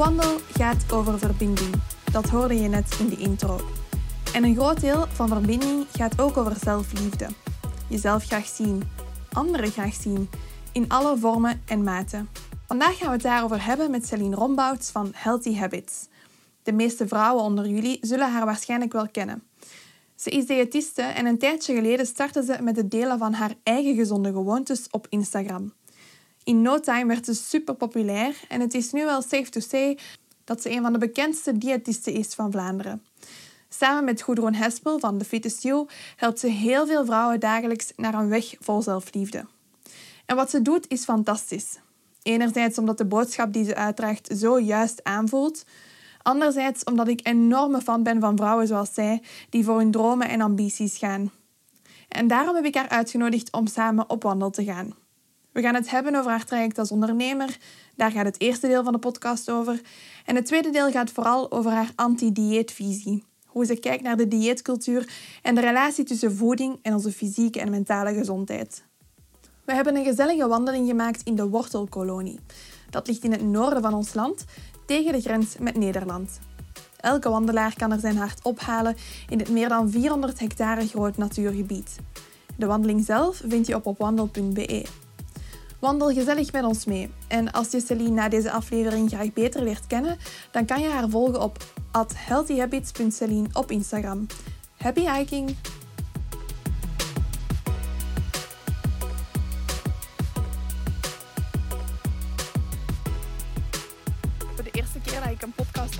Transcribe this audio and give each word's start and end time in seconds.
Wandel 0.00 0.38
gaat 0.52 0.92
over 0.92 1.18
verbinding. 1.18 1.74
Dat 2.12 2.28
hoorde 2.28 2.54
je 2.54 2.68
net 2.68 2.96
in 2.98 3.08
de 3.08 3.16
intro. 3.16 3.60
En 4.34 4.44
een 4.44 4.54
groot 4.54 4.80
deel 4.80 5.06
van 5.06 5.28
verbinding 5.28 5.86
gaat 5.92 6.20
ook 6.20 6.36
over 6.36 6.56
zelfliefde. 6.62 7.26
Jezelf 7.88 8.24
graag 8.24 8.46
zien, 8.46 8.82
anderen 9.32 9.70
graag 9.70 9.94
zien, 9.94 10.30
in 10.72 10.88
alle 10.88 11.18
vormen 11.18 11.62
en 11.66 11.82
maten. 11.82 12.28
Vandaag 12.66 12.98
gaan 12.98 13.06
we 13.06 13.12
het 13.12 13.22
daarover 13.22 13.64
hebben 13.64 13.90
met 13.90 14.06
Celine 14.06 14.36
Rombouts 14.36 14.90
van 14.90 15.10
Healthy 15.14 15.54
Habits. 15.54 16.08
De 16.62 16.72
meeste 16.72 17.08
vrouwen 17.08 17.44
onder 17.44 17.68
jullie 17.68 17.98
zullen 18.00 18.32
haar 18.32 18.44
waarschijnlijk 18.44 18.92
wel 18.92 19.08
kennen. 19.08 19.42
Ze 20.14 20.30
is 20.30 20.46
diëtiste 20.46 21.02
en 21.02 21.26
een 21.26 21.38
tijdje 21.38 21.74
geleden 21.74 22.06
startte 22.06 22.42
ze 22.42 22.56
met 22.62 22.76
het 22.76 22.90
delen 22.90 23.18
van 23.18 23.32
haar 23.32 23.54
eigen 23.62 23.94
gezonde 23.94 24.32
gewoontes 24.32 24.86
op 24.90 25.06
Instagram. 25.08 25.72
In 26.44 26.62
no 26.62 26.80
time 26.80 27.06
werd 27.06 27.24
ze 27.24 27.34
super 27.34 27.74
populair 27.74 28.40
en 28.48 28.60
het 28.60 28.74
is 28.74 28.92
nu 28.92 29.04
wel 29.04 29.22
safe 29.22 29.50
to 29.50 29.60
say 29.60 29.98
dat 30.44 30.62
ze 30.62 30.70
een 30.70 30.82
van 30.82 30.92
de 30.92 30.98
bekendste 30.98 31.58
diëtisten 31.58 32.12
is 32.12 32.34
van 32.34 32.50
Vlaanderen. 32.50 33.02
Samen 33.68 34.04
met 34.04 34.22
Gudrun 34.22 34.54
Hespel 34.54 34.98
van 34.98 35.18
The 35.18 35.24
Fittest 35.24 35.62
You 35.62 35.86
helpt 36.16 36.38
ze 36.38 36.46
heel 36.46 36.86
veel 36.86 37.04
vrouwen 37.04 37.40
dagelijks 37.40 37.92
naar 37.96 38.14
een 38.14 38.28
weg 38.28 38.54
vol 38.60 38.82
zelfliefde. 38.82 39.46
En 40.26 40.36
wat 40.36 40.50
ze 40.50 40.62
doet 40.62 40.88
is 40.88 41.04
fantastisch. 41.04 41.78
Enerzijds 42.22 42.78
omdat 42.78 42.98
de 42.98 43.04
boodschap 43.04 43.52
die 43.52 43.64
ze 43.64 43.74
uitdraagt 43.74 44.30
zo 44.36 44.60
juist 44.60 45.04
aanvoelt. 45.04 45.64
Anderzijds 46.22 46.84
omdat 46.84 47.08
ik 47.08 47.26
enorme 47.26 47.80
fan 47.80 48.02
ben 48.02 48.20
van 48.20 48.36
vrouwen 48.36 48.66
zoals 48.66 48.94
zij, 48.94 49.22
die 49.50 49.64
voor 49.64 49.78
hun 49.78 49.90
dromen 49.90 50.28
en 50.28 50.40
ambities 50.40 50.98
gaan. 50.98 51.30
En 52.08 52.26
daarom 52.26 52.54
heb 52.54 52.64
ik 52.64 52.74
haar 52.74 52.88
uitgenodigd 52.88 53.52
om 53.52 53.66
samen 53.66 54.10
op 54.10 54.22
wandel 54.22 54.50
te 54.50 54.64
gaan. 54.64 54.94
We 55.52 55.60
gaan 55.60 55.74
het 55.74 55.90
hebben 55.90 56.14
over 56.14 56.30
haar 56.30 56.44
traject 56.44 56.78
als 56.78 56.90
ondernemer. 56.90 57.56
Daar 57.96 58.10
gaat 58.10 58.24
het 58.24 58.40
eerste 58.40 58.66
deel 58.66 58.84
van 58.84 58.92
de 58.92 58.98
podcast 58.98 59.50
over. 59.50 59.80
En 60.24 60.36
het 60.36 60.46
tweede 60.46 60.70
deel 60.70 60.90
gaat 60.90 61.10
vooral 61.10 61.52
over 61.52 61.70
haar 61.70 61.92
anti-dieetvisie. 61.94 63.24
Hoe 63.46 63.64
ze 63.64 63.76
kijkt 63.76 64.02
naar 64.02 64.16
de 64.16 64.28
dieetcultuur 64.28 65.12
en 65.42 65.54
de 65.54 65.60
relatie 65.60 66.04
tussen 66.04 66.36
voeding 66.36 66.78
en 66.82 66.94
onze 66.94 67.12
fysieke 67.12 67.60
en 67.60 67.70
mentale 67.70 68.14
gezondheid. 68.14 68.84
We 69.64 69.74
hebben 69.74 69.96
een 69.96 70.04
gezellige 70.04 70.48
wandeling 70.48 70.88
gemaakt 70.88 71.22
in 71.24 71.34
de 71.34 71.48
Wortelkolonie. 71.48 72.40
Dat 72.90 73.06
ligt 73.06 73.24
in 73.24 73.32
het 73.32 73.42
noorden 73.42 73.82
van 73.82 73.94
ons 73.94 74.14
land, 74.14 74.44
tegen 74.86 75.12
de 75.12 75.20
grens 75.20 75.56
met 75.58 75.76
Nederland. 75.76 76.38
Elke 76.96 77.28
wandelaar 77.28 77.74
kan 77.76 77.92
er 77.92 78.00
zijn 78.00 78.16
hart 78.16 78.44
ophalen 78.44 78.96
in 79.28 79.38
het 79.38 79.48
meer 79.48 79.68
dan 79.68 79.90
400 79.90 80.38
hectare 80.38 80.86
groot 80.86 81.16
natuurgebied. 81.16 81.96
De 82.56 82.66
wandeling 82.66 83.04
zelf 83.04 83.42
vind 83.46 83.66
je 83.66 83.74
op 83.74 83.86
opwandel.be. 83.86 84.84
Wandel 85.80 86.12
gezellig 86.12 86.52
met 86.52 86.64
ons 86.64 86.84
mee. 86.84 87.10
En 87.28 87.52
als 87.52 87.70
je 87.70 87.80
Celine 87.80 88.10
na 88.10 88.28
deze 88.28 88.50
aflevering 88.50 89.08
graag 89.08 89.32
beter 89.32 89.62
leert 89.62 89.86
kennen, 89.86 90.18
dan 90.50 90.64
kan 90.66 90.80
je 90.80 90.88
haar 90.88 91.08
volgen 91.08 91.42
op 91.42 91.64
healthyhabits.celine 92.14 93.48
op 93.52 93.70
Instagram. 93.70 94.26
Happy 94.76 95.10
hiking! 95.10 95.56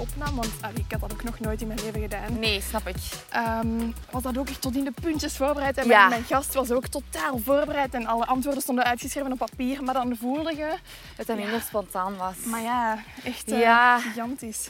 Opnam, 0.00 0.34
want 0.34 0.50
allee, 0.60 0.76
ik 0.76 0.90
had 0.92 1.00
dat 1.00 1.12
ook 1.12 1.22
nog 1.24 1.40
nooit 1.40 1.60
in 1.60 1.66
mijn 1.66 1.80
leven 1.84 2.00
gedaan, 2.00 2.38
Nee, 2.38 2.60
snap 2.60 2.88
ik. 2.88 2.96
Ehm, 3.30 3.90
was 4.10 4.22
dat 4.22 4.38
ook 4.38 4.48
echt 4.48 4.60
tot 4.60 4.76
in 4.76 4.84
de 4.84 4.92
puntjes 5.02 5.36
voorbereid. 5.36 5.76
En 5.78 5.86
Ja. 5.86 6.08
mijn, 6.08 6.24
gast 6.24 6.54
was 6.54 6.70
ook 6.70 6.86
totaal 6.86 7.38
voorbereid 7.44 7.94
en 7.94 8.06
alle 8.06 8.26
antwoorden 8.26 8.62
stonden 8.62 8.84
uitgeschreven 8.84 9.32
op 9.32 9.38
papier. 9.38 9.82
Maar 9.82 9.94
dan 9.94 10.16
voelde 10.20 10.56
je, 10.56 10.74
Dat 11.16 11.26
het 11.26 11.36
minder 11.36 11.60
spontaan 11.60 12.16
was. 12.16 12.34
maar 12.44 12.62
ja, 12.62 12.98
echt 13.24 13.50
eh, 13.52 13.96
gigantisch. 13.96 14.68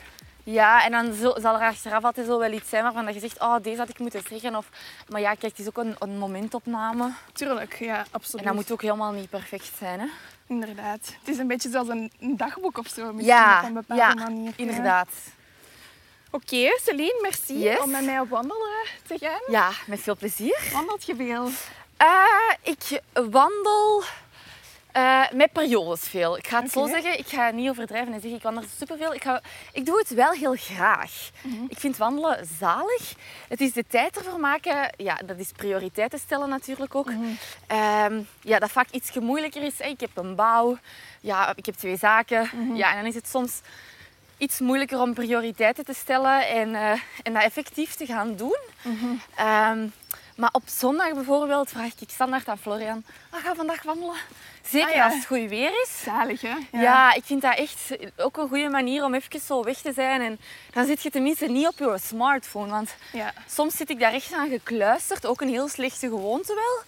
Ja, 0.52 0.84
en 0.84 0.90
dan 0.90 1.12
zo- 1.14 1.34
zal 1.40 1.54
er 1.54 1.66
achteraf 1.66 2.04
altijd 2.04 2.26
zo 2.26 2.38
wel 2.38 2.52
iets 2.52 2.68
zijn 2.68 2.82
waarvan 2.82 3.14
je 3.14 3.20
zegt, 3.20 3.40
oh, 3.40 3.56
deze 3.62 3.78
had 3.78 3.88
ik 3.88 3.98
moeten 3.98 4.22
zeggen. 4.28 4.56
Of, 4.56 4.66
maar 5.08 5.20
ja, 5.20 5.28
kijk, 5.34 5.42
het 5.56 5.58
is 5.58 5.66
ook 5.66 5.76
een, 5.76 5.96
een 5.98 6.18
momentopname. 6.18 7.12
Tuurlijk, 7.32 7.74
ja, 7.78 8.04
absoluut. 8.10 8.40
En 8.40 8.46
dat 8.46 8.54
moet 8.54 8.72
ook 8.72 8.82
helemaal 8.82 9.12
niet 9.12 9.30
perfect 9.30 9.70
zijn, 9.78 10.00
hè? 10.00 10.06
Inderdaad. 10.46 11.00
Het 11.18 11.28
is 11.28 11.38
een 11.38 11.46
beetje 11.46 11.70
zoals 11.70 11.88
een, 11.88 12.12
een 12.20 12.36
dagboek 12.36 12.78
of 12.78 12.86
zo, 12.88 13.02
misschien 13.12 13.24
Ja, 13.36 13.58
op 13.60 13.66
een 13.66 13.72
bepaalde 13.74 14.02
ja, 14.02 14.14
manier. 14.14 14.44
ja. 14.46 14.52
Inderdaad. 14.56 15.08
Oké, 16.30 16.78
Celine, 16.82 17.18
merci 17.22 17.58
Yes. 17.58 17.78
om 17.78 17.90
met 17.90 18.04
mij 18.04 18.20
op 18.20 18.28
wandelen 18.28 18.86
te 19.06 19.18
gaan. 19.20 19.40
Ja, 19.46 19.70
met 19.86 20.00
veel 20.00 20.16
plezier. 20.16 20.58
Wandelt 20.72 21.04
je 21.06 21.16
veel? 21.16 21.48
Eh, 21.96 22.52
ik 22.62 23.00
wandel 23.30 24.02
eh, 24.92 25.22
met 25.32 25.52
periodes 25.52 26.00
veel. 26.00 26.36
Ik 26.36 26.46
ga 26.46 26.62
het 26.62 26.72
zo 26.72 26.86
zeggen, 26.86 27.18
ik 27.18 27.26
ga 27.26 27.50
niet 27.50 27.68
overdrijven 27.68 28.12
en 28.12 28.20
zeggen 28.20 28.38
ik 28.38 28.42
wandel 28.42 28.64
superveel. 28.78 29.14
Ik, 29.14 29.22
ga, 29.22 29.42
ik 29.72 29.86
doe 29.86 29.98
het 29.98 30.08
wel 30.08 30.30
heel 30.32 30.54
graag. 30.54 31.30
Mhm. 31.42 31.64
Ik 31.68 31.78
vind 31.78 31.96
wandelen 31.96 32.46
zalig. 32.58 33.14
Het 33.48 33.60
is 33.60 33.72
de 33.72 33.84
tijd 33.88 34.16
ervoor 34.16 34.40
maken. 34.40 34.94
Ja, 34.96 35.14
dat 35.26 35.38
is 35.38 35.52
prioriteiten 35.56 36.18
stellen 36.18 36.48
natuurlijk 36.48 36.94
ook. 36.94 37.10
Mhm. 37.10 37.24
Ehm, 37.66 38.20
ja, 38.40 38.58
dat 38.58 38.70
vaak 38.70 38.90
iets 38.90 39.12
moeilijker 39.12 39.62
is. 39.62 39.80
Ik 39.80 40.00
heb 40.00 40.10
een 40.14 40.34
bouw. 40.34 40.78
Ja, 41.20 41.52
ik 41.56 41.66
heb 41.66 41.74
twee 41.74 41.96
zaken. 41.96 42.50
Mhm. 42.52 42.74
Ja, 42.74 42.90
en 42.90 42.96
dan 42.96 43.06
is 43.06 43.14
het 43.14 43.28
soms 43.28 43.60
iets 44.40 44.60
moeilijker 44.60 45.00
om 45.00 45.14
prioriteiten 45.14 45.84
te 45.84 45.94
stellen 45.94 46.48
en, 46.48 46.74
eh, 46.74 47.00
en 47.22 47.32
dat 47.32 47.42
effectief 47.42 47.94
te 47.94 48.06
gaan 48.06 48.36
doen. 48.36 48.58
Mhm. 48.82 49.06
Maar 50.40 50.50
op 50.52 50.62
zondag 50.66 51.12
bijvoorbeeld 51.14 51.68
vraag 51.68 51.92
ik 51.98 52.10
standaard 52.10 52.48
aan 52.48 52.58
Florian, 52.58 53.04
ah, 53.30 53.40
ga 53.44 53.54
vandaag 53.54 53.82
wandelen. 53.82 54.14
Zeker 54.68 54.88
Ah, 54.88 54.94
ja. 54.94 55.04
als 55.04 55.14
het 55.14 55.26
goed 55.26 55.48
weer 55.48 55.70
is. 55.82 56.02
Zalig, 56.04 56.40
hè? 56.40 56.56
Ja. 56.72 57.14
ik 57.14 57.24
vind 57.24 57.42
dat 57.42 57.56
echt 57.56 57.96
ook 58.16 58.36
een 58.36 58.48
goede 58.48 58.68
manier 58.68 59.04
om 59.04 59.14
even 59.14 59.40
zo 59.40 59.64
weg 59.64 59.78
te 59.78 59.92
zijn. 59.92 60.20
En 60.20 60.38
dan 60.72 60.86
zit 60.86 61.02
je 61.02 61.10
tenminste 61.10 61.46
niet 61.46 61.66
op 61.66 61.78
je 61.78 61.98
smartphone. 62.02 62.70
Want 62.70 62.94
ja. 63.12 63.32
soms 63.48 63.76
zit 63.76 63.90
ik 63.90 64.00
daar 64.00 64.12
echt 64.12 64.32
aan 64.32 64.48
gekluisterd. 64.48 65.26
Ook 65.26 65.40
een 65.40 65.48
heel 65.48 65.68
slechte 65.68 66.08
gewoonte 66.08 66.54
wel. 66.54 66.82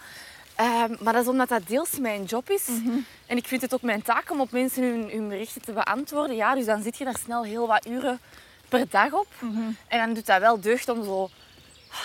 Ehm, 0.67 0.95
maar 1.01 1.13
dat 1.13 1.23
is 1.23 1.29
omdat 1.29 1.49
dat 1.49 1.67
deels 1.67 1.99
mijn 1.99 2.25
job 2.25 2.51
is. 2.51 2.67
Mhm. 2.67 2.99
En 3.27 3.37
ik 3.37 3.47
vind 3.47 3.63
het 3.63 3.75
ook 3.75 3.83
mijn 3.83 4.03
taak 4.03 4.31
om 4.31 4.41
op 4.41 4.51
mensen 4.51 4.83
hun, 4.83 5.11
hun 5.11 5.29
berichten 5.29 5.63
te 5.63 5.73
beantwoorden. 5.73 6.37
Ja, 6.37 6.55
dus 6.55 6.65
dan 6.65 6.83
zit 6.83 6.99
je 6.99 7.05
daar 7.05 7.19
snel 7.25 7.45
heel 7.45 7.67
wat 7.67 7.87
uren 7.87 8.21
per 8.69 8.89
dag 8.91 9.13
op. 9.13 9.27
Mhm. 9.39 9.61
En 9.89 9.99
dan 9.99 10.15
doet 10.15 10.27
dat 10.27 10.41
wel 10.41 10.61
deugd 10.61 10.89
om 10.89 11.05
zo 11.05 11.31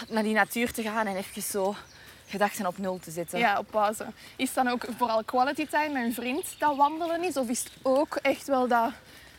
naar 0.10 0.24
die 0.24 0.34
natuur 0.34 0.72
te 0.72 0.82
gaan 0.82 1.08
en 1.08 1.16
even 1.16 1.42
zo 1.42 1.76
gedachten 2.28 2.66
op 2.66 2.78
nul 2.78 3.00
te 3.04 3.12
zetten. 3.12 3.40
Ja, 3.40 3.58
op 3.60 3.68
pauze. 3.72 4.06
Is 4.36 4.54
dan 4.54 4.68
ook 4.68 4.86
vooral 4.98 5.24
quality 5.24 5.68
time 5.68 5.90
met 5.90 6.04
een 6.04 6.14
vriend 6.14 6.46
dat 6.60 6.76
wandelen 6.76 7.24
is? 7.24 7.38
Of 7.38 7.48
is 7.50 7.60
het 7.60 7.72
ook 7.82 8.16
echt 8.16 8.48
wel 8.48 8.68
dat, 8.68 8.92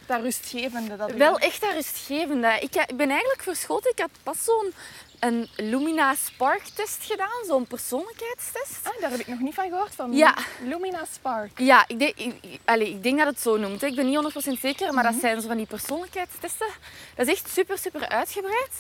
dat 0.06 0.20
rustgevende? 0.20 0.96
Dat 0.96 1.10
Wel 1.12 1.38
echt 1.38 1.60
dat 1.60 1.72
rustgevende. 1.72 2.58
Ik 2.60 2.74
ik 2.74 2.96
ben 2.96 3.10
eigenlijk 3.10 3.42
verschoten. 3.42 3.90
Ik 3.90 3.98
had 3.98 4.10
pas 4.22 4.44
zo'n 4.44 4.72
een 5.20 5.48
Lumina 5.56 6.14
Spark 6.14 6.62
test 6.74 7.04
gedaan, 7.04 7.44
zo'n 7.46 7.66
persoonlijkheidstest. 7.66 8.78
Ah, 8.82 9.00
daar 9.00 9.10
heb 9.10 9.20
ik 9.20 9.26
nog 9.26 9.38
niet 9.38 9.54
van 9.54 9.68
gehoord. 9.68 9.94
Van 9.94 10.12
Ja. 10.12 10.34
Lumina 10.64 11.04
Spark. 11.12 11.58
Ja, 11.58 11.84
ik 11.86 11.98
denk, 11.98 12.16
ik, 12.16 12.34
ik- 12.76 13.02
denk 13.02 13.18
dat 13.18 13.26
het 13.26 13.40
zo 13.40 13.56
noemt. 13.56 13.80
hè. 13.80 13.86
Ik 13.86 13.94
ben 13.94 14.06
niet 14.06 14.14
100% 14.16 14.60
zeker, 14.60 14.94
maar 14.94 15.04
dat 15.04 15.14
zijn 15.20 15.40
zo 15.40 15.46
van 15.48 15.56
die 15.56 15.66
persoonlijkheidstesten. 15.66 16.66
Dat 17.14 17.26
is 17.26 17.32
echt 17.32 17.48
super, 17.52 17.78
super 17.78 18.08
uitgebreid. 18.08 18.70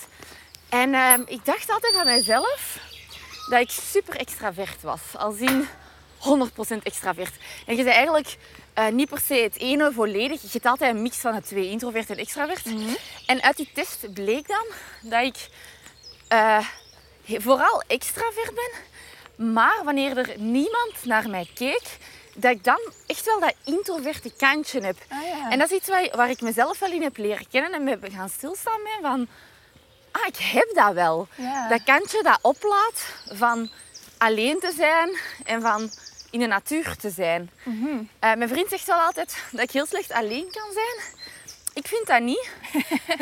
En 0.68 0.94
ehm, 0.94 1.22
ik 1.26 1.44
dacht 1.44 1.70
altijd 1.70 1.94
van 1.94 2.04
mijzelf 2.04 2.78
dat 3.50 3.60
ik 3.60 3.70
super 3.70 4.16
extravert 4.16 4.82
was. 4.82 5.00
Als 5.16 5.36
in 5.36 5.68
100% 6.18 6.82
extravert. 6.82 7.34
En 7.66 7.76
je 7.76 7.82
bent 7.84 7.94
eigenlijk 7.96 8.36
eh, 8.74 8.88
niet 8.88 9.08
per 9.08 9.20
se 9.20 9.34
het 9.34 9.58
ene 9.58 9.92
volledig. 9.92 10.42
Je 10.42 10.48
hebt 10.52 10.66
altijd 10.66 10.94
een 10.94 11.02
mix 11.02 11.16
van 11.16 11.34
de 11.34 11.42
twee, 11.42 11.70
introvert 11.70 12.10
en 12.10 12.16
extravert. 12.16 12.66
En 13.26 13.42
uit 13.42 13.56
die 13.56 13.70
test 13.74 14.12
bleek 14.14 14.48
dan 14.48 14.64
dat 15.02 15.22
ik 15.24 15.48
he- 17.24 17.40
vooral 17.40 17.82
extravert 17.86 18.54
ben. 18.54 18.70
Maar 19.52 19.80
wanneer 19.84 20.16
er 20.16 20.38
niemand 20.38 20.94
naar 21.04 21.28
mij 21.28 21.48
keek, 21.54 21.82
dat 22.34 22.50
ik 22.50 22.64
dan 22.64 22.92
echt 23.06 23.24
wel 23.24 23.40
dat 23.40 23.54
introverte 23.64 24.32
kantje 24.36 24.80
heb. 24.80 24.96
Ah, 25.08 25.22
ja. 25.22 25.50
En 25.50 25.58
dat 25.58 25.70
is 25.70 25.76
iets 25.76 25.88
waar, 25.88 26.08
waar 26.16 26.30
ik 26.30 26.40
mezelf 26.40 26.78
wel 26.78 26.92
in 26.92 27.02
heb 27.02 27.16
leren 27.16 27.48
kennen 27.50 27.72
en 27.72 27.84
mee 27.84 28.10
gaan 28.10 28.28
stilstaan 28.28 28.82
met 28.82 28.98
van... 29.00 29.28
Ah, 30.20 30.26
ik 30.26 30.36
heb 30.36 30.70
dat 30.74 30.92
wel. 30.92 31.28
Ja. 31.34 31.68
Dat 31.68 31.82
kantje 31.84 32.22
dat 32.22 32.38
oplaat 32.42 33.02
van 33.32 33.70
alleen 34.18 34.60
te 34.60 34.72
zijn 34.76 35.16
en 35.44 35.60
van 35.60 35.90
in 36.30 36.40
de 36.40 36.46
natuur 36.46 36.96
te 36.96 37.10
zijn. 37.10 37.50
Eh, 38.18 38.34
mijn 38.34 38.48
vriend 38.48 38.68
zegt 38.68 38.86
wel 38.86 39.00
altijd 39.00 39.36
dat 39.50 39.60
ik 39.62 39.70
heel 39.70 39.86
slecht 39.86 40.12
alleen 40.12 40.48
kan 40.50 40.72
zijn. 40.72 41.16
Ik 41.74 41.86
vind 41.86 42.06
dat 42.06 42.20
niet. 42.20 42.50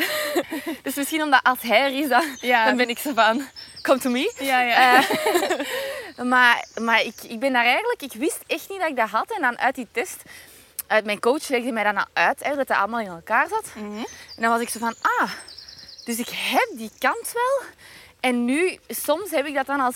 dus 0.83 0.95
misschien 0.95 1.21
omdat 1.21 1.39
als 1.43 1.61
hij 1.61 1.81
er 1.81 1.99
is, 2.03 2.07
dan, 2.09 2.23
Ja. 2.41 2.65
dan 2.65 2.77
ben 2.77 2.89
ik 2.89 2.97
zo 2.97 3.13
van, 3.13 3.47
come 3.81 3.99
to 3.99 4.09
me. 4.09 4.33
Ja, 4.39 4.61
ja. 4.61 4.97
Eh, 4.97 6.25
maar 6.33 6.65
maar 6.81 7.01
ik, 7.01 7.15
ik 7.27 7.39
ben 7.39 7.53
daar 7.53 7.65
eigenlijk, 7.65 8.01
ik 8.01 8.13
wist 8.13 8.39
echt 8.47 8.69
niet 8.69 8.79
dat 8.79 8.89
ik 8.89 8.95
dat 8.95 9.09
had. 9.09 9.31
En 9.31 9.41
dan 9.41 9.57
uit 9.59 9.75
die 9.75 9.87
test, 9.91 10.21
uit 10.87 11.05
mijn 11.05 11.19
coach 11.19 11.47
legde 11.47 11.71
mij 11.71 11.83
dat 11.83 11.93
nou 11.93 12.07
uit, 12.13 12.43
hè, 12.43 12.49
dat 12.49 12.67
het 12.67 12.77
allemaal 12.77 12.99
in 12.99 13.07
elkaar 13.07 13.47
zat. 13.47 13.65
Mhm. 13.75 13.97
En 14.35 14.41
dan 14.41 14.51
was 14.51 14.61
ik 14.61 14.69
zo 14.69 14.79
van, 14.79 14.95
ah, 15.19 15.31
dus 16.07 16.19
ik 16.19 16.29
heb 16.29 16.69
die 16.77 16.91
kant 16.99 17.31
wel. 17.33 17.61
En 18.19 18.45
nu, 18.45 18.77
soms 18.87 19.31
heb 19.31 19.45
ik 19.45 19.53
dat 19.53 19.65
dan 19.65 19.79
als 19.79 19.95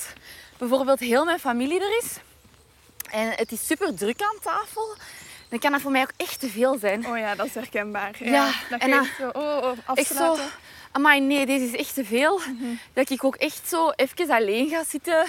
bijvoorbeeld 0.57 0.99
heel 0.99 1.25
mijn 1.25 1.39
familie 1.39 1.79
er 1.81 1.97
is. 2.03 2.13
En 3.11 3.29
het 3.35 3.51
is 3.51 3.65
super 3.65 3.95
druk 3.95 4.21
aan 4.21 4.37
tafel. 4.41 4.95
Dan 5.49 5.59
kan 5.59 5.71
dat 5.71 5.81
voor 5.81 5.91
mij 5.91 6.01
ook 6.01 6.11
echt 6.17 6.39
te 6.39 6.49
veel 6.49 6.77
zijn. 6.77 7.07
Oh 7.07 7.17
ja, 7.17 7.35
dat 7.35 7.45
is 7.45 7.53
herkenbaar. 7.53 8.15
Ja, 8.19 8.31
Ja, 8.31 8.51
dat 8.69 8.79
en 8.81 8.87
je 8.89 8.93
dan- 8.95 9.07
zo, 9.17 9.27
oh, 9.39 9.57
oh, 9.63 9.77
Echt 9.93 10.07
zo, 10.07 10.13
afsluiten. 10.13 10.45
amai 10.91 11.19
nee, 11.21 11.45
deze 11.45 11.65
is 11.65 11.75
echt 11.75 11.93
te 11.93 12.05
veel. 12.05 12.41
Dat 12.93 13.09
ik 13.09 13.23
ook 13.23 13.35
echt 13.35 13.69
zo 13.69 13.89
even 13.95 14.29
alleen 14.29 14.69
ga 14.69 14.83
zitten. 14.83 15.25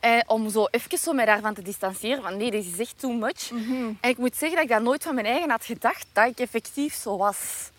Eh, 0.00 0.20
om 0.26 0.50
zo 0.50 0.66
even 0.70 0.98
zo 0.98 1.12
mij 1.12 1.24
daarvan 1.24 1.54
te 1.54 1.62
distancieren. 1.62 2.22
Van 2.22 2.36
nee, 2.36 2.50
deze 2.50 2.70
is 2.70 2.78
echt 2.78 2.94
too 2.98 3.12
much. 3.12 3.50
En 4.00 4.10
ik 4.10 4.18
moet 4.18 4.36
zeggen 4.36 4.56
dat 4.56 4.64
ik 4.66 4.70
dat 4.72 4.82
nooit 4.82 5.02
van 5.02 5.14
mijn 5.14 5.26
eigen 5.26 5.50
had 5.50 5.64
gedacht. 5.64 6.06
Dat 6.12 6.26
ik 6.26 6.38
effectief 6.38 6.94
zo 6.94 7.16
was. 7.16 7.70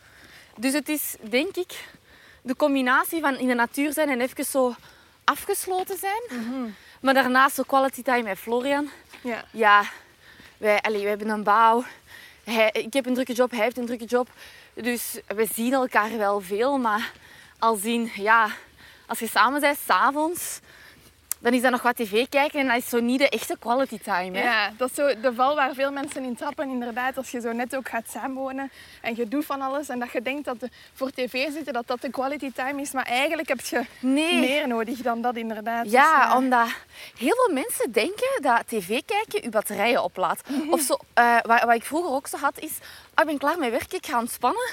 Dus 0.58 0.74
het 0.74 0.90
is, 0.90 1.16
denk 1.22 1.56
ik, 1.56 1.84
de 2.50 2.56
combinatie 2.56 3.22
van 3.22 3.38
in 3.38 3.48
de 3.48 3.54
natuur 3.54 3.94
zijn 3.94 4.10
en 4.10 4.22
even 4.22 4.46
zo 4.46 4.76
afgesloten 5.24 5.98
zijn. 5.98 6.22
Maar 7.02 7.14
daarnaast 7.14 7.56
zo 7.56 7.64
quality 7.64 8.02
time 8.02 8.24
met 8.24 8.38
Florian. 8.38 8.90
Ja. 9.22 9.44
Ja, 9.52 9.84
wij, 10.58 10.82
allee, 10.82 11.00
wij 11.00 11.10
hebben 11.10 11.30
een 11.30 11.44
bouw. 11.44 11.84
Hij, 12.44 12.70
ik 12.72 12.94
heb 12.94 13.06
een 13.06 13.14
drukke 13.14 13.34
job, 13.34 13.52
hij 13.52 13.64
heeft 13.64 13.78
een 13.78 13.86
drukke 13.86 14.06
job. 14.06 14.30
Dus 14.74 15.20
we 15.28 15.48
zien 15.54 15.74
elkaar 15.74 16.18
wel 16.18 16.42
veel. 16.42 16.78
Maar 16.78 17.12
als, 17.60 17.84
in, 17.84 18.12
ja, 18.16 18.50
als 19.08 19.20
je 19.20 19.28
samen 19.28 19.62
bent, 19.62 19.78
s'avonds, 19.86 20.60
dan 21.40 21.54
is 21.54 21.62
dat 21.62 21.72
nog 21.72 21.82
wat 21.82 21.96
tv 21.96 22.26
kijken. 22.30 22.60
En 22.60 22.68
dat 22.68 22.78
is 22.78 22.90
zo 22.90 23.00
niet 23.00 23.20
de 23.20 23.30
echte 23.30 23.56
quality 23.60 24.00
time. 24.00 24.38
Hè? 24.38 24.44
Ja, 24.44 24.72
dat 24.78 24.90
is 24.90 24.96
zo 24.96 25.20
de 25.22 25.34
val 25.34 25.56
waar 25.56 25.74
veel 25.74 25.92
mensen 25.92 26.24
in 26.24 26.36
trappen. 26.36 26.70
Inderdaad, 26.70 27.18
als 27.18 27.32
je 27.32 27.40
zo 27.42 27.52
net 27.52 27.76
ook 27.76 27.90
gaat 27.90 28.10
samenwonen 28.10 28.72
en 29.02 29.16
je 29.16 29.28
doet 29.28 29.46
van 29.46 29.62
alles 29.62 29.90
en 29.90 30.00
dat 30.00 30.12
je 30.12 30.22
denkt 30.22 30.46
dat 30.46 30.60
de, 30.60 30.70
voor 30.94 31.10
tv 31.12 31.52
zitten 31.52 31.74
dat 31.74 31.88
dat 31.88 32.02
de 32.02 32.10
quality 32.10 32.52
time 32.52 32.82
is, 32.82 32.92
maar 32.92 33.06
eigenlijk 33.06 33.48
heb 33.48 33.60
je 33.62 33.86
Nee. 34.00 34.40
meer 34.40 34.68
nodig 34.68 34.98
dan 34.98 35.22
dat 35.22 35.36
inderdaad. 35.36 35.92
Ja, 35.92 36.26
Dus, 36.26 36.36
omdat 36.36 36.68
heel 37.18 37.36
veel 37.46 37.54
mensen 37.54 37.92
denken 37.92 38.42
dat 38.42 38.68
tv 38.68 39.00
kijken 39.06 39.42
je 39.44 39.50
batterijen 39.50 40.04
oplaadt. 40.04 40.42
Of 40.72 40.82
zo, 40.82 40.98
eh, 41.14 41.38
wat, 41.42 41.64
wat 41.64 41.76
ik 41.76 41.84
vroeger 41.84 42.12
ook 42.12 42.28
zo 42.28 42.38
had, 42.38 42.60
is... 42.60 42.72
ah, 43.14 43.22
ik 43.22 43.26
ben 43.26 43.38
klaar 43.38 43.58
met 43.58 43.72
werk, 43.72 43.94
ik 43.94 44.06
ga 44.06 44.20
ontspannen. 44.20 44.70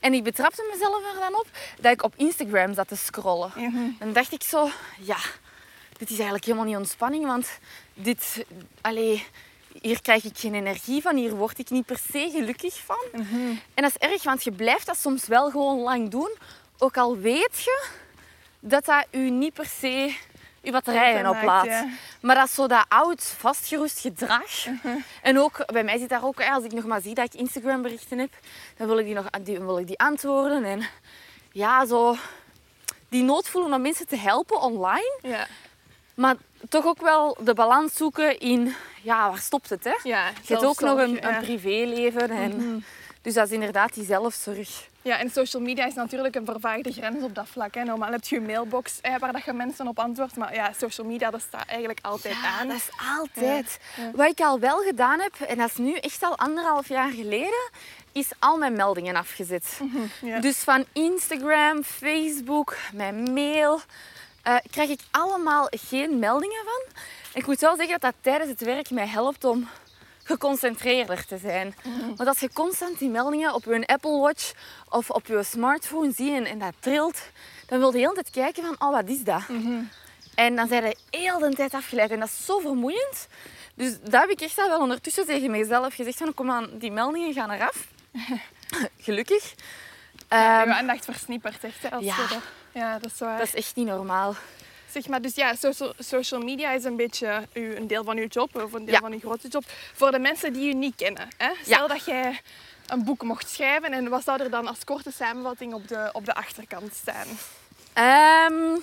En 0.00 0.14
ik 0.14 0.22
betrapte 0.22 0.68
mezelf 0.72 1.14
er 1.14 1.20
dan 1.20 1.34
op 1.34 1.46
dat 1.80 1.92
ik 1.92 2.02
op 2.02 2.14
Instagram 2.16 2.74
zat 2.74 2.88
te 2.88 2.96
scrollen. 2.96 3.52
Mhm. 3.54 3.78
Dan 3.98 4.12
dacht 4.12 4.32
ik 4.32 4.42
zo, 4.42 4.68
ja, 4.98 5.16
dit 6.02 6.10
is 6.10 6.16
eigenlijk 6.16 6.44
helemaal 6.44 6.66
niet 6.66 6.76
ontspanning, 6.76 7.26
want 7.26 7.58
dit... 7.94 8.44
Allee, 8.80 9.26
hier 9.80 10.02
krijg 10.02 10.24
ik 10.24 10.38
geen 10.38 10.54
energie 10.54 11.02
van, 11.02 11.16
hier 11.16 11.34
word 11.34 11.58
ik 11.58 11.70
niet 11.70 11.86
per 11.86 11.98
se 12.12 12.30
gelukkig 12.32 12.74
van. 12.84 13.04
Mhm. 13.12 13.50
En 13.74 13.82
dat 13.82 13.92
is 13.96 14.08
erg, 14.08 14.22
want 14.22 14.44
je 14.44 14.52
blijft 14.52 14.86
dat 14.86 14.96
soms 14.96 15.26
wel 15.26 15.50
gewoon 15.50 15.78
lang 15.78 16.10
doen. 16.10 16.36
Ook 16.78 16.96
al 16.96 17.16
weet 17.16 17.62
je 17.64 17.84
dat 18.60 18.84
dat 18.84 19.06
u 19.10 19.30
niet 19.30 19.52
per 19.52 19.66
se 19.66 20.14
je 20.62 20.70
batterijen 20.70 21.22
ja. 21.64 21.88
Maar 22.20 22.34
dat 22.34 22.46
is 22.46 22.54
zo 22.54 22.66
dat 22.66 22.84
oud, 22.88 23.22
vastgerust 23.38 24.00
gedrag. 24.00 24.50
En 25.22 25.38
ook, 25.38 25.66
bij 25.66 25.84
mij 25.84 25.98
zit 25.98 26.08
daar 26.08 26.24
ook, 26.24 26.48
als 26.48 26.64
ik 26.64 26.72
nog 26.72 26.84
maar 26.84 27.00
zie 27.00 27.14
dat 27.14 27.24
ik 27.24 27.40
Instagram 27.40 27.82
berichten 27.82 28.18
heb, 28.18 28.30
dan 28.76 28.86
wil 28.86 28.98
ik 28.98 29.04
die, 29.04 29.14
nog, 29.14 29.30
die, 29.42 29.60
wil 29.60 29.78
ik 29.78 29.86
die 29.86 29.98
antwoorden. 29.98 30.64
En 30.64 30.82
ja, 31.52 31.86
zo 31.86 32.16
die 33.12 33.22
nood 33.22 33.48
voelen 33.48 33.72
om 33.72 33.82
mensen 33.82 34.06
te 34.06 34.16
helpen 34.16 34.60
online. 34.60 35.18
Ja, 35.22 35.46
Maar 36.14 36.36
toch 36.68 36.84
ook 36.86 37.00
wel 37.00 37.36
de 37.40 37.54
balans 37.54 37.96
zoeken 37.96 38.38
in, 38.38 38.74
ja, 39.02 39.28
waar 39.30 39.38
stopt 39.38 39.70
het, 39.70 39.84
hè? 39.84 39.94
ja, 40.02 40.28
Je 40.28 40.52
hebt 40.52 40.64
ook 40.64 40.80
nog 40.80 40.98
een, 40.98 41.26
een 41.26 41.40
privéleven. 41.40 42.30
En, 42.30 42.84
Dus 43.22 43.34
dat 43.34 43.46
is 43.46 43.52
inderdaad 43.52 43.94
die 43.94 44.04
zelfzorg. 44.04 44.88
Ja, 45.02 45.18
en 45.18 45.30
social 45.30 45.62
media 45.62 45.86
is 45.86 45.94
natuurlijk 45.94 46.34
een 46.34 46.44
vervaagde 46.44 46.92
grens 46.92 47.22
op 47.24 47.34
dat 47.34 47.48
vlak. 47.48 47.74
Hè. 47.74 47.84
Normaal 47.84 48.10
heb 48.12 48.24
je 48.24 48.34
je 48.34 48.40
mailbox 48.40 48.98
hè, 49.00 49.18
waar 49.18 49.32
dat 49.32 49.44
je 49.44 49.52
mensen 49.52 49.88
op 49.88 49.98
antwoordt. 49.98 50.36
Maar 50.36 50.54
ja, 50.54 50.72
social 50.78 51.06
media, 51.06 51.30
dat 51.30 51.40
staat 51.40 51.66
eigenlijk 51.66 51.98
altijd 52.02 52.34
aan. 52.58 52.68
dat 52.68 52.76
is 52.76 52.88
altijd. 53.18 53.78
Ja. 53.96 54.10
Wat 54.14 54.30
ik 54.30 54.40
al 54.40 54.58
wel 54.58 54.78
gedaan 54.78 55.20
heb, 55.20 55.34
en 55.34 55.58
dat 55.58 55.70
is 55.70 55.76
nu 55.76 55.94
echt 55.94 56.22
al 56.22 56.38
anderhalf 56.38 56.88
jaar 56.88 57.10
geleden, 57.10 57.70
is 58.12 58.28
al 58.38 58.56
mijn 58.56 58.72
meldingen 58.72 59.16
afgezet. 59.16 59.80
ja. 60.22 60.40
Dus 60.40 60.56
van 60.56 60.84
Instagram, 60.92 61.82
Facebook, 61.82 62.76
mijn 62.92 63.32
mail, 63.32 63.80
eh, 64.42 64.56
krijg 64.70 64.88
ik 64.88 65.00
allemaal 65.10 65.66
geen 65.70 66.18
meldingen 66.18 66.64
van. 66.64 67.02
Ik 67.34 67.46
moet 67.46 67.60
wel 67.60 67.76
zeggen 67.76 68.00
dat 68.00 68.00
dat 68.00 68.14
tijdens 68.20 68.50
het 68.50 68.60
werk 68.60 68.90
mij 68.90 69.06
helpt 69.06 69.44
om 69.44 69.68
geconcentreerder 70.24 71.26
te 71.26 71.38
zijn. 71.38 71.74
Want 72.16 72.28
als 72.28 72.40
je 72.40 72.52
constant 72.52 72.98
die 72.98 73.08
meldingen 73.08 73.54
op 73.54 73.64
je 73.64 73.86
Apple 73.86 74.18
Watch 74.18 74.52
of 74.88 75.10
op 75.10 75.26
je 75.26 75.42
smartphone 75.42 76.12
ziet 76.12 76.46
en, 76.46 76.58
dat 76.58 76.74
trilt, 76.78 77.18
dan 77.66 77.78
wil 77.78 77.86
je 77.86 77.92
de 77.92 77.98
hele 77.98 78.14
tijd 78.14 78.30
kijken 78.30 78.62
van, 78.62 78.88
oh, 78.88 78.94
wat 78.94 79.08
is 79.08 79.22
dat? 79.22 79.42
En 80.34 80.56
dan 80.56 80.68
zijn 80.68 80.84
je 80.84 80.96
heel 81.10 81.38
de 81.38 81.54
tijd 81.54 81.74
afgeleid 81.74 82.10
en 82.10 82.20
dat 82.20 82.28
is 82.28 82.44
zo 82.44 82.58
vermoeiend. 82.58 83.28
Dus 83.74 84.00
dat 84.00 84.20
heb 84.20 84.30
ik 84.30 84.40
echt 84.40 84.58
al 84.58 84.68
wel 84.68 84.80
ondertussen 84.80 85.26
tegen 85.26 85.50
mezelf 85.50 85.94
gezegd 85.94 86.18
van, 86.18 86.34
kom 86.34 86.50
aan, 86.50 86.70
die 86.72 86.92
meldingen 86.92 87.32
gaan 87.32 87.50
eraf. 87.50 87.86
Gelukkig. 89.06 89.54
Ja, 90.28 90.60
Ehm, 90.60 90.68
je 90.68 90.74
aandacht 90.74 91.04
versnippert 91.04 91.64
echt. 91.64 91.82
Hè, 91.82 91.90
als 91.90 92.04
ja. 92.04 92.16
je 92.16 92.26
dat, 92.28 92.42
ja, 92.72 92.98
dat 92.98 93.10
is 93.12 93.18
waar. 93.18 93.38
dat 93.38 93.46
is 93.46 93.54
echt 93.54 93.76
niet 93.76 93.86
normaal. 93.86 94.34
Zeg 94.90 95.08
maar, 95.08 95.22
dus 95.22 95.34
ja, 95.34 95.54
social, 95.54 95.92
social 95.98 96.40
media 96.40 96.70
is 96.70 96.84
een 96.84 96.96
beetje 96.96 97.42
uw, 97.52 97.74
een 97.74 97.86
deel 97.86 98.04
van 98.04 98.16
uw 98.16 98.26
job, 98.26 98.56
of 98.56 98.72
een 98.72 98.84
deel 98.84 98.94
Ja. 98.94 99.00
van 99.00 99.12
uw 99.12 99.18
grote 99.18 99.48
job. 99.48 99.64
Voor 99.94 100.10
de 100.10 100.18
mensen 100.18 100.52
die 100.52 100.68
u 100.68 100.74
niet 100.74 100.94
kennen. 100.96 101.28
Hè? 101.36 101.50
Stel 101.64 101.88
dat 101.88 102.04
jij 102.04 102.40
een 102.86 103.04
boek 103.04 103.22
mocht 103.22 103.48
schrijven 103.48 103.92
en 103.92 104.08
wat 104.08 104.24
zou 104.24 104.42
er 104.42 104.50
dan 104.50 104.66
als 104.66 104.84
korte 104.84 105.12
samenvatting 105.12 105.74
op 105.74 105.88
de, 105.88 106.10
op 106.12 106.24
de 106.24 106.34
achterkant 106.34 106.94
staan? 106.94 107.26
Ehm, 107.92 108.76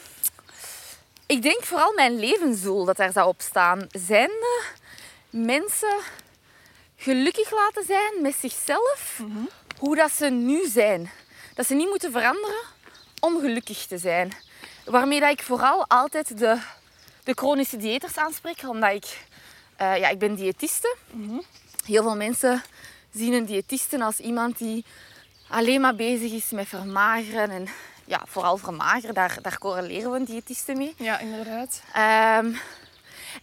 ik 1.26 1.42
denk 1.42 1.64
vooral 1.64 1.94
mijn 1.94 2.20
levensdoel 2.20 2.86
dat 2.86 2.98
daar 2.98 3.12
zou 3.12 3.28
op 3.28 3.42
staan. 3.42 3.88
Zijn 3.92 4.28
de 4.30 4.72
mensen 5.30 6.00
gelukkig 6.96 7.52
laten 7.52 7.84
zijn 7.86 8.22
met 8.22 8.36
zichzelf, 8.40 9.22
hoe 9.78 9.96
dat 9.96 10.12
ze 10.12 10.26
nu 10.30 10.68
zijn. 10.68 11.12
Dat 11.54 11.66
ze 11.68 11.74
niet 11.74 11.90
moeten 11.90 12.12
veranderen 12.12 12.62
om 13.20 13.40
gelukkig 13.40 13.86
te 13.86 13.98
zijn. 13.98 14.32
Waarmee 14.86 15.20
dat 15.20 15.32
ik 15.32 15.42
vooral 15.42 15.86
altijd 15.88 16.38
de, 16.38 16.60
de 17.24 17.34
chronische 17.34 17.78
diëters 17.78 18.18
aanspreek, 18.18 18.62
omdat 18.68 18.94
ik, 18.94 19.26
eh, 19.76 19.98
ja, 19.98 20.10
ik 20.10 20.20
ben 20.20 20.36
diëtiste. 20.36 20.96
Heel 21.86 22.04
veel 22.04 22.16
mensen 22.16 22.64
zien 23.12 23.34
een 23.34 23.46
diëtiste 23.46 24.04
als 24.04 24.20
iemand 24.20 24.58
die 24.58 24.86
alleen 25.48 25.82
maar 25.82 25.96
bezig 25.96 26.32
is 26.32 26.50
met 26.50 26.68
vermageren. 26.68 27.50
En 27.50 27.68
ja, 28.06 28.22
vooral 28.26 28.58
vermageren, 28.58 29.14
daar, 29.14 29.38
daar 29.42 29.58
correleren 29.58 30.12
we 30.12 30.18
een 30.18 30.26
diëtiste 30.26 30.74
mee. 30.74 30.94
Ja, 30.98 31.20
inderdaad. 31.20 31.82
Ehm, 31.94 32.52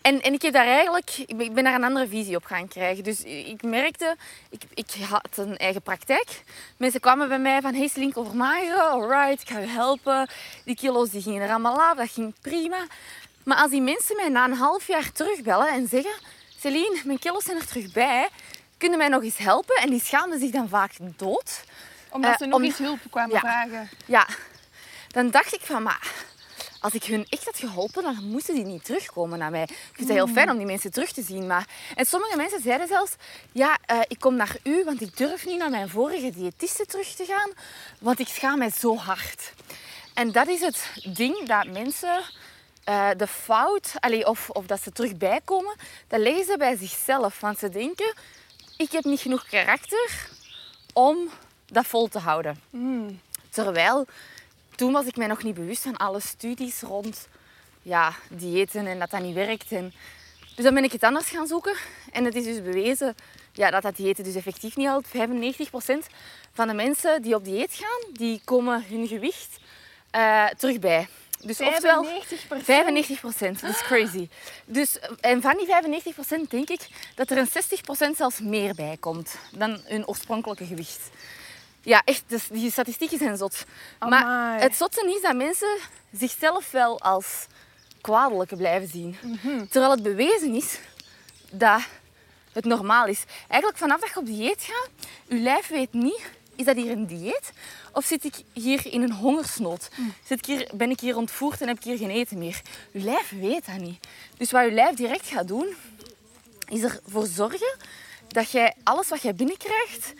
en, 0.06 0.20
en 0.22 0.32
ik 0.32 0.42
heb 0.42 0.52
daar 0.52 0.66
eigenlijk, 0.66 1.10
ik 1.26 1.36
ben, 1.36 1.46
ik 1.46 1.54
ben 1.54 1.64
daar 1.64 1.74
een 1.74 1.84
andere 1.84 2.08
visie 2.08 2.36
op 2.36 2.44
gaan 2.44 2.68
krijgen. 2.68 3.04
Dus 3.04 3.22
ik 3.22 3.62
merkte, 3.62 4.16
ik, 4.50 4.62
ik 4.74 4.86
had 5.08 5.28
een 5.36 5.56
eigen 5.56 5.82
praktijk. 5.82 6.42
Mensen 6.76 7.00
kwamen 7.00 7.28
bij 7.28 7.38
mij 7.38 7.60
van, 7.60 7.74
hey 7.74 7.88
Slink 7.88 8.16
over 8.16 8.40
alright, 8.80 9.42
ik 9.42 9.48
ga 9.48 9.58
je 9.58 9.66
helpen. 9.66 10.28
Die 10.64 10.76
kilo's 10.76 11.10
die 11.10 11.22
gingen 11.22 11.42
er 11.42 11.50
allemaal 11.50 11.80
af, 11.80 11.96
dat 11.96 12.10
ging 12.10 12.34
prima. 12.40 12.86
Maar 13.44 13.56
als 13.56 13.70
die 13.70 13.80
mensen 13.80 14.16
mij 14.16 14.28
na 14.28 14.44
een 14.44 14.52
half 14.56 14.86
jaar 14.86 15.12
terugbellen 15.12 15.68
en 15.68 15.88
zeggen, 15.88 16.14
Celine, 16.60 17.00
mijn 17.04 17.18
kilo's 17.18 17.44
zijn 17.44 17.56
er 17.58 17.66
terug 17.66 17.92
bij, 17.92 18.28
kunnen 18.78 18.98
mij 18.98 19.08
nog 19.08 19.22
eens 19.22 19.36
helpen? 19.36 19.76
En 19.76 19.90
die 19.90 20.00
schaamden 20.00 20.38
zich 20.38 20.50
dan 20.50 20.68
vaak 20.68 20.92
dood. 21.16 21.64
Omdat 22.10 22.30
Eh, 22.30 22.36
ze 22.38 22.46
nog 22.46 22.54
om- 22.58 22.64
eens 22.64 22.78
hulp 22.78 22.98
kwamen 23.10 23.34
Ja. 23.34 23.40
vragen. 23.40 23.88
Ja, 24.06 24.26
dan 25.08 25.30
dacht 25.30 25.54
ik 25.54 25.60
van, 25.60 25.82
maar 25.82 26.12
als 26.86 26.94
ik 26.94 27.04
hun 27.04 27.26
echt 27.28 27.44
had 27.44 27.58
geholpen, 27.58 28.02
dan 28.02 28.24
moesten 28.24 28.54
die 28.54 28.64
niet 28.64 28.84
terugkomen 28.84 29.38
naar 29.38 29.50
mij. 29.50 29.62
Ik 29.62 29.92
vind 29.92 30.08
het 30.08 30.16
heel 30.16 30.26
fijn 30.26 30.50
om 30.50 30.56
die 30.56 30.66
mensen 30.66 30.90
terug 30.90 31.12
te 31.12 31.22
zien. 31.22 31.46
Maar... 31.46 31.68
En 31.94 32.06
sommige 32.06 32.36
mensen 32.36 32.62
zeiden 32.62 32.88
zelfs, 32.88 33.12
ja, 33.52 33.78
eh, 33.86 34.00
ik 34.08 34.18
kom 34.18 34.36
naar 34.36 34.56
u, 34.62 34.84
want 34.84 35.00
ik 35.00 35.16
durf 35.16 35.46
niet 35.46 35.58
naar 35.58 35.70
mijn 35.70 35.88
vorige 35.88 36.30
diëtiste 36.30 36.86
terug 36.86 37.08
te 37.08 37.24
gaan, 37.24 37.50
want 37.98 38.18
ik 38.18 38.28
schaam 38.28 38.58
mij 38.58 38.70
zo 38.70 38.96
hard. 38.96 39.52
En 40.14 40.32
dat 40.32 40.48
is 40.48 40.60
het 40.60 40.90
ding 41.12 41.46
dat 41.46 41.66
mensen 41.66 42.22
eh, 42.84 43.10
de 43.16 43.26
fout, 43.26 43.92
allee, 43.98 44.26
of, 44.26 44.50
of 44.50 44.66
dat 44.66 44.82
ze 44.82 44.92
terug 44.92 45.16
bijkomen, 45.16 45.76
dat 46.08 46.20
leggen 46.20 46.44
ze 46.44 46.56
bij 46.58 46.76
zichzelf. 46.76 47.40
Want 47.40 47.58
ze 47.58 47.68
denken, 47.68 48.14
ik 48.76 48.92
heb 48.92 49.04
niet 49.04 49.20
genoeg 49.20 49.46
karakter 49.46 50.28
om 50.92 51.30
dat 51.66 51.86
vol 51.86 52.08
te 52.08 52.18
houden. 52.18 52.60
Terwijl, 53.50 54.06
toen 54.76 54.92
was 54.92 55.06
ik 55.06 55.16
mij 55.16 55.26
nog 55.26 55.42
niet 55.42 55.54
bewust 55.54 55.82
van 55.82 55.96
alle 55.96 56.20
studies 56.20 56.80
rond 56.80 57.28
ja, 57.82 58.14
diëten 58.30 58.86
en 58.86 58.98
dat 58.98 59.10
dat 59.10 59.22
niet 59.22 59.34
werkt. 59.34 59.72
En 59.72 59.92
Dus 60.54 60.64
dan 60.64 60.74
ben 60.74 60.84
ik 60.84 60.92
het 60.92 61.02
anders 61.02 61.28
gaan 61.28 61.46
zoeken. 61.46 61.74
En 62.12 62.24
het 62.24 62.34
is 62.34 62.44
dus 62.44 62.62
bewezen 62.62 63.14
ja, 63.52 63.70
dat 63.70 63.82
dat 63.82 63.96
dieet 63.96 64.24
dus 64.24 64.34
effectief 64.34 64.76
niet 64.76 64.86
helpt. 64.86 65.08
95% 65.08 65.10
van 66.52 66.68
de 66.68 66.74
mensen 66.74 67.22
die 67.22 67.34
op 67.34 67.44
dieet 67.44 67.74
gaan, 67.74 68.12
die 68.12 68.40
komen 68.44 68.84
hun 68.88 69.06
gewicht 69.06 69.58
uh, 70.16 70.46
terug 70.46 70.78
bij. 70.78 71.08
Dus 71.40 71.56
95 71.56 72.44
95 72.62 73.20
procent. 73.20 73.60
Dat 73.60 73.70
is 73.70 73.82
crazy. 73.82 74.28
Dus, 74.64 74.98
en 75.20 75.42
van 75.42 75.56
die 75.56 75.66
95 75.66 76.14
procent 76.14 76.50
denk 76.50 76.68
ik 76.68 76.80
dat 77.14 77.30
er 77.30 77.38
een 77.38 77.46
60 77.46 77.80
procent 77.80 78.16
zelfs 78.16 78.40
meer 78.40 78.74
bij 78.74 78.96
komt 79.00 79.36
dan 79.52 79.80
hun 79.84 80.06
oorspronkelijke 80.06 80.66
gewicht. 80.66 81.10
Ja, 81.86 82.02
echt. 82.04 82.22
Dus 82.26 82.48
die 82.48 82.70
statistieken 82.70 83.18
zijn 83.18 83.36
zot. 83.36 83.64
Maar 83.98 84.60
het 84.60 84.76
zotte 84.76 85.14
is 85.16 85.22
dat 85.22 85.36
mensen 85.36 85.78
zichzelf 86.12 86.70
wel 86.70 87.00
als 87.00 87.46
kwaadelijke 88.00 88.56
blijven 88.56 88.88
zien. 88.88 89.16
Mhm. 89.22 89.66
Terwijl 89.66 89.90
het 89.90 90.02
bewezen 90.02 90.54
is 90.54 90.78
dat 91.50 91.80
het 92.52 92.64
normaal 92.64 93.06
is. 93.06 93.24
Eigenlijk 93.48 93.78
vanaf 93.78 94.00
dat 94.00 94.08
je 94.08 94.16
op 94.16 94.26
dieet 94.26 94.62
gaat, 94.62 94.88
je 95.28 95.38
lijf 95.38 95.68
weet 95.68 95.92
niet, 95.92 96.20
is 96.56 96.64
dat 96.64 96.76
hier 96.76 96.90
een 96.90 97.06
dieet? 97.06 97.52
Of 97.92 98.04
zit 98.04 98.24
ik 98.24 98.34
hier 98.52 98.86
in 98.92 99.02
een 99.02 99.12
hongersnood? 99.12 99.88
Mm. 99.96 100.14
Zit 100.24 100.38
ik 100.38 100.46
hier, 100.46 100.70
ben 100.74 100.90
ik 100.90 101.00
hier 101.00 101.16
ontvoerd 101.16 101.60
en 101.60 101.68
heb 101.68 101.76
ik 101.76 101.84
hier 101.84 101.98
geen 101.98 102.10
eten 102.10 102.38
meer? 102.38 102.62
Je 102.90 103.00
lijf 103.00 103.30
weet 103.40 103.66
dat 103.66 103.78
niet. 103.78 104.06
Dus 104.36 104.50
wat 104.50 104.64
je 104.64 104.72
lijf 104.72 104.96
direct 104.96 105.26
gaat 105.26 105.48
doen, 105.48 105.76
is 106.68 106.82
ervoor 106.82 107.26
zorgen 107.26 107.76
dat 108.28 108.50
jij 108.50 108.74
alles 108.82 109.08
wat 109.08 109.22
jij 109.22 109.34
binnenkrijgt, 109.34 110.12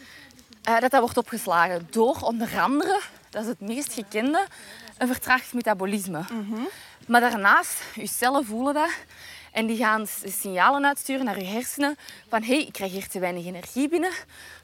uh, 0.69 0.81
dat 0.81 0.91
dat 0.91 1.01
wordt 1.01 1.17
opgeslagen. 1.17 1.89
Door 1.91 2.17
onder 2.21 2.61
andere, 2.61 3.01
dat 3.31 3.43
is 3.43 3.49
het 3.49 3.61
meest 3.61 3.93
gekende, 3.93 4.47
een 4.99 5.07
vertraagd 5.07 5.53
metabolisme. 5.53 6.25
Mhm. 6.33 6.61
Maar 7.07 7.21
daarnaast, 7.21 7.83
je 7.95 8.07
cellen 8.07 8.45
voelen 8.45 8.75
dat. 8.75 8.91
En 9.53 9.67
die 9.67 9.77
gaan 9.77 10.07
signalen 10.25 10.87
uitsturen 10.87 11.25
naar 11.25 11.39
je 11.39 11.45
hersenen 11.45 11.97
van 12.29 12.43
hé, 12.43 12.55
hey, 12.55 12.65
ik 12.65 12.73
krijg 12.73 12.93
hier 12.93 13.09
te 13.09 13.19
weinig 13.19 13.47
energie 13.47 13.89
binnen. 13.89 14.13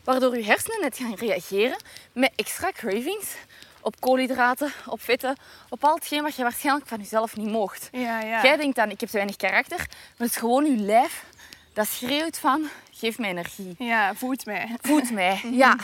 Waardoor 0.05 0.37
je 0.37 0.45
hersenen 0.45 0.81
net 0.81 0.97
gaan 0.97 1.15
reageren 1.15 1.77
met 2.13 2.33
extra 2.37 2.71
cravings 2.71 3.35
op 3.81 4.01
koolhydraten, 4.01 4.73
op 4.87 5.03
vetten, 5.03 5.37
op 5.69 5.85
al 5.85 5.95
hetgeen 5.95 6.23
wat 6.23 6.35
je 6.35 6.43
waarschijnlijk 6.43 6.87
van 6.87 6.99
jezelf 6.99 7.37
niet 7.37 7.51
moogt. 7.51 7.89
Ja, 7.93 8.21
ja. 8.21 8.43
Jij 8.43 8.57
denkt 8.57 8.77
dan, 8.77 8.91
ik 8.91 9.01
heb 9.01 9.09
te 9.09 9.17
weinig 9.17 9.37
karakter, 9.37 9.77
maar 9.79 9.87
het 10.17 10.31
is 10.31 10.37
gewoon 10.37 10.65
je 10.65 10.77
lijf 10.77 11.25
dat 11.73 11.87
schreeuwt 11.87 12.39
van, 12.39 12.69
geef 12.91 13.19
mij 13.19 13.31
energie. 13.31 13.75
Ja, 13.79 14.15
voed 14.15 14.47
mij. 14.47 14.77
Voed 14.81 15.11
mij, 15.11 15.41
ja. 15.65 15.77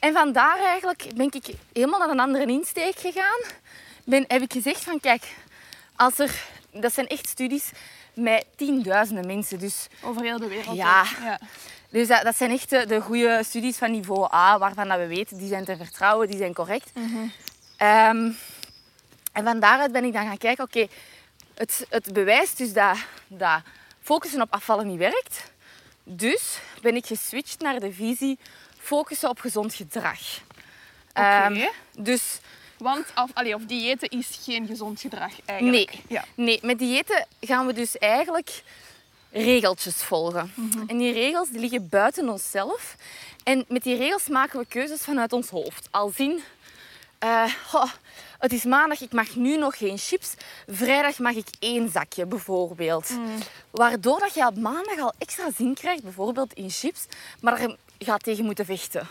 En 0.00 0.12
vandaar 0.12 0.58
eigenlijk 0.58 1.04
ben 1.14 1.26
ik 1.32 1.54
helemaal 1.72 1.98
naar 1.98 2.08
een 2.08 2.20
andere 2.20 2.46
insteek 2.46 2.98
gegaan. 2.98 3.40
Ben, 4.04 4.24
heb 4.28 4.42
ik 4.42 4.52
gezegd 4.52 4.84
van, 4.84 5.00
kijk, 5.00 5.22
als 5.96 6.18
er, 6.18 6.44
dat 6.72 6.92
zijn 6.92 7.06
echt 7.06 7.28
studies 7.28 7.70
met 8.14 8.44
tienduizenden 8.56 9.26
mensen. 9.26 9.58
Dus, 9.58 9.86
Over 10.02 10.22
heel 10.22 10.38
de 10.38 10.48
wereld. 10.48 10.76
Ja. 10.76 11.04
ja. 11.22 11.40
Dus 11.90 12.08
dat, 12.08 12.22
dat, 12.22 12.36
zijn 12.36 12.50
echt 12.50 12.70
de, 12.70 13.00
goede 13.00 13.40
studies 13.44 13.76
van 13.76 13.90
niveau 13.90 14.34
A, 14.34 14.58
waarvan 14.58 14.88
dat 14.88 14.98
we 14.98 15.06
weten, 15.06 15.38
die 15.38 15.48
zijn 15.48 15.64
te 15.64 15.76
vertrouwen, 15.76 16.28
die 16.28 16.38
zijn 16.38 16.54
correct. 16.54 16.90
Mm 16.94 17.32
en 19.38 19.44
van 19.44 19.60
daaruit 19.60 19.92
ben 19.92 20.04
ik 20.04 20.12
dan 20.12 20.26
gaan 20.26 20.38
kijken, 20.38 20.64
oké, 20.64 20.86
het, 21.54 21.86
het 21.88 22.12
bewijst 22.12 22.58
dus 22.58 22.72
dat, 22.72 22.96
dat 23.26 23.62
focussen 24.08 24.40
op 24.40 24.52
afvallen 24.52 24.86
niet 24.86 24.98
werkt. 24.98 25.52
Dus 26.04 26.58
ben 26.82 26.96
ik 26.96 27.06
geswitcht 27.06 27.60
naar 27.60 27.80
de 27.80 27.92
visie 27.92 28.38
focussen 28.78 29.28
op 29.28 29.40
gezond 29.40 29.74
gedrag. 29.74 30.20
Oké. 31.10 31.20
Ehm, 31.20 31.68
dus 31.98 32.40
want 32.78 33.06
of, 33.14 33.30
allee, 33.34 33.54
of 33.54 33.62
diëten 33.62 34.08
is 34.08 34.38
geen 34.44 34.66
gezond 34.66 35.00
gedrag 35.00 35.32
eigenlijk. 35.44 35.92
Nee. 35.92 36.02
Ja. 36.08 36.24
nee, 36.34 36.58
met 36.62 36.78
diëten 36.78 37.26
gaan 37.40 37.66
we 37.66 37.72
dus 37.72 37.98
eigenlijk 37.98 38.62
regeltjes 39.30 40.02
volgen. 40.02 40.52
Mhm. 40.54 40.82
En 40.86 40.98
die 40.98 41.12
regels 41.12 41.50
die 41.50 41.60
liggen 41.60 41.88
buiten 41.88 42.28
onszelf. 42.28 42.96
En 43.44 43.64
met 43.68 43.82
die 43.82 43.96
regels 43.96 44.28
maken 44.28 44.58
we 44.58 44.66
keuzes 44.68 45.00
vanuit 45.00 45.32
ons 45.32 45.48
hoofd. 45.48 45.88
Al 45.90 46.12
zien, 46.16 46.42
uh, 47.24 47.52
het 48.38 48.52
is 48.52 48.64
maandag, 48.64 49.00
ik 49.00 49.12
mag 49.12 49.34
nu 49.34 49.56
nog 49.56 49.78
geen 49.78 49.98
chips. 49.98 50.34
Vrijdag 50.66 51.18
mag 51.18 51.34
ik 51.34 51.46
één 51.58 51.90
zakje, 51.90 52.26
bijvoorbeeld. 52.26 53.10
Mm. 53.10 53.38
Waardoor 53.70 54.18
dat 54.18 54.34
je 54.34 54.46
op 54.46 54.56
maandag 54.56 54.98
al 54.98 55.12
extra 55.18 55.50
zin 55.56 55.74
krijgt, 55.74 56.02
bijvoorbeeld 56.02 56.52
in 56.52 56.70
chips. 56.70 57.06
Maar 57.40 57.60
je 57.98 58.04
gaat 58.04 58.22
tegen 58.22 58.44
moeten 58.44 58.64
vechten. 58.64 59.08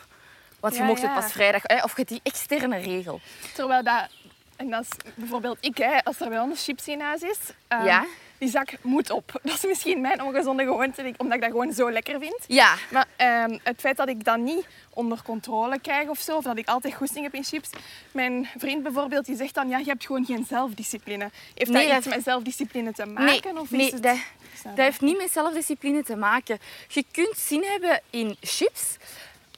Want 0.59 0.75
je 0.75 0.83
mocht 0.83 1.01
het 1.01 1.13
pas 1.13 1.31
vrijdag. 1.31 1.61
Hè, 1.63 1.83
of 1.83 1.97
je 1.97 2.05
die 2.05 2.19
externe 2.23 2.77
regel. 2.77 3.19
Terwijl 3.53 3.83
dat... 3.83 4.07
En 4.55 4.69
dat 4.69 4.81
is 4.81 5.11
bijvoorbeeld 5.15 5.57
ik, 5.59 5.77
hè, 5.77 6.03
als 6.03 6.19
er 6.19 6.29
bij 6.29 6.39
ons 6.39 6.63
chips 6.63 6.87
in 6.87 7.01
huis 7.01 7.21
is... 7.21 7.37
Um, 7.69 8.07
die 8.38 8.50
zak 8.50 8.74
moet 8.82 9.10
op. 9.10 9.39
Dat 9.44 9.53
is 9.53 9.65
misschien 9.65 10.01
mijn 10.01 10.24
ongezonde 10.24 10.63
gewoonte, 10.63 11.13
omdat 11.17 11.36
ik 11.36 11.41
dat 11.41 11.51
gewoon 11.51 11.74
zo 11.74 11.91
lekker 11.91 12.20
vind. 12.20 12.44
Ja. 12.48 12.75
Maar 12.91 13.08
um, 13.50 13.60
het 13.63 13.79
feit 13.79 13.98
dat 13.98 14.10
ik 14.10 14.24
dat 14.24 14.38
niet 14.38 14.65
onder 14.94 15.22
controle 15.24 15.79
krijg 15.79 16.08
of 16.08 16.20
zo, 16.20 16.38
of 16.38 16.44
dat 16.44 16.58
ik 16.58 16.67
altijd 16.67 16.94
goesting 16.94 17.24
heb 17.24 17.34
in 17.34 17.44
chips. 17.44 17.70
Mijn 18.12 18.50
vriend 18.58 18.84
bijvoorbeeld, 18.84 19.25
die 19.25 19.36
zegt 19.36 19.53
dan, 19.53 19.70
ja, 19.70 19.77
je 19.77 19.86
hebt 19.86 20.06
gewoon 20.06 20.25
geen 20.25 20.46
zelfdiscipline. 20.46 21.29
Heeft 21.53 21.74
dat 21.74 21.98
iets 21.98 22.08
met 22.08 22.24
zelfdiscipline 22.24 22.91
te 22.91 23.06
maken? 23.06 23.53
Nee, 23.53 23.62
of 23.62 23.72
nee 23.72 23.91
het... 23.94 24.03
dat, 24.03 24.17
dat 24.63 24.77
heeft 24.77 25.01
niet 25.01 25.17
met 25.17 25.32
zelfdiscipline 25.32 26.03
te 26.03 26.15
maken. 26.15 26.60
Je 26.88 27.06
kunt 27.12 27.38
zin 27.38 27.63
hebben 27.63 28.01
in 28.10 28.38
chips, 28.41 28.98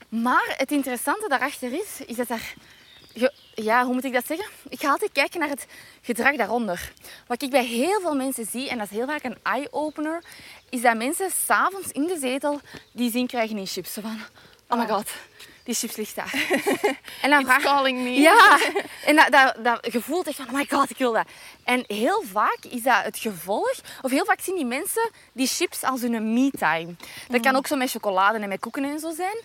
maar 0.10 0.54
het 0.58 0.72
interessante 0.72 1.28
daarachter 1.28 1.74
is, 1.74 2.02
is 2.06 2.16
dat 2.16 2.28
daar... 2.28 2.54
Ja, 3.64 3.86
hoe 3.86 3.94
moet 3.94 4.04
ik 4.04 4.14
dat 4.14 4.26
zeggen? 4.26 4.48
Ik 4.70 4.80
ga 4.80 4.90
altijd 4.90 5.12
kijken 5.12 5.40
naar 5.40 5.50
het 5.50 5.66
gedrag 6.02 6.36
daaronder. 6.36 6.92
Wat 7.28 7.42
ik 7.42 7.50
bij 7.50 7.66
heel 7.66 8.00
veel 8.02 8.16
mensen 8.16 8.46
zie, 8.46 8.70
en 8.70 8.78
dat 8.78 8.88
is 8.92 8.98
heel 8.98 9.08
vaak 9.08 9.24
een 9.24 9.38
eye-opener, 9.44 10.24
is 10.70 10.82
dat 10.82 10.98
mensen 10.98 11.32
s'avonds 11.46 11.92
in 11.92 12.08
de 12.08 12.18
zetel 12.20 12.62
die 12.92 13.12
zin 13.12 13.28
krijgen 13.28 13.58
in 13.58 13.68
chips. 13.68 13.92
Van, 14.02 14.20
oh 14.68 14.78
my 14.78 14.84
ah. 14.84 14.96
god, 14.96 15.10
die 15.64 15.76
chips 15.76 15.96
ligt 15.96 16.16
daar. 16.16 16.34
en 17.22 17.30
dan 17.30 17.46
vraag 17.46 17.62
calling 17.62 18.02
me. 18.04 18.10
Ja, 18.10 18.60
en 19.06 19.16
dat, 19.16 19.32
dat, 19.32 19.56
dat 19.64 19.88
gevoel 19.92 20.24
echt 20.24 20.36
van, 20.36 20.48
oh 20.48 20.54
my 20.54 20.66
god, 20.70 20.90
ik 20.90 20.98
wil 20.98 21.14
dat. 21.14 21.28
En 21.64 21.84
heel 21.88 22.24
vaak 22.32 22.60
is 22.70 22.82
dat 22.82 23.04
het 23.04 23.18
gevolg, 23.18 23.74
of 24.02 24.12
heel 24.12 24.26
vaak 24.26 24.40
zien 24.42 24.56
die 24.56 24.66
mensen 24.66 25.10
die 25.34 25.48
chips 25.48 25.84
als 25.84 26.02
hun 26.02 26.34
me-time. 26.34 26.96
Dat 27.28 27.42
kan 27.42 27.52
mm. 27.52 27.58
ook 27.58 27.68
zo 27.68 27.76
met 27.76 27.92
chocolade 27.92 28.40
en 28.40 28.50
met 28.50 28.60
koeken 28.60 28.84
en 28.84 29.00
zo 29.00 29.12
zijn. 29.12 29.38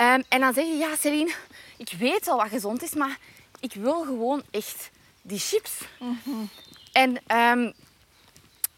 Um, 0.00 0.24
en 0.28 0.40
dan 0.40 0.54
zeg 0.54 0.64
je, 0.64 0.76
ja 0.76 0.96
Celine, 1.00 1.32
ik 1.76 1.92
weet 1.98 2.26
wel 2.26 2.36
wat 2.36 2.48
gezond 2.48 2.82
is, 2.82 2.94
maar 2.94 3.18
ik 3.60 3.72
wil 3.72 4.02
gewoon 4.02 4.42
echt 4.50 4.90
die 5.22 5.38
chips. 5.38 5.80
Mm 5.98 6.48
En 6.92 7.18
um, 7.36 7.72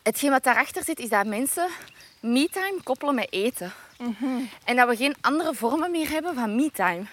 hetgeen 0.02 0.30
wat 0.30 0.44
daarachter 0.44 0.84
zit, 0.84 0.98
is 0.98 1.08
dat 1.08 1.26
mensen 1.26 1.68
me-time 2.20 2.82
koppelen 2.82 3.14
met 3.14 3.32
eten. 3.32 3.72
Mhm. 3.98 4.40
En 4.64 4.76
dat 4.76 4.88
we 4.88 4.96
geen 4.96 5.16
andere 5.20 5.54
vormen 5.54 5.90
meer 5.90 6.08
hebben 6.08 6.34
van 6.34 6.54
me-time. 6.54 7.04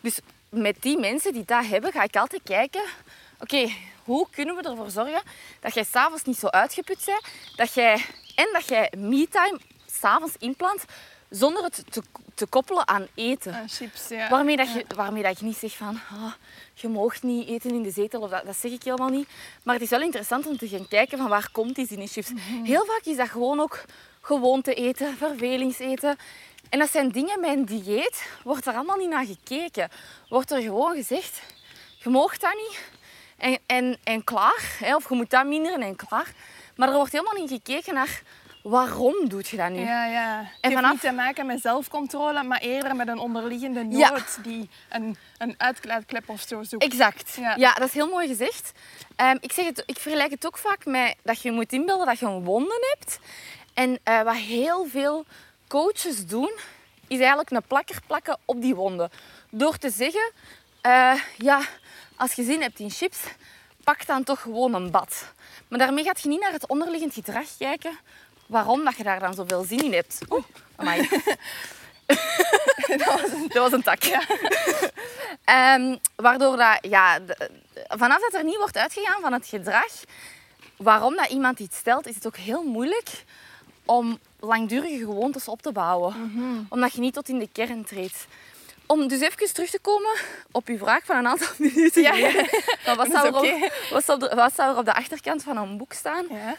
Dus 0.00 0.18
met 0.48 0.76
die 0.80 0.98
mensen 0.98 1.32
die 1.32 1.44
dat 1.44 1.66
hebben, 1.66 1.92
ga 1.92 2.02
ik 2.02 2.16
altijd 2.16 2.42
kijken... 2.44 2.82
Oké, 3.40 3.68
hoe 4.04 4.26
kunnen 4.30 4.56
we 4.56 4.62
ervoor 4.62 4.90
zorgen 4.90 5.22
dat 5.60 5.74
jij 5.74 5.84
s'avonds 5.84 6.24
niet 6.24 6.38
zo 6.38 6.46
uitgeput 6.46 7.02
bent? 7.04 7.26
Dat 7.56 7.74
jij, 7.74 8.04
en 8.34 8.48
dat 8.52 8.68
jij 8.68 8.92
me-time 8.96 9.60
s'avonds 9.86 10.34
inplant 10.38 10.84
zonder 11.30 11.64
het 11.64 11.82
te, 11.90 12.02
te 12.34 12.46
koppelen 12.46 12.88
aan 12.88 13.06
eten. 13.14 13.54
Aan 13.54 13.68
chips, 13.68 14.08
ja. 14.08 14.28
Waarmee, 14.28 14.56
dat 14.56 14.72
je, 14.72 14.84
waarmee 14.96 15.22
dat 15.22 15.38
je 15.38 15.44
niet 15.44 15.56
zegt 15.56 15.74
van... 15.74 16.00
Oh, 16.12 16.32
je 16.74 16.88
mag 16.88 17.22
niet 17.22 17.48
eten 17.48 17.70
in 17.70 17.82
de 17.82 17.90
zetel, 17.90 18.20
of 18.20 18.30
dat, 18.30 18.44
dat 18.44 18.56
zeg 18.56 18.72
ik 18.72 18.82
helemaal 18.82 19.08
niet. 19.08 19.28
Maar 19.62 19.74
het 19.74 19.82
is 19.82 19.90
wel 19.90 20.00
interessant 20.02 20.46
om 20.46 20.56
te 20.56 20.68
gaan 20.68 20.88
kijken 20.88 21.18
van 21.18 21.28
waar 21.28 21.48
komt 21.52 21.74
die 21.74 21.86
zin 21.86 22.00
in 22.00 22.08
chips. 22.08 22.30
Mhm. 22.30 22.64
Heel 22.64 22.84
vaak 22.84 23.04
is 23.04 23.16
dat 23.16 23.28
gewoon 23.28 23.60
ook 23.60 23.84
gewoonte 24.20 24.74
eten, 24.74 25.16
vervelingseten. 25.16 26.16
En 26.68 26.78
dat 26.78 26.90
zijn 26.90 27.08
dingen, 27.08 27.40
mijn 27.40 27.64
dieet 27.64 28.28
wordt 28.44 28.66
er 28.66 28.74
allemaal 28.74 28.96
niet 28.96 29.08
naar 29.08 29.26
gekeken. 29.26 29.90
Wordt 30.28 30.50
er 30.50 30.60
gewoon 30.60 30.94
gezegd, 30.94 31.42
je 31.98 32.08
mag 32.08 32.38
dat 32.38 32.54
niet 32.54 32.78
en, 33.36 33.58
en, 33.66 33.98
en 34.04 34.24
klaar. 34.24 34.76
Hè? 34.78 34.94
Of 34.94 35.08
je 35.08 35.14
moet 35.14 35.30
dat 35.30 35.46
minderen 35.46 35.82
en 35.82 35.96
klaar. 35.96 36.34
Maar 36.76 36.88
er 36.88 36.94
wordt 36.94 37.12
helemaal 37.12 37.40
niet 37.40 37.50
gekeken 37.50 37.94
naar 37.94 38.22
waarom 38.68 39.28
doe 39.28 39.42
je 39.50 39.56
dat 39.56 39.70
nu? 39.70 39.80
Ja, 39.80 40.06
ja. 40.06 40.38
Het 40.38 40.48
en 40.60 40.70
heeft 40.70 40.90
niet 40.90 41.00
te 41.00 41.12
maken 41.12 41.46
met 41.46 41.60
zelfcontrole, 41.60 42.42
maar 42.42 42.60
eerder 42.60 42.96
met 42.96 43.08
een 43.08 43.18
onderliggende 43.18 43.84
nood 43.84 44.38
die 44.42 44.68
een, 44.88 45.16
een 45.38 45.54
uitklaatklep 45.58 46.28
of 46.28 46.40
zo 46.40 46.62
zoekt. 46.62 46.84
Exact. 46.84 47.36
Ja. 47.40 47.54
ja, 47.56 47.72
dat 47.72 47.88
is 47.88 47.94
heel 47.94 48.08
mooi 48.08 48.26
gezegd. 48.26 48.72
Um, 49.16 49.38
ik, 49.40 49.52
zeg 49.52 49.66
het, 49.66 49.82
ik 49.86 49.98
vergelijk 49.98 50.30
het 50.30 50.46
ook 50.46 50.58
vaak 50.58 50.84
met 50.84 51.14
dat 51.22 51.42
je 51.42 51.52
moet 51.52 51.72
inbeelden 51.72 52.06
dat 52.06 52.18
je 52.18 52.26
een 52.26 52.44
wonden 52.44 52.78
hebt. 52.94 53.18
En 53.74 53.98
uh, 54.04 54.22
wat 54.22 54.36
heel 54.36 54.86
veel 54.86 55.24
coaches 55.68 56.26
doen, 56.26 56.52
is 57.06 57.18
eigenlijk 57.18 57.50
een 57.50 57.62
plakker 57.66 57.98
plakken 58.06 58.38
op 58.44 58.60
die 58.60 58.74
wonden. 58.74 59.10
Door 59.50 59.76
te 59.76 59.90
zeggen, 59.90 60.32
uh, 60.86 61.12
ja, 61.36 61.60
als 62.16 62.32
je 62.32 62.42
zin 62.42 62.62
hebt 62.62 62.78
in 62.78 62.90
chips, 62.90 63.18
pak 63.84 64.06
dan 64.06 64.24
toch 64.24 64.40
gewoon 64.40 64.74
een 64.74 64.90
bad. 64.90 65.32
Maar 65.68 65.78
daarmee 65.78 66.04
gaat 66.04 66.20
je 66.20 66.28
niet 66.28 66.40
naar 66.40 66.52
het 66.52 66.66
onderliggend 66.66 67.14
gedrag 67.14 67.46
kijken, 67.58 67.98
waarom 68.46 68.84
dat 68.84 68.96
je 68.96 69.02
daar 69.02 69.20
dan 69.20 69.34
zoveel 69.34 69.64
zin 69.64 69.84
in 69.84 69.92
hebt. 69.92 70.18
Oeh, 70.30 70.44
amai. 70.76 71.08
dat, 72.86 73.04
was 73.04 73.30
een... 73.32 73.48
dat 73.48 73.62
was 73.62 73.72
een 73.72 73.82
tak. 73.82 74.02
Ja. 74.02 74.22
um, 75.74 75.98
waardoor 76.26 76.56
dat, 76.56 76.78
ja, 76.80 77.18
vanaf 77.88 78.20
dat 78.20 78.34
er 78.34 78.44
niet 78.44 78.56
wordt 78.56 78.76
uitgegaan 78.76 79.20
van 79.20 79.32
het 79.32 79.46
gedrag, 79.46 79.92
waarom 80.76 81.16
dat 81.16 81.28
iemand 81.28 81.58
iets 81.58 81.76
stelt, 81.76 82.06
is 82.06 82.14
het 82.14 82.26
ook 82.26 82.36
heel 82.36 82.62
moeilijk 82.62 83.24
om 83.84 84.18
langdurige 84.40 84.98
gewoontes 84.98 85.48
op 85.48 85.62
te 85.62 85.72
bouwen. 85.72 86.14
Omdat 86.68 86.92
je 86.92 87.00
niet 87.00 87.14
tot 87.14 87.28
in 87.28 87.38
de 87.38 87.48
kern 87.52 87.84
treedt. 87.84 88.26
Om 88.86 89.08
dus 89.08 89.20
even 89.20 89.52
terug 89.54 89.70
te 89.70 89.78
komen 89.78 90.10
op 90.52 90.66
uw 90.68 90.78
vraag 90.78 91.04
van 91.04 91.16
een 91.16 91.26
aantal 91.26 91.48
minuten 91.66 92.02
Ja. 92.02 92.12
geleden. 92.12 92.48
Wat, 92.96 93.08
zou 93.10 93.26
er 93.26 93.36
op, 93.36 93.70
wat, 93.90 94.04
zou 94.04 94.26
er, 94.26 94.36
wat 94.36 94.54
zou 94.54 94.72
er 94.72 94.78
op 94.78 94.84
de 94.84 94.94
achterkant 94.94 95.42
van 95.42 95.56
een 95.56 95.76
boek 95.76 95.92
staan? 95.92 96.26
Ja. 96.30 96.56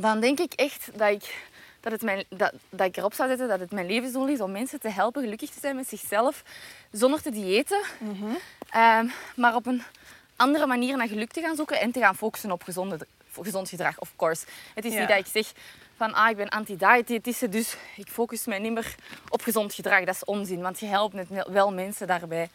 Dan 0.00 0.20
denk 0.20 0.38
ik 0.38 0.52
echt 0.52 0.88
dat 0.94 1.10
ik, 1.10 1.44
dat, 1.80 1.92
het 1.92 2.02
mijn, 2.02 2.24
dat, 2.28 2.52
dat 2.70 2.86
ik 2.86 2.96
erop 2.96 3.14
zou 3.14 3.28
zetten 3.28 3.48
dat 3.48 3.60
het 3.60 3.70
mijn 3.72 3.86
levensdoel 3.86 4.28
is 4.28 4.40
om 4.40 4.50
mensen 4.52 4.80
te 4.80 4.88
helpen 4.90 5.22
gelukkig 5.22 5.50
te 5.50 5.60
zijn 5.60 5.76
met 5.76 5.88
zichzelf 5.88 6.42
zonder 6.90 7.22
te 7.22 7.30
diëten. 7.30 7.80
Ehm, 8.70 9.06
maar 9.36 9.54
op 9.54 9.66
een 9.66 9.82
andere 10.36 10.66
manier 10.66 10.96
naar 10.96 11.08
geluk 11.08 11.32
te 11.32 11.40
gaan 11.40 11.56
zoeken 11.56 11.80
en 11.80 11.92
te 11.92 12.00
gaan 12.00 12.16
focussen 12.16 12.50
op 12.52 12.62
gezonde, 12.62 13.06
gezond 13.40 13.68
gedrag, 13.68 13.98
of 13.98 14.12
course. 14.16 14.44
Het 14.74 14.84
is 14.84 14.92
Ja. 14.92 14.98
niet 14.98 15.08
dat 15.08 15.18
ik 15.18 15.26
zeg 15.26 15.52
van 15.96 16.14
ah, 16.14 16.30
ik 16.30 16.36
ben 16.36 16.48
anti-diëtiste, 16.48 17.48
dus 17.48 17.76
ik 17.96 18.08
focus 18.08 18.44
mij 18.46 18.58
niet 18.58 18.72
meer 18.72 18.94
op 19.28 19.42
gezond 19.42 19.74
gedrag. 19.74 20.04
Dat 20.04 20.14
is 20.14 20.24
onzin, 20.24 20.60
want 20.60 20.80
je 20.80 20.86
helpt 20.86 21.14
net 21.14 21.28
wel 21.48 21.72
mensen 21.72 22.06
daarbij. 22.06 22.48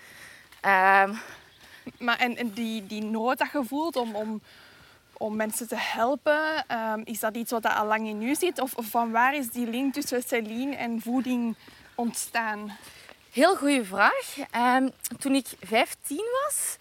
Ehm, 0.62 1.14
Maar 1.98 2.18
en, 2.18 2.36
en 2.38 2.50
die, 2.54 2.86
die 2.88 3.04
nood 3.04 3.38
dat 3.38 3.52
je 3.54 3.64
voelt 3.68 3.96
om, 3.96 4.16
om, 4.16 4.42
om 5.18 5.36
mensen 5.36 5.68
te 5.68 5.78
helpen, 5.78 6.68
ehm, 6.68 7.02
is 7.04 7.20
dat 7.20 7.36
iets 7.36 7.52
wat 7.52 7.64
dat 7.64 7.76
al 7.76 7.86
lang 7.86 8.08
in 8.08 8.22
u 8.22 8.36
zit? 8.36 8.60
Of, 8.60 8.74
of 8.74 8.86
van 8.86 9.12
waar 9.12 9.36
is 9.36 9.50
die 9.50 9.68
link 9.68 9.94
tussen 9.94 10.24
Celine 10.24 10.76
en 10.76 11.02
voeding 11.02 11.56
ontstaan? 11.96 12.78
Heel 13.32 13.56
goede 13.56 13.86
vraag. 13.86 14.36
Ehm, 14.52 14.90
toen 15.20 15.36
ik 15.36 15.48
15 15.62 16.26
was, 16.44 16.76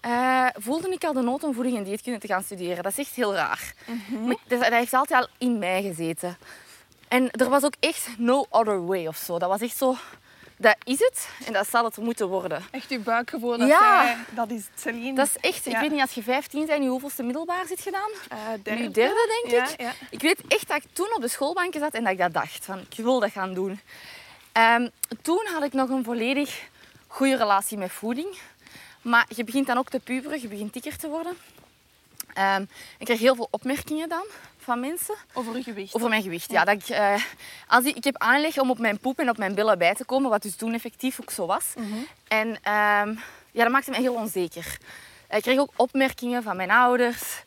eh, 0.00 0.46
voelde 0.54 0.90
ik 0.90 1.04
al 1.04 1.12
de 1.12 1.22
nood 1.22 1.44
om 1.44 1.54
voeding 1.54 1.76
en 1.76 1.84
dieetkunde 1.84 2.18
te 2.18 2.26
gaan 2.26 2.42
studeren. 2.42 2.82
Dat 2.82 2.92
is 2.92 2.98
echt 2.98 3.14
heel 3.14 3.34
raar. 3.34 3.74
Maar 4.24 4.36
dat, 4.46 4.60
dat 4.60 4.72
heeft 4.72 4.94
altijd 4.94 5.22
al 5.22 5.28
in 5.38 5.58
mij 5.58 5.82
gezeten. 5.82 6.36
En 7.08 7.30
er 7.30 7.48
was 7.48 7.64
ook 7.64 7.74
echt 7.80 8.08
no 8.18 8.46
other 8.50 8.86
way 8.86 9.06
of 9.06 9.16
zo. 9.16 9.38
Dat 9.38 9.48
was 9.48 9.60
echt 9.60 9.76
zo, 9.76 9.96
dat 10.58 10.76
is 10.84 10.98
het 10.98 11.28
en 11.46 11.52
dat 11.52 11.68
zal 11.70 11.84
het 11.84 11.96
moeten 11.96 12.28
worden. 12.28 12.62
Echt 12.70 12.90
uw 12.90 13.02
buikgevoel, 13.02 13.58
dat, 13.58 13.68
Ja. 13.68 14.16
dat 14.30 14.50
is 14.50 14.62
Celine. 14.74 15.14
Dat 15.14 15.26
is 15.26 15.36
echt, 15.50 15.66
ik 15.66 15.72
Ja. 15.72 15.80
weet 15.80 15.90
niet, 15.90 16.00
als 16.00 16.12
je 16.12 16.22
15 16.22 16.66
bent, 16.66 16.82
je 16.82 16.88
hoeveelste 16.88 17.22
middelbaar 17.22 17.66
zit 17.66 17.80
gedaan? 17.80 18.10
Eh, 18.28 18.38
Nu 18.76 18.90
derde, 18.90 19.40
denk 19.42 19.54
Ja, 19.54 19.68
ik. 19.72 19.80
ja. 19.80 19.92
Ik 20.10 20.20
weet 20.20 20.40
echt 20.48 20.68
dat 20.68 20.76
ik 20.76 20.84
toen 20.92 21.14
op 21.14 21.20
de 21.22 21.28
schoolbanken 21.28 21.80
zat 21.80 21.92
en 21.94 22.02
dat 22.02 22.12
ik 22.12 22.18
dat 22.18 22.32
dacht. 22.32 22.64
Van, 22.64 22.78
ik 22.78 22.96
wil 23.04 23.20
dat 23.20 23.30
gaan 23.30 23.54
doen. 23.54 23.80
Ehm, 24.52 24.88
toen 25.22 25.46
had 25.52 25.62
ik 25.62 25.72
nog 25.72 25.88
een 25.88 26.04
volledig 26.04 26.60
goede 27.06 27.36
relatie 27.36 27.78
met 27.78 27.92
voeding. 27.92 28.36
Maar 29.02 29.26
je 29.36 29.44
begint 29.44 29.66
dan 29.66 29.78
ook 29.78 29.88
te 29.88 29.98
puberen, 30.00 30.40
je 30.40 30.48
begint 30.48 30.72
dikker 30.72 30.96
te 30.96 31.08
worden. 31.08 31.36
Ehm, 32.34 32.62
ik 32.98 33.06
kreeg 33.06 33.18
heel 33.18 33.34
veel 33.34 33.48
opmerkingen 33.50 34.08
dan 34.08 34.24
van 34.58 34.80
mensen 34.80 35.14
Over 35.32 35.54
uw 35.54 35.62
gewicht. 35.62 35.94
over 35.94 36.08
mijn 36.08 36.22
gewicht. 36.22 36.50
Ja, 36.50 36.64
dat 36.64 36.74
ik, 36.82 36.88
eh, 36.88 37.22
als 37.66 37.84
ik, 37.84 37.96
ik 37.96 38.04
heb 38.04 38.16
aanleg 38.18 38.58
om 38.58 38.70
op 38.70 38.78
mijn 38.78 38.98
poep 38.98 39.18
en 39.18 39.28
op 39.28 39.38
mijn 39.38 39.54
billen 39.54 39.78
bij 39.78 39.94
te 39.94 40.04
komen, 40.04 40.30
wat 40.30 40.42
dus 40.42 40.56
toen 40.56 40.74
effectief 40.74 41.20
ook 41.20 41.30
zo 41.30 41.46
was. 41.46 41.64
En 42.28 42.58
ehm, 42.62 43.14
ja, 43.50 43.62
dat 43.62 43.70
maakte 43.72 43.90
me 43.90 43.96
heel 43.96 44.14
onzeker. 44.14 44.78
Ik 45.30 45.42
kreeg 45.42 45.58
ook 45.58 45.70
opmerkingen 45.76 46.42
van 46.42 46.56
mijn 46.56 46.70
ouders, 46.70 47.42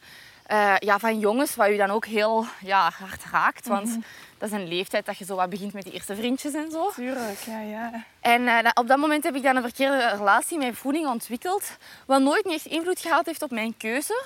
eh, 0.45 0.75
ja, 0.79 0.99
van 0.99 1.19
jongens, 1.19 1.55
wat 1.55 1.67
je 1.67 1.77
dan 1.77 1.89
ook 1.89 2.05
heel 2.05 2.45
ja, 2.61 2.91
hard 2.99 3.23
raakt. 3.31 3.67
Want 3.67 3.97
dat 4.37 4.49
is 4.51 4.55
een 4.55 4.67
leeftijd 4.67 5.05
dat 5.05 5.17
je 5.17 5.25
zo 5.25 5.35
wat 5.35 5.49
begint 5.49 5.73
met 5.73 5.83
die 5.83 5.93
eerste 5.93 6.15
vriendjes 6.15 6.53
en 6.53 6.71
zo. 6.71 6.91
Tuurlijk, 6.95 7.39
ja, 7.39 7.59
ja. 7.61 8.03
En 8.19 8.47
eh, 8.47 8.69
op 8.73 8.87
dat 8.87 8.97
moment 8.97 9.23
heb 9.23 9.35
ik 9.35 9.43
dan 9.43 9.55
een 9.55 9.61
verkeerde 9.61 10.07
relatie 10.17 10.57
met 10.57 10.77
voeding 10.77 11.07
ontwikkeld. 11.07 11.77
Wat 12.05 12.21
nooit 12.21 12.45
niet 12.45 12.53
echt 12.53 12.65
invloed 12.65 12.99
gehad 12.99 13.25
heeft 13.25 13.41
op 13.41 13.51
mijn 13.51 13.77
keuze 13.77 14.23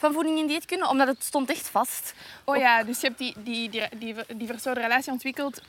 van 0.00 0.12
voeding 0.12 0.38
en 0.40 0.46
dieetkunde, 0.46 0.88
omdat 0.88 1.06
het 1.06 1.24
stond 1.24 1.50
echt 1.50 1.68
vast. 1.68 2.14
Oh 2.44 2.56
ja, 2.56 2.82
dus 2.82 3.00
je 3.00 3.06
hebt 3.06 3.18
die, 3.18 3.34
die, 3.36 3.70
die, 3.70 3.88
die, 3.96 4.14
die 4.36 4.46
verstoorde 4.46 4.80
relatie 4.80 5.12
ontwikkeld 5.12 5.60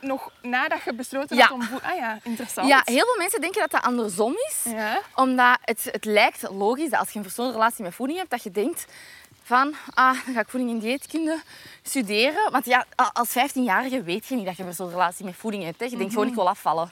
nog 0.00 0.30
nadat 0.42 0.82
je 0.84 0.92
besloten 0.94 1.36
Ja. 1.36 1.42
had 1.42 1.52
om 1.52 1.62
voeding... 1.62 1.90
Ah 1.92 1.96
ja, 1.96 2.18
interessant. 2.22 2.68
Ja, 2.68 2.82
heel 2.84 3.04
veel 3.04 3.16
mensen 3.18 3.40
denken 3.40 3.60
dat 3.60 3.70
dat 3.70 3.82
andersom 3.82 4.32
is. 4.32 4.72
Ja. 4.72 5.00
Omdat 5.14 5.58
het, 5.62 5.88
het 5.92 6.04
lijkt 6.04 6.50
logisch 6.50 6.90
dat 6.90 7.00
als 7.00 7.10
je 7.10 7.16
een 7.18 7.24
verstoorde 7.24 7.52
relatie 7.52 7.84
met 7.84 7.94
voeding 7.94 8.18
hebt, 8.18 8.30
dat 8.30 8.42
je 8.42 8.50
denkt 8.50 8.86
van, 9.42 9.74
ah, 9.94 10.24
dan 10.24 10.34
ga 10.34 10.40
ik 10.40 10.48
voeding 10.48 10.70
en 10.70 10.78
dieetkunde 10.78 11.40
studeren. 11.82 12.52
Want 12.52 12.64
ja, 12.64 12.86
als 13.12 13.28
15-jarige 13.30 14.02
weet 14.02 14.26
je 14.26 14.34
niet 14.34 14.46
dat 14.46 14.56
je 14.56 14.64
een 14.78 14.90
relatie 14.90 15.24
met 15.24 15.34
voeding 15.36 15.64
hebt. 15.64 15.80
Hè. 15.80 15.86
Je 15.86 15.96
denkt 15.96 16.12
gewoon, 16.12 16.28
ik 16.28 16.34
wil 16.34 16.48
afvallen. 16.48 16.90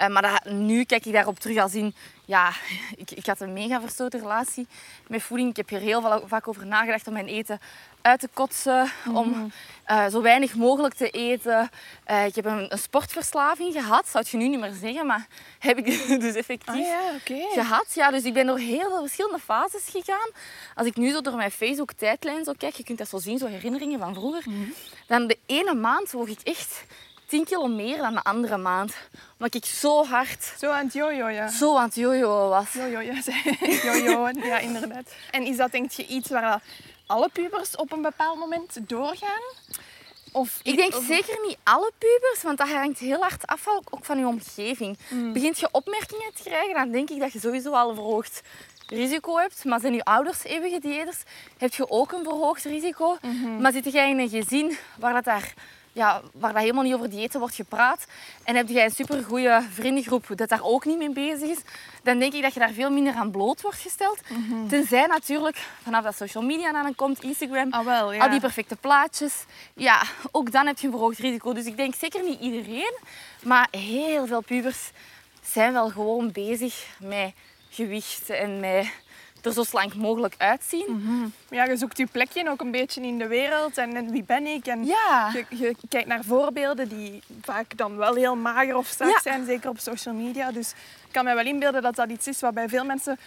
Eh, 0.00 0.08
maar 0.08 0.22
dat- 0.22 0.52
nu 0.52 0.84
kijk 0.84 1.06
ik 1.06 1.12
daarop 1.12 1.38
terug 1.38 1.58
als 1.58 1.74
in, 1.74 1.94
ja, 2.24 2.52
ik, 2.96 3.10
ik 3.10 3.26
had 3.26 3.40
een 3.40 3.52
mega 3.52 3.80
verstoorde 3.80 4.18
relatie 4.18 4.66
met 5.08 5.22
voeding. 5.22 5.50
Ik 5.50 5.56
heb 5.56 5.68
hier 5.68 5.80
heel 5.80 6.00
veel, 6.00 6.22
vaak 6.26 6.48
over 6.48 6.66
nagedacht 6.66 7.06
om 7.06 7.12
mijn 7.12 7.26
eten 7.26 7.60
uit 8.02 8.20
te 8.20 8.28
kotsen, 8.32 8.90
om 9.14 9.52
eh, 9.84 10.06
zo 10.06 10.22
weinig 10.22 10.54
mogelijk 10.54 10.94
te 10.94 11.10
eten. 11.10 11.70
Eh, 12.04 12.24
ik 12.26 12.34
heb 12.34 12.44
een, 12.44 12.72
een 12.72 12.78
sportverslaving 12.78 13.72
gehad, 13.72 14.08
zou 14.08 14.24
je 14.30 14.36
nu 14.36 14.48
niet 14.48 14.60
meer 14.60 14.72
zeggen, 14.80 15.06
maar 15.06 15.26
heb 15.58 15.78
ik 15.78 15.84
dus 16.20 16.34
effectief 16.34 16.68
Ah 16.74 16.76
ja, 16.86 17.00
oké. 17.20 17.46
gehad. 17.52 17.86
Ja, 17.94 18.10
dus 18.10 18.22
ik 18.24 18.32
ben 18.32 18.46
door 18.46 18.58
heel 18.58 18.88
veel 18.88 19.00
verschillende 19.00 19.38
fases 19.38 19.88
gegaan. 19.90 20.30
Als 20.74 20.86
ik 20.86 20.96
nu 20.96 21.10
zo 21.10 21.20
door 21.20 21.34
mijn 21.36 21.50
Facebook 21.50 21.92
tijdlijn 21.92 22.44
zo 22.44 22.52
kijk, 22.58 22.74
je 22.74 22.84
kunt 22.84 22.98
dat 22.98 23.08
zo 23.08 23.18
zien, 23.18 23.38
zo 23.38 23.46
herinneringen 23.46 23.98
van 23.98 24.14
vroeger. 24.14 24.44
Dan 25.06 25.26
de 25.26 25.38
ene 25.46 25.74
maand 25.74 26.10
woog 26.10 26.28
ik 26.28 26.40
echt 26.42 26.84
10 27.30 27.44
kilo 27.44 27.66
meer 27.66 27.96
dan 27.96 28.14
de 28.14 28.22
andere 28.22 28.56
maand. 28.56 28.94
Omdat 29.38 29.54
ik 29.54 29.64
zo 29.64 30.04
hard, 30.04 30.52
Zo 30.58 30.70
aan 30.70 30.84
het 30.84 30.92
jojo, 30.92 31.28
ja. 31.28 31.48
zo 31.48 31.76
aan 31.76 31.84
het 31.84 31.94
jojo 31.94 32.48
was. 32.48 32.72
Jojo, 32.72 33.00
ja. 33.00 33.14
Jojo, 33.92 34.28
ja, 34.42 34.58
inderdaad. 34.58 35.12
En 35.30 35.42
is 35.46 35.56
dat 35.56 35.70
denk 35.72 35.90
je 35.90 36.06
iets 36.06 36.28
waar 36.28 36.50
dat 36.50 36.60
alle 37.06 37.28
pubers 37.32 37.76
op 37.76 37.92
een 37.92 38.02
bepaald 38.02 38.38
moment 38.38 38.78
doorgaan? 38.88 39.42
Of 40.32 40.60
Ik 40.62 40.76
denk 40.76 40.94
of- 40.96 41.04
zeker 41.04 41.38
niet 41.46 41.56
alle 41.62 41.92
pubers, 41.98 42.42
want 42.42 42.58
dat 42.58 42.68
hangt 42.68 42.98
heel 42.98 43.20
hard 43.20 43.46
af 43.46 43.66
ook 43.68 44.04
van 44.04 44.18
je 44.18 44.26
omgeving. 44.26 44.98
Begint 45.32 45.58
je 45.58 45.68
opmerkingen 45.72 46.32
te 46.34 46.42
krijgen, 46.42 46.74
dan 46.74 46.90
denk 46.90 47.10
ik 47.10 47.20
dat 47.20 47.32
je 47.32 47.40
sowieso 47.40 47.72
al 47.72 47.88
een 47.88 47.94
verhoogd 47.94 48.40
risico 48.86 49.36
hebt. 49.36 49.64
Maar 49.64 49.80
zijn 49.80 49.94
je 49.94 50.04
ouders 50.04 50.44
eeuwige 50.44 50.78
diëters, 50.80 51.22
heb 51.58 51.74
je 51.74 51.90
ook 51.90 52.12
een 52.12 52.22
verhoogd 52.24 52.64
risico. 52.64 53.16
Maar 53.60 53.72
zit 53.72 53.92
jij 53.92 54.10
in 54.10 54.18
een 54.18 54.28
gezin 54.28 54.76
waar 54.98 55.12
dat 55.12 55.24
daar... 55.24 55.54
Ja, 55.92 56.20
waar 56.32 56.52
dat 56.52 56.62
helemaal 56.62 56.82
niet 56.82 56.94
over 56.94 57.10
diëten 57.10 57.40
wordt 57.40 57.54
gepraat 57.54 58.06
en 58.44 58.56
heb 58.56 58.68
jij 58.68 58.84
een 58.84 58.90
supergoeie 58.90 59.60
vriendengroep 59.70 60.26
dat 60.34 60.48
daar 60.48 60.62
ook 60.62 60.84
niet 60.84 60.98
mee 60.98 61.10
bezig 61.10 61.48
is, 61.48 61.58
dan 62.02 62.18
denk 62.18 62.32
ik 62.32 62.42
dat 62.42 62.54
je 62.54 62.60
daar 62.60 62.72
veel 62.72 62.90
minder 62.90 63.14
aan 63.14 63.30
bloot 63.30 63.60
wordt 63.60 63.78
gesteld. 63.78 64.18
Tenzij 64.68 65.06
natuurlijk, 65.06 65.56
vanaf 65.82 66.04
dat 66.04 66.16
social 66.16 66.44
media 66.44 66.72
aan 66.72 66.94
komt, 66.94 67.22
Instagram, 67.22 67.72
Ah 67.72 67.84
wel, 67.84 68.12
ja. 68.12 68.22
al 68.22 68.30
die 68.30 68.40
perfecte 68.40 68.76
plaatjes. 68.76 69.44
Ja, 69.74 70.02
ook 70.30 70.52
dan 70.52 70.66
heb 70.66 70.78
je 70.78 70.86
een 70.86 70.92
verhoogd 70.92 71.18
risico. 71.18 71.52
Dus 71.52 71.66
ik 71.66 71.76
denk 71.76 71.94
zeker 71.94 72.22
niet 72.22 72.40
iedereen, 72.40 72.98
maar 73.42 73.68
heel 73.70 74.26
veel 74.26 74.40
pubers 74.40 74.90
zijn 75.42 75.72
wel 75.72 75.90
gewoon 75.90 76.32
bezig 76.32 76.86
met 76.98 77.32
gewicht 77.70 78.30
en 78.30 78.60
met 78.60 78.90
er 79.46 79.52
zo 79.52 79.62
slank 79.62 79.94
mogelijk 79.94 80.34
uitzien. 80.38 81.32
Ja, 81.50 81.64
je 81.64 81.76
zoekt 81.76 81.98
je 81.98 82.06
plekje 82.06 82.50
ook 82.50 82.60
een 82.60 82.70
beetje 82.70 83.00
in 83.02 83.18
de 83.18 83.26
wereld 83.26 83.78
en, 83.78 83.96
en 83.96 84.10
wie 84.10 84.22
ben 84.24 84.46
ik? 84.46 84.66
En 84.66 84.84
Ja. 84.84 85.30
je, 85.32 85.44
je 85.56 85.74
kijkt 85.88 86.08
naar 86.08 86.24
voorbeelden 86.24 86.88
die 86.88 87.22
vaak 87.42 87.76
dan 87.76 87.96
wel 87.96 88.14
heel 88.14 88.36
mager 88.36 88.76
of 88.76 88.86
strak 88.86 89.10
Ja. 89.10 89.20
zijn, 89.22 89.44
zeker 89.46 89.70
op 89.70 89.78
social 89.78 90.14
media. 90.14 90.52
Dus 90.52 90.70
ik 91.06 91.12
kan 91.12 91.24
me 91.24 91.34
wel 91.34 91.44
inbeelden 91.44 91.82
dat 91.82 91.94
dat 91.96 92.08
iets 92.10 92.26
is 92.26 92.40
wat 92.40 92.54
bij 92.54 92.68
veel 92.68 92.84
mensen 92.84 93.18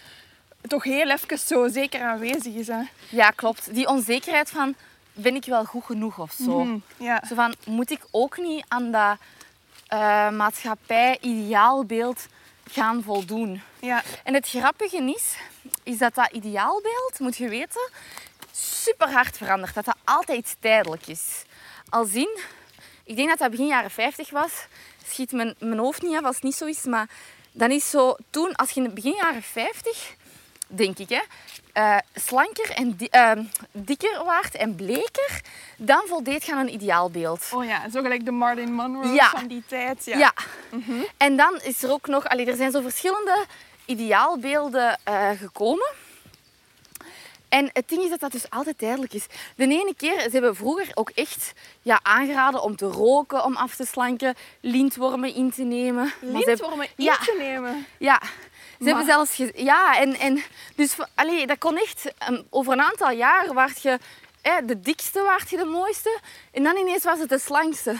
toch 0.68 0.84
heel 0.84 1.10
even 1.10 1.40
zo 1.40 1.68
zeker 1.68 2.02
aanwezig 2.02 2.54
is. 2.54 2.68
Hè? 2.68 2.82
Ja, 3.10 3.30
klopt. 3.30 3.74
Die 3.74 3.88
onzekerheid 3.88 4.50
van, 4.50 4.76
ben 5.14 5.36
ik 5.36 5.46
wel 5.46 5.66
goed 5.66 5.84
genoeg 5.86 6.20
of 6.20 6.32
zo? 6.32 6.64
Mhm, 6.64 6.78
Ja. 6.98 7.24
Zo 7.28 7.36
van, 7.36 7.54
moet 7.66 7.92
ik 7.92 8.02
ook 8.12 8.38
niet 8.38 8.66
aan 8.68 8.92
dat 8.92 9.18
eh, 9.88 10.30
maatschappij-ideaalbeeld 10.30 12.26
gaan 12.72 13.04
voldoen? 13.04 13.62
Ja. 13.80 14.02
En 14.24 14.34
het 14.34 14.48
grappige 14.50 14.98
is, 15.16 15.36
is 15.84 15.98
dat 15.98 16.16
dat 16.16 16.30
ideaalbeeld, 16.32 17.20
moet 17.20 17.38
je 17.38 17.50
weten, 17.50 17.90
super 18.52 19.12
hard 19.12 19.38
verandert. 19.38 19.74
Dat 19.74 19.86
dat 19.86 19.96
altijd 20.04 20.38
iets 20.38 20.56
tijdelijk 20.60 21.08
is. 21.08 21.44
Al 21.90 22.06
zien, 22.06 22.40
ik 23.04 23.16
denk 23.16 23.30
dat 23.30 23.38
dat 23.38 23.50
begin 23.52 23.68
jaren 23.68 23.92
50 23.92 24.30
was. 24.30 24.52
Schiet 25.08 25.32
mijn, 25.32 25.56
mijn 25.60 25.78
hoofd 25.80 26.02
niet 26.02 26.16
af 26.18 26.24
als 26.24 26.36
het 26.36 26.44
niet 26.44 26.56
zo 26.56 26.66
is. 26.66 26.84
Maar 26.84 27.08
dan 27.52 27.72
is 27.72 27.90
zo 27.90 28.16
toen, 28.30 28.56
als 28.56 28.70
je 28.70 28.80
in 28.80 28.86
het 28.86 28.94
begin 28.96 29.16
jaren 29.16 29.42
50, 29.44 30.14
denk 30.68 30.98
ik, 30.98 31.10
hè, 31.10 31.22
eh, 31.74 31.98
slanker 32.16 32.70
en 32.70 32.96
di- 32.96 33.08
eh, 33.12 33.32
dikker 33.72 34.24
waard 34.26 34.56
en 34.56 34.76
bleker, 34.76 35.42
dan 35.78 36.02
voldeed 36.08 36.46
je 36.46 36.52
aan 36.52 36.58
een 36.60 36.74
ideaalbeeld. 36.74 37.46
Oh 37.52 37.66
ja, 37.66 37.90
zo 37.90 38.02
gelijk 38.02 38.26
de 38.26 38.32
Marilyn 38.32 38.74
Monroe 38.74 39.08
Ja. 39.14 39.30
van 39.30 39.48
die 39.48 39.64
tijd. 39.68 40.06
Ja. 40.06 40.18
Ja. 40.18 40.34
En 41.18 41.38
dan 41.38 41.60
is 41.62 41.84
er 41.84 41.92
ook 41.92 42.08
nog... 42.08 42.28
Allee, 42.28 42.46
er 42.46 42.56
zijn 42.56 42.72
zo 42.72 42.82
verschillende 42.82 43.46
ideaalbeelden 43.86 45.00
eh, 45.04 45.30
gekomen. 45.30 45.92
En 47.50 47.70
het 47.74 47.90
ding 47.90 48.04
is 48.04 48.10
dat 48.10 48.20
dat 48.20 48.32
dus 48.32 48.50
altijd 48.50 48.78
tijdelijk 48.78 49.14
is. 49.14 49.26
De 49.56 49.64
ene 49.64 49.94
keer, 49.98 50.20
ze 50.20 50.30
hebben 50.30 50.56
vroeger 50.56 50.92
ook 50.94 51.10
echt 51.10 51.54
ja, 51.82 52.00
aangeraden 52.04 52.62
om 52.64 52.76
te 52.76 52.86
roken, 52.86 53.44
om 53.44 53.56
af 53.56 53.76
te 53.76 53.86
slanken, 53.86 54.36
lintwormen 54.60 55.36
in 55.36 55.52
te 55.52 55.64
nemen. 55.64 56.14
Lintwormen 56.22 56.88
in 56.96 57.04
Ja. 57.04 57.18
te 57.18 57.36
nemen. 57.38 57.86
Ja. 57.98 58.22
Ze 58.80 58.86
hebben 58.90 59.06
zelfs... 59.06 59.42
Ja, 59.56 60.00
en, 60.00 60.16
en 60.20 60.44
dus... 60.76 60.96
Allee, 61.16 61.48
dat 61.48 61.58
kon 61.58 61.78
echt... 61.78 62.14
ehm, 62.18 62.42
over 62.50 62.74
een 62.74 62.82
aantal 62.82 63.12
jaar 63.12 63.54
werd 63.54 63.82
je 63.82 64.00
hè, 64.44 64.66
de 64.66 64.80
dikste 64.80 65.22
waard 65.22 65.50
je 65.50 65.58
de 65.58 65.66
mooiste. 65.66 66.20
En 66.52 66.64
dan 66.64 66.76
ineens 66.78 67.04
was 67.04 67.20
het 67.20 67.30
de 67.30 67.40
slangste. 67.40 67.96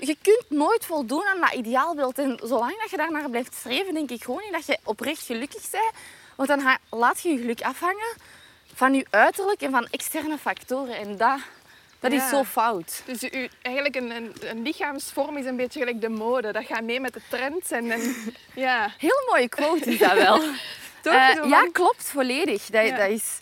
Je 0.00 0.16
kunt 0.22 0.44
nooit 0.48 0.84
voldoen 0.84 1.24
aan 1.26 1.40
dat 1.40 1.52
ideaalbeeld. 1.52 2.18
En 2.18 2.40
zolang 2.44 2.80
dat 2.80 2.90
je 2.90 2.96
daarnaar 2.96 3.30
blijft 3.30 3.54
streven, 3.54 3.94
denk 3.94 4.10
ik 4.10 4.24
gewoon 4.24 4.40
niet 4.44 4.52
dat 4.52 4.66
je 4.66 4.78
oprecht 4.84 5.22
gelukkig 5.26 5.70
bent. 5.70 5.90
Want 6.36 6.48
dan 6.48 6.76
laat 6.90 7.20
je 7.22 7.28
je 7.28 7.38
geluk 7.38 7.62
afhangen 7.62 8.16
van 8.74 8.94
je 8.94 9.06
uiterlijk 9.10 9.60
en 9.62 9.70
van 9.70 9.86
externe 9.90 10.38
factoren. 10.38 10.96
En 10.96 11.16
dat, 11.16 11.38
dat 12.00 12.12
Ja. 12.12 12.24
is 12.24 12.28
zo 12.30 12.44
fout. 12.44 13.02
Dus 13.06 13.22
u, 13.22 13.48
eigenlijk 13.62 13.96
een, 13.96 14.10
een, 14.10 14.32
een 14.40 14.62
lichaamsvorm 14.62 15.36
is 15.36 15.44
een 15.46 15.56
beetje 15.56 15.78
gelijk 15.78 16.00
de 16.00 16.08
mode. 16.08 16.52
Dat 16.52 16.64
gaat 16.64 16.82
mee 16.82 17.00
met 17.00 17.12
de 17.14 17.20
trends. 17.28 17.70
En, 17.70 17.90
en 17.90 18.14
ja, 18.54 18.92
Heel 18.98 19.22
mooie 19.30 19.48
quote 19.48 19.90
is 19.92 19.98
dat 19.98 20.12
wel. 20.12 20.38
toch? 21.02 21.12
Eh, 21.14 21.48
ja, 21.48 21.68
klopt, 21.72 22.04
volledig. 22.04 22.66
Dat, 22.66 22.86
Ja. 22.86 22.96
dat 22.96 23.08
is, 23.08 23.38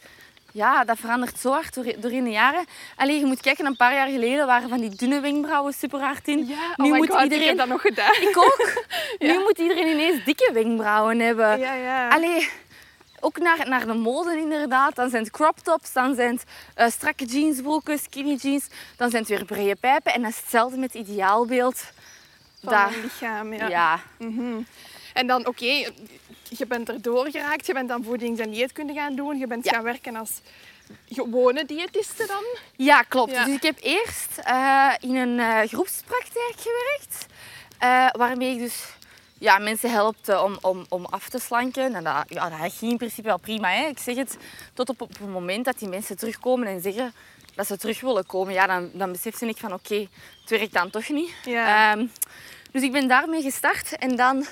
ja, 0.58 0.84
dat 0.84 0.98
verandert 0.98 1.38
zo 1.38 1.50
hard 1.50 1.74
door, 1.74 1.84
door 1.98 2.12
in 2.12 2.24
de 2.24 2.30
jaren. 2.30 2.64
Alleen 2.96 3.18
je 3.18 3.26
moet 3.26 3.40
kijken, 3.40 3.66
een 3.66 3.76
paar 3.76 3.94
jaar 3.94 4.08
geleden 4.08 4.46
waren 4.46 4.68
van 4.68 4.80
die 4.80 4.94
dunne 4.94 5.20
wenkbrauwen 5.20 5.72
super 5.72 6.00
hard 6.00 6.28
in. 6.28 6.46
ja, 6.46 6.74
nu 6.76 6.84
oh 6.84 6.90
my 6.90 6.96
moet 6.96 7.08
God, 7.10 7.16
ik 7.18 7.22
iedereen... 7.22 7.46
heb 7.46 7.56
dat 7.56 7.68
nog 7.68 7.80
gedaan. 7.80 8.14
Ik 8.14 8.36
ook. 8.36 8.66
Ja. 9.18 9.32
Nu 9.32 9.38
moet 9.38 9.58
iedereen 9.58 9.88
ineens 9.88 10.24
dikke 10.24 10.50
wenkbrauwen 10.52 11.18
hebben. 11.18 11.58
Ja, 11.58 11.74
ja. 11.74 12.08
Allee, 12.08 12.48
ook 13.20 13.38
naar, 13.38 13.68
naar 13.68 13.86
de 13.86 13.94
mode 13.94 14.38
inderdaad. 14.38 14.94
Dan 14.94 15.10
zijn 15.10 15.22
het 15.22 15.32
crop 15.32 15.58
tops, 15.58 15.92
dan 15.92 16.14
zijn 16.14 16.34
het 16.34 16.44
eh, 16.74 16.88
strakke 16.88 17.24
jeansbroeken, 17.24 17.98
skinny 17.98 18.34
jeans. 18.34 18.66
Dan 18.96 19.10
zijn 19.10 19.22
het 19.22 19.30
weer 19.30 19.44
brede 19.44 19.76
pijpen. 19.76 20.12
En 20.12 20.22
dat 20.22 20.30
is 20.30 20.36
hetzelfde 20.36 20.78
met 20.78 20.92
het 20.92 21.08
ideaalbeeld. 21.08 21.84
Van 22.62 22.72
Dat, 22.72 23.02
lichaam, 23.02 23.52
ja. 23.52 23.68
ja. 23.68 24.00
Mhm. 24.18 24.60
En 25.12 25.26
dan, 25.26 25.46
oké, 25.46 25.92
je 26.48 26.66
bent 26.66 26.88
erdoor 26.88 27.30
geraakt. 27.30 27.66
Je 27.66 27.72
bent 27.72 27.88
dan 27.88 28.04
voedings- 28.04 28.40
en 28.40 28.50
dieetkunde 28.50 28.92
gaan 28.92 29.14
doen. 29.14 29.38
Je 29.38 29.46
bent 29.46 29.64
Ja. 29.64 29.72
gaan 29.72 29.82
werken 29.82 30.16
als 30.16 30.30
gewone 31.08 31.64
diëtiste 31.64 32.26
dan. 32.26 32.44
Ja, 32.76 33.02
klopt. 33.02 33.32
Ja. 33.32 33.44
Dus 33.44 33.54
ik 33.54 33.62
heb 33.62 33.78
eerst 33.82 34.38
eh, 34.38 34.92
in 35.00 35.16
een 35.16 35.38
eh, 35.40 35.68
groepspraktijk 35.68 36.54
gewerkt. 36.56 37.26
eh, 37.78 38.06
waarmee 38.12 38.52
ik 38.52 38.58
dus 38.58 38.84
ja, 39.38 39.58
mensen 39.58 39.90
helpte 39.90 40.40
om, 40.42 40.58
om, 40.60 40.86
om 40.88 41.04
af 41.04 41.28
te 41.28 41.38
slanken. 41.38 41.94
En 41.94 42.04
dat, 42.04 42.24
ja, 42.28 42.48
dat 42.48 42.72
ging 42.72 42.90
in 42.92 42.96
principe 42.96 43.28
wel 43.28 43.38
prima. 43.38 43.68
Hè. 43.70 43.86
Ik 43.86 43.98
zeg 43.98 44.16
het, 44.16 44.36
tot 44.74 44.88
op, 44.88 45.00
op 45.00 45.08
het 45.08 45.28
moment 45.28 45.64
dat 45.64 45.78
die 45.78 45.88
mensen 45.88 46.16
terugkomen 46.16 46.66
en 46.68 46.80
zeggen 46.80 47.12
dat 47.54 47.66
ze 47.66 47.76
terug 47.78 48.00
willen 48.00 48.26
komen. 48.26 48.52
Ja, 48.54 48.66
dan, 48.66 48.90
dan 48.92 49.12
besefte 49.12 49.46
ik 49.46 49.56
van 49.56 49.72
oké, 49.72 50.06
het 50.40 50.50
werkt 50.50 50.72
dan 50.72 50.90
toch 50.90 51.08
niet. 51.08 51.30
Ja. 51.44 51.92
Ehm, 51.92 52.06
dus 52.72 52.82
ik 52.82 52.92
ben 52.92 53.08
daarmee 53.08 53.42
gestart 53.42 53.96
en 53.98 54.16
dan... 54.16 54.46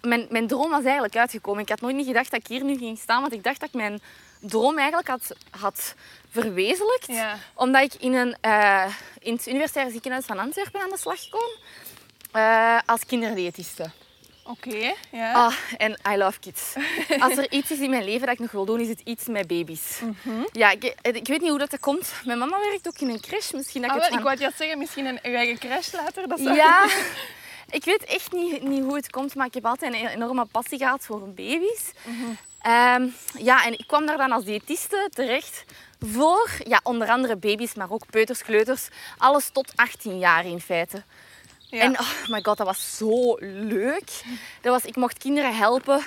Mijn, 0.00 0.26
mijn 0.30 0.46
droom 0.46 0.70
was 0.70 0.84
eigenlijk 0.84 1.16
uitgekomen. 1.16 1.62
Ik 1.62 1.68
had 1.68 1.80
nooit 1.80 1.96
niet 1.96 2.06
gedacht 2.06 2.30
dat 2.30 2.40
ik 2.40 2.46
hier 2.46 2.64
nu 2.64 2.76
ging 2.78 2.98
staan, 2.98 3.20
want 3.20 3.32
ik 3.32 3.44
dacht 3.44 3.60
dat 3.60 3.68
ik 3.68 3.74
mijn 3.74 4.00
droom 4.40 4.78
eigenlijk 4.78 5.08
had, 5.08 5.30
had 5.50 5.94
verwezenlijkt 6.30 7.06
Ja. 7.06 7.36
omdat 7.54 7.82
ik 7.82 7.94
in, 8.02 8.14
een, 8.14 8.36
eh, 8.40 8.84
in 9.18 9.32
het 9.32 9.46
Universitair 9.46 9.90
Ziekenhuis 9.90 10.24
van 10.24 10.38
Antwerpen 10.38 10.80
aan 10.80 10.90
de 10.90 10.98
slag 10.98 11.28
kwam. 11.28 11.50
eh, 12.32 12.78
als 12.86 13.06
kinderdiëtiste. 13.06 13.90
Oké, 14.44 14.92
ja. 15.10 15.32
Ah, 15.32 15.54
en 15.76 15.98
I 16.12 16.16
love 16.16 16.38
kids. 16.40 16.72
Als 17.24 17.36
er 17.36 17.50
iets 17.52 17.70
is 17.70 17.78
in 17.78 17.90
mijn 17.90 18.04
leven 18.04 18.20
dat 18.26 18.34
ik 18.34 18.38
nog 18.38 18.50
wil 18.50 18.64
doen, 18.64 18.80
is 18.80 18.88
het 18.88 19.00
iets 19.04 19.26
met 19.26 19.46
baby's. 19.46 19.98
Mhm. 20.00 20.42
Ja, 20.52 20.70
ik, 20.70 20.84
ik 21.02 21.26
weet 21.26 21.40
niet 21.40 21.48
hoe 21.50 21.58
dat 21.58 21.80
komt. 21.80 22.12
Mijn 22.24 22.38
mama 22.38 22.58
werkt 22.58 22.86
ook 22.88 22.98
in 22.98 23.08
een 23.08 23.20
crash. 23.20 23.50
Misschien 23.50 23.82
dat 23.82 23.90
Ah, 23.90 23.96
ik 23.96 24.02
wel, 24.02 24.10
het 24.10 24.10
ik 24.10 24.12
van... 24.12 24.20
wou 24.22 24.30
het 24.30 24.40
juist 24.40 24.56
zeggen, 24.56 24.78
misschien 24.78 25.06
een 25.06 25.20
eigen 25.20 25.58
crash 25.58 25.92
later. 25.92 26.28
Dat 26.28 26.40
zou... 26.40 26.54
Ja, 26.56 26.84
ik 27.70 27.84
weet 27.84 28.04
echt 28.04 28.32
niet, 28.32 28.62
niet 28.62 28.82
hoe 28.82 28.96
het 28.96 29.10
komt, 29.10 29.34
maar 29.34 29.46
ik 29.46 29.54
heb 29.54 29.66
altijd 29.66 29.94
een 29.94 30.06
enorme 30.06 30.44
passie 30.44 30.78
gehad 30.78 31.04
voor 31.04 31.28
baby's. 31.28 31.92
Ehm, 32.60 33.06
ja, 33.38 33.64
en 33.64 33.72
ik 33.72 33.84
kwam 33.86 34.06
daar 34.06 34.16
dan 34.16 34.32
als 34.32 34.44
diëtiste 34.44 35.08
terecht 35.12 35.64
voor 36.00 36.50
ja, 36.64 36.80
onder 36.82 37.08
andere 37.08 37.36
baby's, 37.36 37.74
maar 37.74 37.90
ook 37.90 38.10
peuters, 38.10 38.42
kleuters. 38.42 38.88
Alles 39.18 39.50
tot 39.52 39.72
18 39.74 40.18
jaar 40.18 40.46
in 40.46 40.60
feite. 40.60 41.02
Ja. 41.70 41.82
En 41.82 41.98
oh 42.00 42.28
my 42.28 42.42
god, 42.42 42.56
dat 42.56 42.66
was 42.66 42.96
zo 42.96 43.36
leuk. 43.40 44.22
Dat 44.60 44.72
was, 44.72 44.84
ik 44.84 44.96
mocht 44.96 45.18
kinderen 45.18 45.56
helpen. 45.56 46.02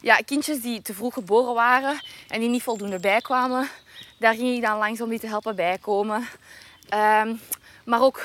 Ja, 0.00 0.16
kindjes 0.16 0.60
die 0.60 0.82
te 0.82 0.94
vroeg 0.94 1.14
geboren 1.14 1.54
waren 1.54 2.00
en 2.28 2.40
die 2.40 2.48
niet 2.48 2.62
voldoende 2.62 3.00
bijkwamen. 3.00 3.68
Daar 4.18 4.34
ging 4.34 4.56
ik 4.56 4.62
dan 4.62 4.78
langs 4.78 5.00
om 5.00 5.08
die 5.08 5.20
te 5.20 5.26
helpen 5.26 5.56
bijkomen. 5.56 6.28
Ehm, 6.88 7.34
maar 7.84 8.02
ook 8.02 8.24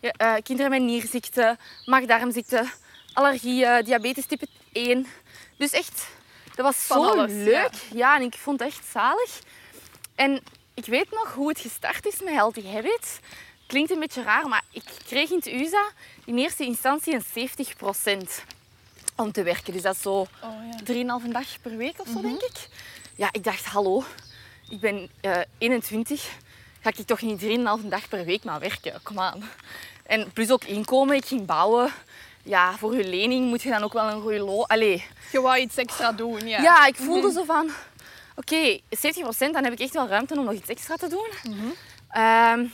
eh, 0.00 0.34
kinderen 0.42 0.70
met 0.70 0.82
nierziekte, 0.82 1.56
maagdarmziekte, 1.84 2.70
allergieën, 3.12 3.84
diabetes 3.84 4.26
type 4.26 4.46
1. 4.72 5.06
Dus 5.56 5.70
echt, 5.70 6.06
dat 6.54 6.64
was 6.64 6.76
Van 6.76 7.04
zo 7.04 7.10
alles, 7.10 7.32
leuk. 7.32 7.70
Ja. 7.94 8.16
en 8.16 8.22
ik 8.22 8.34
vond 8.34 8.60
het 8.60 8.68
echt 8.68 8.84
zalig. 8.92 9.38
En 10.14 10.42
ik 10.74 10.84
weet 10.84 11.10
nog 11.10 11.32
hoe 11.34 11.48
het 11.48 11.58
gestart 11.60 12.06
is 12.06 12.20
met 12.20 12.34
Healthy 12.34 12.66
Habits. 12.66 13.18
Klinkt 13.66 13.90
een 13.90 14.00
beetje 14.00 14.22
raar, 14.22 14.48
maar 14.48 14.62
ik 14.70 14.82
kreeg 15.06 15.30
in 15.30 15.36
het 15.36 15.46
USA 15.46 15.90
in 16.24 16.38
eerste 16.38 16.64
instantie 16.64 17.14
een 17.14 17.48
70% 18.30 18.44
om 19.16 19.32
te 19.32 19.42
werken. 19.42 19.72
Dus 19.72 19.82
dat 19.82 19.94
is 19.94 20.02
zo 20.02 20.10
Oh, 20.10 20.28
ja. 20.84 21.20
3,5 21.24 21.28
dag 21.30 21.60
per 21.62 21.76
week 21.76 22.00
of 22.00 22.08
zo, 22.08 22.20
denk 22.20 22.40
ik. 22.42 22.68
Ja, 23.16 23.28
ik 23.32 23.44
dacht, 23.44 23.64
hallo, 23.64 24.04
ik 24.68 24.80
ben 24.80 25.10
eh 25.20 25.40
21. 25.58 26.30
Ga 26.88 26.94
ik 26.96 27.06
toch 27.06 27.22
niet 27.22 27.42
3,5 27.82 27.88
dag 27.88 28.08
per 28.08 28.24
week 28.24 28.44
maar 28.44 28.60
werken? 28.60 29.00
Kom 29.02 29.18
aan. 29.18 29.50
En 30.06 30.32
plus 30.32 30.50
ook 30.50 30.64
inkomen, 30.64 31.16
ik 31.16 31.24
ging 31.24 31.46
bouwen. 31.46 31.92
Ja, 32.42 32.76
voor 32.76 32.96
je 32.96 33.04
lening 33.04 33.48
moet 33.48 33.62
je 33.62 33.70
dan 33.70 33.82
ook 33.82 33.92
wel 33.92 34.08
een 34.08 34.20
goede 34.20 34.38
loon... 34.38 34.66
Allee, 34.66 35.04
Je 35.32 35.40
wou 35.40 35.58
iets 35.58 35.76
extra 35.76 36.12
doen, 36.12 36.48
ja. 36.48 36.62
ja, 36.62 36.86
ik 36.86 36.96
voelde 36.96 37.32
zo 37.32 37.44
van... 37.44 37.70
Oké, 38.34 38.78
70% 38.78 38.80
dan 39.38 39.64
heb 39.64 39.72
ik 39.72 39.80
echt 39.80 39.92
wel 39.92 40.08
ruimte 40.08 40.38
om 40.38 40.44
nog 40.44 40.54
iets 40.54 40.68
extra 40.68 40.96
te 40.96 41.08
doen. 41.08 41.28
Ehm, 42.10 42.66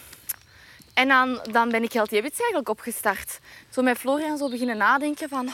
en 0.94 1.08
dan, 1.08 1.40
dan 1.50 1.68
ben 1.68 1.82
ik 1.82 1.92
Healthy 1.92 2.14
Habits 2.14 2.38
eigenlijk 2.38 2.68
opgestart. 2.68 3.38
Zo 3.70 3.82
met 3.82 3.98
Florian 3.98 4.38
zo 4.38 4.48
beginnen 4.48 4.76
nadenken 4.76 5.28
van... 5.28 5.50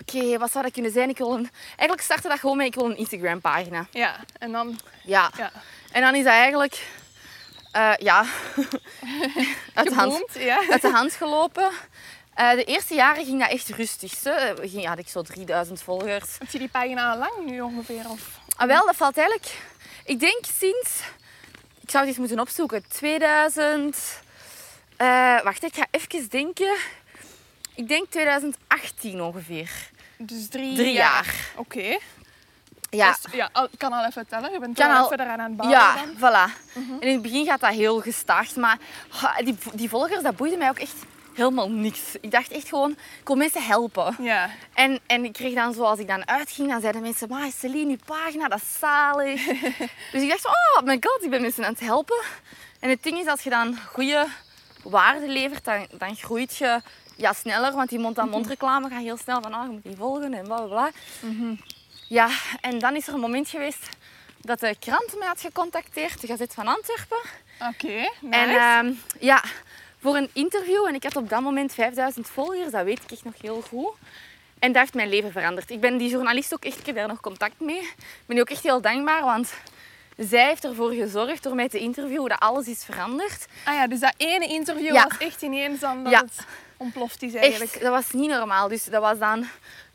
Oké, 0.00 0.38
wat 0.38 0.52
zou 0.52 0.64
dat 0.64 0.72
kunnen 0.72 0.92
zijn? 0.92 1.08
Ik 1.08 1.18
wil 1.18 1.32
een... 1.32 1.50
Eigenlijk 1.66 2.00
startte 2.00 2.28
dat 2.28 2.38
gewoon 2.38 2.56
met 2.56 2.66
ik 2.66 2.74
wil 2.74 2.84
een 2.84 2.96
Instagram 2.96 3.40
pagina. 3.40 3.86
Ja, 3.90 4.16
en 4.38 4.52
dan... 4.52 4.78
Ja. 5.04 5.30
Ja. 5.36 5.52
En 5.92 6.00
dan 6.00 6.14
is 6.14 6.24
dat 6.24 6.32
eigenlijk... 6.32 6.82
eh, 7.76 7.92
ja... 7.98 8.24
uit, 9.74 9.88
de 9.88 9.94
hand, 9.94 10.24
ja. 10.38 10.62
uit 10.70 10.82
de 10.82 10.90
hand 10.90 11.12
gelopen. 11.12 11.70
Eh, 12.34 12.50
de 12.50 12.64
eerste 12.64 12.94
jaren 12.94 13.24
ging 13.24 13.40
dat 13.40 13.50
echt 13.50 13.68
rustig. 13.68 14.24
Hè. 14.24 14.56
Gingen- 14.68 14.88
had 14.88 14.98
ik 14.98 15.08
zo 15.08 15.22
3000 15.22 15.82
volgers. 15.82 16.38
Heb 16.38 16.50
je 16.50 16.58
die 16.58 16.68
pagina 16.68 17.10
al 17.12 17.18
lang 17.18 17.46
nu 17.46 17.60
ongeveer? 17.60 18.10
Of? 18.10 18.20
Ah, 18.56 18.66
wel, 18.66 18.86
dat 18.86 18.96
valt 18.96 19.16
eigenlijk... 19.18 19.58
Ik 20.04 20.20
denk 20.20 20.44
sinds... 20.58 21.00
Ik 21.80 21.90
zou 21.90 21.98
het 21.98 22.08
eens 22.08 22.18
moeten 22.18 22.40
opzoeken. 22.40 22.84
2000... 22.88 23.96
eh, 24.96 25.40
wacht, 25.42 25.62
ik 25.62 25.74
ga 25.74 25.86
even 25.90 26.28
denken. 26.28 26.76
Ik 27.74 27.88
denk 27.88 28.10
2018 28.10 29.20
ongeveer. 29.22 29.70
Dus 30.18 30.48
drie, 30.48 30.74
Drie 30.76 30.92
jaar. 30.92 31.34
Oké. 31.56 31.98
Ja, 32.96 33.16
Dus, 33.22 33.32
ja, 33.32 33.48
al- 33.52 33.68
ik 33.70 33.78
kan 33.78 33.92
al 33.92 34.04
even 34.04 34.26
tellen. 34.26 34.52
Je 34.52 34.58
bent 34.58 34.78
Kan 34.78 34.90
al 34.96 35.12
eraan 35.12 35.28
aan 35.40 35.48
het 35.48 35.56
bouwen 35.56 35.78
ja 35.78 35.94
dan. 35.94 36.16
voilà. 36.16 36.52
En 36.74 37.00
in 37.00 37.12
het 37.12 37.22
begin 37.22 37.44
gaat 37.46 37.60
dat 37.60 37.70
heel 37.74 38.00
gestaag. 38.00 38.54
Maar 38.56 38.78
die, 39.44 39.56
die 39.72 39.88
volgers, 39.88 40.22
dat 40.22 40.36
boeide 40.36 40.56
mij 40.56 40.68
ook 40.68 40.78
echt 40.78 40.94
helemaal 41.34 41.70
niks. 41.70 42.00
Ik 42.20 42.30
dacht 42.30 42.50
echt 42.50 42.68
gewoon, 42.68 42.90
ik 42.90 43.26
wil 43.26 43.36
mensen 43.36 43.62
helpen. 43.62 44.16
Ja. 44.18 44.50
En, 44.74 45.00
en 45.06 45.24
ik 45.24 45.32
kreeg 45.32 45.54
dan 45.54 45.72
zo, 45.74 45.82
als 45.82 45.98
ik 45.98 46.06
dan 46.08 46.28
uitging, 46.28 46.70
dan 46.70 46.80
zeiden 46.80 47.02
mensen, 47.02 47.28
maar 47.28 47.50
Celine, 47.58 47.90
je 47.90 47.98
pagina, 48.06 48.48
dat 48.48 48.60
is 48.62 48.78
zalig. 48.78 49.44
dus 50.12 50.22
ik 50.22 50.28
dacht, 50.28 50.46
oh 50.46 50.82
my 50.84 50.96
god, 51.00 51.22
ik 51.24 51.30
ben 51.30 51.40
mensen 51.40 51.64
aan 51.64 51.70
het 51.72 51.80
helpen. 51.80 52.22
En 52.80 52.90
het 52.90 53.02
ding 53.02 53.18
is, 53.18 53.26
als 53.26 53.42
je 53.42 53.50
dan 53.50 53.78
goede 53.92 54.26
waarde 54.82 55.28
levert, 55.28 55.64
dan, 55.64 55.86
dan 55.98 56.16
groeit 56.16 56.56
je 56.56 56.80
ja, 57.16 57.32
sneller. 57.32 57.72
Want 57.72 57.88
die 57.88 57.98
mond-aan-mond 57.98 58.46
reclame 58.46 58.88
gaat 58.88 59.00
heel 59.02 59.16
snel 59.16 59.42
van, 59.42 59.54
oh, 59.54 59.62
je 59.62 59.68
moet 59.70 59.82
die 59.82 59.96
volgen 59.96 60.34
en 60.34 60.44
bla 60.44 60.56
bla 60.56 60.66
bla. 60.66 60.90
Ja, 62.08 62.28
en 62.60 62.78
dan 62.78 62.96
is 62.96 63.06
er 63.08 63.14
een 63.14 63.20
moment 63.20 63.48
geweest 63.48 63.88
dat 64.40 64.60
de 64.60 64.76
krant 64.78 65.14
mij 65.18 65.26
had 65.28 65.40
gecontacteerd, 65.40 66.20
de 66.20 66.26
Gazet 66.26 66.54
van 66.54 66.66
Antwerpen. 66.66 67.18
Oké, 67.60 68.08
nice. 68.20 68.36
En 68.38 68.48
ehm, 68.56 68.92
ja, 69.20 69.42
voor 70.00 70.16
een 70.16 70.30
interview. 70.32 70.86
En 70.86 70.94
ik 70.94 71.02
had 71.02 71.16
op 71.16 71.28
dat 71.28 71.40
moment 71.40 71.74
5000 71.74 72.28
volgers, 72.28 72.70
dat 72.70 72.84
weet 72.84 73.02
ik 73.02 73.10
echt 73.10 73.24
nog 73.24 73.34
heel 73.40 73.60
goed. 73.68 73.90
En 74.58 74.72
dat 74.72 74.80
heeft 74.80 74.94
mijn 74.94 75.08
leven 75.08 75.32
veranderd. 75.32 75.70
Ik 75.70 75.80
ben 75.80 75.96
die 75.96 76.10
journalist 76.10 76.54
ook 76.54 76.64
echt, 76.64 76.78
ik 76.78 76.86
heb 76.86 76.94
daar 76.94 77.08
nog 77.08 77.20
contact 77.20 77.60
mee. 77.60 77.78
Ik 77.80 77.94
ben 78.26 78.36
die 78.36 78.40
ook 78.40 78.50
echt 78.50 78.62
heel 78.62 78.80
dankbaar, 78.80 79.22
want 79.24 79.52
zij 80.16 80.46
heeft 80.46 80.64
ervoor 80.64 80.92
gezorgd 80.92 81.42
door 81.42 81.54
mij 81.54 81.68
te 81.68 81.78
interviewen 81.78 82.28
dat 82.28 82.38
alles 82.40 82.66
is 82.66 82.84
veranderd. 82.84 83.46
ah 83.64 83.74
ja, 83.74 83.86
dus 83.86 84.00
dat 84.00 84.14
ene 84.16 84.46
interview 84.46 84.94
Ja. 84.94 85.06
was 85.08 85.18
echt 85.18 85.42
ineens 85.42 85.80
dan 85.80 86.02
dat 86.04 86.12
Ja. 86.12 86.20
het 86.20 86.44
ontploft 86.76 87.22
is 87.22 87.34
eigenlijk. 87.34 87.72
Echt, 87.72 87.82
dat 87.82 87.90
was 87.92 88.10
niet 88.12 88.30
normaal. 88.30 88.68
Dus 88.68 88.84
dat 88.84 89.02
was 89.02 89.18
dan 89.18 89.46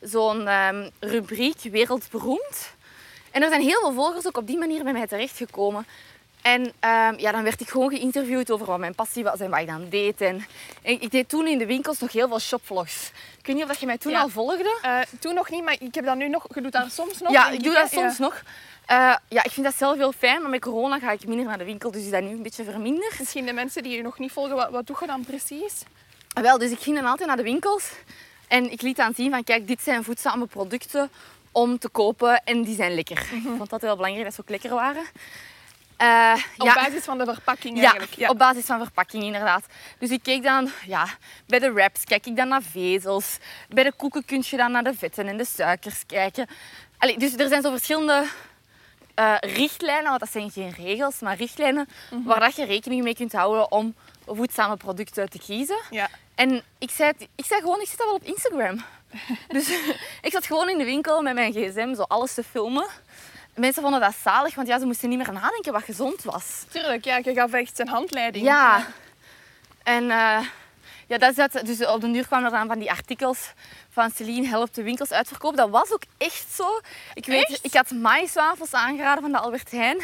zo'n 0.02 0.48
ehm, 0.48 0.90
rubriek 1.00 1.62
wereldberoemd. 1.62 2.74
En 3.32 3.42
er 3.44 3.50
zijn 3.50 3.62
heel 3.62 3.80
veel 3.80 3.94
volgers 3.94 4.28
ook 4.28 4.38
op 4.38 4.48
die 4.48 4.58
manier 4.58 4.84
bij 4.84 4.94
mij 4.94 5.08
terechtgekomen. 5.08 5.86
En 6.42 6.74
ehm, 6.80 7.14
ja, 7.18 7.32
dan 7.32 7.44
werd 7.44 7.62
ik 7.62 7.70
gewoon 7.70 7.90
geïnterviewd 7.90 8.52
over 8.52 8.66
wat 8.66 8.80
mijn 8.80 8.96
passie 8.96 9.24
was 9.24 9.40
en 9.40 9.50
wat 9.50 9.60
ik 9.60 9.68
dan 9.68 9.90
deed. 9.90 10.22
En, 10.22 10.46
en 10.82 11.02
ik 11.02 11.12
deed 11.12 11.30
toen 11.30 11.48
in 11.48 11.58
de 11.58 11.66
winkels 11.66 12.00
nog 12.00 12.12
heel 12.12 12.28
veel 12.28 12.40
shopvlogs. 12.40 13.12
Ik 13.40 13.46
weet 13.46 13.56
niet 13.56 13.64
of 13.64 13.72
dat 13.72 13.80
je 13.80 13.86
mij 13.86 13.98
toen 13.98 14.12
Ja. 14.12 14.22
al 14.22 14.30
volgde. 14.30 14.78
Eh, 14.82 15.00
toen 15.20 15.34
nog 15.34 15.50
niet, 15.50 15.64
maar 15.64 15.76
ik 15.80 15.96
heb 15.96 16.06
dat 16.06 16.16
nu 16.16 16.30
nog... 16.30 16.46
Je 16.54 16.62
doet 16.62 16.72
dat 16.72 16.92
soms 16.92 17.20
nog? 17.20 17.32
ja, 17.32 17.50
ik 17.50 17.64
doe 17.64 17.74
dat 17.74 17.92
soms 17.92 18.18
nog. 18.18 18.44
Eh, 18.86 19.16
ja, 19.30 19.44
ik 19.44 19.52
vind 19.52 19.66
dat 19.66 19.76
zelf 19.76 19.98
heel 19.98 20.12
fijn, 20.12 20.42
maar 20.42 20.50
met 20.50 20.62
corona 20.62 21.00
ga 21.00 21.12
ik 21.12 21.28
minder 21.28 21.46
naar 21.46 21.58
de 21.58 21.64
winkel, 21.64 21.92
dus 21.92 22.04
is 22.04 22.10
dat 22.10 22.22
nu 22.22 22.30
een 22.30 22.44
beetje 22.44 22.64
verminderd. 22.64 23.20
Misschien 23.20 23.46
de 23.46 23.54
mensen 23.54 23.84
die 23.84 23.96
je 23.96 24.02
nog 24.02 24.20
niet 24.20 24.32
volgen, 24.32 24.56
wat, 24.56 24.70
wat 24.70 24.88
doe 24.88 24.98
je 25.00 25.06
dan 25.08 25.26
precies? 25.26 25.84
Ah, 26.34 26.44
Wel, 26.44 26.58
dus 26.58 26.72
ik 26.72 26.80
ging 26.80 26.96
dan 26.96 27.06
altijd 27.06 27.28
naar 27.28 27.38
de 27.38 27.44
winkels 27.44 27.92
en 28.52 28.72
ik 28.72 28.82
liet 28.82 28.96
dan 28.96 29.14
zien 29.16 29.32
van 29.32 29.44
kijk, 29.44 29.68
dit 29.68 29.82
zijn 29.82 30.04
voedzame 30.04 30.46
producten 30.46 31.10
om 31.52 31.78
te 31.80 31.90
kopen 31.90 32.44
en 32.44 32.64
die 32.64 32.76
zijn 32.76 32.94
lekker. 32.94 33.18
Ik 33.18 33.42
vond 33.58 33.70
dat 33.70 33.82
heel 33.82 33.96
belangrijk 33.96 34.26
dat 34.26 34.34
ze 34.36 34.42
ook 34.42 34.50
lekker 34.50 34.70
waren. 34.70 35.04
Eh, 35.98 36.36
Op 36.58 36.68
ja, 36.68 36.74
basis 36.74 37.04
van 37.04 37.18
de 37.18 37.26
verpakking 37.26 37.76
ja, 37.78 37.82
eigenlijk. 37.84 38.14
Ja. 38.14 38.30
op 38.30 38.38
basis 38.38 38.66
van 38.66 38.80
verpakking 38.80 39.24
inderdaad. 39.24 39.66
Dus 40.00 40.10
ik 40.10 40.24
keek 40.24 40.44
dan, 40.44 40.70
ja, 40.86 41.08
bij 41.48 41.60
de 41.60 41.72
wraps 41.72 42.04
kijk 42.04 42.26
ik 42.26 42.36
dan 42.36 42.48
naar 42.48 42.62
vezels. 42.62 43.38
Bij 43.70 43.84
de 43.84 43.94
koeken 43.94 44.26
kun 44.26 44.44
je 44.46 44.58
dan 44.58 44.72
naar 44.72 44.84
de 44.84 44.94
vetten 44.94 45.28
en 45.28 45.38
de 45.38 45.46
suikers 45.46 46.06
kijken. 46.06 46.48
Allee, 46.98 47.18
dus 47.18 47.34
er 47.34 47.48
zijn 47.48 47.62
zo 47.62 47.70
verschillende 47.72 48.26
eh, 49.16 49.36
richtlijnen, 49.40 50.08
want 50.10 50.20
dat 50.20 50.32
zijn 50.32 50.52
geen 50.52 50.74
regels, 50.78 51.20
maar 51.20 51.38
richtlijnen 51.38 51.88
waar 52.26 52.40
dat 52.40 52.56
je 52.56 52.66
rekening 52.66 53.04
mee 53.04 53.16
kunt 53.16 53.32
houden 53.32 53.72
om 53.72 53.96
voedzame 54.36 54.78
producten 54.78 55.30
te 55.30 55.40
kiezen. 55.40 55.82
Ja. 55.90 56.10
En 56.36 56.64
ik 56.78 56.90
zei, 56.90 57.12
ik 57.36 57.46
zei 57.46 57.62
gewoon, 57.62 57.82
ik 57.82 57.88
zit 57.88 58.00
al 58.00 58.06
wel 58.06 58.16
op 58.16 58.24
Instagram. 58.24 58.84
Dus 59.48 59.70
ik 60.28 60.32
zat 60.32 60.46
gewoon 60.46 60.70
in 60.70 60.78
de 60.78 60.86
winkel 60.86 61.22
met 61.22 61.34
mijn 61.34 61.54
gsm 61.54 61.96
zo 61.96 62.02
alles 62.02 62.34
te 62.34 62.44
filmen. 62.44 62.88
Mensen 63.56 63.82
vonden 63.82 64.00
dat 64.00 64.16
zalig, 64.24 64.56
want 64.56 64.68
ja, 64.68 64.80
ze 64.80 64.86
moesten 64.86 65.10
niet 65.10 65.18
meer 65.18 65.34
nadenken 65.34 65.74
wat 65.74 65.84
gezond 65.84 66.24
was. 66.24 66.64
Tuurlijk, 66.70 67.06
ja, 67.06 67.18
je 67.24 67.34
gaf 67.34 67.54
echt 67.54 67.80
een 67.80 67.88
handleiding. 67.88 68.46
Ja. 68.46 68.88
En 69.84 70.12
eh, 70.12 70.40
ja, 71.12 71.18
dat 71.18 71.30
is 71.30 71.36
dat. 71.36 71.66
Dus 71.66 71.86
op 71.86 72.02
de 72.02 72.12
duur 72.12 72.28
kwamen 72.28 72.52
er 72.52 72.58
dan 72.58 72.68
van 72.68 72.80
die 72.80 72.92
artikels 72.92 73.54
van 73.90 74.12
Celine 74.12 74.48
helpt 74.48 74.76
de 74.76 74.84
winkels 74.84 75.12
uitverkopen. 75.12 75.58
Dat 75.58 75.70
was 75.70 75.92
ook 75.92 76.04
echt 76.18 76.46
zo. 76.54 76.80
Ik, 77.14 77.26
weet, 77.26 77.50
Echt? 77.50 77.66
ik 77.66 77.74
had 77.74 77.92
maïswafels 77.92 78.74
aangeraden 78.74 79.22
van 79.22 79.32
de 79.32 79.38
Albert 79.38 79.72
Heijn. 79.72 80.02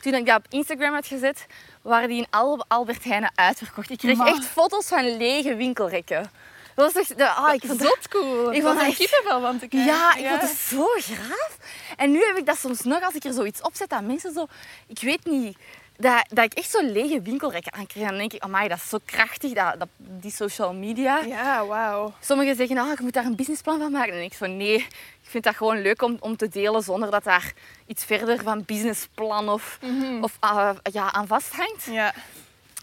Toen 0.00 0.14
ik 0.14 0.26
dat 0.26 0.36
op 0.36 0.46
Instagram 0.48 0.94
had 0.94 1.06
gezet, 1.06 1.46
waren 1.82 2.08
die 2.08 2.18
in 2.18 2.26
Albert 2.68 3.04
Heijnen 3.04 3.32
uitverkocht. 3.34 3.90
Ik 3.90 3.98
kreeg 3.98 4.16
Maar- 4.16 4.26
echt 4.26 4.44
foto's 4.44 4.86
van 4.86 5.16
lege 5.16 5.54
winkelrekken. 5.56 6.30
Dat 6.74 6.92
was 6.92 7.02
echt... 7.02 7.18
de- 7.18 7.28
Ah, 7.28 7.54
ik 7.54 7.62
vond 7.66 7.78
dat- 7.80 8.08
cool. 8.08 8.52
Ik 8.52 8.62
vond 8.62 8.80
er 8.80 8.86
echt- 8.86 9.18
van 9.20 9.58
te 9.58 9.66
kijken. 9.68 9.84
ja, 9.84 10.14
ik 10.14 10.26
vond 10.26 10.40
het 10.40 10.50
zo 10.50 10.86
graaf. 10.98 11.56
En 11.96 12.10
nu 12.10 12.24
heb 12.24 12.36
ik 12.36 12.46
dat 12.46 12.58
soms 12.58 12.82
nog, 12.82 13.02
als 13.02 13.14
ik 13.14 13.24
er 13.24 13.32
zoiets 13.32 13.60
op 13.60 13.74
zet, 13.74 13.88
dat 13.90 14.02
mensen 14.02 14.32
zo... 14.32 14.46
Ik 14.86 15.00
weet 15.00 15.24
niet, 15.24 15.58
dat, 16.02 16.24
dat 16.28 16.44
ik 16.44 16.54
echt 16.54 16.70
zo 16.70 16.82
lege 16.82 17.22
winkelrekken 17.22 17.72
aankrijg. 17.72 18.08
Dan 18.08 18.18
denk 18.18 18.32
ik, 18.32 18.42
amai, 18.42 18.68
dat 18.68 18.78
is 18.78 18.88
zo 18.88 18.98
krachtig, 19.04 19.52
dat, 19.52 19.78
dat, 19.78 19.88
die 19.96 20.30
social 20.30 20.74
media. 20.74 21.18
Ja, 21.18 21.66
wauw. 21.66 22.12
Sommigen 22.20 22.56
zeggen, 22.56 22.78
ah, 22.78 22.88
je 22.96 23.02
moet 23.02 23.12
daar 23.12 23.24
een 23.24 23.36
businessplan 23.36 23.78
van 23.78 23.92
maken. 23.92 24.12
En 24.12 24.22
ik 24.22 24.34
van, 24.34 24.56
nee, 24.56 24.74
ik 25.22 25.28
vind 25.28 25.44
dat 25.44 25.56
gewoon 25.56 25.82
leuk 25.82 26.02
om, 26.02 26.16
om 26.20 26.36
te 26.36 26.48
delen 26.48 26.82
zonder 26.82 27.10
dat 27.10 27.24
daar 27.24 27.52
iets 27.86 28.04
verder 28.04 28.42
van 28.42 28.64
businessplan 28.64 29.48
of, 29.48 29.78
of 30.20 30.36
ah, 30.38 30.76
ja, 30.82 31.12
aan 31.12 31.26
vasthangt. 31.26 31.84
Ja. 31.84 32.14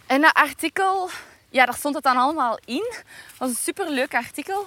En 0.08 0.21
dat 0.21 0.34
artikel, 0.34 1.10
ja, 1.49 1.65
daar 1.65 1.75
stond 1.75 1.95
het 1.95 2.03
dan 2.03 2.17
allemaal 2.17 2.60
in. 2.65 2.88
Het 2.91 3.38
was 3.38 3.49
een 3.49 3.55
superleuk 3.55 4.15
artikel. 4.15 4.65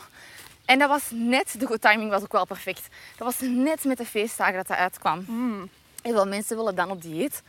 En 0.64 0.78
dat 0.78 0.88
was 0.88 1.02
net, 1.10 1.54
de 1.58 1.78
timing 1.78 2.10
was 2.10 2.22
ook 2.22 2.32
wel 2.32 2.46
perfect. 2.46 2.88
Dat 3.16 3.26
was 3.26 3.36
net 3.40 3.84
met 3.84 3.98
de 3.98 4.06
feestdagen 4.06 4.54
dat 4.54 4.66
dat 4.66 4.76
uitkwam. 4.76 5.24
Heel 6.02 6.12
veel 6.12 6.26
mensen 6.26 6.56
willen 6.56 6.74
dan 6.74 6.90
op 6.90 7.02
dieet. 7.02 7.42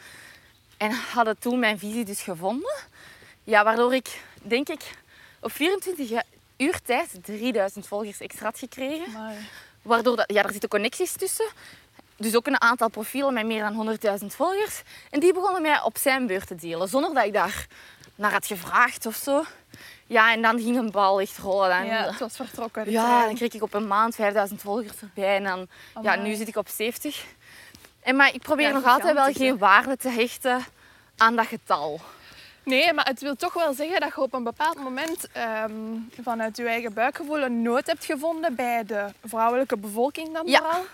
En 0.77 0.91
hadden 0.91 1.39
toen 1.39 1.59
mijn 1.59 1.79
visie 1.79 2.05
dus 2.05 2.21
gevonden. 2.21 2.73
Ja, 3.43 3.63
waardoor 3.63 3.93
ik, 3.95 4.21
denk 4.41 4.69
ik, 4.69 4.81
op 5.39 5.51
24 5.51 6.09
ja- 6.09 6.23
uur 6.57 6.81
tijd 6.81 7.09
3000 7.21 7.87
volgers 7.87 8.19
extra 8.19 8.45
had 8.45 8.59
gekregen. 8.59 9.13
Waardoor 9.81 10.15
dat, 10.15 10.31
ja, 10.31 10.43
er 10.43 10.51
zitten 10.51 10.69
connecties 10.69 11.11
tussen. 11.11 11.45
Dus 12.17 12.35
ook 12.35 12.47
een 12.47 12.61
aantal 12.61 12.89
profielen 12.89 13.33
met 13.33 13.45
meer 13.45 13.61
dan 13.61 13.97
100.000 14.21 14.25
volgers. 14.35 14.81
En 15.09 15.19
die 15.19 15.33
begonnen 15.33 15.61
mij 15.61 15.81
op 15.81 15.97
zijn 15.97 16.27
beurt 16.27 16.47
te 16.47 16.55
delen, 16.55 16.87
zonder 16.87 17.13
dat 17.13 17.25
ik 17.25 17.33
daar 17.33 17.67
naar 18.15 18.31
had 18.31 18.45
gevraagd 18.45 19.05
of 19.05 19.15
zo. 19.15 19.43
Ja, 20.07 20.31
en 20.33 20.41
dan 20.41 20.59
ging 20.59 20.77
een 20.77 20.91
bal 20.91 21.21
echt 21.21 21.37
rollen. 21.37 21.69
Dan, 21.69 21.85
ja, 21.85 22.05
het 22.05 22.19
was 22.19 22.35
vertrokken. 22.35 22.91
ja, 22.91 23.25
dan 23.25 23.35
kreeg 23.35 23.53
ik 23.53 23.61
op 23.61 23.73
een 23.73 23.87
maand 23.87 24.15
5000 24.15 24.61
volgers 24.61 25.01
erbij. 25.01 25.35
En 25.35 25.43
dan, 25.43 25.67
ja, 26.01 26.15
nu 26.15 26.35
zit 26.35 26.47
ik 26.47 26.55
op 26.55 26.67
70. 26.69 27.25
En, 28.03 28.15
maar 28.15 28.33
ik 28.33 28.41
probeer 28.41 28.67
Ja, 28.67 28.73
nog 28.73 28.85
altijd 28.85 29.13
wel 29.13 29.33
geen 29.33 29.57
waarde 29.57 29.97
te 29.97 30.09
hechten 30.09 30.65
aan 31.17 31.35
dat 31.35 31.45
getal. 31.45 31.99
Nee, 32.63 32.93
maar 32.93 33.05
het 33.05 33.21
wil 33.21 33.35
toch 33.35 33.53
wel 33.53 33.73
zeggen 33.73 33.99
dat 33.99 34.09
je 34.15 34.21
op 34.21 34.33
een 34.33 34.43
bepaald 34.43 34.77
moment 34.77 35.27
ehm, 35.31 35.71
vanuit 36.21 36.57
je 36.57 36.67
eigen 36.67 36.93
buikgevoel 36.93 37.41
een 37.41 37.61
nood 37.61 37.87
hebt 37.87 38.05
gevonden 38.05 38.55
bij 38.55 38.83
de 38.85 39.05
vrouwelijke 39.25 39.77
bevolking 39.77 40.33
dan 40.33 40.47
Ja. 40.47 40.59
vooral. 40.59 40.85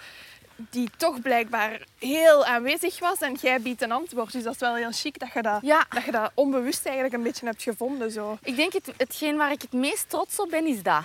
Die 0.69 0.89
toch 0.97 1.21
blijkbaar 1.21 1.81
heel 1.99 2.45
aanwezig 2.45 2.99
was 2.99 3.19
en 3.19 3.33
jij 3.41 3.61
biedt 3.61 3.81
een 3.81 3.91
antwoord. 3.91 4.31
Dus 4.31 4.43
dat 4.43 4.53
is 4.53 4.59
wel 4.59 4.75
heel 4.75 4.91
chic 4.91 5.19
dat 5.19 5.29
je 5.33 5.41
dat, 5.41 5.59
Ja. 5.61 5.85
dat, 5.89 6.03
je 6.03 6.11
dat 6.11 6.31
onbewust 6.33 6.85
eigenlijk 6.85 7.15
een 7.15 7.23
beetje 7.23 7.45
hebt 7.45 7.63
gevonden. 7.63 8.11
Zo. 8.11 8.37
Ik 8.43 8.55
denk 8.55 8.73
het, 8.73 8.91
hetgeen 8.97 9.37
waar 9.37 9.51
ik 9.51 9.61
het 9.61 9.73
meest 9.73 10.09
trots 10.09 10.39
op 10.39 10.49
ben, 10.49 10.65
is 10.65 10.83
dat. 10.83 11.03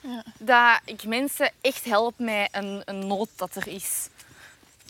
Ja. 0.00 0.22
Dat 0.38 0.80
ik 0.84 1.04
mensen 1.04 1.50
echt 1.60 1.84
help 1.84 2.14
met 2.18 2.48
een, 2.52 2.82
een 2.84 3.06
nood 3.06 3.28
dat 3.36 3.54
er 3.54 3.68
is. 3.68 4.08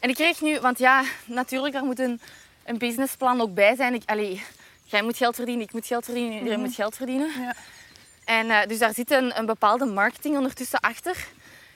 En 0.00 0.08
ik 0.08 0.14
kreeg 0.14 0.40
nu, 0.40 0.60
want 0.60 0.78
ja, 0.78 1.04
natuurlijk, 1.24 1.74
daar 1.74 1.84
moet 1.84 1.98
een, 1.98 2.20
een 2.64 2.78
businessplan 2.78 3.40
ook 3.40 3.54
bij 3.54 3.76
zijn. 3.76 3.94
Ik, 3.94 4.02
allee, 4.06 4.42
jij 4.84 5.02
moet 5.02 5.16
geld 5.16 5.34
verdienen, 5.34 5.64
ik 5.64 5.72
moet 5.72 5.86
geld 5.86 6.04
verdienen, 6.04 6.38
iedereen 6.38 6.60
moet 6.60 6.74
geld 6.74 6.96
verdienen. 6.96 7.30
Ja. 7.40 7.54
En 8.24 8.50
eh, 8.50 8.66
dus 8.66 8.78
daar 8.78 8.94
zit 8.94 9.10
een, 9.10 9.38
een 9.38 9.46
bepaalde 9.46 9.84
marketing 9.84 10.36
ondertussen 10.36 10.80
achter. 10.80 11.26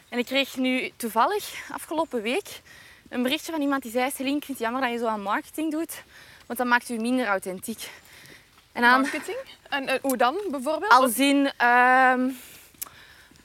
En 0.08 0.18
ik 0.18 0.26
kreeg 0.26 0.56
nu 0.56 0.90
toevallig 0.96 1.70
afgelopen 1.72 2.22
week 2.22 2.60
een 3.08 3.22
berichtje 3.22 3.52
van 3.52 3.60
iemand 3.60 3.82
die 3.82 3.92
zei: 3.92 4.10
Celine, 4.10 4.36
ik 4.36 4.44
vind 4.44 4.58
het 4.58 4.66
jammer 4.66 4.82
dat 4.82 4.90
je 4.90 4.98
zo 4.98 5.06
aan 5.06 5.22
marketing 5.22 5.70
doet, 5.70 6.02
want 6.46 6.58
dat 6.58 6.68
maakt 6.68 6.88
u 6.88 6.96
minder 6.96 7.26
authentiek. 7.26 7.88
En 8.72 8.82
dan, 8.82 9.00
Marketing. 9.00 9.36
En 9.68 9.88
eh, 9.88 9.98
hoe 10.02 10.16
dan 10.16 10.36
bijvoorbeeld? 10.50 10.92
als 10.92 11.18
in, 11.18 11.50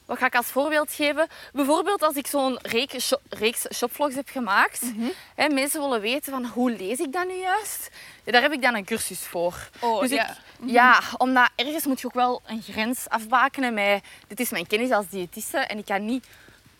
wat 0.08 0.17
ga 0.17 0.26
ik 0.26 0.36
als 0.36 0.46
voorbeeld 0.46 0.91
geven? 0.91 1.28
Bijvoorbeeld 1.54 2.04
als 2.04 2.15
ik 2.15 2.28
zo'n 2.28 2.60
reeks, 2.62 3.08
shop, 3.08 3.22
reeks 3.30 3.65
shopvlogs 3.74 4.15
heb 4.15 4.30
gemaakt. 4.30 4.82
Mhm. 4.82 5.10
hè, 5.36 5.50
mensen 5.50 5.82
willen 5.82 6.02
weten 6.02 6.32
van 6.32 6.46
hoe 6.46 6.72
lees 6.72 7.00
ik 7.00 7.12
dat 7.12 7.28
nu 7.28 7.34
juist? 7.34 7.89
Ja, 8.24 8.32
daar 8.32 8.41
heb 8.41 8.52
ik 8.52 8.62
dan 8.62 8.76
een 8.76 8.86
cursus 8.86 9.20
voor. 9.20 9.70
Oh, 9.80 10.00
dus 10.00 10.10
ja. 10.10 10.30
ik, 10.30 10.38
ja, 10.65 11.02
omdat 11.17 11.50
ergens 11.56 11.86
moet 11.86 12.00
je 12.00 12.08
ook 12.08 12.13
wel 12.13 12.41
een 12.46 12.62
grens 12.62 13.10
afbakenen 13.10 13.74
met... 13.74 14.04
Dit 14.28 14.39
is 14.39 14.50
mijn 14.50 14.67
kennis 14.67 14.91
als 14.91 15.10
diëtiste 15.10 15.58
en 15.58 15.78
ik 15.78 15.86
kan 15.86 16.06
niet 16.06 16.28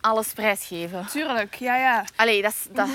alles 0.02 0.34
prijsgeven. 0.34 1.08
Tuurlijk, 1.08 1.56
ja, 1.56 1.78
ja. 1.78 2.06
Allee, 2.16 2.42
dat, 2.42 2.56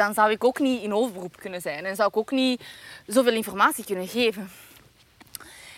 dan 0.00 0.14
zou 0.14 0.30
ik 0.30 0.44
ook 0.44 0.58
niet 0.58 0.82
in 0.82 0.94
overberoep 0.94 1.36
kunnen 1.36 1.60
zijn. 1.60 1.84
En 1.84 1.96
zou 1.96 2.08
ik 2.08 2.16
ook 2.16 2.30
niet 2.30 2.62
zoveel 3.06 3.32
informatie 3.32 3.84
kunnen 3.84 4.08
geven. 4.08 4.50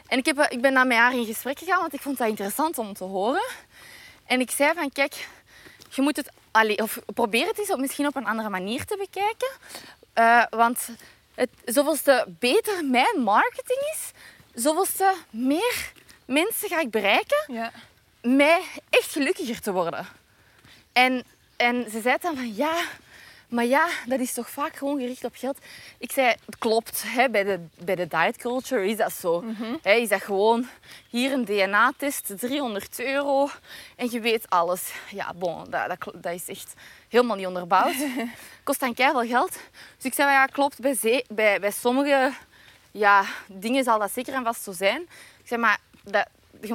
En 0.06 0.18
ik, 0.18 0.26
heb, 0.26 0.38
ik 0.38 0.60
ben 0.60 0.74
dan 0.74 0.88
met 0.88 0.96
haar 0.96 1.14
in 1.14 1.24
gesprek 1.24 1.58
gegaan, 1.58 1.80
want 1.80 1.92
ik 1.92 2.00
vond 2.00 2.18
dat 2.18 2.28
interessant 2.28 2.78
om 2.78 2.92
te 2.92 3.04
horen. 3.04 3.44
En 4.26 4.40
ik 4.40 4.50
zei 4.50 4.72
van, 4.74 4.92
kijk, 4.92 5.28
je 5.90 6.02
moet 6.02 6.16
het... 6.16 6.30
Of 6.80 6.98
probeer 7.14 7.46
het 7.46 7.58
eens 7.58 7.70
op, 7.70 7.78
misschien 7.78 8.06
op 8.06 8.16
een 8.16 8.26
andere 8.26 8.48
manier 8.48 8.84
te 8.84 8.96
bekijken. 8.96 9.50
Eh, 10.12 10.42
want 10.50 10.88
het, 11.34 11.50
zoveelste 11.64 12.26
beter 12.38 12.84
mijn 12.84 13.20
marketing 13.20 13.78
is, 13.94 14.10
zoveelste 14.62 15.14
meer 15.30 15.92
mensen 16.24 16.68
ga 16.68 16.80
ik 16.80 16.90
bereiken 16.90 17.44
ja. 17.46 17.72
mij 18.20 18.62
echt 18.90 19.12
gelukkiger 19.12 19.60
te 19.60 19.72
worden. 19.72 20.06
En, 20.92 21.24
en 21.56 21.90
ze 21.90 22.00
zei 22.00 22.16
dan 22.20 22.36
van 22.36 22.54
ja, 22.54 22.82
maar 23.54 23.64
ja, 23.64 23.88
dat 24.06 24.20
is 24.20 24.32
toch 24.32 24.50
vaak 24.50 24.76
gewoon 24.76 24.98
gericht 25.00 25.24
op 25.24 25.34
geld. 25.34 25.58
Ik 25.98 26.12
zei, 26.12 26.34
het 26.44 26.58
klopt, 26.58 27.02
hè, 27.06 27.30
bij, 27.30 27.44
de, 27.44 27.60
bij 27.78 27.94
de 27.94 28.06
diet 28.06 28.36
culture 28.36 28.88
is 28.88 28.96
dat 28.96 29.12
zo. 29.12 29.44
Hè, 29.82 29.92
is 29.92 30.08
dat 30.08 30.22
gewoon 30.22 30.68
hier 31.08 31.32
een 31.32 31.44
DNA-test, 31.44 32.32
300 32.38 33.00
euro 33.00 33.48
en 33.96 34.10
je 34.10 34.20
weet 34.20 34.50
alles. 34.50 34.92
Ja, 35.10 35.32
bon, 35.34 35.64
dat, 35.70 35.96
dat, 36.14 36.32
is 36.32 36.48
echt 36.48 36.72
helemaal 37.08 37.36
niet 37.36 37.46
onderbouwd. 37.46 37.94
Kost 38.64 38.80
dan 38.80 38.94
keihard 38.94 39.28
geld. 39.28 39.52
Dus 39.96 40.04
ik 40.04 40.14
zei, 40.14 40.30
ja, 40.30 40.46
klopt, 40.46 40.80
bij, 40.80 41.24
bij, 41.28 41.60
bij 41.60 41.70
sommige 41.70 42.32
ja, 42.90 43.24
dingen 43.46 43.84
zal 43.84 43.98
dat 43.98 44.12
zeker 44.12 44.34
en 44.34 44.44
vast 44.44 44.62
zo 44.62 44.72
zijn. 44.72 45.00
Ik 45.42 45.48
zeg 45.48 45.58
maar, 45.58 45.78
dat, 46.02 46.26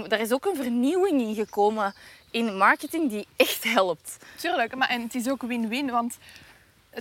er 0.09 0.19
is 0.19 0.31
ook 0.31 0.45
een 0.45 0.55
vernieuwing 0.55 1.21
in 1.21 1.35
gekomen 1.35 1.93
in 2.31 2.57
marketing 2.57 3.09
die 3.09 3.27
echt 3.35 3.63
helpt. 3.63 4.17
Tuurlijk, 4.35 4.75
maar 4.75 4.89
en 4.89 5.01
het 5.01 5.15
is 5.15 5.29
ook 5.29 5.41
win-win, 5.41 5.91
want 5.91 6.17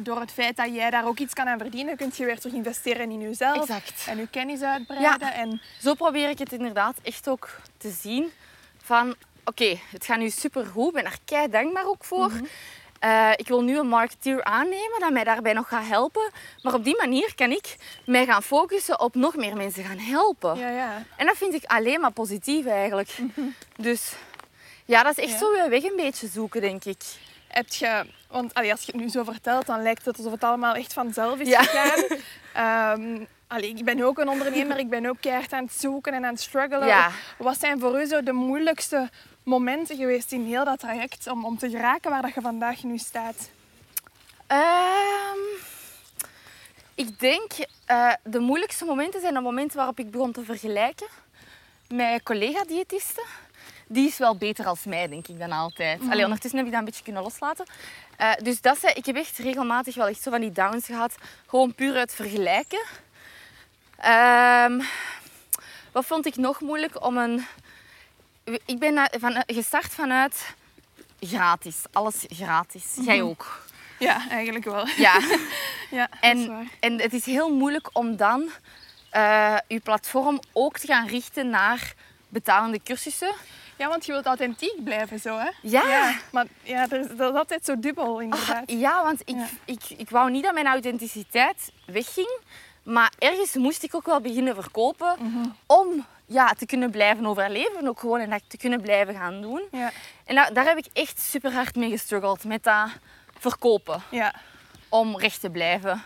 door 0.02 0.20
het 0.20 0.32
feit 0.32 0.56
dat 0.56 0.74
jij 0.74 0.90
daar 0.90 1.06
ook 1.06 1.18
iets 1.18 1.34
kan 1.34 1.48
aan 1.48 1.58
verdienen, 1.58 1.96
kun 1.96 2.12
je 2.14 2.24
weer 2.24 2.38
terug 2.38 2.56
investeren 2.56 3.10
in 3.10 3.20
jezelf 3.20 3.60
Exact. 3.60 4.04
en 4.08 4.16
je 4.18 4.26
kennis 4.28 4.62
uitbreiden. 4.62 5.32
En 5.32 5.60
Zo 5.82 5.94
probeer 5.94 6.28
ik 6.28 6.38
het 6.38 6.52
inderdaad 6.52 6.96
echt 7.02 7.28
ook 7.28 7.60
te 7.76 7.90
zien. 7.90 8.32
Van, 8.82 9.14
oké, 9.44 9.78
het 9.90 10.04
gaat 10.04 10.18
nu 10.18 10.30
supergoed. 10.30 10.86
Ik 10.88 10.92
ben 10.94 11.02
daar 11.04 11.18
kei 11.24 11.48
dankbaar 11.50 11.86
ook 11.86 12.04
voor. 12.04 12.32
Eh, 12.98 13.30
ik 13.36 13.48
wil 13.48 13.62
nu 13.62 13.78
een 13.78 13.88
marketeer 13.88 14.44
aannemen 14.44 15.00
dat 15.00 15.10
mij 15.12 15.24
daarbij 15.24 15.52
nog 15.52 15.68
gaat 15.68 15.86
helpen. 15.86 16.30
Maar 16.62 16.74
op 16.74 16.84
die 16.84 16.96
manier 16.96 17.34
kan 17.34 17.50
ik 17.50 17.76
mij 18.06 18.24
gaan 18.26 18.42
focussen 18.42 19.00
op 19.00 19.14
nog 19.14 19.36
meer 19.36 19.56
mensen 19.56 19.84
gaan 19.84 19.98
helpen. 19.98 20.58
ja, 20.58 20.68
ja. 20.70 21.02
En 21.16 21.26
dat 21.26 21.36
vind 21.36 21.54
ik 21.54 21.64
alleen 21.64 22.00
maar 22.00 22.12
positief 22.12 22.66
eigenlijk. 22.66 23.16
Dus 23.76 24.12
ja, 24.84 25.02
dat 25.02 25.18
is 25.18 25.24
echt 25.24 25.32
Ja. 25.32 25.38
zo 25.38 25.54
je 25.54 25.68
weg 25.68 25.82
een 25.82 25.96
beetje 25.96 26.26
zoeken, 26.28 26.60
denk 26.60 26.84
ik. 26.84 27.02
Heb 27.48 27.68
je 27.68 28.06
Want 28.28 28.54
allee, 28.54 28.70
als 28.70 28.82
je 28.82 28.92
het 28.92 29.00
nu 29.00 29.08
zo 29.08 29.24
vertelt, 29.24 29.66
dan 29.66 29.82
lijkt 29.82 30.04
het 30.04 30.16
alsof 30.16 30.32
het 30.32 30.44
allemaal 30.44 30.74
echt 30.74 30.92
vanzelf 30.92 31.38
is 31.38 31.48
Ja. 31.48 31.62
gegaan. 31.62 33.26
Allee, 33.48 33.68
ik 33.74 33.84
ben 33.84 34.02
ook 34.02 34.18
een 34.18 34.28
ondernemer, 34.28 34.78
ik 34.78 34.88
ben 34.88 35.06
ook 35.06 35.16
keihard 35.20 35.52
aan 35.52 35.64
het 35.64 35.72
zoeken 35.72 36.12
en 36.12 36.24
aan 36.24 36.32
het 36.32 36.40
struggelen. 36.40 36.86
Ja. 36.86 37.10
Wat 37.38 37.60
zijn 37.60 37.80
voor 37.80 38.00
u 38.00 38.06
zo 38.06 38.22
de 38.22 38.32
moeilijkste 38.32 39.10
momenten 39.42 39.96
geweest 39.96 40.32
in 40.32 40.44
heel 40.46 40.64
dat 40.64 40.78
traject 40.78 41.26
om, 41.26 41.44
om 41.44 41.58
te 41.58 41.70
geraken 41.70 42.10
waar 42.10 42.22
dat 42.22 42.34
je 42.34 42.40
vandaag 42.40 42.82
nu 42.82 42.98
staat? 42.98 43.50
Ehm, 44.46 45.38
ik 46.94 47.18
denk 47.20 47.52
eh, 47.84 48.12
de 48.24 48.38
moeilijkste 48.38 48.84
momenten 48.84 49.20
zijn 49.20 49.34
de 49.34 49.40
momenten 49.40 49.76
waarop 49.76 49.98
ik 49.98 50.10
begon 50.10 50.32
te 50.32 50.44
vergelijken 50.44 51.06
met 51.88 52.22
collega-diëtisten. 52.22 53.24
Die 53.88 54.08
is 54.08 54.18
wel 54.18 54.36
beter 54.36 54.66
als 54.66 54.84
mij, 54.84 55.08
denk 55.08 55.28
ik 55.28 55.38
dan 55.38 55.52
altijd. 55.52 56.00
Allee, 56.10 56.24
ondertussen 56.24 56.58
heb 56.58 56.66
ik 56.66 56.72
dat 56.72 56.80
een 56.80 56.86
beetje 56.86 57.04
kunnen 57.04 57.22
loslaten. 57.22 57.66
Eh, 58.16 58.32
dus 58.42 58.60
dat 58.60 58.78
zei, 58.78 58.92
ik 58.92 59.06
heb 59.06 59.16
echt 59.16 59.38
regelmatig 59.38 59.94
wel 59.94 60.06
echt 60.06 60.22
zo 60.22 60.30
van 60.30 60.40
die 60.40 60.52
downs 60.52 60.86
gehad. 60.86 61.14
Gewoon 61.46 61.74
puur 61.74 61.96
uit 61.96 62.14
vergelijken. 62.14 62.82
Ehm, 63.96 64.80
wat 65.92 66.04
vond 66.04 66.26
ik 66.26 66.36
nog 66.36 66.60
moeilijk 66.60 67.04
om 67.04 67.16
een... 67.16 67.46
Ik 68.64 68.78
ben 68.78 69.10
van, 69.20 69.42
gestart 69.46 69.94
vanuit 69.94 70.54
gratis. 71.20 71.76
Alles 71.92 72.24
gratis. 72.28 72.84
Jij 73.00 73.22
ook. 73.22 73.66
Ja, 73.98 74.28
eigenlijk 74.28 74.64
wel. 74.64 74.86
Ja. 74.96 75.20
Ja, 75.90 76.08
En, 76.20 76.68
en 76.80 77.00
het 77.00 77.12
is 77.12 77.24
heel 77.24 77.54
moeilijk 77.54 77.88
om 77.92 78.16
dan 78.16 78.50
eh, 79.10 79.56
je 79.68 79.80
platform 79.80 80.40
ook 80.52 80.78
te 80.78 80.86
gaan 80.86 81.06
richten 81.06 81.50
naar 81.50 81.94
betalende 82.28 82.80
cursussen. 82.82 83.32
Ja, 83.78 83.88
want 83.88 84.06
je 84.06 84.12
wilt 84.12 84.26
authentiek 84.26 84.84
blijven 84.84 85.18
zo, 85.20 85.38
hè? 85.38 85.50
Ja. 85.62 86.14
maar 86.32 86.46
ja, 86.62 86.86
er 86.90 87.00
is, 87.00 87.06
dat 87.16 87.32
is 87.32 87.38
altijd 87.38 87.64
zo 87.64 87.78
dubbel, 87.78 88.20
inderdaad. 88.20 88.62
Ja, 88.66 89.02
want 89.02 89.20
ik, 89.24 89.34
Ja. 89.36 89.46
Ik, 89.64 89.80
ik 89.96 90.10
wou 90.10 90.30
niet 90.30 90.44
dat 90.44 90.54
mijn 90.54 90.66
authenticiteit 90.66 91.72
wegging. 91.86 92.38
Maar 92.82 93.12
ergens 93.18 93.54
moest 93.54 93.82
ik 93.82 93.94
ook 93.94 94.06
wel 94.06 94.20
beginnen 94.20 94.54
verkopen 94.54 95.16
om 95.66 96.06
ja, 96.26 96.52
te 96.52 96.66
kunnen 96.66 96.90
blijven 96.90 97.26
overleven. 97.26 97.88
Ook 97.88 98.00
gewoon 98.00 98.20
en 98.20 98.30
dat 98.30 98.42
te 98.46 98.56
kunnen 98.56 98.80
blijven 98.80 99.14
gaan 99.14 99.40
doen. 99.40 99.62
Ja, 99.70 99.90
En 100.24 100.34
daar, 100.34 100.52
daar 100.52 100.64
heb 100.64 100.76
ik 100.76 100.86
echt 100.92 101.20
super 101.20 101.52
hard 101.52 101.76
mee 101.76 101.90
gestruggeld. 101.90 102.44
Met 102.44 102.62
dat 102.64 102.88
verkopen. 103.38 104.02
ja. 104.10 104.34
om 104.88 105.18
recht 105.18 105.40
te 105.40 105.50
blijven. 105.50 106.02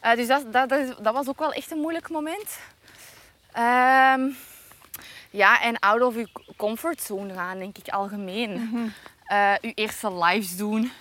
Eh, 0.00 0.14
dus 0.14 0.26
dat, 0.26 0.52
dat, 0.52 0.68
dat, 0.68 0.96
dat 1.04 1.14
was 1.14 1.28
ook 1.28 1.38
wel 1.38 1.52
echt 1.52 1.70
een 1.70 1.78
moeilijk 1.80 2.10
moment. 2.10 2.58
Ehm, 3.52 4.28
ja, 5.36 5.60
en 5.62 5.78
out 5.78 6.02
of 6.02 6.14
je 6.14 6.28
comfortzone 6.56 7.34
gaan, 7.34 7.58
denk 7.58 7.78
ik 7.78 7.88
algemeen. 7.88 8.70
Eh, 9.24 9.52
uw 9.60 9.72
eerste 9.74 10.14
lives 10.14 10.56
doen. 10.56 10.92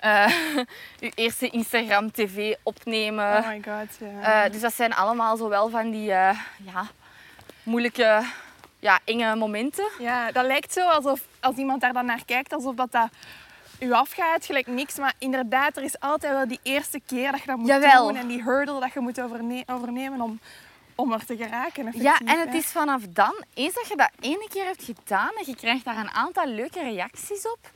Eh 0.00 0.32
uw 1.00 1.10
eerste 1.14 1.48
Instagram 1.48 2.10
TV 2.10 2.54
opnemen. 2.62 3.36
Oh 3.36 3.48
my 3.48 3.62
god, 3.64 3.98
ja. 3.98 4.44
Eh, 4.44 4.52
dus 4.52 4.60
dat 4.60 4.74
zijn 4.74 4.94
allemaal 4.94 5.36
zo 5.36 5.48
wel 5.48 5.68
van 5.68 5.90
die 5.90 6.12
eh, 6.12 6.38
ja, 6.64 6.86
moeilijke, 7.62 8.22
ja, 8.78 8.98
enge 9.04 9.36
momenten. 9.36 9.88
Ja, 9.98 10.32
dat 10.32 10.44
lijkt 10.46 10.72
zo 10.72 10.88
alsof 10.88 11.20
als 11.40 11.56
iemand 11.56 11.80
daar 11.80 11.92
dan 11.92 12.06
naar 12.06 12.24
kijkt, 12.24 12.52
alsof 12.52 12.74
dat, 12.74 12.92
dat 12.92 13.08
u 13.80 13.92
afgaat, 13.92 14.44
gelijk 14.44 14.66
niks. 14.66 14.96
Maar 14.98 15.14
inderdaad, 15.18 15.76
er 15.76 15.82
is 15.82 16.00
altijd 16.00 16.32
wel 16.32 16.48
die 16.48 16.60
eerste 16.62 17.00
keer 17.06 17.30
dat 17.30 17.40
je 17.40 17.46
dat 17.46 17.56
moet 17.56 17.66
Jawel. 17.68 18.06
doen 18.06 18.16
en 18.16 18.26
die 18.26 18.42
hurdle 18.42 18.80
dat 18.80 18.92
je 18.92 19.00
moet 19.00 19.20
overne- 19.20 19.64
overnemen 19.66 20.20
om, 20.20 20.40
om 21.00 21.12
er 21.12 21.26
te 21.26 21.36
geraken. 21.36 21.84
Ja, 21.84 21.92
effectief, 21.92 22.28
en 22.28 22.40
het 22.40 22.54
is 22.54 22.66
vanaf 22.66 23.02
dan, 23.08 23.44
eens 23.54 23.74
dat 23.74 23.88
je 23.88 23.96
dat 23.96 24.10
ene 24.20 24.48
keer 24.48 24.64
hebt 24.64 24.82
gedaan 24.82 25.30
en 25.36 25.44
je 25.46 25.56
krijgt 25.56 25.84
daar 25.84 25.96
een 25.96 26.10
aantal 26.10 26.46
leuke 26.46 26.82
reacties 26.82 27.46
op, 27.48 27.70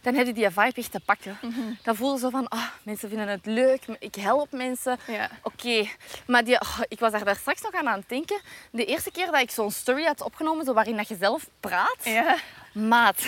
dan 0.00 0.14
heb 0.14 0.26
je 0.26 0.32
die 0.32 0.50
vibe 0.50 0.72
echt 0.74 0.92
te 0.92 1.00
pakken. 1.00 1.38
Mhm. 1.42 1.60
Dan 1.82 1.96
voel 1.96 2.12
je 2.12 2.18
zo 2.18 2.30
van, 2.30 2.48
ah, 2.48 2.64
mensen 2.82 3.08
vinden 3.08 3.28
het 3.28 3.46
leuk, 3.46 3.82
ik 3.98 4.14
help 4.14 4.52
mensen. 4.52 4.98
Ja. 5.06 5.30
Oké, 5.42 5.88
maar 6.26 6.44
die, 6.44 6.60
oh, 6.60 6.78
ik 6.88 6.98
was 6.98 7.12
daar, 7.12 7.24
daar 7.24 7.36
straks 7.36 7.62
nog 7.62 7.72
aan 7.72 7.88
aan 7.88 7.98
het 7.98 8.08
denken. 8.08 8.40
De 8.70 8.84
eerste 8.84 9.10
keer 9.10 9.26
dat 9.26 9.40
ik 9.40 9.50
zo'n 9.50 9.70
story 9.70 10.04
had 10.04 10.22
opgenomen, 10.22 10.64
zo 10.64 10.72
waarin 10.72 10.96
dat 10.96 11.08
je 11.08 11.16
zelf 11.20 11.48
praat, 11.60 11.98
Ja, 12.02 12.36
maat. 12.72 13.22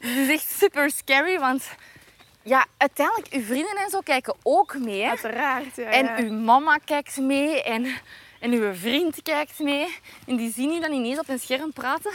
Het 0.00 0.16
is 0.16 0.28
echt 0.28 0.50
super 0.50 0.90
scary, 0.90 1.38
want 1.38 1.68
ja, 2.42 2.66
uiteindelijk, 2.76 3.32
uw 3.32 3.42
vrienden 3.42 3.76
en 3.76 3.90
zo 3.90 4.00
kijken 4.00 4.34
ook 4.42 4.78
mee. 4.78 5.08
Uiteraard. 5.08 5.76
Ja, 5.76 5.84
En 5.84 6.04
ja. 6.04 6.16
uw 6.18 6.32
mama 6.32 6.78
kijkt 6.84 7.16
mee 7.16 7.62
en, 7.62 7.86
en 8.44 8.52
uw 8.52 8.74
vriend 8.74 9.22
kijkt 9.22 9.58
mee. 9.58 9.96
En 10.26 10.36
die 10.36 10.52
zien 10.52 10.70
u 10.72 10.80
dan 10.80 10.92
ineens 10.92 11.18
op 11.18 11.28
een 11.28 11.38
scherm 11.40 11.72
praten. 11.72 12.12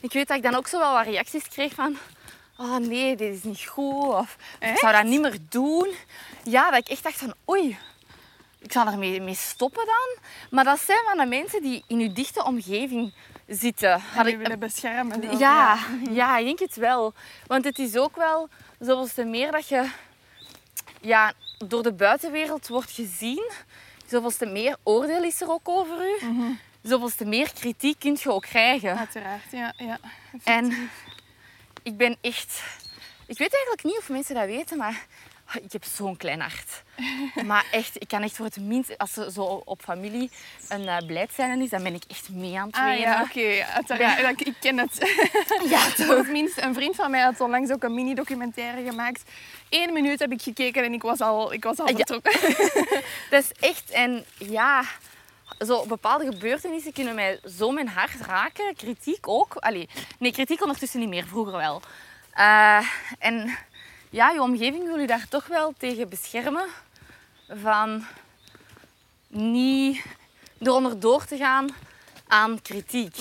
Ik 0.00 0.12
weet 0.12 0.28
dat 0.28 0.36
ik 0.36 0.42
dan 0.42 0.54
ook 0.54 0.66
zo 0.66 0.78
wel 0.78 0.92
wat 0.92 1.04
reacties 1.04 1.48
kreeg 1.48 1.74
van... 1.74 1.96
Oh 2.56 2.76
nee, 2.76 3.16
dit 3.16 3.34
is 3.34 3.42
niet 3.42 3.64
goed. 3.66 4.04
Of 4.04 4.36
ik 4.60 4.78
zou 4.78 4.92
dat 4.92 5.04
niet 5.04 5.20
meer 5.20 5.38
doen. 5.48 5.88
Ja, 6.44 6.70
dat 6.70 6.78
ik 6.78 6.88
echt 6.88 7.02
dacht 7.02 7.16
van... 7.18 7.34
Oei, 7.50 7.78
ik 8.58 8.72
zal 8.72 8.86
ermee 8.86 9.20
mee 9.20 9.34
stoppen 9.34 9.86
dan. 9.86 10.22
Maar 10.50 10.64
dat 10.64 10.80
zijn 10.80 10.98
van 11.08 11.18
de 11.18 11.26
mensen 11.26 11.62
die 11.62 11.84
in 11.86 11.98
uw 11.98 12.12
dichte 12.12 12.44
omgeving 12.44 13.12
zitten. 13.46 13.92
En 13.92 14.00
Had 14.14 14.24
die 14.24 14.34
ik- 14.34 14.40
willen 14.40 14.58
beschermen. 14.58 15.38
ja, 15.38 15.78
ja, 16.10 16.36
ik 16.38 16.44
denk 16.44 16.58
het 16.58 16.76
wel. 16.76 17.14
Want 17.46 17.64
het 17.64 17.78
is 17.78 17.96
ook 17.96 18.16
wel 18.16 18.48
zoals 18.78 19.12
te 19.12 19.24
meer 19.24 19.52
dat 19.52 19.68
je 19.68 19.90
ja, 21.00 21.32
door 21.66 21.82
de 21.82 21.92
buitenwereld 21.92 22.68
wordt 22.68 22.90
gezien, 22.90 23.50
zoveel 24.10 24.30
te 24.30 24.46
meer 24.46 24.76
oordeel 24.82 25.22
is 25.22 25.40
er 25.40 25.50
ook 25.50 25.68
over 25.68 25.96
u. 26.00 26.18
Zoveel 26.82 27.10
te 27.16 27.24
meer 27.24 27.52
kritiek 27.52 27.98
kun 27.98 28.16
je 28.22 28.32
ook 28.32 28.42
krijgen. 28.42 28.98
Uiteraard, 28.98 29.50
ja. 29.50 29.72
ja. 29.76 29.98
En 30.44 30.90
ik 31.82 31.96
ben 31.96 32.16
echt... 32.20 32.62
Ik 33.26 33.38
weet 33.38 33.54
eigenlijk 33.54 33.84
niet 33.84 33.98
of 33.98 34.08
mensen 34.08 34.34
dat 34.34 34.46
weten, 34.46 34.76
maar 34.76 35.06
ik 35.62 35.72
heb 35.72 35.84
zo'n 35.84 36.16
klein 36.16 36.40
hart. 36.40 36.82
Maar 37.46 37.64
echt, 37.70 38.02
ik 38.02 38.08
kan 38.08 38.22
echt 38.22 38.36
voor 38.36 38.44
het 38.44 38.56
minst... 38.56 38.98
Als 38.98 39.16
er 39.16 39.30
zo 39.32 39.42
op 39.64 39.82
familie 39.82 40.30
een 40.68 40.82
uh, 40.82 41.60
is, 41.62 41.70
dan 41.70 41.82
ben 41.82 41.94
ik 41.94 42.02
echt 42.08 42.28
mee 42.28 42.58
aan 42.58 42.66
het 42.66 42.76
Ah 42.76 42.84
wenen. 42.84 43.00
ja, 43.00 43.22
oké. 43.22 43.40
Ja. 43.40 44.28
Ik, 44.28 44.54
ken 44.60 44.78
het. 44.78 44.98
Ja, 45.70 45.78
Voor 46.06 46.16
het 46.16 46.30
minst, 46.30 46.58
een 46.62 46.74
vriend 46.74 46.96
van 46.96 47.10
mij 47.10 47.20
had 47.20 47.40
onlangs 47.40 47.70
ook 47.70 47.82
een 47.82 47.94
mini-documentaire 47.94 48.82
gemaakt. 48.90 49.22
Eén 49.68 49.92
minuut 49.92 50.18
heb 50.18 50.32
ik 50.32 50.42
gekeken 50.42 50.84
en 50.84 50.92
ik 50.92 51.02
was 51.02 51.20
al, 51.20 51.52
ik 51.52 51.64
was 51.64 51.78
al 51.78 51.88
Ja. 51.88 51.94
vertrokken. 51.94 52.32
Dat 53.30 53.42
is 53.44 53.52
echt, 53.68 53.90
en 53.90 54.24
ja, 54.38 54.84
zo 55.66 55.86
bepaalde 55.86 56.24
gebeurtenissen 56.24 56.92
kunnen 56.92 57.14
mij 57.14 57.40
zo 57.58 57.70
mijn 57.70 57.88
hart 57.88 58.20
raken. 58.26 58.74
Kritiek 58.76 59.28
ook. 59.28 59.54
Allee, 59.54 59.88
nee, 60.18 60.32
kritiek 60.32 60.62
ondertussen 60.62 61.00
niet 61.00 61.08
meer, 61.08 61.26
vroeger 61.26 61.56
wel. 61.56 61.82
Eh, 62.32 62.86
en 63.18 63.56
ja, 64.10 64.30
je 64.30 64.42
omgeving 64.42 64.84
wil 64.84 64.98
je 64.98 65.06
daar 65.06 65.28
toch 65.28 65.46
wel 65.46 65.74
tegen 65.78 66.08
beschermen. 66.08 66.66
Van 67.48 68.04
niet 69.28 70.04
eronder 70.58 71.00
door 71.00 71.24
te 71.24 71.36
gaan 71.36 71.68
aan 72.26 72.62
kritiek. 72.62 73.16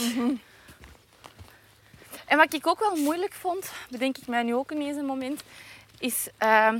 En 2.26 2.38
wat 2.38 2.54
ik 2.54 2.68
ook 2.68 2.80
wel 2.80 2.96
moeilijk 2.96 3.34
vond, 3.34 3.72
bedenk 3.90 4.18
ik 4.18 4.28
mij 4.28 4.44
nu 4.44 4.56
ook 4.56 4.72
ineens 4.72 4.98
een 4.98 5.06
moment, 5.06 5.44
is 6.00 6.28
ehm, 6.38 6.80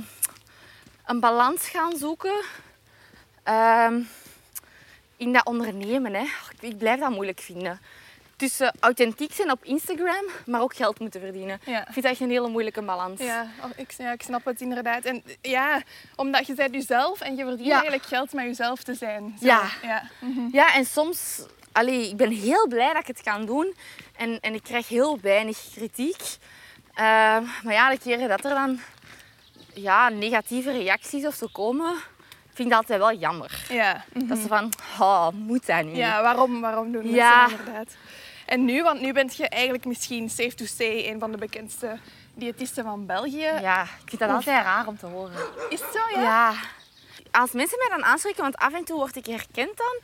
een 1.04 1.20
balans 1.20 1.68
gaan 1.68 1.96
zoeken 1.96 2.44
Ehm, 3.42 4.00
in 5.16 5.32
dat 5.32 5.46
ondernemen, 5.46 6.14
hè. 6.14 6.24
Ik 6.60 6.78
blijf 6.78 7.00
dat 7.00 7.10
moeilijk 7.10 7.40
vinden. 7.40 7.80
Tussen 8.40 8.74
authentiek 8.80 9.32
zijn 9.32 9.50
op 9.50 9.64
Instagram, 9.64 10.24
maar 10.46 10.60
ook 10.60 10.74
geld 10.74 10.98
moeten 11.00 11.20
verdienen. 11.20 11.60
Ja. 11.64 11.78
Ik 11.80 11.92
vind 11.92 12.02
dat 12.02 12.12
echt 12.12 12.20
een 12.20 12.30
hele 12.30 12.48
moeilijke 12.48 12.82
balans. 12.82 13.20
Ja, 13.20 13.46
oh, 13.64 13.70
ik, 13.76 13.90
ja, 13.98 14.12
ik 14.12 14.22
snap 14.22 14.44
het 14.44 14.60
inderdaad. 14.60 15.04
En 15.04 15.22
ja, 15.42 15.82
omdat 16.16 16.46
je 16.46 16.54
bent 16.54 16.74
jezelf 16.74 17.20
en 17.20 17.36
je 17.36 17.44
verdient 17.44 17.66
Ja. 17.66 17.72
eigenlijk 17.72 18.04
geld 18.04 18.32
met 18.32 18.44
jezelf 18.44 18.82
te 18.82 18.94
zijn. 18.94 19.36
Zo, 19.40 19.46
Ja. 19.46 19.62
ja. 19.82 20.02
Mhm. 20.20 20.40
Ja, 20.52 20.74
en 20.74 20.84
soms... 20.84 21.42
Allee, 21.72 22.08
ik 22.08 22.16
ben 22.16 22.30
heel 22.30 22.68
blij 22.68 22.92
dat 22.92 23.02
ik 23.02 23.06
het 23.06 23.22
kan 23.22 23.46
doen. 23.46 23.74
En, 24.16 24.40
en 24.40 24.54
ik 24.54 24.62
krijg 24.62 24.88
heel 24.88 25.18
weinig 25.20 25.58
kritiek. 25.74 26.22
Ehm, 26.94 27.42
maar 27.62 27.72
ja, 27.72 27.90
de 27.90 27.98
keren 27.98 28.28
dat 28.28 28.44
er 28.44 28.50
dan 28.54 28.80
ja, 29.74 30.08
negatieve 30.08 30.70
reacties 30.72 31.26
of 31.26 31.34
zo 31.34 31.46
komen, 31.52 31.94
vind 32.46 32.58
ik 32.58 32.68
dat 32.68 32.76
altijd 32.78 32.98
wel 32.98 33.14
jammer. 33.14 33.64
Ja. 33.68 34.04
mhm. 34.12 34.26
Dat 34.26 34.38
ze 34.38 34.46
van, 34.46 34.72
oh, 34.98 35.28
moet 35.32 35.66
dat 35.66 35.84
nu? 35.84 35.94
ja, 35.94 36.22
waarom, 36.22 36.60
waarom 36.60 36.92
doen 36.92 37.00
mensen 37.02 37.18
Ja. 37.20 37.42
dat 37.48 37.58
inderdaad? 37.58 37.96
En 38.50 38.64
nu, 38.64 38.82
want 38.82 39.00
nu 39.00 39.12
bent 39.12 39.36
je 39.36 39.48
eigenlijk 39.48 39.84
misschien, 39.84 40.30
safe 40.30 40.54
to 40.54 40.64
say, 40.64 41.08
een 41.08 41.18
van 41.18 41.30
de 41.30 41.38
bekendste 41.38 41.98
diëtisten 42.34 42.84
van 42.84 43.06
België. 43.06 43.50
Ja, 43.60 43.82
ik 43.82 44.08
vind 44.08 44.20
dat 44.20 44.30
altijd 44.30 44.64
raar 44.64 44.86
om 44.86 44.98
te 44.98 45.06
horen. 45.06 45.36
Is 45.68 45.80
het 45.80 45.92
zo, 45.92 46.20
ja? 46.20 46.22
Ja. 46.22 46.54
Als 47.30 47.52
mensen 47.52 47.78
mij 47.78 47.88
dan 47.88 48.04
aanspreken, 48.04 48.42
want 48.42 48.56
af 48.56 48.72
en 48.72 48.84
toe 48.84 48.96
word 48.96 49.16
ik 49.16 49.26
herkend 49.26 49.76
dan, 49.76 50.00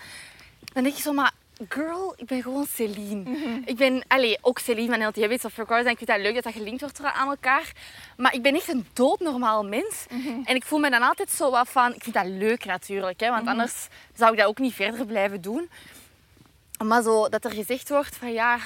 dan 0.73 0.83
denk 0.83 0.97
ik 0.97 1.03
zo, 1.03 1.13
maar 1.13 1.33
girl, 1.69 2.15
ik 2.17 2.27
ben 2.27 2.43
gewoon 2.43 2.67
Celine. 2.67 3.37
Ik 3.65 3.77
ben, 3.77 4.05
allee, 4.09 4.39
ook 4.41 4.59
Celine 4.59 4.97
van 4.97 5.07
LT 5.07 5.17
Habits 5.17 5.45
of 5.45 5.57
Records 5.57 5.85
en 5.85 5.91
ik 5.91 5.97
vind 5.97 6.11
dat 6.11 6.19
leuk 6.19 6.35
dat 6.35 6.45
dat 6.45 6.53
gelinkt 6.53 6.81
wordt 6.81 7.03
aan 7.03 7.29
elkaar. 7.29 7.73
Maar 8.17 8.35
ik 8.35 8.43
ben 8.43 8.55
echt 8.55 8.69
een 8.69 8.87
doodnormaal 8.93 9.65
mens. 9.65 10.07
En 10.45 10.55
ik 10.55 10.65
voel 10.65 10.79
me 10.79 10.91
dan 10.91 11.03
altijd 11.03 11.31
zo 11.31 11.51
wat 11.51 11.69
van, 11.69 11.95
ik 11.95 12.03
vind 12.03 12.15
dat 12.15 12.27
leuk 12.27 12.65
natuurlijk, 12.65 13.21
hè, 13.21 13.31
want 13.31 13.47
anders 13.49 13.87
zou 14.15 14.33
ik 14.33 14.39
dat 14.39 14.47
ook 14.47 14.59
niet 14.59 14.75
verder 14.75 15.07
blijven 15.07 15.41
doen. 15.41 15.71
Maar 16.85 17.03
zo 17.03 17.29
dat 17.29 17.45
er 17.45 17.53
gezegd 17.53 17.89
wordt 17.89 18.17
van 18.17 18.33
ja, 18.33 18.59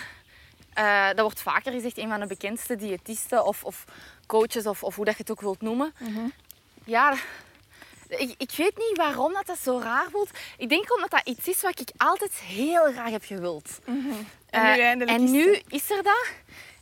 Eh, 0.75 1.07
dat 1.07 1.21
wordt 1.21 1.41
vaker 1.43 1.73
gezegd, 1.73 1.99
een 1.99 2.09
van 2.09 2.21
de 2.21 2.27
bekendste 2.27 2.77
diëtisten 2.77 3.45
of, 3.45 3.65
of 3.65 3.85
coaches 4.27 4.67
of, 4.67 4.83
of 4.83 4.97
hoe 4.97 5.05
dat 5.05 5.15
je 5.15 5.21
het 5.21 5.31
ook 5.31 5.41
wilt 5.41 5.61
noemen. 5.61 5.95
Ja, 6.85 7.15
ik, 8.09 8.35
ik 8.39 8.51
weet 8.57 8.77
niet 8.77 8.97
waarom 8.97 9.33
dat, 9.33 9.47
dat 9.47 9.59
zo 9.59 9.79
raar 9.79 10.07
voelt. 10.11 10.31
Ik 10.59 10.69
denk 10.69 10.95
omdat 10.95 11.11
dat 11.11 11.21
iets 11.29 11.49
is 11.49 11.61
wat 11.61 11.81
ik 11.81 11.91
altijd 11.97 12.35
heel 12.35 12.93
graag 12.93 13.11
heb 13.11 13.25
gewild. 13.25 13.79
En 13.85 14.03
nu 14.05 14.13
Eh, 14.51 14.63
eindelijk 14.85 15.11
en 15.19 15.25
is 15.25 15.31
nu 15.31 15.63
is 15.69 15.91
er 15.91 16.03
dat. 16.03 16.29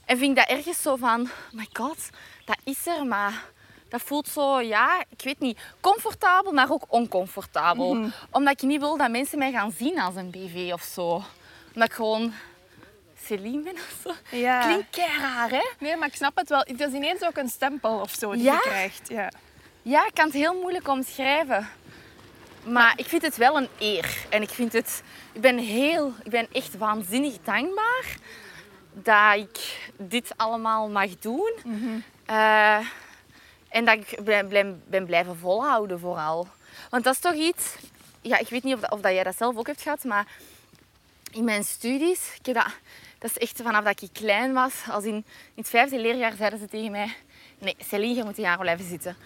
En 0.04 0.18
vind 0.18 0.38
ik 0.38 0.46
dat 0.46 0.56
ergens 0.56 0.82
zo 0.82 0.96
van, 0.96 1.30
my 1.52 1.68
god, 1.72 1.98
dat 2.44 2.58
is 2.64 2.86
er, 2.86 3.06
maar 3.06 3.44
dat 3.88 4.00
voelt 4.02 4.28
zo, 4.28 4.60
ja, 4.60 5.04
ik 5.08 5.22
weet 5.22 5.38
niet, 5.38 5.58
comfortabel, 5.80 6.52
maar 6.52 6.70
ook 6.70 6.84
oncomfortabel. 6.88 7.94
Mhm. 7.94 8.08
Omdat 8.30 8.52
ik 8.52 8.68
niet 8.68 8.80
wil 8.80 8.96
dat 8.96 9.10
mensen 9.10 9.38
mij 9.38 9.52
gaan 9.52 9.72
zien 9.78 10.00
als 10.00 10.14
een 10.14 10.30
BV 10.30 10.72
of 10.72 10.82
zo. 10.82 11.22
Omdat 11.74 11.88
ik 11.88 11.92
gewoon 11.92 12.32
Celine 13.24 13.62
ben 13.62 13.74
of 13.74 13.94
zo. 14.02 14.36
Ja. 14.36 14.60
Klinkt 14.60 14.90
kei 14.90 15.18
raar, 15.20 15.50
hè? 15.50 15.70
Nee, 15.78 15.96
maar 15.96 16.08
ik 16.08 16.14
snap 16.14 16.36
het 16.36 16.48
wel. 16.48 16.58
Het 16.58 16.80
is 16.80 16.92
ineens 16.92 17.22
ook 17.22 17.36
een 17.36 17.48
stempel 17.48 18.00
of 18.00 18.10
zo 18.10 18.32
die 18.32 18.42
Ja? 18.42 18.52
je 18.52 18.60
krijgt. 18.60 19.08
Ja. 19.08 19.30
Ja, 19.82 20.06
ik 20.06 20.14
kan 20.14 20.24
het 20.24 20.34
heel 20.34 20.54
moeilijk 20.60 20.88
omschrijven. 20.88 21.68
Maar 22.64 22.92
ik 22.96 23.06
vind 23.06 23.22
het 23.22 23.36
wel 23.36 23.56
een 23.56 23.68
eer. 23.78 24.26
En 24.28 24.42
ik 24.42 24.50
vind 24.50 24.72
het... 24.72 25.02
Ik 25.32 25.40
ben 25.40 25.58
heel... 25.58 26.14
Ik 26.22 26.30
ben 26.30 26.46
echt 26.52 26.76
waanzinnig 26.76 27.36
dankbaar 27.44 28.16
dat 28.92 29.34
ik 29.34 29.88
dit 29.96 30.32
allemaal 30.36 30.88
mag 30.88 31.18
doen. 31.18 31.52
Eh, 32.26 32.78
en 33.78 33.84
dat 33.84 33.94
ik 33.94 34.24
ben, 34.24 34.48
ben, 34.48 34.82
ben 34.86 35.06
blijven 35.06 35.36
volhouden 35.36 35.98
vooral. 36.00 36.48
Want 36.90 37.04
dat 37.04 37.14
is 37.14 37.20
toch 37.20 37.34
iets... 37.34 37.74
Ja, 38.20 38.38
ik 38.38 38.48
weet 38.48 38.62
niet 38.62 38.74
of, 38.74 38.80
dat- 38.80 38.90
of 38.90 39.00
dat 39.00 39.12
jij 39.12 39.22
dat 39.24 39.36
zelf 39.36 39.56
ook 39.56 39.66
hebt 39.66 39.82
gehad, 39.82 40.04
maar 40.04 40.26
in 41.32 41.44
mijn 41.44 41.64
studies... 41.64 42.20
Ik 42.38 42.46
heb 42.46 42.54
dat, 42.54 42.66
dat 43.18 43.30
is 43.30 43.38
echt 43.38 43.60
vanaf 43.62 43.84
dat 43.84 44.02
ik 44.02 44.08
klein 44.12 44.52
was. 44.52 44.72
Als 44.90 45.04
in, 45.04 45.14
in 45.14 45.24
het 45.54 45.68
vijfde 45.68 45.98
leerjaar 45.98 46.32
zeiden 46.36 46.58
ze 46.58 46.66
tegen 46.68 46.90
mij... 46.90 47.14
Nee, 47.58 47.76
Celine, 47.88 48.14
je 48.14 48.24
moet 48.24 48.36
een 48.36 48.42
jaar 48.44 48.58
blijven 48.58 48.88
zitten. 48.88 49.16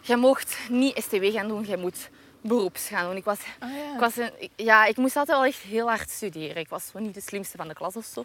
Je 0.00 0.16
mocht 0.16 0.56
niet 0.68 0.96
STW 1.02 1.24
gaan 1.32 1.48
doen, 1.48 1.66
je 1.66 1.76
moet 1.76 2.08
beroeps 2.40 2.88
gaan 2.88 3.06
doen. 3.06 3.16
Ik 3.16 3.24
was, 3.24 3.38
Ah, 3.58 3.70
ja. 3.70 3.92
ik, 3.94 4.00
was 4.00 4.16
een, 4.16 4.30
ja, 4.56 4.84
ik 4.84 4.96
moest 4.96 5.16
altijd 5.16 5.36
wel 5.38 5.46
echt 5.46 5.58
heel 5.60 5.88
hard 5.88 6.10
studeren. 6.10 6.56
Ik 6.56 6.68
was 6.68 6.90
niet 6.94 7.14
de 7.14 7.20
slimste 7.20 7.56
van 7.56 7.68
de 7.68 7.74
klas 7.74 7.96
of 7.96 8.04
zo. 8.04 8.24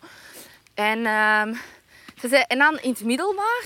En, 0.74 1.06
ehm, 1.06 1.54
ze 2.20 2.28
zei, 2.28 2.44
en 2.48 2.58
dan 2.58 2.80
in 2.80 2.90
het 2.90 3.04
middelbaar 3.04 3.64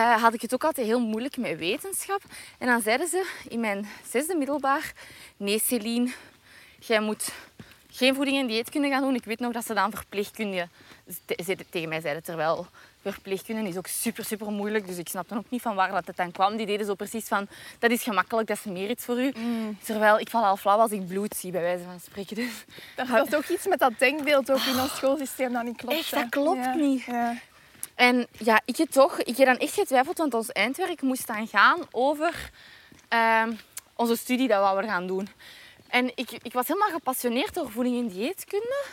eh, 0.00 0.22
had 0.22 0.34
ik 0.34 0.40
het 0.40 0.54
ook 0.54 0.64
altijd 0.64 0.86
heel 0.86 1.00
moeilijk 1.00 1.36
met 1.36 1.58
wetenschap. 1.58 2.22
En 2.58 2.66
dan 2.66 2.82
zeiden 2.82 3.08
ze 3.08 3.30
in 3.48 3.60
mijn 3.60 3.86
zesde 4.10 4.34
middelbaar... 4.34 4.92
Nee, 5.36 5.60
Celine, 5.64 6.12
jij 6.78 7.00
moet 7.00 7.32
geen 7.90 8.14
voeding 8.14 8.38
en 8.38 8.46
dieetkunde 8.46 8.88
gaan 8.88 9.02
doen. 9.02 9.14
Ik 9.14 9.24
weet 9.24 9.40
nog 9.40 9.52
dat 9.52 9.66
ze 9.66 9.74
dan 9.74 9.90
verpleegkunde 9.90 10.68
tegen 11.70 11.88
mij 11.88 12.00
zeiden. 12.00 12.22
Terwijl 12.22 12.66
verpleegkunde 13.02 13.68
is 13.68 13.76
ook 13.76 13.86
super, 13.86 14.24
super 14.24 14.50
moeilijk. 14.52 14.86
Dus 14.86 14.96
ik 14.96 15.08
snapte 15.08 15.36
ook 15.36 15.50
niet 15.50 15.62
van 15.62 15.74
waar 15.74 15.90
dat 15.90 16.06
het 16.06 16.16
dan 16.16 16.32
kwam. 16.32 16.56
Die 16.56 16.66
deden 16.66 16.86
zo 16.86 16.94
precies 16.94 17.28
van, 17.28 17.48
dat 17.78 17.90
is 17.90 18.02
gemakkelijk, 18.02 18.48
dat 18.48 18.56
is 18.56 18.72
meer 18.72 18.90
iets 18.90 19.04
voor 19.04 19.20
u. 19.20 19.32
Terwijl 19.82 20.18
ik 20.18 20.30
val 20.30 20.44
al 20.44 20.56
flauw 20.56 20.78
als 20.78 20.90
ik 20.90 21.06
bloed 21.06 21.36
zie, 21.36 21.50
bij 21.50 21.60
wijze 21.60 21.84
van 21.84 22.00
spreken. 22.00 22.36
Dus 22.36 22.64
Dat, 22.96 23.26
is 23.26 23.34
ook 23.34 23.48
iets 23.48 23.66
met 23.66 23.78
dat 23.78 23.92
denkbeeld 23.98 24.50
ook 24.50 24.62
in 24.62 24.80
ons 24.80 24.96
schoolsysteem 24.96 25.52
dat 25.52 25.64
niet 25.64 25.76
klopt. 25.76 25.94
Echt, 25.94 26.10
dat 26.10 26.28
klopt 26.28 26.74
niet. 26.74 27.04
Ja. 27.04 27.36
En 28.00 28.26
ja, 28.32 28.60
ik 28.64 28.76
heb 28.76 28.90
toch, 28.90 29.18
ik 29.20 29.36
heb 29.36 29.46
dan 29.46 29.58
echt 29.58 29.74
getwijfeld, 29.74 30.18
want 30.18 30.34
ons 30.34 30.48
eindwerk 30.52 31.02
moest 31.02 31.26
dan 31.26 31.46
gaan 31.46 31.78
over 31.90 32.50
ehm, 33.08 33.52
onze 33.94 34.16
studie 34.16 34.48
dat 34.48 34.76
we 34.76 34.82
gaan 34.82 35.06
doen. 35.06 35.28
En 35.88 36.12
ik, 36.14 36.30
ik 36.42 36.52
was 36.52 36.68
helemaal 36.68 36.90
gepassioneerd 36.90 37.54
door 37.54 37.70
voeding 37.70 37.98
en 37.98 38.08
dieetkunde, 38.08 38.84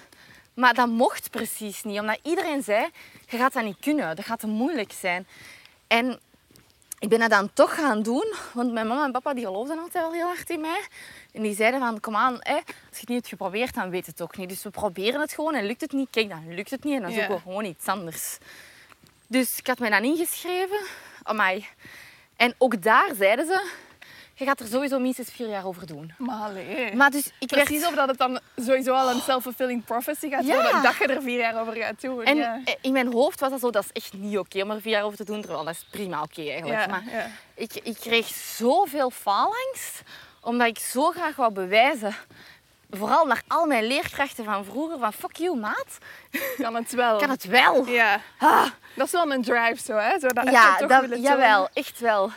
maar 0.53 0.73
dat 0.73 0.87
mocht 0.87 1.29
precies 1.29 1.83
niet, 1.83 1.99
omdat 1.99 2.19
iedereen 2.23 2.63
zei, 2.63 2.87
je 3.27 3.37
gaat 3.37 3.53
dat 3.53 3.63
niet 3.63 3.79
kunnen, 3.79 4.15
dat 4.15 4.25
gaat 4.25 4.39
te 4.39 4.47
moeilijk 4.47 4.91
zijn. 4.91 5.27
En 5.87 6.19
ik 6.99 7.09
ben 7.09 7.19
dat 7.19 7.29
dan 7.29 7.53
toch 7.53 7.75
gaan 7.75 8.01
doen, 8.03 8.33
want 8.53 8.71
mijn 8.71 8.87
mama 8.87 9.05
en 9.05 9.11
papa 9.11 9.33
die 9.33 9.45
geloofden 9.45 9.79
altijd 9.79 10.03
wel 10.03 10.13
heel 10.13 10.25
hard 10.27 10.49
in 10.49 10.61
mij. 10.61 10.81
En 11.33 11.41
die 11.41 11.55
zeiden 11.55 11.79
van, 11.79 11.99
kom 11.99 12.15
aan, 12.15 12.37
hè, 12.39 12.53
als 12.55 12.63
je 12.65 12.99
het 12.99 13.07
niet 13.07 13.17
hebt 13.17 13.27
geprobeerd, 13.27 13.73
dan 13.73 13.89
weet 13.89 14.05
het 14.05 14.21
ook 14.21 14.37
niet. 14.37 14.49
Dus 14.49 14.63
we 14.63 14.69
proberen 14.69 15.19
het 15.21 15.33
gewoon 15.33 15.53
en 15.53 15.65
lukt 15.65 15.81
het 15.81 15.91
niet, 15.91 16.09
kijk, 16.11 16.29
dan 16.29 16.53
lukt 16.55 16.69
het 16.69 16.83
niet 16.83 16.95
en 16.95 17.01
dan 17.01 17.11
Ja. 17.11 17.17
zoeken 17.17 17.35
we 17.35 17.41
gewoon 17.41 17.65
iets 17.65 17.87
anders. 17.87 18.37
Dus 19.27 19.57
ik 19.57 19.67
had 19.67 19.79
mij 19.79 19.89
dan 19.89 20.03
ingeschreven. 20.03 20.79
Amai. 21.23 21.65
En 22.35 22.53
ook 22.57 22.81
daar 22.81 23.09
zeiden 23.15 23.45
ze, 23.45 23.69
je 24.33 24.45
gaat 24.45 24.59
er 24.59 24.67
sowieso 24.67 24.99
minstens 24.99 25.29
vier 25.31 25.47
jaar 25.49 25.65
over 25.65 25.87
doen. 25.87 26.13
Maar 26.17 26.49
allee. 26.49 26.95
Maar 26.95 27.11
dus 27.11 27.31
ik 27.39 27.49
werd... 27.49 27.63
Precies 27.67 27.85
of 27.87 27.93
dat 27.93 28.07
het 28.07 28.17
dan 28.17 28.39
sowieso 28.55 28.93
al 28.93 29.09
een 29.09 29.21
self-fulfilling 29.21 29.85
prophecy 29.85 30.29
gaat 30.29 30.45
Ja. 30.45 30.53
worden, 30.61 30.83
dat 30.83 30.95
je 30.95 31.07
er 31.07 31.21
vier 31.21 31.39
jaar 31.39 31.59
over 31.61 31.73
gaat 31.75 32.01
doen. 32.01 32.23
En 32.23 32.35
ja. 32.37 32.61
in 32.81 32.91
mijn 32.91 33.11
hoofd 33.13 33.39
was 33.39 33.49
dat 33.49 33.59
zo, 33.59 33.69
dat 33.69 33.83
is 33.83 33.91
echt 33.91 34.13
niet 34.13 34.37
oké 34.37 34.61
om 34.61 34.71
er 34.71 34.81
vier 34.81 34.91
jaar 34.91 35.03
over 35.03 35.17
te 35.17 35.25
doen. 35.25 35.41
Terwijl 35.41 35.63
dat 35.63 35.73
is 35.73 35.85
prima 35.91 36.21
oké 36.21 36.41
eigenlijk. 36.41 36.79
Ja, 36.79 36.87
Maar 36.87 37.03
ja. 37.11 37.29
ik, 37.55 37.73
ik 37.83 37.95
kreeg 37.99 38.27
zoveel 38.55 39.09
faalangst, 39.09 40.01
omdat 40.41 40.67
ik 40.67 40.79
zo 40.79 41.11
graag 41.11 41.35
wou 41.35 41.51
bewijzen. 41.53 42.15
Vooral 42.89 43.25
naar 43.25 43.41
al 43.47 43.65
mijn 43.65 43.83
leerkrachten 43.83 44.45
van 44.45 44.65
vroeger, 44.65 44.99
van 44.99 45.13
fuck 45.13 45.35
you 45.35 45.57
maat, 45.57 45.97
kan 46.57 46.75
het 46.75 46.91
wel. 46.91 47.17
kan 47.23 47.29
het 47.29 47.43
wel. 47.45 47.85
Ja, 47.87 48.21
Ah, 48.39 48.67
dat 48.95 49.05
is 49.05 49.11
wel 49.11 49.31
een 49.31 49.41
drive 49.43 49.77
zo, 49.83 49.93
hè? 49.93 50.19
Zo, 50.19 50.27
dat 50.27 50.49
ja, 50.51 50.75
toch 50.77 50.87
dat, 50.87 51.21
jawel, 51.21 51.69
echt 51.73 51.99
wel. 51.99 52.31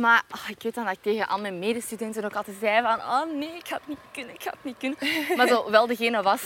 Maar 0.00 0.22
ah, 0.30 0.48
ik 0.48 0.62
weet 0.62 0.74
dan 0.74 0.84
dat 0.84 0.94
ik 0.94 1.02
tegen 1.02 1.28
al 1.28 1.38
mijn 1.40 1.58
medestudenten 1.58 2.24
ook 2.24 2.34
altijd 2.34 2.56
zei 2.60 2.82
van 2.82 2.98
oh 2.98 3.34
nee, 3.34 3.56
ik 3.56 3.66
ga 3.66 3.74
het 3.74 3.88
niet 3.88 3.98
kunnen, 4.12 4.34
ik 4.34 4.42
ga 4.42 4.50
het 4.50 4.64
niet 4.64 4.76
kunnen. 4.78 4.98
Maar 5.36 5.48
zo 5.48 5.70
wel 5.70 5.86
degene 5.86 6.22
was 6.22 6.40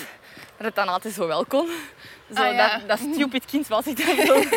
dat 0.57 0.67
het 0.67 0.75
dan 0.75 0.89
altijd 0.89 1.15
zo 1.15 1.27
wel 1.27 1.45
kon. 1.45 1.69
Zo, 2.35 2.43
Ah, 2.43 2.53
ja. 2.53 2.79
dat, 2.79 2.89
dat 2.89 2.99
stupid 3.15 3.45
kind 3.45 3.69
was 3.69 3.87
ik 3.87 4.07
dan 4.07 4.27
zo. 4.27 4.43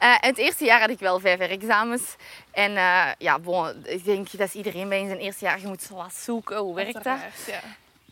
Eh, 0.00 0.14
het 0.20 0.38
eerste 0.38 0.64
jaar 0.64 0.80
had 0.80 0.90
ik 0.90 0.98
wel 0.98 1.20
vijf 1.20 1.38
examens. 1.40 2.02
En 2.50 2.76
eh, 2.76 3.06
ja, 3.18 3.38
bon, 3.38 3.82
ik 3.84 4.04
denk 4.04 4.30
dat 4.30 4.46
is 4.48 4.54
iedereen 4.54 4.88
bij 4.88 5.00
in 5.00 5.06
zijn 5.06 5.18
eerste 5.18 5.44
jaar. 5.44 5.60
Je 5.60 5.66
moet 5.66 5.82
zo 5.82 5.94
wat 5.94 6.14
zoeken, 6.14 6.56
hoe 6.56 6.74
werkt 6.74 7.04
dat? 7.04 7.18
Ja. 7.46 7.60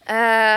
Eh, 0.08 0.56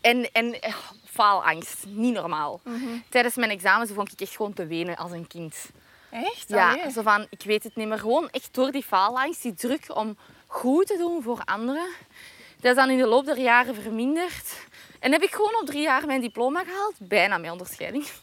en 0.00 0.32
en 0.32 0.56
faalangst, 1.04 1.84
niet 1.86 2.14
normaal. 2.14 2.60
Mhm. 2.64 2.98
Tijdens 3.08 3.34
mijn 3.34 3.50
examens 3.50 3.90
vond 3.90 4.12
ik 4.12 4.20
echt 4.20 4.36
gewoon 4.36 4.52
te 4.52 4.66
wenen 4.66 4.96
als 4.96 5.10
een 5.10 5.26
kind. 5.26 5.70
Echt? 6.10 6.44
Ja, 6.48 6.70
Allee. 6.70 6.90
zo 6.90 7.02
van, 7.02 7.26
ik 7.30 7.42
weet 7.44 7.62
het 7.62 7.76
niet 7.76 7.88
meer. 7.88 7.98
Gewoon 7.98 8.30
echt 8.30 8.54
door 8.54 8.70
die 8.70 8.82
faalangst, 8.82 9.42
die 9.42 9.54
druk 9.54 9.96
om 9.96 10.16
goed 10.46 10.86
te 10.86 10.96
doen 10.96 11.22
voor 11.22 11.40
anderen. 11.44 11.88
Dat 12.60 12.70
is 12.70 12.76
dan 12.76 12.90
in 12.90 12.98
de 12.98 13.06
loop 13.06 13.24
der 13.24 13.38
jaren 13.38 13.74
verminderd. 13.74 14.66
En 15.00 15.12
heb 15.12 15.22
ik 15.22 15.30
gewoon 15.30 15.60
op 15.60 15.66
drie 15.66 15.82
jaar 15.82 16.06
mijn 16.06 16.20
diploma 16.20 16.64
gehaald. 16.64 16.94
Bijna 16.98 17.38
met 17.38 17.50
onderscheiding. 17.50 18.04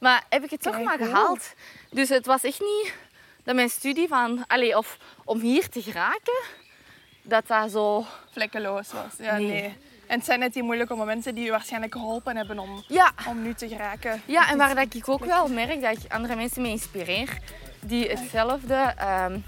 Maar 0.00 0.24
heb 0.28 0.44
ik 0.44 0.50
het 0.50 0.62
toch 0.62 0.74
Kijk, 0.74 0.84
maar 0.84 0.98
gehaald. 0.98 1.52
Dus 1.90 2.08
het 2.08 2.26
was 2.26 2.42
echt 2.42 2.60
niet 2.60 2.94
dat 3.44 3.54
mijn 3.54 3.68
studie 3.70 4.08
van... 4.08 4.44
Allee, 4.46 4.76
of 4.76 4.96
om 5.24 5.40
hier 5.40 5.68
te 5.68 5.82
geraken, 5.82 6.42
dat 7.22 7.46
dat 7.46 7.70
zo... 7.70 8.04
Vlekkeloos 8.30 8.92
was. 8.92 9.12
Ja, 9.18 9.36
Nee. 9.36 9.46
nee. 9.46 9.76
En 10.10 10.16
het 10.16 10.24
zijn 10.24 10.38
net 10.38 10.52
die 10.52 10.62
moeilijke 10.62 10.94
momenten 10.94 11.34
die 11.34 11.44
je 11.44 11.50
waarschijnlijk 11.50 11.92
geholpen 11.92 12.36
hebben 12.36 12.58
om, 12.58 12.84
Ja, 12.86 13.12
om 13.28 13.42
nu 13.42 13.54
te 13.54 13.68
geraken. 13.68 14.22
Ja, 14.24 14.50
en 14.50 14.58
waar 14.58 14.74
dat 14.74 14.94
ik 14.94 15.08
ook 15.08 15.24
wel 15.24 15.48
merk 15.48 15.80
dat 15.82 15.96
ik 15.96 16.12
andere 16.12 16.36
mensen 16.36 16.62
mee 16.62 16.70
inspireer 16.70 17.38
die 17.80 18.08
hetzelfde 18.08 18.74
ehm, 18.74 19.38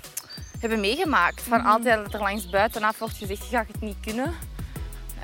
hebben 0.60 0.80
meegemaakt. 0.80 1.42
Van 1.42 1.64
altijd 1.64 2.04
dat 2.04 2.14
er 2.14 2.20
langs 2.20 2.50
buitenaf 2.50 2.98
wordt 2.98 3.16
gezegd, 3.16 3.50
je 3.50 3.56
gaat 3.56 3.66
het 3.68 3.80
niet 3.80 3.96
kunnen. 4.00 4.34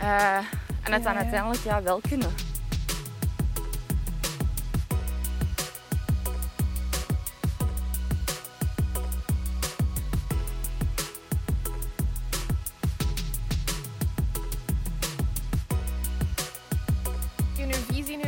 Eh, 0.00 0.36
en 0.82 0.92
het 0.92 1.02
dan 1.02 1.12
Ja, 1.12 1.18
ja. 1.18 1.24
uiteindelijk 1.24 1.64
ja, 1.64 1.82
wel 1.82 2.00
kunnen. 2.08 2.47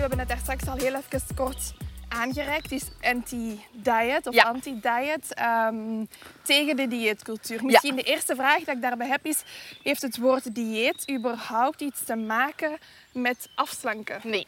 We 0.00 0.06
hebben 0.06 0.26
het 0.26 0.28
daar 0.28 0.56
straks 0.56 0.68
al 0.68 0.76
heel 0.76 0.94
even 0.94 1.34
kort 1.34 1.72
aangereikt, 2.08 2.72
is 2.72 2.82
anti-diet 3.00 4.26
of 4.26 4.34
Ja. 4.34 4.42
anti-diet 4.42 5.34
ehm, 5.34 6.04
tegen 6.42 6.76
de 6.76 6.88
dieetcultuur. 6.88 7.64
Misschien 7.64 7.96
de 7.96 8.02
eerste 8.02 8.34
vraag 8.34 8.58
dat 8.64 8.74
ik 8.76 8.82
daarbij 8.82 9.06
heb 9.08 9.26
is, 9.26 9.42
heeft 9.82 10.02
het 10.02 10.18
woord 10.18 10.54
dieet 10.54 11.10
überhaupt 11.10 11.80
iets 11.80 12.04
te 12.04 12.16
maken 12.16 12.78
met 13.12 13.48
afslanken? 13.54 14.20
Nee. 14.24 14.46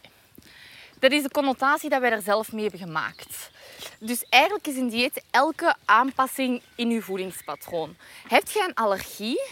Dat 0.98 1.12
is 1.12 1.22
de 1.22 1.30
connotatie 1.30 1.88
dat 1.90 2.00
wij 2.00 2.10
er 2.10 2.22
zelf 2.22 2.52
mee 2.52 2.62
hebben 2.62 2.80
gemaakt. 2.80 3.50
Dus 3.98 4.24
eigenlijk 4.28 4.66
is 4.66 4.76
een 4.76 4.88
dieet 4.88 5.22
elke 5.30 5.74
aanpassing 5.84 6.62
in 6.74 6.90
je 6.90 7.02
voedingspatroon. 7.02 7.96
Heb 8.28 8.48
je 8.48 8.64
een 8.68 8.74
allergie, 8.74 9.42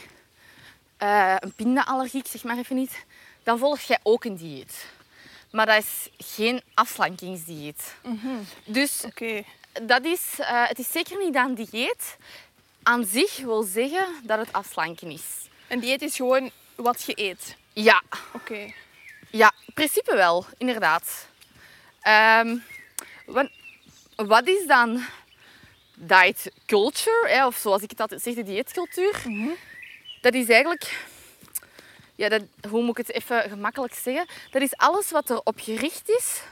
eh, 0.96 1.34
een 1.38 1.53
pindaallergie, 1.53 2.20
ik 2.20 2.26
zeg 2.26 2.44
maar 2.44 2.59
even 2.59 2.76
niet, 2.76 3.05
dan 3.42 3.59
volg 3.59 3.80
jij 3.80 3.98
ook 4.03 4.24
een 4.24 4.36
dieet. 4.36 4.86
Maar 5.51 5.66
dat 5.66 5.84
is 5.84 6.09
geen 6.36 6.62
afslankingsdieet. 6.74 7.94
Dus 8.64 9.03
Oké. 9.05 9.42
dat 9.82 10.05
is, 10.05 10.22
eh, 10.38 10.68
het 10.68 10.78
is 10.78 10.92
zeker 10.92 11.18
niet 11.18 11.34
dat 11.34 11.48
een 11.48 11.55
dieet 11.55 12.16
aan 12.82 13.05
zich 13.05 13.36
wil 13.38 13.62
zeggen 13.62 14.07
dat 14.22 14.38
het 14.38 14.53
afslanken 14.53 15.11
is. 15.11 15.22
Een 15.68 15.80
dieet 15.80 16.03
is 16.03 16.16
gewoon 16.16 16.51
wat 16.74 17.03
je 17.03 17.12
eet. 17.14 17.57
Ja, 17.72 18.03
Oké. 18.32 18.72
Ja, 19.30 19.53
in 19.66 19.74
principe 19.74 20.14
wel, 20.14 20.46
inderdaad. 20.59 21.26
Ehm, 22.01 22.57
wat, 23.26 23.51
wat 24.16 24.48
is 24.48 24.66
dan 24.66 25.05
diet 25.94 26.53
culture? 26.66 27.28
Hè? 27.28 27.46
Of 27.46 27.57
zoals 27.57 27.82
ik 27.82 27.90
het 27.90 28.01
altijd 28.01 28.22
zeg, 28.22 28.34
de 28.34 28.42
dieetcultuur. 28.42 29.22
Dat 30.20 30.34
is 30.34 30.48
eigenlijk... 30.48 31.09
Ja, 32.20 32.28
dat, 32.28 32.42
hoe 32.70 32.82
moet 32.82 32.98
ik 32.98 33.06
het 33.06 33.16
even 33.16 33.50
gemakkelijk 33.50 33.94
zeggen? 33.94 34.26
Dat 34.50 34.62
is 34.62 34.76
alles 34.76 35.10
wat 35.10 35.30
erop 35.30 35.60
gericht 35.60 36.08
is 36.08 36.42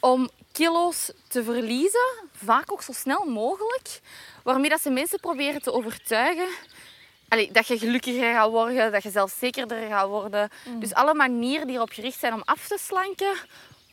om 0.00 0.30
kilo's 0.52 1.10
te 1.28 1.44
verliezen, 1.44 2.28
vaak 2.32 2.72
ook 2.72 2.82
zo 2.82 2.92
snel 2.92 3.24
mogelijk, 3.24 4.00
waarmee 4.42 4.70
dat 4.70 4.80
ze 4.80 4.90
mensen 4.90 5.20
proberen 5.20 5.62
te 5.62 5.72
overtuigen 5.72 6.48
allee, 7.28 7.52
dat 7.52 7.66
je 7.66 7.78
gelukkiger 7.78 8.32
gaat 8.32 8.50
worden, 8.50 8.92
dat 8.92 9.02
je 9.02 9.10
zelfzekerder 9.10 9.86
gaat 9.88 10.08
worden. 10.08 10.50
Dus 10.78 10.94
alle 10.94 11.14
manieren 11.14 11.66
die 11.66 11.76
erop 11.76 11.90
gericht 11.90 12.18
zijn 12.18 12.32
om 12.32 12.42
af 12.44 12.66
te 12.68 12.78
slanken, 12.80 13.34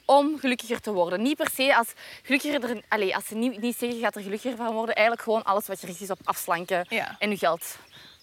om 0.05 0.39
gelukkiger 0.39 0.82
te 0.82 0.91
worden. 0.91 1.22
Niet 1.22 1.38
per 1.38 1.49
se 1.53 1.76
als 1.76 1.93
gelukkiger 2.24 2.63
er, 2.70 2.82
allee, 2.88 3.15
als 3.15 3.26
ze 3.26 3.36
niet, 3.36 3.61
niet 3.61 3.78
zeggen 3.78 3.99
gaat 3.99 4.15
er 4.15 4.22
gelukkiger 4.22 4.57
van 4.57 4.74
worden, 4.74 4.95
eigenlijk 4.95 5.26
gewoon 5.26 5.43
alles 5.43 5.67
wat 5.67 5.80
gericht 5.80 6.01
is 6.01 6.09
op 6.09 6.20
afslanken 6.24 6.86
Ja. 6.89 7.15
en 7.20 7.30
je 7.30 7.38
geld 7.38 7.78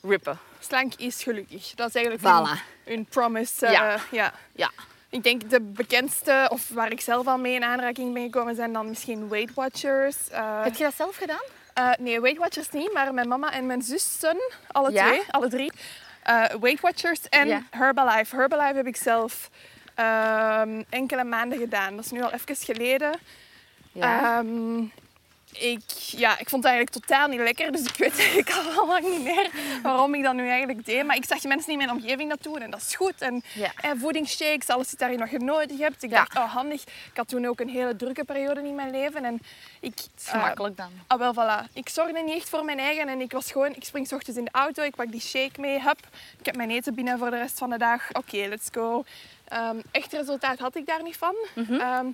rippen. 0.09 0.39
Slank 0.61 0.95
is 0.95 1.23
gelukkig. 1.23 1.75
Dat 1.75 1.89
is 1.89 1.95
eigenlijk 1.95 2.25
Voilà. 2.25 2.51
hun, 2.85 2.95
hun 2.95 3.05
promise. 3.05 3.67
eh, 3.67 3.73
Ja. 3.73 3.99
ja. 4.11 4.33
Ja. 4.53 4.71
Ik 5.11 5.23
denk 5.23 5.51
de 5.51 5.61
bekendste, 5.61 6.47
of 6.53 6.69
waar 6.69 6.91
ik 6.93 7.01
zelf 7.01 7.27
al 7.27 7.39
mee 7.39 7.55
in 7.55 7.65
aanraking 7.65 8.13
ben 8.15 8.23
gekomen, 8.23 8.55
zijn 8.55 8.73
dan 8.73 8.89
misschien 8.89 9.29
Weight 9.29 9.55
Watchers. 9.55 10.17
Eh, 10.31 10.63
Heb 10.63 10.75
je 10.75 10.85
dat 10.85 10.95
zelf 10.95 11.17
gedaan? 11.17 11.43
eh, 11.75 11.91
nee, 11.99 12.21
Weight 12.21 12.39
Watchers 12.41 12.71
niet, 12.71 12.93
maar 12.93 13.15
mijn 13.15 13.29
mama 13.29 13.53
en 13.53 13.67
mijn 13.67 13.83
zussen, 13.83 14.37
alle 14.73 14.93
Ja? 14.93 15.07
twee, 15.07 15.23
alle 15.31 15.49
drie. 15.49 15.73
Weight 16.61 16.81
Watchers 16.81 17.29
en 17.29 17.49
Ja. 17.49 17.63
Herbalife. 17.71 18.37
Herbalife 18.37 18.77
heb 18.77 18.87
ik 18.87 18.97
zelf 18.97 19.51
ehm, 19.95 20.83
enkele 20.89 21.25
maanden 21.25 21.59
gedaan. 21.59 21.97
Dat 21.97 22.05
is 22.05 22.11
nu 22.11 22.23
al 22.23 22.33
even 22.33 22.57
geleden. 22.57 23.19
Ehm, 24.01 24.85
ik, 25.59 25.81
ja, 25.97 26.39
ik 26.39 26.49
vond 26.49 26.63
het 26.65 26.73
eigenlijk 26.73 27.05
totaal 27.07 27.29
niet 27.29 27.41
lekker, 27.41 27.73
dus 27.73 27.81
ik 27.83 27.97
weet 27.97 28.19
eigenlijk 28.19 28.51
al 28.77 28.87
lang 28.87 29.09
niet 29.09 29.23
meer 29.23 29.51
waarom 29.83 30.15
ik 30.15 30.23
dat 30.23 30.35
nu 30.35 30.49
eigenlijk 30.49 30.85
deed. 30.87 31.05
Maar 31.05 31.17
ik 31.17 31.25
zag 31.25 31.43
mensen 31.43 31.73
in 31.73 31.79
mijn 31.79 31.91
omgeving 31.91 32.29
dat 32.31 32.43
doen 32.43 32.59
en 32.59 32.71
dat 32.71 32.81
is 32.81 32.95
goed. 32.95 33.21
En 33.21 33.43
Ja. 33.55 33.73
eh, 33.81 33.91
voedingsshakes, 33.97 34.69
alles 34.69 34.91
daarin 34.91 35.19
wat 35.19 35.31
je 35.31 35.39
nodig 35.39 35.79
hebt. 35.79 36.03
Ik 36.03 36.11
Ja. 36.11 36.17
dacht, 36.17 36.37
oh 36.37 36.53
handig. 36.55 36.83
Ik 36.83 37.17
had 37.17 37.29
toen 37.29 37.47
ook 37.47 37.61
een 37.61 37.69
hele 37.69 37.97
drukke 37.97 38.25
periode 38.25 38.61
in 38.63 38.75
mijn 38.75 38.91
leven. 38.91 39.25
En 39.25 39.35
ik, 39.81 39.95
Het 39.99 40.11
is 40.19 40.29
gemakkelijk 40.29 40.77
dan. 40.77 40.91
Ah, 41.07 41.19
wel, 41.19 41.35
voilà. 41.35 41.73
Ik 41.73 41.89
zorgde 41.89 42.23
niet 42.23 42.35
echt 42.37 42.49
voor 42.49 42.65
mijn 42.65 42.79
eigen 42.79 43.09
en 43.09 43.21
ik 43.21 43.33
was 43.33 43.53
gewoon... 43.53 43.75
Ik 43.75 43.85
spring 43.85 44.07
's 44.09 44.13
ochtends 44.13 44.39
in 44.39 44.45
de 44.45 44.51
auto, 44.53 44.83
ik 44.83 44.95
pak 44.95 45.11
die 45.11 45.21
shake 45.21 45.61
mee, 45.61 45.81
hup. 45.83 45.99
Ik 46.39 46.47
heb 46.47 46.57
mijn 46.57 46.71
eten 46.71 46.95
binnen 46.95 47.19
voor 47.19 47.31
de 47.31 47.37
rest 47.37 47.59
van 47.59 47.71
de 47.71 47.79
dag. 47.79 48.13
Oké, 48.13 48.37
let's 48.49 48.69
go. 48.73 49.05
Ehm, 49.49 49.77
echt 49.91 50.13
resultaat 50.13 50.59
had 50.59 50.77
ik 50.77 50.87
daar 50.87 51.03
niet 51.03 51.17
van. 51.17 51.35
Mhm. 51.55 51.73
Ehm, 51.75 52.07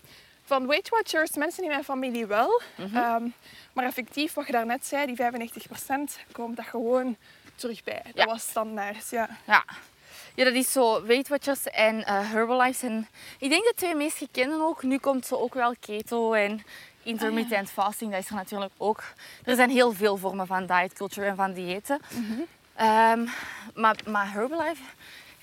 van 0.44 0.66
Weight 0.66 0.88
Watchers, 0.88 1.36
mensen 1.36 1.62
in 1.62 1.68
mijn 1.68 1.84
familie 1.84 2.26
wel. 2.26 2.60
Mhm. 2.76 2.96
Ehm, 2.96 3.26
maar 3.72 3.84
effectief, 3.84 4.34
wat 4.34 4.46
je 4.46 4.52
daarnet 4.52 4.86
zei, 4.86 5.06
die 5.06 5.16
95% 5.16 6.18
komt 6.32 6.56
dat 6.56 6.66
gewoon 6.66 7.16
terug 7.54 7.84
bij. 7.84 8.00
Dat 8.04 8.14
Ja. 8.14 8.24
was 8.24 8.42
standaard, 8.42 9.08
ja. 9.10 9.28
Ja. 9.46 9.64
Ja, 10.34 10.44
dat 10.44 10.52
is 10.54 10.72
zo 10.72 11.02
Weight 11.06 11.28
Watchers 11.28 11.62
en 11.64 12.04
eh 12.04 12.30
Herbalife. 12.30 12.86
En 12.86 13.08
ik 13.38 13.50
denk 13.50 13.62
de 13.64 13.72
twee 13.76 13.94
meest 13.94 14.16
gekende 14.16 14.62
ook. 14.62 14.82
Nu 14.82 14.98
komt 14.98 15.26
zo 15.26 15.34
ook 15.34 15.54
wel 15.54 15.74
keto 15.80 16.32
en 16.32 16.62
intermittent 17.02 17.70
fasting. 17.70 18.10
Dat 18.12 18.20
is 18.20 18.28
er 18.28 18.34
natuurlijk 18.34 18.72
ook. 18.76 19.02
Er 19.44 19.54
zijn 19.56 19.70
heel 19.70 19.92
veel 19.92 20.16
vormen 20.16 20.46
van 20.46 20.66
diet 20.66 20.92
culture 20.92 21.26
en 21.26 21.36
van 21.36 21.52
diëten. 21.52 22.00
Ehm, 22.74 23.26
maar, 23.74 23.96
maar 24.06 24.32
Herbalife, 24.32 24.82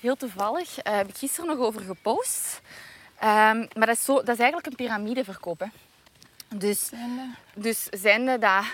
heel 0.00 0.16
toevallig, 0.16 0.78
eh, 0.78 0.94
heb 0.96 1.08
ik 1.08 1.16
gisteren 1.16 1.56
nog 1.56 1.66
over 1.66 1.80
gepost. 1.80 2.60
Ehm, 3.20 3.58
maar 3.58 3.86
dat 3.86 3.96
is, 3.96 4.04
zo, 4.04 4.14
dat 4.14 4.28
is 4.28 4.38
eigenlijk 4.38 4.66
een 4.66 4.74
piramideverkoop. 4.74 5.60
Hè. 5.60 5.66
Dus 6.54 6.90
dus 7.54 7.86
zijnde 7.90 8.38
dat... 8.38 8.64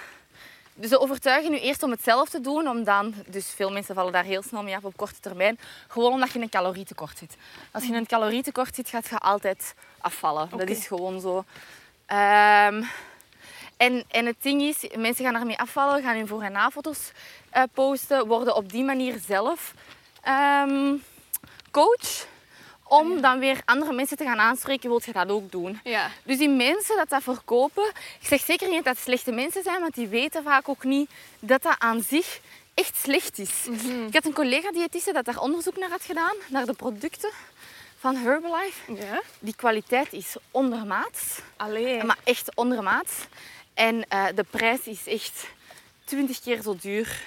Dus 0.75 0.91
ze 0.91 1.01
overtuigen 1.01 1.53
je 1.53 1.61
eerst 1.61 1.83
om 1.83 1.91
het 1.91 2.03
zelf 2.03 2.29
te 2.29 2.41
doen, 2.41 2.69
om 2.69 2.85
dan... 2.85 3.15
Dus 3.27 3.51
veel 3.51 3.71
mensen 3.71 3.95
vallen 3.95 4.13
daar 4.13 4.25
heel 4.25 4.43
snel 4.43 4.63
mee 4.63 4.77
af 4.77 4.85
op 4.85 4.97
korte 4.97 5.21
termijn. 5.21 5.59
Gewoon 5.89 6.13
omdat 6.13 6.29
je 6.29 6.35
in 6.35 6.43
een 6.43 6.49
calorietekort 6.49 7.19
zit. 7.19 7.37
Als 7.71 7.83
je 7.83 7.89
in 7.89 7.95
een 7.95 8.07
calorietekort 8.07 8.75
zit, 8.75 8.89
gaat 8.89 9.09
je 9.09 9.19
altijd 9.19 9.75
afvallen. 10.01 10.49
Dat 10.51 10.69
is 10.69 10.87
gewoon 10.87 11.21
zo. 11.21 11.45
Ehm, 12.07 12.83
en, 13.77 14.05
en 14.09 14.27
het 14.27 14.37
ding 14.43 14.63
is, 14.63 14.87
mensen 14.97 15.25
gaan 15.25 15.35
daarmee 15.35 15.59
afvallen, 15.59 16.03
gaan 16.03 16.17
hun 16.17 16.27
voor- 16.27 16.43
en 16.43 16.53
na-foto's 16.53 17.11
eh, 17.51 17.63
posten, 17.73 18.27
worden 18.27 18.57
op 18.57 18.71
die 18.71 18.85
manier 18.85 19.19
zelf 19.27 19.75
ehm, 20.23 20.95
coach. 21.71 22.27
Om 22.89 23.21
dan 23.21 23.39
weer 23.39 23.61
andere 23.65 23.93
mensen 23.93 24.17
te 24.17 24.25
gaan 24.25 24.39
aanspreken, 24.39 24.89
wilt 24.89 25.05
je 25.05 25.13
dat 25.13 25.31
ook 25.31 25.51
doen. 25.53 25.81
Ja. 25.85 26.11
Dus 26.23 26.39
die 26.39 26.49
mensen 26.49 26.97
dat 26.97 27.09
dat 27.09 27.23
verkopen, 27.23 27.89
ik 28.21 28.27
zeg 28.27 28.41
zeker 28.41 28.69
niet 28.69 28.85
dat 28.85 28.95
dat 28.95 29.05
slechte 29.05 29.33
mensen 29.33 29.63
zijn, 29.63 29.81
want 29.81 29.95
die 29.95 30.09
weten 30.09 30.43
vaak 30.43 30.69
ook 30.69 30.85
niet 30.85 31.11
dat 31.41 31.63
dat 31.63 31.77
aan 31.79 32.03
zich 32.03 32.41
echt 32.75 32.97
slecht 32.97 33.39
is. 33.39 33.67
Ik 34.07 34.15
had 34.15 34.25
een 34.25 34.33
collega 34.33 34.73
diëtiste 34.73 35.13
dat 35.13 35.25
daar 35.25 35.41
onderzoek 35.41 35.77
naar 35.77 35.91
had 35.91 36.03
gedaan, 36.03 36.35
naar 36.49 36.67
de 36.67 36.73
producten 36.73 37.31
van 37.99 38.17
Herbalife. 38.17 38.93
Ja? 38.95 39.23
Die 39.39 39.57
kwaliteit 39.57 40.13
is 40.13 40.37
ondermaats, 40.51 41.39
Allee. 41.57 42.05
maar 42.05 42.19
echt 42.25 42.55
ondermaats. 42.55 43.13
En 43.75 44.05
eh, 44.09 44.25
de 44.35 44.45
prijs 44.51 44.81
is 44.85 45.07
echt 45.07 45.47
20 46.05 46.41
keer 46.41 46.63
zo 46.63 46.77
duur 46.81 47.23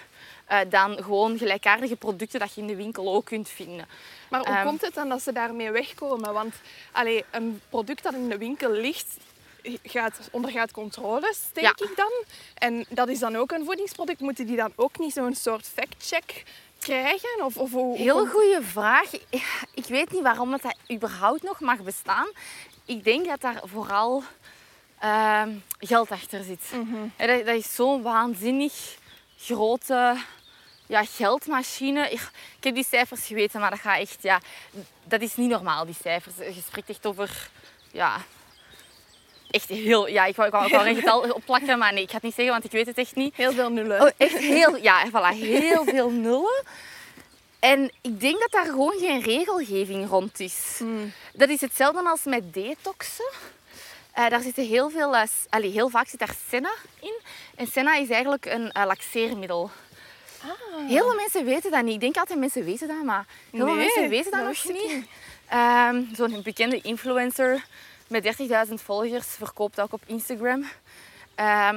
dan 0.70 1.04
gewoon 1.04 1.38
gelijkaardige 1.38 1.96
producten 1.96 2.40
dat 2.40 2.54
je 2.54 2.62
in 2.62 2.68
de 2.68 2.76
winkel 2.76 3.14
ook 3.16 3.26
kunt 3.26 3.50
vinden. 3.50 3.88
Maar 4.30 4.40
hoe 4.40 4.56
Ehm, 4.56 4.66
komt 4.66 4.82
het 4.82 4.94
dan 4.94 5.10
dat 5.10 5.22
ze 5.22 5.32
daarmee 5.32 5.72
wegkomen? 5.72 6.34
Want 6.34 6.56
allee, 6.92 7.26
een 7.32 7.62
product 7.70 8.04
dat 8.04 8.14
in 8.14 8.30
de 8.30 8.38
winkel 8.38 8.72
ligt, 8.72 9.18
gaat, 9.84 10.30
ondergaat 10.32 10.72
controles, 10.72 11.40
denk 11.54 11.80
Ja. 11.80 11.86
ik 11.90 11.96
dan. 11.96 12.12
En 12.54 12.86
dat 12.90 13.08
is 13.10 13.20
dan 13.20 13.36
ook 13.36 13.52
een 13.52 13.66
voedingsproduct. 13.66 14.20
Moeten 14.20 14.46
die 14.46 14.56
dan 14.56 14.72
ook 14.76 15.00
niet 15.00 15.14
zo'n 15.14 15.36
soort 15.36 15.68
fact-check 15.74 16.44
krijgen? 16.80 17.46
Of, 17.46 17.58
of 17.58 17.72
hoe, 17.72 17.98
Heel 17.98 18.26
goede 18.28 18.60
vraag. 18.62 19.12
Ik 19.74 19.86
weet 19.88 20.12
niet 20.12 20.22
waarom 20.22 20.52
dat, 20.52 20.62
dat 20.62 20.76
überhaupt 20.92 21.44
nog 21.44 21.60
mag 21.60 21.82
bestaan. 21.82 22.28
Ik 22.86 23.04
denk 23.04 23.26
dat 23.26 23.42
daar 23.42 23.62
vooral 23.64 24.24
ehm, 25.00 25.50
geld 25.80 26.12
achter 26.12 26.44
zit. 26.44 26.62
Hè, 27.16 27.28
dat, 27.28 27.46
dat 27.46 27.56
is 27.56 27.76
zo'n 27.76 28.02
waanzinnig 28.02 28.98
grote 29.38 30.18
ja, 30.90 31.04
geldmachine. 31.06 32.04
Ik, 32.10 32.22
ik 32.58 32.64
heb 32.64 32.76
die 32.76 32.86
cijfers 32.90 33.26
geweten, 33.26 33.60
maar 33.60 33.70
dat 33.70 33.80
gaat 33.80 34.00
echt... 34.00 34.18
Ja, 34.22 34.40
dat 35.04 35.22
is 35.22 35.36
niet 35.36 35.50
normaal, 35.50 35.86
die 35.86 35.96
cijfers. 36.02 36.36
Je 36.38 36.62
spreekt 36.68 36.90
echt 36.90 37.06
over... 37.06 37.50
Ja, 37.92 38.22
echt 39.52 39.70
heel... 39.70 40.08
Ja, 40.08 40.26
ik 40.26 40.36
wou, 40.36 40.48
ik 40.48 40.54
wou, 40.54 40.66
ik 40.66 40.72
wou 40.72 40.88
een 40.90 40.96
getal 40.96 41.22
opplakken, 41.32 41.78
maar 41.78 41.94
nee, 41.94 42.04
ik 42.04 42.10
ga 42.10 42.14
het 42.16 42.24
niet 42.24 42.34
zeggen, 42.36 42.54
want 42.54 42.66
ik 42.66 42.72
weet 42.72 42.86
het 42.86 42.98
echt 42.98 43.16
niet. 43.16 43.36
Heel 43.36 43.52
veel 43.54 43.70
nullen. 43.70 44.02
Oh, 44.02 44.10
echt 44.18 44.38
heel, 44.38 44.76
ja, 44.76 45.08
voilà, 45.10 45.38
heel 45.38 45.84
veel 45.84 46.10
nullen. 46.10 46.64
En 47.60 47.92
ik 48.02 48.20
denk 48.20 48.40
dat 48.40 48.52
daar 48.52 48.66
gewoon 48.66 48.98
geen 49.00 49.22
regelgeving 49.22 50.10
rond 50.10 50.40
is. 50.40 50.76
Hmm. 50.78 51.12
Dat 51.34 51.50
is 51.50 51.62
hetzelfde 51.62 52.10
als 52.10 52.24
met 52.24 52.54
detoxen. 52.54 53.30
Eh, 54.12 54.30
daar 54.30 54.42
zitten 54.42 54.66
heel 54.68 54.90
veel, 54.90 55.14
s- 55.16 55.46
allee, 55.50 55.72
heel 55.72 55.90
vaak 55.90 56.08
zit 56.08 56.20
daar 56.20 56.36
senna 56.50 56.72
in. 57.00 57.20
En 57.56 57.68
senna 57.68 57.96
is 57.96 58.10
eigenlijk 58.10 58.46
een 58.46 58.72
eh, 58.72 58.86
laxeermiddel. 58.86 59.72
Heel 60.88 61.04
veel 61.06 61.16
mensen 61.16 61.46
weten 61.46 61.72
dat 61.72 61.84
niet. 61.84 61.94
Ik 61.94 62.00
denk 62.00 62.18
altijd 62.18 62.40
mensen 62.40 62.64
weten 62.64 62.88
dat, 62.88 63.04
maar 63.04 63.26
heel 63.52 63.66
veel 63.66 63.76
Nee, 63.76 63.84
mensen 63.86 64.10
weten 64.10 64.32
dat 64.32 64.40
dat 64.46 64.64
nog 64.66 64.74
niet. 64.76 65.06
Ehm, 65.48 66.04
Zo'n 66.16 66.42
bekende 66.44 66.82
influencer 66.82 67.66
met 68.08 68.24
30.000 68.24 68.82
volgers 68.82 69.28
verkoopt 69.28 69.82
ook 69.82 69.94
op 69.94 70.02
Instagram. 70.06 70.70
Ehm, 71.36 71.76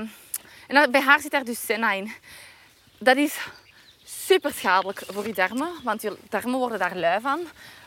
en 0.67 0.75
dat- 0.75 0.91
bij 0.91 1.01
haar 1.01 1.21
zit 1.21 1.31
daar 1.31 1.45
dus 1.45 1.65
senna 1.67 1.93
in. 1.93 2.13
Dat 2.99 3.17
is 3.17 3.39
super 4.05 4.53
schadelijk 4.53 5.03
voor 5.07 5.27
je 5.27 5.35
darmen, 5.35 5.71
want 5.83 6.03
je 6.03 6.17
darmen 6.29 6.59
worden 6.59 6.79
daar 6.79 6.97
lui 6.97 7.21
van. 7.21 7.41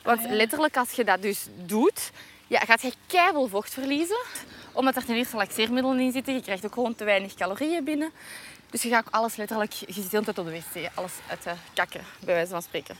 Want 0.04 0.30
letterlijk 0.30 0.78
als 0.78 0.92
je 0.92 1.04
dat 1.04 1.22
dus 1.22 1.48
doet, 1.66 2.12
ja, 2.48 2.60
gaat 2.60 2.82
je 2.82 2.94
keihard 3.08 3.50
vocht 3.50 3.74
verliezen. 3.74 4.20
Omdat 4.72 4.96
er 4.96 5.06
ten 5.06 5.16
eerste 5.16 5.36
laxeermiddelen 5.36 6.00
in 6.00 6.12
zitten. 6.12 6.34
Je 6.34 6.42
krijgt 6.42 6.66
ook 6.66 6.74
gewoon 6.74 6.96
te 6.96 7.04
weinig 7.04 7.34
calorieën 7.34 7.84
binnen. 7.84 8.12
Dus 8.76 8.84
je 8.84 8.90
gaat 8.90 9.06
ook 9.08 9.14
alles 9.14 9.36
letterlijk, 9.36 9.74
je 9.74 9.94
zit 9.94 10.04
de 10.04 10.10
hele 10.10 10.24
tijd 10.24 10.38
op 10.38 10.46
de 10.46 10.52
wc, 10.52 10.90
alles 10.94 11.12
uit 11.30 11.44
de 11.44 11.54
kakken, 11.74 12.02
bij 12.20 12.34
wijze 12.34 12.52
van 12.52 12.62
spreken. 12.62 12.96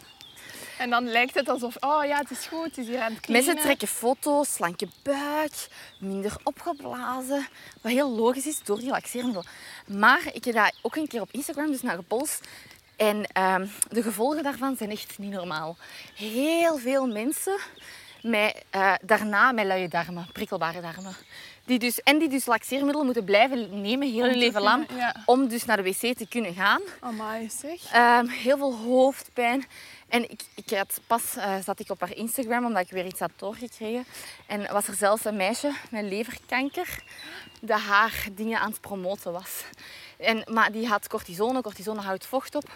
En 0.78 0.90
dan 0.90 1.08
lijkt 1.08 1.34
het 1.34 1.50
alsof, 1.50 1.76
oh 1.80 2.06
ja, 2.06 2.18
het 2.18 2.32
is 2.32 2.46
goed, 2.46 2.66
het 2.66 2.78
is 2.78 2.88
hier 2.88 3.00
aan 3.00 3.12
het 3.14 3.20
cleanen. 3.20 3.46
Mensen 3.46 3.66
trekken 3.66 3.88
foto's, 3.88 4.54
slanke 4.54 4.88
buik, 5.04 5.68
minder 6.00 6.36
opgeblazen. 6.44 7.48
Wat 7.82 7.92
heel 7.92 8.10
logisch 8.10 8.46
is 8.46 8.64
door 8.64 8.80
die 8.80 8.90
laxeermiddel. 8.90 9.44
Maar 9.88 10.22
ik 10.34 10.44
heb 10.44 10.56
dat 10.56 10.76
ook 10.82 10.96
een 10.96 11.08
keer 11.08 11.22
op 11.22 11.32
Instagram 11.32 11.72
dus 11.72 11.82
naar 11.82 11.96
gepolst. 11.96 12.48
En 12.96 13.26
ehm, 13.32 13.68
de 13.90 14.02
gevolgen 14.02 14.44
daarvan 14.44 14.76
zijn 14.78 14.92
echt 14.92 15.18
niet 15.18 15.32
normaal. 15.32 15.78
Heel 16.16 16.78
veel 16.78 17.08
mensen 17.08 17.58
met, 18.22 18.64
eh, 18.70 18.94
daarna 19.02 19.52
met 19.52 19.66
luie 19.66 19.88
darmen, 19.88 20.28
prikkelbare 20.32 20.82
darmen. 20.82 21.16
Die 21.66 21.80
dus, 21.80 22.02
en 22.04 22.20
die 22.20 22.30
dus 22.30 22.46
laxeermiddelen 22.46 23.06
moeten 23.06 23.24
blijven 23.24 23.82
nemen 23.82 24.12
heel 24.12 24.24
hun 24.24 24.32
te 24.32 24.38
leven 24.38 24.62
lang. 24.62 24.88
ja. 24.96 25.16
Om 25.26 25.48
dus 25.48 25.66
naar 25.66 25.78
de 25.78 25.84
wc 25.84 26.18
te 26.18 26.28
kunnen 26.30 26.54
gaan. 26.54 26.82
Amai, 27.00 27.50
zeg. 27.62 27.92
Ehm, 27.92 28.28
heel 28.28 28.58
veel 28.58 28.76
hoofdpijn. 28.76 29.66
En 30.08 30.30
ik, 30.32 30.42
ik 30.56 30.70
had 30.78 31.00
pas 31.08 31.36
eh, 31.36 31.56
zat 31.64 31.80
ik 31.80 31.90
op 31.90 32.00
haar 32.00 32.16
Instagram 32.16 32.66
omdat 32.66 32.82
ik 32.84 32.90
weer 32.92 33.06
iets 33.06 33.20
had 33.20 33.32
doorgekregen. 33.36 34.06
En 34.48 34.72
was 34.74 34.88
er 34.88 34.94
zelfs 34.96 35.26
een 35.26 35.36
meisje 35.36 35.72
met 35.90 36.04
leverkanker 36.04 37.04
dat 37.62 37.80
haar 37.80 38.28
dingen 38.32 38.60
aan 38.60 38.70
het 38.70 38.82
promoten 38.82 39.32
was. 39.32 39.64
En, 40.18 40.44
maar 40.52 40.72
die 40.72 40.88
had 40.88 41.08
cortisone. 41.08 41.62
Cortisone 41.62 42.02
houdt 42.02 42.26
vocht 42.26 42.56
op. 42.56 42.70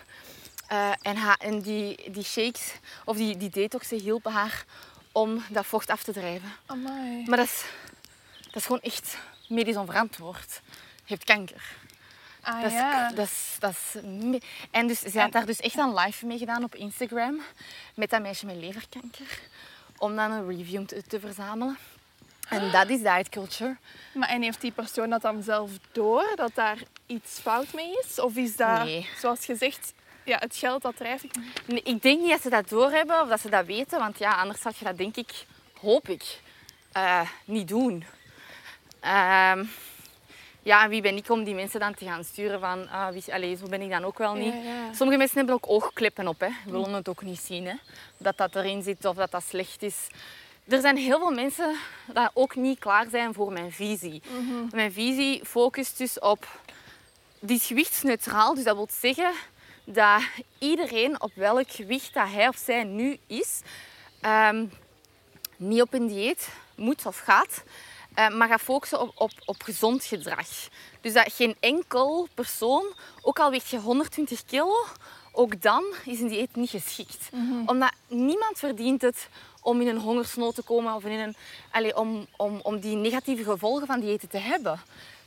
Eh, 0.68 0.92
en, 1.02 1.16
ha- 1.16 1.38
en 1.40 1.62
die, 1.62 2.12
die 2.12 2.24
shakes 2.24 2.74
of 3.06 3.18
die, 3.18 3.38
die 3.38 3.50
detoxen 3.50 4.00
hielpen 4.00 4.32
haar 4.32 4.66
om 5.12 5.44
dat 5.50 5.66
vocht 5.66 5.90
af 5.90 6.04
te 6.04 6.12
drijven. 6.12 6.52
Amai. 6.66 7.24
Maar 7.26 7.38
dat 7.38 7.46
is, 7.46 7.64
dat 8.52 8.56
is 8.56 8.66
gewoon 8.66 8.82
echt 8.82 9.18
medisch 9.48 9.76
onverantwoord. 9.76 10.62
Je 11.06 11.14
hebt 11.14 11.24
kanker. 11.24 11.64
Ah 12.42 12.62
Dat 12.62 12.72
is, 12.72 12.78
ja. 12.78 13.12
dat 13.12 13.26
is, 13.26 13.56
dat 13.60 13.72
is 13.72 14.02
en 14.72 14.88
dus 14.88 15.00
zij 15.00 15.22
had 15.22 15.32
daar 15.32 15.46
dus 15.46 15.60
echt 15.60 15.78
een 15.78 15.94
live 15.94 16.26
mee 16.26 16.38
gedaan 16.38 16.64
op 16.64 16.76
Instagram 16.76 17.42
met 17.96 18.10
dat 18.10 18.22
meisje 18.22 18.46
met 18.46 18.56
leverkanker. 18.56 19.40
Om 19.98 20.16
dan 20.16 20.32
een 20.32 20.48
review 20.48 20.86
te, 20.86 21.04
te 21.04 21.20
verzamelen. 21.20 21.78
En 22.50 22.72
dat 22.72 22.90
is 22.90 23.02
diet 23.02 23.30
culture. 23.30 23.78
Maar 24.14 24.30
en 24.30 24.42
heeft 24.42 24.62
die 24.62 24.72
persoon 24.72 25.10
dat 25.10 25.22
dan 25.22 25.44
zelf 25.44 25.72
door, 25.92 26.32
dat 26.36 26.52
daar 26.56 26.78
iets 27.06 27.40
fout 27.40 27.74
mee 27.74 27.92
is? 28.04 28.20
Of 28.20 28.36
is 28.36 28.56
dat, 28.56 28.84
Nee. 28.84 29.10
zoals 29.20 29.46
gezegd, 29.46 29.94
ja, 30.24 30.38
het 30.38 30.56
geld 30.56 30.82
dat 30.82 30.98
drijft? 30.98 31.26
Nee, 31.66 31.82
Ik 31.82 32.02
denk 32.02 32.20
niet 32.22 32.30
dat 32.30 32.42
ze 32.42 32.50
dat 32.50 32.70
doorhebben 32.70 33.22
of 33.22 33.28
dat 33.28 33.40
ze 33.40 33.50
dat 33.50 33.66
weten. 33.66 34.00
Want 34.00 34.20
ja, 34.20 34.34
anders 34.34 34.62
zou 34.62 34.74
je 34.78 34.86
dat 34.86 34.98
denk 34.98 35.16
ik, 35.16 35.46
hoop 35.82 36.10
ik, 36.10 36.40
eh, 36.92 37.30
niet 37.46 37.68
doen. 37.68 38.06
Ehm, 39.00 39.66
ja, 40.62 40.84
en 40.84 40.90
wie 40.90 41.02
ben 41.02 41.16
ik 41.16 41.30
om 41.30 41.44
die 41.44 41.56
mensen 41.56 41.80
dan 41.80 41.94
te 41.94 42.06
gaan 42.06 42.24
sturen 42.24 42.60
van... 42.60 42.90
ah, 42.90 43.10
wie, 43.10 43.34
allez, 43.34 43.60
zo 43.60 43.68
ben 43.68 43.82
ik 43.82 43.90
dan 43.90 44.04
ook 44.04 44.18
wel 44.18 44.34
niet. 44.34 44.54
Ja, 44.54 44.62
ja. 44.62 44.94
Sommige 44.94 45.18
mensen 45.18 45.38
hebben 45.38 45.56
ook 45.56 45.70
oogkleppen 45.70 46.28
op. 46.28 46.40
Hè. 46.40 46.50
Willen 46.66 46.94
het 46.94 47.10
ook 47.10 47.22
niet 47.22 47.40
zien. 47.40 47.66
Hè. 47.66 47.76
Dat 48.18 48.38
dat 48.38 48.56
erin 48.56 48.84
zit 48.84 49.06
of 49.06 49.16
dat 49.16 49.32
dat 49.32 49.44
slecht 49.48 49.84
is. 49.84 50.08
Er 50.68 50.82
zijn 50.82 50.98
heel 50.98 51.20
veel 51.20 51.32
mensen 51.32 51.76
die 52.14 52.30
ook 52.34 52.56
niet 52.56 52.80
klaar 52.80 53.06
zijn 53.10 53.34
voor 53.34 53.52
mijn 53.52 53.72
visie. 53.72 54.22
Mijn 54.72 54.92
visie 54.92 55.46
focust 55.46 55.98
dus 55.98 56.20
op... 56.20 56.48
Die 57.40 57.56
is 57.56 57.66
gewichtsneutraal. 57.66 58.54
Dus 58.56 58.64
dat 58.64 58.76
wil 58.76 58.88
zeggen 58.92 59.32
dat 59.84 60.22
iedereen 60.60 61.22
op 61.22 61.32
welk 61.36 61.72
gewicht 61.72 62.14
dat 62.14 62.28
hij 62.32 62.48
of 62.48 62.58
zij 62.58 62.84
nu 62.84 63.20
is... 63.28 63.62
ehm, 64.22 64.66
niet 65.58 65.82
op 65.82 65.94
een 65.94 66.08
dieet 66.08 66.50
moet 66.76 67.06
of 67.06 67.20
gaat, 67.20 67.64
maar 68.28 68.48
gaat 68.48 68.62
focussen 68.62 69.02
op, 69.02 69.12
op, 69.16 69.32
op 69.46 69.62
gezond 69.62 70.04
gedrag. 70.04 70.48
Dus 71.02 71.14
dat 71.14 71.34
geen 71.34 71.56
enkel 71.60 72.28
persoon, 72.34 72.86
ook 73.22 73.40
al 73.40 73.52
weegt 73.52 73.70
je 73.70 73.80
120 73.80 74.46
kilo, 74.46 74.86
ook 75.32 75.62
dan 75.62 75.84
is 76.06 76.20
een 76.20 76.28
dieet 76.28 76.56
niet 76.56 76.70
geschikt. 76.70 77.30
Omdat 77.66 77.92
niemand 78.08 78.58
verdient 78.58 79.02
het 79.02 79.30
om 79.62 79.82
in 79.82 79.88
een 79.88 80.00
hongersnood 80.00 80.56
te 80.56 80.62
komen 80.62 80.94
of 80.94 81.04
in 81.04 81.20
een, 81.20 81.36
allee, 81.72 81.98
om, 81.98 82.28
om, 82.38 82.60
om 82.64 82.80
die 82.80 82.96
negatieve 82.96 83.44
gevolgen 83.44 83.88
van 83.88 84.00
diëten 84.00 84.30
te 84.30 84.38
hebben. 84.38 84.82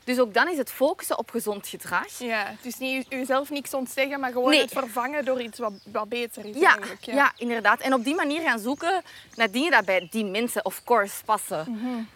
Dus 0.05 0.21
ook 0.21 0.35
dan 0.35 0.49
is 0.49 0.57
het 0.59 0.71
focussen 0.71 1.19
op 1.19 1.31
gezond 1.31 1.67
gedrag. 1.69 2.19
Ja, 2.19 2.55
is 2.63 2.79
niet 2.79 3.07
uzelf 3.13 3.51
niks 3.51 3.75
ontzeggen, 3.75 4.21
maar 4.21 4.33
gewoon 4.33 4.51
Nee. 4.51 4.61
het 4.61 4.73
vervangen 4.73 5.25
door 5.25 5.41
iets 5.43 5.59
wat, 5.59 5.73
wat 5.93 6.09
beter 6.09 6.45
is 6.45 6.57
Ja, 6.57 6.71
eigenlijk. 6.75 7.05
ja. 7.05 7.33
inderdaad. 7.37 7.81
En 7.81 7.95
op 7.95 8.05
die 8.05 8.15
manier 8.15 8.41
gaan 8.41 8.59
zoeken 8.59 9.03
naar 9.35 9.51
dingen 9.51 9.71
die 9.73 9.83
bij 9.83 10.09
die 10.11 10.25
mensen, 10.25 10.65
of 10.65 10.85
course, 10.85 11.25
passen. 11.25 11.67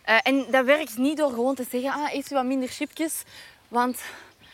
Eh, 0.02 0.16
en 0.22 0.46
dat 0.50 0.64
werkt 0.64 0.96
niet 0.98 1.16
door 1.16 1.30
gewoon 1.30 1.54
te 1.54 1.64
zeggen, 1.70 1.90
ah, 1.92 2.12
eet 2.14 2.30
u 2.30 2.34
wat 2.34 2.44
minder 2.44 2.68
chipjes. 2.68 3.22
Want 3.68 4.00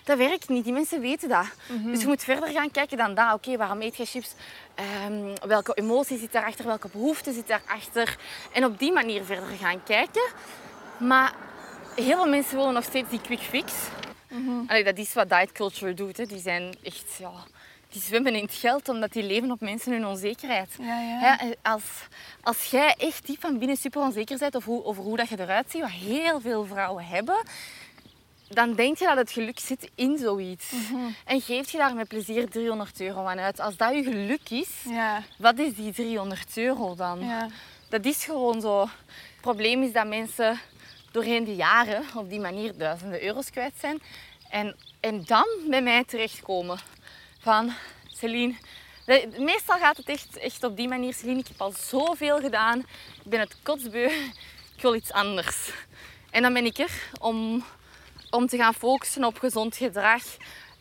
dat 0.04 0.18
werkt 0.18 0.48
niet. 0.48 0.64
Die 0.64 0.72
mensen 0.72 1.00
weten 1.00 1.28
dat. 1.28 1.44
Dus 1.84 2.00
je 2.00 2.06
moet 2.06 2.24
verder 2.24 2.48
gaan 2.48 2.70
kijken 2.70 2.96
dan 2.96 3.14
dat. 3.14 3.32
Oké, 3.34 3.56
waarom 3.56 3.80
eet 3.82 3.96
je 3.96 4.04
chips? 4.06 4.32
Ehm, 4.74 5.34
welke 5.46 5.74
emotie 5.74 6.18
zit 6.18 6.32
daarachter? 6.32 6.64
Welke 6.66 6.88
behoefte 6.92 7.32
zit 7.32 7.46
daarachter? 7.46 8.16
En 8.52 8.64
op 8.64 8.78
die 8.78 8.92
manier 8.92 9.24
verder 9.24 9.56
gaan 9.60 9.82
kijken. 9.82 10.22
Maar 10.98 11.32
heel 11.94 12.16
veel 12.16 12.28
mensen 12.28 12.56
willen 12.56 12.72
nog 12.74 12.84
steeds 12.84 13.10
die 13.10 13.20
quick 13.20 13.40
fix. 13.40 13.72
Allee, 14.66 14.84
dat 14.84 14.98
is 14.98 15.12
wat 15.14 15.28
diet 15.30 15.52
culture 15.52 15.94
doet. 15.94 16.16
Hè. 16.16 16.24
Die 16.26 16.40
zijn 16.40 16.74
echt... 16.82 17.16
Ja, 17.18 17.30
die 17.88 18.02
zwemmen 18.02 18.34
in 18.34 18.44
het 18.44 18.54
geld 18.54 18.88
omdat 18.88 19.12
die 19.12 19.22
leven 19.22 19.50
op 19.50 19.60
mensen 19.60 19.92
hun 19.92 20.06
onzekerheid. 20.06 20.68
Ja, 20.78 21.00
ja. 21.00 21.20
Ja, 21.20 21.40
en 21.40 21.54
als, 21.62 21.82
als 22.42 22.64
jij 22.64 22.94
echt 22.98 23.26
diep 23.26 23.40
van 23.40 23.58
binnen 23.58 23.76
super 23.76 24.00
onzeker 24.02 24.38
bent 24.38 24.54
of 24.54 24.64
hoe, 24.64 24.84
over 24.84 25.02
hoe 25.02 25.16
dat 25.16 25.28
je 25.28 25.40
eruit 25.40 25.70
ziet, 25.70 25.80
wat 25.80 25.90
heel 25.90 26.40
veel 26.40 26.64
vrouwen 26.66 27.06
hebben, 27.06 27.36
dan 28.48 28.74
denk 28.74 28.98
je 28.98 29.06
dat 29.06 29.16
het 29.16 29.30
geluk 29.32 29.58
zit 29.58 29.90
in 29.94 30.18
zoiets. 30.18 30.70
Mhm. 30.70 30.96
En 31.24 31.40
geeft 31.40 31.70
je 31.70 31.78
daar 31.78 31.94
met 31.94 32.08
plezier 32.08 32.48
300 32.50 33.00
euro 33.00 33.24
aan 33.24 33.38
uit. 33.38 33.60
Als 33.60 33.76
dat 33.76 33.94
je 33.94 34.02
geluk 34.02 34.50
is, 34.50 34.68
Ja, 34.88 35.22
wat 35.38 35.58
is 35.58 35.74
die 35.74 35.92
300 35.92 36.56
euro 36.56 36.94
dan? 36.94 37.20
ja. 37.20 37.48
Dat 37.88 38.04
is 38.04 38.24
gewoon 38.24 38.60
zo. 38.60 38.80
Het 38.80 39.40
probleem 39.40 39.82
is 39.82 39.92
dat 39.92 40.06
mensen 40.06 40.58
doorheen 41.12 41.44
de 41.44 41.54
jaren 41.54 42.04
op 42.14 42.28
die 42.28 42.40
manier 42.40 42.76
duizenden 42.76 43.22
euro's 43.22 43.50
kwijt 43.50 43.74
zijn. 43.80 44.02
En, 44.50 44.76
en 45.00 45.24
dan 45.24 45.46
bij 45.68 45.82
mij 45.82 46.04
terechtkomen. 46.04 46.78
Van, 47.40 47.72
Celine... 48.08 48.54
Meestal 49.38 49.78
gaat 49.78 49.96
het 49.96 50.08
echt, 50.08 50.36
echt 50.36 50.64
op 50.64 50.76
die 50.76 50.88
manier. 50.88 51.14
Celine, 51.14 51.38
ik 51.38 51.48
heb 51.48 51.60
al 51.60 51.72
zoveel 51.72 52.40
gedaan. 52.40 52.78
Ik 53.24 53.30
ben 53.30 53.40
het 53.40 53.56
kotsbeu. 53.62 54.10
Ik 54.76 54.82
wil 54.82 54.94
iets 54.94 55.12
anders. 55.12 55.70
En 56.30 56.42
dan 56.42 56.52
ben 56.52 56.64
ik 56.64 56.78
er 56.78 56.90
om, 57.20 57.64
om 58.30 58.46
te 58.46 58.56
gaan 58.56 58.74
focussen 58.74 59.24
op 59.24 59.38
gezond 59.38 59.76
gedrag. 59.76 60.22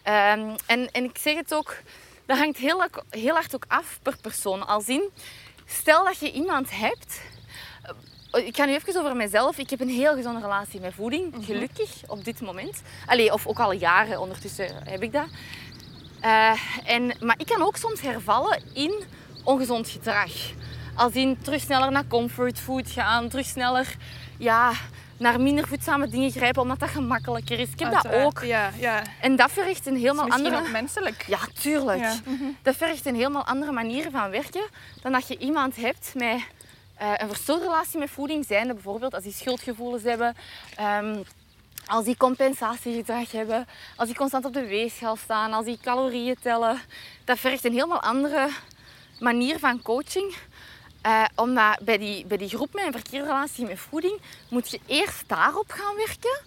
Ehm, 0.04 0.56
en, 0.66 0.92
en 0.92 1.04
ik 1.04 1.18
zeg 1.18 1.36
het 1.36 1.54
ook, 1.54 1.78
dat 2.26 2.38
hangt 2.38 2.58
heel, 2.58 2.86
heel 3.10 3.34
hard 3.34 3.56
ook 3.56 3.66
af 3.68 4.00
per 4.02 4.18
persoon. 4.22 4.68
Als 4.68 4.88
in, 4.88 5.10
stel 5.66 6.06
dat 6.06 6.20
je 6.20 6.32
iemand 6.32 6.70
hebt 6.70 7.22
ik 8.32 8.56
ga 8.56 8.66
nu 8.66 8.74
even 8.74 9.00
over 9.00 9.16
mezelf. 9.16 9.58
Ik 9.58 9.70
heb 9.70 9.82
een 9.82 9.90
heel 9.90 10.14
gezonde 10.14 10.42
relatie 10.42 10.80
met 10.80 10.94
voeding, 10.94 11.34
gelukkig 11.42 11.90
op 12.08 12.24
dit 12.24 12.42
moment. 12.42 12.82
Allee, 13.06 13.34
of 13.34 13.48
ook 13.48 13.60
al 13.60 13.72
jaren 13.72 14.20
ondertussen 14.20 14.68
heb 14.84 15.04
ik 15.04 15.14
dat. 15.14 15.28
Eh, 16.22 16.60
en, 16.86 17.14
maar 17.20 17.36
ik 17.40 17.46
kan 17.46 17.62
ook 17.62 17.78
soms 17.78 18.02
hervallen 18.02 18.62
in 18.74 19.04
ongezond 19.44 19.90
gedrag. 19.90 20.32
Als 20.96 21.14
in 21.14 21.38
terug 21.42 21.62
sneller 21.62 21.92
naar 21.92 22.08
comfortfood 22.08 22.92
gaan, 22.92 23.30
terug 23.30 23.46
sneller 23.46 23.96
ja, 24.38 24.72
naar 25.18 25.42
minder 25.42 25.68
voedzame 25.68 26.08
dingen 26.08 26.32
grijpen, 26.32 26.62
omdat 26.62 26.80
dat 26.80 26.90
gemakkelijker 26.90 27.60
is. 27.60 27.70
Ik 27.72 27.80
heb 27.80 27.92
dat 27.92 28.08
ook. 28.08 28.44
Ja, 28.44 28.72
ja. 28.78 29.02
En 29.22 29.36
dat 29.36 29.52
vergt 29.52 29.86
een 29.86 29.96
helemaal 29.96 30.26
Misschien 30.26 30.46
andere... 30.46 30.64
ook 30.64 30.72
menselijk. 30.72 31.26
Ja, 31.28 31.40
tuurlijk. 31.62 32.00
Ja. 32.00 32.16
Dat 32.62 32.76
vergt 32.76 33.06
een 33.06 33.16
helemaal 33.16 33.46
andere 33.46 33.72
manier 33.72 34.10
van 34.12 34.30
werken 34.30 34.64
dan 35.02 35.12
dat 35.12 35.28
je 35.28 35.38
iemand 35.38 35.76
hebt 35.76 36.12
met 36.16 36.42
eh, 37.02 37.14
een 37.18 37.28
verstoorde 37.28 37.64
relatie 37.64 37.99
met 37.99 38.10
voeding. 38.10 38.45
Zijnde 38.45 38.74
bijvoorbeeld 38.74 39.14
als 39.14 39.24
die 39.24 39.34
schuldgevoelens 39.34 40.04
hebben, 40.04 40.36
ehm, 40.76 41.24
als 41.86 42.06
die 42.06 42.18
compensatiegedrag 42.18 43.32
hebben, 43.32 43.68
als 43.95 44.08
die 44.08 44.18
constant 44.18 44.45
op 44.45 44.54
de 44.54 44.66
weegschaal 44.66 45.16
staan, 45.16 45.54
als 45.54 45.66
die 45.66 45.80
calorieën 45.82 46.36
tellen. 46.41 46.82
Dat 47.24 47.39
vergt 47.39 47.66
een 47.66 47.72
helemaal 47.74 48.02
andere 48.02 48.49
manier 49.20 49.60
van 49.60 49.82
coaching. 49.82 50.36
Eh, 51.02 51.26
omdat 51.36 51.80
bij 51.80 51.97
die, 51.97 52.26
bij 52.26 52.38
die 52.38 52.49
groep 52.49 52.74
met 52.74 52.86
een 52.86 52.91
verkeerde 52.91 53.28
relatie 53.28 53.66
met 53.66 53.80
voeding 53.80 54.22
moet 54.49 54.72
je 54.72 54.80
eerst 54.86 55.24
daarop 55.28 55.72
gaan 55.72 55.95
werken. 55.95 56.39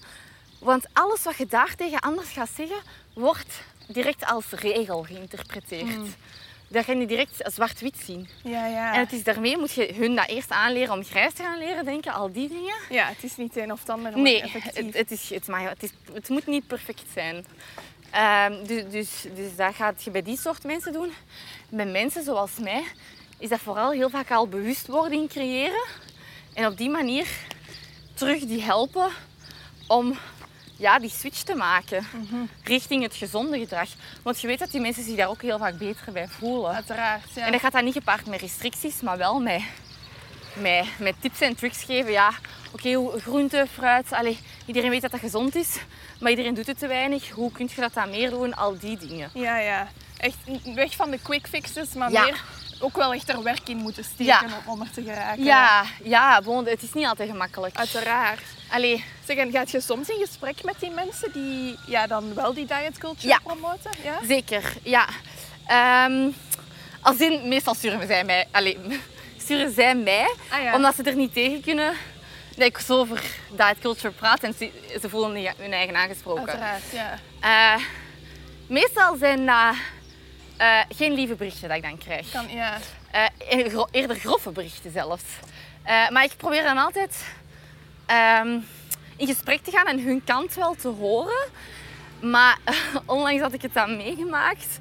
Want 0.59 0.87
alles 0.93 1.23
wat 1.23 1.37
je 1.37 1.47
daar 1.47 1.75
tegen 1.75 2.01
anders 2.01 2.31
gaat 2.31 2.51
zeggen, 2.57 2.79
wordt 3.15 3.63
direct 3.87 4.25
als 4.25 4.51
regel 4.51 5.03
geïnterpreteerd. 5.03 6.17
Dat 6.75 6.85
ga 6.85 6.93
je 6.93 7.07
direct 7.07 7.53
zwart-wit 7.55 7.97
zien. 8.05 8.29
Ja, 8.43 8.67
ja. 8.67 8.95
En 8.95 9.01
het 9.01 9.13
is 9.13 9.23
daarmee 9.23 9.59
moet 9.59 9.73
je 9.73 9.95
hun 9.95 10.15
dat 10.15 10.29
eerst 10.29 10.51
aanleren 10.51 10.95
om 10.95 11.05
grijs 11.05 11.33
te 11.33 11.43
gaan 11.43 11.59
leren 11.59 11.85
denken, 11.85 12.13
al 12.13 12.33
die 12.33 12.49
dingen. 12.49 12.75
ja, 12.91 13.07
het 13.07 13.25
is 13.25 13.37
niet 13.37 13.57
een 13.57 13.73
of 13.73 13.81
het 13.81 13.89
ander. 13.89 14.19
Nee, 14.19 14.43
het, 14.43 14.95
het, 14.95 15.11
is, 15.11 15.31
het, 15.31 15.49
mag, 15.49 15.69
het, 15.69 15.83
is, 15.83 15.91
het 16.13 16.29
moet 16.29 16.47
niet 16.47 16.67
perfect 16.67 17.05
zijn. 17.13 17.47
Ehm, 18.11 18.65
dus, 18.67 18.83
dus, 18.91 19.25
dus 19.35 19.57
dat 19.57 19.75
gaat 19.75 20.03
je 20.03 20.11
bij 20.11 20.23
die 20.23 20.39
soort 20.39 20.65
mensen 20.65 20.93
doen. 20.93 21.13
Bij 21.69 21.87
mensen 21.87 22.25
zoals 22.25 22.59
mij 22.59 22.83
is 23.39 23.49
dat 23.49 23.61
vooral 23.61 23.91
heel 23.91 24.11
vaak 24.11 24.31
al 24.31 24.49
bewustwording 24.49 25.29
creëren. 25.29 25.85
En 26.55 26.67
op 26.67 26.77
die 26.77 26.91
manier 26.91 27.29
terug 28.15 28.45
die 28.45 28.63
helpen 28.63 29.11
om 29.87 30.19
ja, 30.77 30.99
die 30.99 31.11
switch 31.11 31.43
te 31.43 31.55
maken 31.55 32.07
richting 32.65 33.03
het 33.03 33.15
gezonde 33.15 33.59
gedrag. 33.59 33.89
Want 34.23 34.41
je 34.41 34.47
weet 34.47 34.59
dat 34.59 34.71
die 34.71 34.81
mensen 34.81 35.05
zich 35.05 35.17
daar 35.17 35.29
ook 35.29 35.43
heel 35.43 35.59
vaak 35.59 35.79
beter 35.79 36.13
bij 36.13 36.29
voelen. 36.29 36.75
Uiteraard, 36.75 37.25
ja. 37.35 37.47
En 37.47 37.53
dat 37.53 37.61
gaat 37.61 37.73
dan 37.73 37.85
niet 37.85 37.93
gepaard 37.93 38.27
met 38.27 38.41
restricties, 38.41 39.01
maar 39.01 39.19
wel 39.19 39.41
met, 39.41 39.63
met, 40.55 40.85
met 40.99 41.15
tips 41.21 41.41
en 41.41 41.55
tricks 41.55 41.83
geven. 41.85 42.13
Ja, 42.13 42.31
oké, 42.73 42.93
hoe 42.93 43.21
groente, 43.21 43.67
fruit, 43.73 44.13
allee, 44.13 44.39
iedereen 44.67 44.91
weet 44.91 45.03
dat 45.03 45.11
dat 45.11 45.21
gezond 45.21 45.55
is, 45.55 45.77
maar 46.21 46.31
iedereen 46.31 46.55
doet 46.55 46.67
het 46.67 46.79
te 46.79 46.87
weinig. 46.87 47.31
Hoe 47.31 47.53
kun 47.53 47.69
je 47.75 47.81
dat 47.81 47.95
dan 47.95 48.11
meer 48.11 48.31
doen? 48.31 48.55
Al 48.55 48.79
die 48.79 48.99
dingen. 48.99 49.31
Ja, 49.35 49.59
ja. 49.59 49.89
Echt 50.17 50.37
weg 50.75 50.97
van 50.97 51.11
de 51.11 51.19
quick 51.23 51.47
fixes, 51.47 51.93
maar 51.95 52.11
Ja. 52.11 52.23
meer 52.25 52.43
ook 52.85 52.97
wel 52.97 53.13
echt 53.13 53.29
er 53.29 53.43
werk 53.43 53.69
in 53.69 53.77
moeten 53.77 54.05
steken 54.05 54.25
Ja. 54.25 54.43
om, 54.67 54.73
om 54.73 54.81
er 54.81 54.91
te 54.91 55.03
geraken. 55.03 55.45
Ja, 55.45 55.85
ja, 56.03 56.41
bon, 56.43 56.67
het 56.67 56.83
is 56.83 56.93
niet 56.93 57.07
altijd 57.07 57.31
gemakkelijk. 57.31 57.77
Uiteraard. 57.77 58.41
Allee, 58.71 59.05
Zeg, 59.27 59.37
en 59.37 59.51
gaat 59.51 59.71
je 59.71 59.81
soms 59.81 60.09
in 60.09 60.19
gesprek 60.27 60.65
met 60.65 60.75
die 60.79 60.91
mensen 60.91 61.33
die 61.33 61.79
ja, 61.87 62.07
dan 62.07 62.35
wel 62.35 62.55
die 62.55 62.67
diet 62.67 62.99
culture 62.99 63.29
Ja. 63.29 63.39
promoten? 63.43 63.91
Ja. 64.03 64.19
zeker, 64.27 64.73
ja. 64.83 65.07
Ehm, 65.67 66.31
als 67.01 67.17
in, 67.17 67.49
meestal 67.49 67.75
sturen 67.75 68.07
zij 68.07 68.25
mij, 68.25 68.47
allee, 68.51 68.79
sturen 69.39 69.73
zij 69.75 69.95
mij, 69.95 70.35
Ah, 70.51 70.63
ja. 70.63 70.75
omdat 70.75 70.95
ze 70.95 71.03
er 71.03 71.17
niet 71.17 71.33
tegen 71.33 71.61
kunnen 71.61 71.95
dat 72.57 72.67
ik 72.67 72.79
zo 72.79 72.99
over 72.99 73.23
diet 73.51 73.79
culture 73.81 74.13
praat 74.15 74.43
en 74.43 74.55
ze, 74.59 74.71
ze 75.01 75.09
voelen 75.09 75.53
hun 75.59 75.73
eigen 75.73 75.97
aangesproken. 75.97 76.47
Uiteraard, 76.47 76.83
ja. 76.93 77.19
Eh, 77.41 77.83
meestal 78.69 79.17
zijn 79.17 79.45
dat 79.45 79.75
eh, 80.57 80.79
geen 80.89 81.13
lieve 81.13 81.35
berichten 81.35 81.69
dat 81.69 81.77
ik 81.77 81.83
dan 81.83 81.99
krijg. 81.99 82.31
Kan, 82.31 82.49
ja. 82.49 82.79
Eh, 83.11 83.69
gro- 83.69 83.89
eerder 83.91 84.17
grove 84.17 84.51
berichten 84.51 84.91
zelfs. 84.93 85.23
Eh, 85.83 86.09
maar 86.11 86.25
ik 86.25 86.37
probeer 86.37 86.63
dan 86.63 86.79
altijd 86.79 87.25
ehm, 88.07 88.59
in 89.17 89.27
gesprek 89.27 89.63
te 89.63 89.71
gaan 89.71 89.87
en 89.87 90.01
hun 90.05 90.25
kant 90.25 90.55
wel 90.55 90.75
te 90.75 90.89
horen. 90.89 91.49
Maar 92.21 92.59
onlangs 93.07 93.41
had 93.43 93.53
ik 93.53 93.63
het 93.63 93.75
dan 93.75 93.97
meegemaakt. 93.97 94.79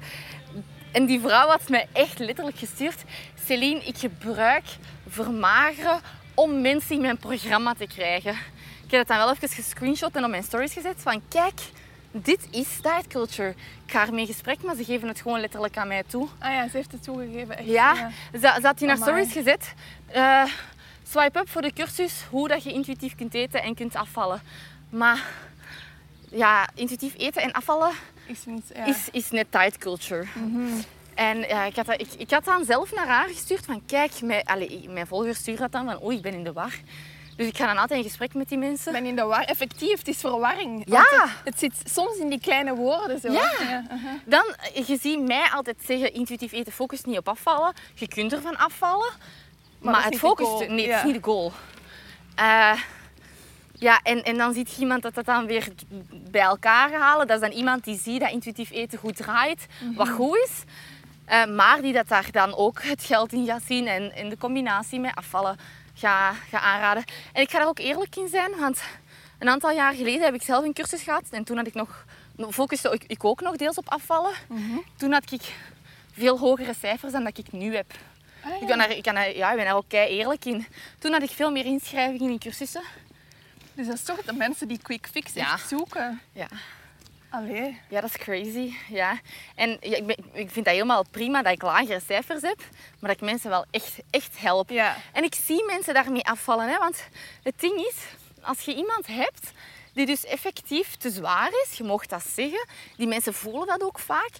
En 0.92 1.06
die 1.06 1.20
vrouw 1.20 1.48
had 1.48 1.68
mij 1.68 1.88
echt 1.92 2.18
letterlijk 2.18 2.58
gestuurd. 2.58 3.02
Celine, 3.46 3.80
ik 3.84 3.98
gebruik 3.98 4.64
vermageren 5.08 6.00
om 6.34 6.60
mensen 6.60 6.94
in 6.94 7.00
mijn 7.00 7.16
programma 7.18 7.74
te 7.74 7.86
krijgen. 7.86 8.32
Ik 8.84 8.90
heb 8.90 8.98
het 9.00 9.08
dan 9.08 9.16
wel 9.16 9.30
even 9.30 9.48
gescreenshot 9.48 10.16
en 10.16 10.24
op 10.24 10.30
mijn 10.30 10.42
stories 10.42 10.72
gezet. 10.72 10.94
Van 10.98 11.22
kijk, 11.28 11.60
dit 12.16 12.46
is 12.50 12.68
diet 12.82 13.06
culture. 13.08 13.48
Ik 13.86 13.92
ga 13.92 14.06
ermee 14.06 14.20
in 14.20 14.26
gesprek, 14.26 14.62
maar 14.62 14.74
ze 14.76 14.84
geven 14.84 15.08
het 15.08 15.20
gewoon 15.20 15.40
letterlijk 15.40 15.76
aan 15.76 15.88
mij 15.88 16.02
toe. 16.06 16.28
Ah 16.38 16.52
ja, 16.52 16.68
ze 16.68 16.76
heeft 16.76 16.92
het 16.92 17.02
toegegeven. 17.02 17.56
Echt, 17.58 17.66
Ja, 17.68 18.10
Ze, 18.32 18.38
ze 18.40 18.60
had 18.66 18.78
die 18.78 18.86
naar 18.88 18.96
stories 18.96 19.32
gezet. 19.32 19.74
Eh, 20.06 20.44
swipe 21.08 21.38
up 21.38 21.48
voor 21.48 21.62
de 21.62 21.72
cursus 21.72 22.24
hoe 22.30 22.48
dat 22.48 22.62
je 22.64 22.72
intuïtief 22.72 23.14
kunt 23.14 23.34
eten 23.34 23.62
en 23.62 23.74
kunt 23.74 23.94
afvallen. 23.96 24.42
Maar 24.90 25.22
ja, 26.30 26.68
intuïtief 26.74 27.14
eten 27.18 27.42
en 27.42 27.52
afvallen 27.52 27.90
Is 28.26 28.44
niet, 28.44 28.70
ja. 28.74 28.84
is, 28.86 29.08
is 29.12 29.30
net 29.30 29.46
diet 29.50 29.78
culture. 29.78 30.24
En 31.14 31.38
ja, 31.38 31.64
ik, 31.64 31.76
had 31.76 31.86
dat, 31.86 32.00
ik, 32.00 32.08
ik 32.16 32.30
had 32.30 32.44
dan 32.44 32.64
zelf 32.64 32.94
naar 32.94 33.06
haar 33.06 33.28
gestuurd 33.28 33.64
van 33.64 33.82
kijk, 33.86 34.20
mijn, 34.22 34.44
allee, 34.44 34.66
ik- 34.68 34.90
mijn 34.90 35.06
volgers 35.06 35.38
sturen 35.38 35.60
dat 35.60 35.72
dan 35.72 35.84
van 35.84 36.02
oei, 36.02 36.16
ik 36.16 36.22
ben 36.22 36.32
in 36.32 36.44
de 36.44 36.52
war. 36.52 36.74
Dus 37.36 37.46
ik 37.46 37.56
ga 37.56 37.66
dan 37.66 37.76
altijd 37.78 37.98
in 37.98 38.06
gesprek 38.06 38.34
met 38.34 38.48
die 38.48 38.58
mensen. 38.58 38.94
Ik 38.94 39.00
ben 39.00 39.08
in 39.08 39.16
de 39.16 39.22
war. 39.22 39.42
Effectief, 39.44 39.98
het 39.98 40.08
is 40.08 40.18
verwarring. 40.18 40.82
Ja. 40.86 41.04
Het, 41.10 41.30
het 41.44 41.58
zit 41.58 41.72
soms 41.84 42.16
in 42.16 42.28
die 42.28 42.40
kleine 42.40 42.74
woorden. 42.74 43.20
Zo. 43.20 43.32
Ja. 43.32 43.50
Dan, 44.24 44.44
eh, 44.74 44.86
je 44.86 44.98
ziet 45.00 45.20
mij 45.20 45.48
altijd 45.54 45.76
zeggen, 45.86 46.12
intuïtief 46.14 46.52
eten 46.52 46.72
focust 46.72 47.06
niet 47.06 47.18
op 47.18 47.28
afvallen. 47.28 47.72
Je 47.94 48.08
kunt 48.08 48.32
ervan 48.32 48.56
afvallen, 48.56 49.12
maar, 49.78 50.04
het 50.04 50.18
focust... 50.18 50.48
goal. 50.48 50.68
Nee, 50.68 50.88
het 50.88 50.96
is 50.98 51.04
niet 51.04 51.14
de 51.14 51.30
goal. 51.30 51.52
Eh, 52.34 52.72
ja, 53.78 54.00
en, 54.02 54.22
en 54.22 54.36
dan 54.36 54.54
ziet 54.54 54.74
je 54.74 54.80
iemand 54.80 55.02
dat 55.02 55.14
dat 55.14 55.24
dan 55.24 55.46
weer 55.46 55.68
bij 56.30 56.40
elkaar 56.42 56.92
halen. 56.92 57.26
Dat 57.26 57.42
is 57.42 57.48
dan 57.48 57.58
iemand 57.58 57.84
die 57.84 57.98
ziet 57.98 58.20
dat 58.20 58.30
intuïtief 58.30 58.70
eten 58.70 58.98
goed 58.98 59.16
draait, 59.16 59.66
wat 59.94 60.06
Mhm. 60.06 60.16
goed 60.16 60.36
is. 60.36 60.62
Eh, 61.24 61.44
maar 61.46 61.80
die 61.82 61.92
dat 61.92 62.08
daar 62.08 62.28
dan 62.30 62.54
ook 62.56 62.82
het 62.82 63.04
geld 63.04 63.32
in 63.32 63.46
gaat 63.46 63.62
zien 63.66 63.86
en 63.86 64.16
in 64.16 64.28
de 64.28 64.38
combinatie 64.38 65.00
met 65.00 65.14
afvallen 65.14 65.56
gaat 65.94 66.36
ga 66.50 66.60
aanraden. 66.60 67.04
En 67.32 67.42
ik 67.42 67.50
ga 67.50 67.58
daar 67.58 67.66
ook 67.68 67.78
eerlijk 67.78 68.16
in 68.16 68.28
zijn, 68.28 68.50
want 68.58 68.82
een 69.38 69.48
aantal 69.48 69.70
jaar 69.70 69.94
geleden 69.94 70.22
heb 70.24 70.34
ik 70.34 70.42
zelf 70.42 70.64
een 70.64 70.72
cursus 70.72 71.02
gehad. 71.02 71.24
En 71.30 71.44
toen 71.44 71.56
had 71.56 71.66
ik 71.66 71.74
nog, 71.74 72.04
focuste 72.50 72.90
ik, 72.90 73.04
ik 73.06 73.24
ook 73.24 73.40
nog 73.40 73.56
deels 73.56 73.76
op 73.76 73.88
afvallen. 73.90 74.32
Mhm. 74.48 74.78
Toen 74.96 75.12
had 75.12 75.32
ik 75.32 75.42
veel 76.12 76.38
hogere 76.38 76.74
cijfers 76.80 77.12
dan 77.12 77.24
dat 77.24 77.38
ik 77.38 77.52
nu 77.52 77.74
heb. 77.76 77.92
Ah, 78.44 78.50
ja. 78.50 78.60
Ik 78.60 78.66
ben 78.66 78.78
daar, 78.78 78.90
ik 78.90 79.02
kan 79.02 79.14
daar, 79.14 79.36
ja, 79.36 79.50
ik 79.50 79.56
ben 79.56 79.64
daar 79.64 79.76
ook 79.76 79.88
kei 79.88 80.08
eerlijk 80.18 80.44
in. 80.44 80.66
Toen 80.98 81.12
had 81.12 81.22
ik 81.22 81.30
veel 81.30 81.50
meer 81.50 81.64
inschrijvingen 81.64 82.30
in 82.30 82.38
cursussen. 82.38 82.82
Dus 83.74 83.86
dat 83.86 83.94
is 83.94 84.02
toch 84.02 84.22
de 84.22 84.32
mensen 84.32 84.68
die 84.68 84.78
quick 84.82 85.08
fix 85.12 85.32
Ja. 85.32 85.52
echt 85.52 85.68
zoeken. 85.68 86.20
Ja. 86.32 86.46
Allee. 87.34 87.80
Ja, 87.88 88.00
dat 88.00 88.10
is 88.10 88.16
crazy. 88.16 88.72
Ja. 88.88 89.20
En 89.54 89.76
ja, 89.80 89.96
ik, 89.96 90.06
ben- 90.06 90.24
ik 90.32 90.50
vind 90.50 90.64
dat 90.64 90.74
helemaal 90.74 91.04
prima 91.10 91.42
dat 91.42 91.52
ik 91.52 91.62
lagere 91.62 92.00
cijfers 92.06 92.42
heb, 92.42 92.58
maar 92.98 93.10
dat 93.10 93.20
ik 93.20 93.20
mensen 93.20 93.50
wel 93.50 93.64
echt, 93.70 93.98
echt 94.10 94.40
help. 94.40 94.70
Ja. 94.70 94.96
En 95.12 95.24
ik 95.24 95.34
zie 95.34 95.64
mensen 95.64 95.94
daarmee 95.94 96.24
afvallen. 96.26 96.68
Hè? 96.68 96.78
Want 96.78 97.08
het 97.42 97.60
ding 97.60 97.78
is, 97.78 97.96
als 98.40 98.60
je 98.60 98.74
iemand 98.74 99.06
hebt 99.06 99.52
die 99.94 100.06
dus 100.06 100.24
effectief 100.24 100.96
te 100.96 101.10
zwaar 101.10 101.50
is, 101.66 101.76
je 101.78 101.84
mocht 101.84 102.10
dat 102.10 102.22
zeggen, 102.34 102.66
die 102.96 103.06
mensen 103.06 103.34
voelen 103.34 103.66
dat 103.66 103.82
ook 103.82 103.98
vaak. 103.98 104.30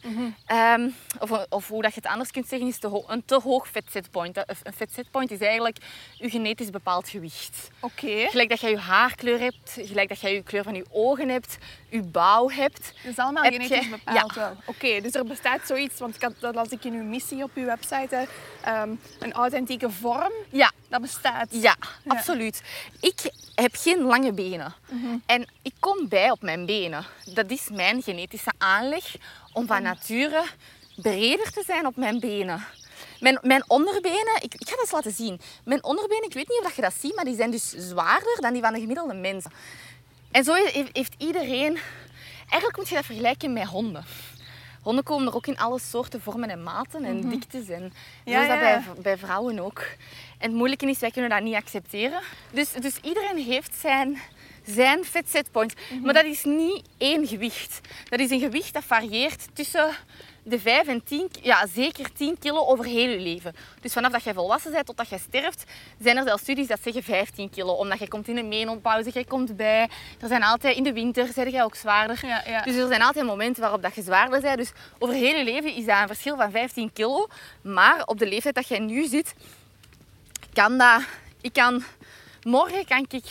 Ehm, 0.46 0.88
of, 1.18 1.30
of 1.48 1.68
hoe 1.68 1.82
dat 1.82 1.94
je 1.94 2.00
het 2.02 2.10
anders 2.10 2.30
kunt 2.30 2.48
zeggen, 2.48 2.68
is 2.68 2.78
te 2.78 3.04
een 3.06 3.24
te 3.24 3.40
hoog 3.40 3.68
vetzetpoint. 3.68 4.36
Een 4.36 4.72
vetzetpoint 4.76 5.30
is 5.30 5.38
eigenlijk 5.38 5.76
je 6.14 6.30
genetisch 6.30 6.70
bepaald 6.70 7.08
gewicht. 7.08 7.68
Oké. 7.80 8.26
Gelijk 8.30 8.48
dat 8.48 8.60
jij 8.60 8.70
je 8.70 8.78
haarkleur 8.78 9.38
hebt, 9.38 9.78
gelijk 9.80 10.08
dat 10.08 10.20
jij 10.20 10.34
je 10.34 10.42
kleur 10.42 10.62
van 10.64 10.74
je 10.74 10.86
ogen 10.90 11.28
hebt, 11.28 11.58
je 11.94 12.02
bouw 12.02 12.50
hebt. 12.50 12.92
Dat 13.02 13.12
is 13.12 13.16
allemaal 13.18 13.42
genetisch 13.44 13.84
je- 13.84 13.88
bepaald 13.90 14.34
ja. 14.34 14.40
wel. 14.40 14.56
Oké, 14.64 15.00
dus 15.00 15.14
er 15.14 15.24
bestaat 15.24 15.60
zoiets, 15.66 15.98
want 16.00 16.22
had, 16.22 16.32
dat 16.38 16.54
las 16.54 16.68
ik 16.68 16.84
in 16.84 16.92
uw 16.92 17.02
missie 17.04 17.42
op 17.42 17.50
uw 17.54 17.64
website, 17.64 18.16
hè, 18.16 18.24
ehm, 18.70 18.90
een 19.18 19.32
authentieke 19.32 19.90
vorm, 19.90 20.32
Ja, 20.50 20.70
dat 20.88 21.00
bestaat. 21.00 21.46
Ja, 21.50 21.76
absoluut. 22.06 22.62
Ik 23.00 23.20
heb 23.54 23.74
geen 23.76 24.00
lange 24.02 24.32
benen. 24.32 24.74
Mhm. 24.90 25.16
En 25.26 25.46
ik 25.62 25.74
kom 25.80 26.08
bij 26.08 26.30
op 26.30 26.42
mijn 26.42 26.66
benen. 26.66 27.04
Dat 27.24 27.50
is 27.50 27.68
mijn 27.72 28.02
genetische 28.02 28.52
aanleg 28.58 29.14
om 29.52 29.66
van 29.66 29.82
nature 29.82 30.42
breder 30.96 31.50
te 31.52 31.62
zijn 31.66 31.86
op 31.86 31.96
mijn 31.96 32.20
benen. 32.20 32.64
Mijn, 33.20 33.38
mijn 33.42 33.64
onderbenen, 33.70 34.34
ik, 34.40 34.54
ik 34.54 34.68
ga 34.68 34.70
dat 34.70 34.80
eens 34.80 34.90
laten 34.90 35.12
zien. 35.12 35.40
Mijn 35.64 35.84
onderbenen, 35.84 36.24
ik 36.24 36.32
weet 36.34 36.48
niet 36.48 36.58
of 36.58 36.64
dat 36.64 36.74
je 36.74 36.82
dat 36.82 36.94
ziet, 37.00 37.14
maar 37.14 37.24
die 37.24 37.36
zijn 37.36 37.50
dus 37.50 37.68
zwaarder 37.70 38.36
dan 38.40 38.52
die 38.52 38.62
van 38.62 38.72
de 38.72 38.80
gemiddelde 38.80 39.14
mens. 39.14 39.44
En 40.34 40.44
zo 40.44 40.54
heeft, 40.92 41.14
iedereen... 41.18 41.78
Eigenlijk 42.38 42.76
moet 42.76 42.88
je 42.88 42.94
dat 42.94 43.04
vergelijken 43.04 43.52
met 43.52 43.66
honden. 43.66 44.04
Honden 44.82 45.04
komen 45.04 45.26
er 45.26 45.34
ook 45.34 45.46
in 45.46 45.58
alle 45.58 45.78
soorten 45.78 46.20
vormen 46.20 46.50
en 46.50 46.62
maten 46.62 47.04
en 47.04 47.28
diktes. 47.28 47.68
En 47.68 47.92
zo 48.24 48.30
Ja, 48.30 48.42
is 48.42 48.48
dat 48.48 48.58
ja. 48.58 48.82
bij, 48.92 49.02
bij 49.02 49.18
vrouwen 49.18 49.58
ook. 49.58 49.78
En 50.38 50.48
het 50.48 50.52
moeilijke 50.52 50.86
is, 50.86 50.98
wij 50.98 51.10
kunnen 51.10 51.30
dat 51.30 51.42
niet 51.42 51.54
accepteren. 51.54 52.20
Dus, 52.52 52.72
dus 52.72 52.96
iedereen 53.02 53.44
heeft 53.44 53.74
zijn, 53.74 54.18
zijn 54.64 55.04
fit 55.04 55.30
set 55.30 55.50
point. 55.50 55.74
Maar 56.02 56.14
dat 56.14 56.24
is 56.24 56.44
niet 56.44 56.82
één 56.98 57.26
gewicht. 57.26 57.80
Dat 58.08 58.20
is 58.20 58.30
een 58.30 58.40
gewicht 58.40 58.72
dat 58.72 58.84
varieert 58.84 59.46
tussen 59.52 59.88
de 60.44 60.58
5 60.58 60.86
en 60.86 61.04
10, 61.04 61.30
ja, 61.42 61.66
zeker 61.66 62.12
10 62.12 62.38
kilo 62.38 62.66
over 62.66 62.84
heel 62.84 63.08
je 63.08 63.18
leven. 63.18 63.54
Dus 63.80 63.92
vanaf 63.92 64.12
dat 64.12 64.22
jij 64.22 64.34
volwassen 64.34 64.72
bent 64.72 64.86
tot 64.86 64.96
dat 64.96 65.08
jij 65.08 65.18
sterft, 65.18 65.64
zijn 65.98 66.16
er 66.16 66.24
zelfs 66.24 66.42
studies 66.42 66.66
dat 66.66 66.78
zeggen 66.82 67.02
15 67.02 67.50
kilo. 67.50 67.72
Omdat 67.72 67.98
je 67.98 68.08
komt 68.08 68.28
in 68.28 68.36
een 68.36 68.48
menopauze, 68.48 69.10
jij 69.10 69.24
komt 69.24 69.56
bij. 69.56 69.88
Er 70.20 70.28
zijn 70.28 70.42
altijd, 70.42 70.76
in 70.76 70.82
de 70.82 70.92
winter 70.92 71.28
zijn 71.32 71.50
jij 71.50 71.64
ook 71.64 71.74
zwaarder. 71.74 72.26
Ja, 72.26 72.42
ja. 72.46 72.62
Dus 72.62 72.76
er 72.76 72.88
zijn 72.88 73.02
altijd 73.02 73.26
momenten 73.26 73.62
waarop 73.62 73.82
dat 73.82 73.94
je 73.94 74.02
zwaarder 74.02 74.40
bent. 74.40 74.58
Dus 74.58 74.72
over 74.98 75.14
heel 75.14 75.36
je 75.36 75.44
leven 75.44 75.74
is 75.74 75.84
dat 75.84 76.00
een 76.00 76.06
verschil 76.06 76.36
van 76.36 76.50
15 76.50 76.92
kilo. 76.92 77.28
Maar 77.62 78.02
op 78.04 78.18
de 78.18 78.28
leeftijd 78.28 78.54
dat 78.54 78.68
jij 78.68 78.78
nu 78.78 79.06
zit, 79.06 79.34
kan 80.52 80.78
dat... 80.78 81.02
Ik 81.40 81.52
kan... 81.52 81.84
Morgen 82.42 82.84
kan 82.84 83.06
ik, 83.08 83.24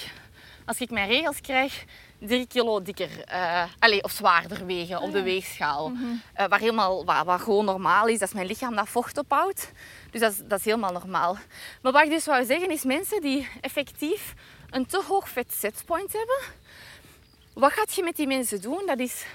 als 0.65 0.79
ik 0.79 0.89
mijn 0.89 1.07
regels 1.07 1.41
krijg, 1.41 1.85
3 2.27 2.47
kilo 2.47 2.81
dikker 2.81 3.23
eh, 3.23 3.63
allee, 3.79 4.03
of 4.03 4.11
zwaarder 4.11 4.65
wegen 4.65 5.01
op 5.01 5.11
de 5.11 5.23
weegschaal. 5.23 5.91
Eh, 6.33 6.47
waar 6.47 6.59
helemaal, 6.59 7.05
waar, 7.05 7.25
waar 7.25 7.39
gewoon 7.39 7.65
normaal 7.65 8.07
is. 8.07 8.19
Dat 8.19 8.27
is 8.27 8.33
mijn 8.33 8.47
lichaam 8.47 8.75
dat 8.75 8.89
vocht 8.89 9.17
ophoudt. 9.17 9.71
Dus 10.11 10.21
dat 10.21 10.31
is, 10.31 10.41
dat 10.45 10.59
is 10.59 10.65
helemaal 10.65 10.91
normaal. 10.91 11.37
Maar 11.81 11.91
wat 11.91 12.03
ik 12.03 12.09
dus 12.09 12.25
wou 12.25 12.45
zeggen 12.45 12.69
is 12.69 12.83
mensen 12.83 13.21
die 13.21 13.47
effectief 13.61 14.33
een 14.69 14.85
te 14.85 15.03
hoog 15.07 15.29
vet 15.29 15.53
setpoint 15.53 16.13
hebben. 16.13 16.39
Wat 17.53 17.71
gaat 17.71 17.93
je 17.93 18.03
met 18.03 18.15
die 18.15 18.27
mensen 18.27 18.61
doen? 18.61 18.83
Dat 18.85 18.99
is 18.99 19.25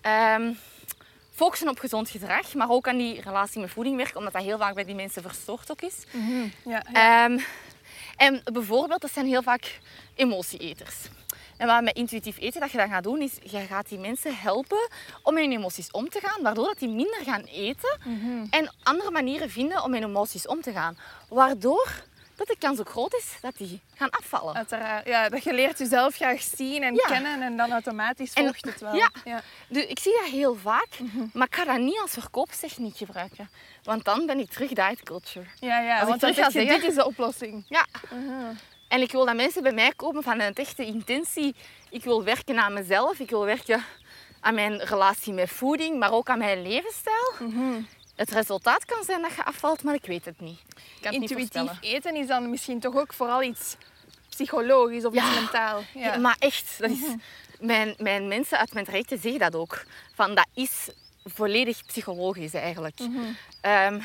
ehm, 0.00 0.52
focussen 1.30 1.68
op 1.68 1.78
gezond 1.78 2.08
gedrag, 2.08 2.54
maar 2.54 2.70
ook 2.70 2.88
aan 2.88 2.96
die 2.96 3.20
relatie 3.20 3.60
met 3.60 3.70
voeding 3.70 3.96
werken, 3.96 4.16
omdat 4.16 4.32
dat 4.32 4.42
heel 4.42 4.58
vaak 4.58 4.74
bij 4.74 4.84
die 4.84 4.94
mensen 4.94 5.22
verstoord 5.22 5.70
ook 5.70 5.82
is. 5.82 6.04
Ja, 6.64 6.82
ja. 6.92 7.24
Ehm, 7.26 7.38
en 8.16 8.40
bijvoorbeeld, 8.52 9.00
dat 9.00 9.12
zijn 9.12 9.26
heel 9.26 9.42
vaak 9.42 9.78
emotieeters. 10.14 10.96
En 11.60 11.66
wat 11.66 11.82
met 11.82 11.96
intuïtief 11.96 12.38
eten 12.38 12.60
dat 12.60 12.70
je 12.70 12.76
dan 12.78 12.88
gaat 12.88 13.02
doen, 13.02 13.20
is 13.20 13.32
je 13.42 13.58
gaat 13.58 13.88
die 13.88 13.98
mensen 13.98 14.36
helpen 14.36 14.88
om 15.22 15.34
met 15.34 15.42
hun 15.44 15.52
emoties 15.52 15.90
om 15.90 16.08
te 16.08 16.20
gaan, 16.22 16.42
waardoor 16.42 16.66
dat 16.66 16.78
die 16.78 16.88
minder 16.88 17.20
gaan 17.24 17.42
eten 17.42 17.98
en 18.50 18.72
andere 18.82 19.10
manieren 19.10 19.50
vinden 19.50 19.82
om 19.82 19.90
met 19.90 20.00
hun 20.00 20.08
emoties 20.08 20.46
om 20.46 20.60
te 20.60 20.72
gaan. 20.72 20.98
Waardoor 21.28 21.88
dat 22.36 22.46
de 22.48 22.56
kans 22.58 22.80
ook 22.80 22.88
groot 22.88 23.14
is 23.14 23.34
dat 23.40 23.56
die 23.56 23.80
gaan 23.94 24.10
afvallen. 24.10 24.54
Uiteraard. 24.54 25.06
Ja, 25.06 25.28
dat 25.28 25.44
je 25.44 25.52
leert 25.54 25.78
jezelf 25.78 26.14
graag 26.14 26.42
zien 26.42 26.82
en 26.82 26.94
Ja. 26.94 27.06
kennen 27.06 27.42
en 27.42 27.56
dan 27.56 27.72
automatisch 27.72 28.32
En- 28.32 28.42
volgt 28.44 28.64
het 28.64 28.80
wel. 28.80 28.94
ja. 28.94 29.10
ja. 29.24 29.40
Dus 29.68 29.84
ik 29.86 29.98
zie 29.98 30.12
dat 30.20 30.30
heel 30.30 30.54
vaak, 30.54 30.88
maar 31.32 31.46
ik 31.46 31.54
ga 31.54 31.64
dat 31.64 31.78
niet 31.78 31.98
als 32.00 32.10
verkoopstechniek 32.10 32.96
gebruiken. 32.96 33.50
Want 33.82 34.04
dan 34.04 34.26
ben 34.26 34.38
ik 34.38 34.50
terug 34.50 34.68
diet 34.68 35.02
culture. 35.02 35.46
Ja, 35.60 35.80
ja, 35.80 35.92
Als 35.92 36.02
ik 36.02 36.08
want 36.08 36.20
dan 36.20 36.30
terug 36.32 36.44
ga 36.46 36.50
zeg 36.50 36.62
je, 36.62 36.68
zeggen- 36.68 36.80
dit 36.80 36.90
is 36.90 37.02
de 37.02 37.06
oplossing. 37.06 37.64
Ja. 37.68 37.86
En 38.90 39.00
ik 39.00 39.12
wil 39.12 39.24
dat 39.24 39.36
mensen 39.36 39.62
bij 39.62 39.72
mij 39.72 39.92
komen 39.96 40.22
van 40.22 40.40
een 40.40 40.54
echte 40.54 40.84
intentie. 40.84 41.54
Ik 41.90 42.04
wil 42.04 42.24
werken 42.24 42.58
aan 42.58 42.72
mezelf. 42.72 43.18
Ik 43.18 43.30
wil 43.30 43.44
werken 43.44 43.84
aan 44.40 44.54
mijn 44.54 44.78
relatie 44.78 45.32
met 45.32 45.50
voeding, 45.50 45.98
maar 45.98 46.12
ook 46.12 46.28
aan 46.28 46.38
mijn 46.38 46.62
levensstijl. 46.62 47.32
Het 48.16 48.30
resultaat 48.30 48.84
kan 48.84 49.04
zijn 49.04 49.22
dat 49.22 49.34
je 49.34 49.44
afvalt, 49.44 49.82
maar 49.82 49.94
ik 49.94 50.06
weet 50.06 50.24
het 50.24 50.40
niet. 50.40 50.58
Ik 50.58 51.02
kan 51.02 51.12
het 51.12 51.20
niet 51.20 51.30
Intuïtief 51.30 51.70
eten 51.80 52.16
is 52.16 52.26
dan 52.26 52.50
misschien 52.50 52.80
toch 52.80 52.96
ook 52.96 53.12
vooral 53.12 53.42
iets 53.42 53.76
psychologisch 54.28 55.04
of 55.04 55.14
iets 55.14 55.34
mentaal. 55.34 55.82
Ja, 55.94 56.16
maar 56.16 56.36
echt, 56.38 56.74
dat 56.78 56.90
is, 56.90 57.14
mijn, 57.60 57.94
mijn 57.98 58.28
mensen 58.28 58.58
uit 58.58 58.72
mijn 58.72 58.84
trajecten 58.84 59.18
zeggen 59.18 59.40
dat 59.40 59.54
ook. 59.54 59.84
Van, 60.14 60.34
dat 60.34 60.46
is 60.54 60.88
volledig 61.24 61.86
psychologisch 61.86 62.54
eigenlijk. 62.54 62.98
Ehm, 63.60 64.00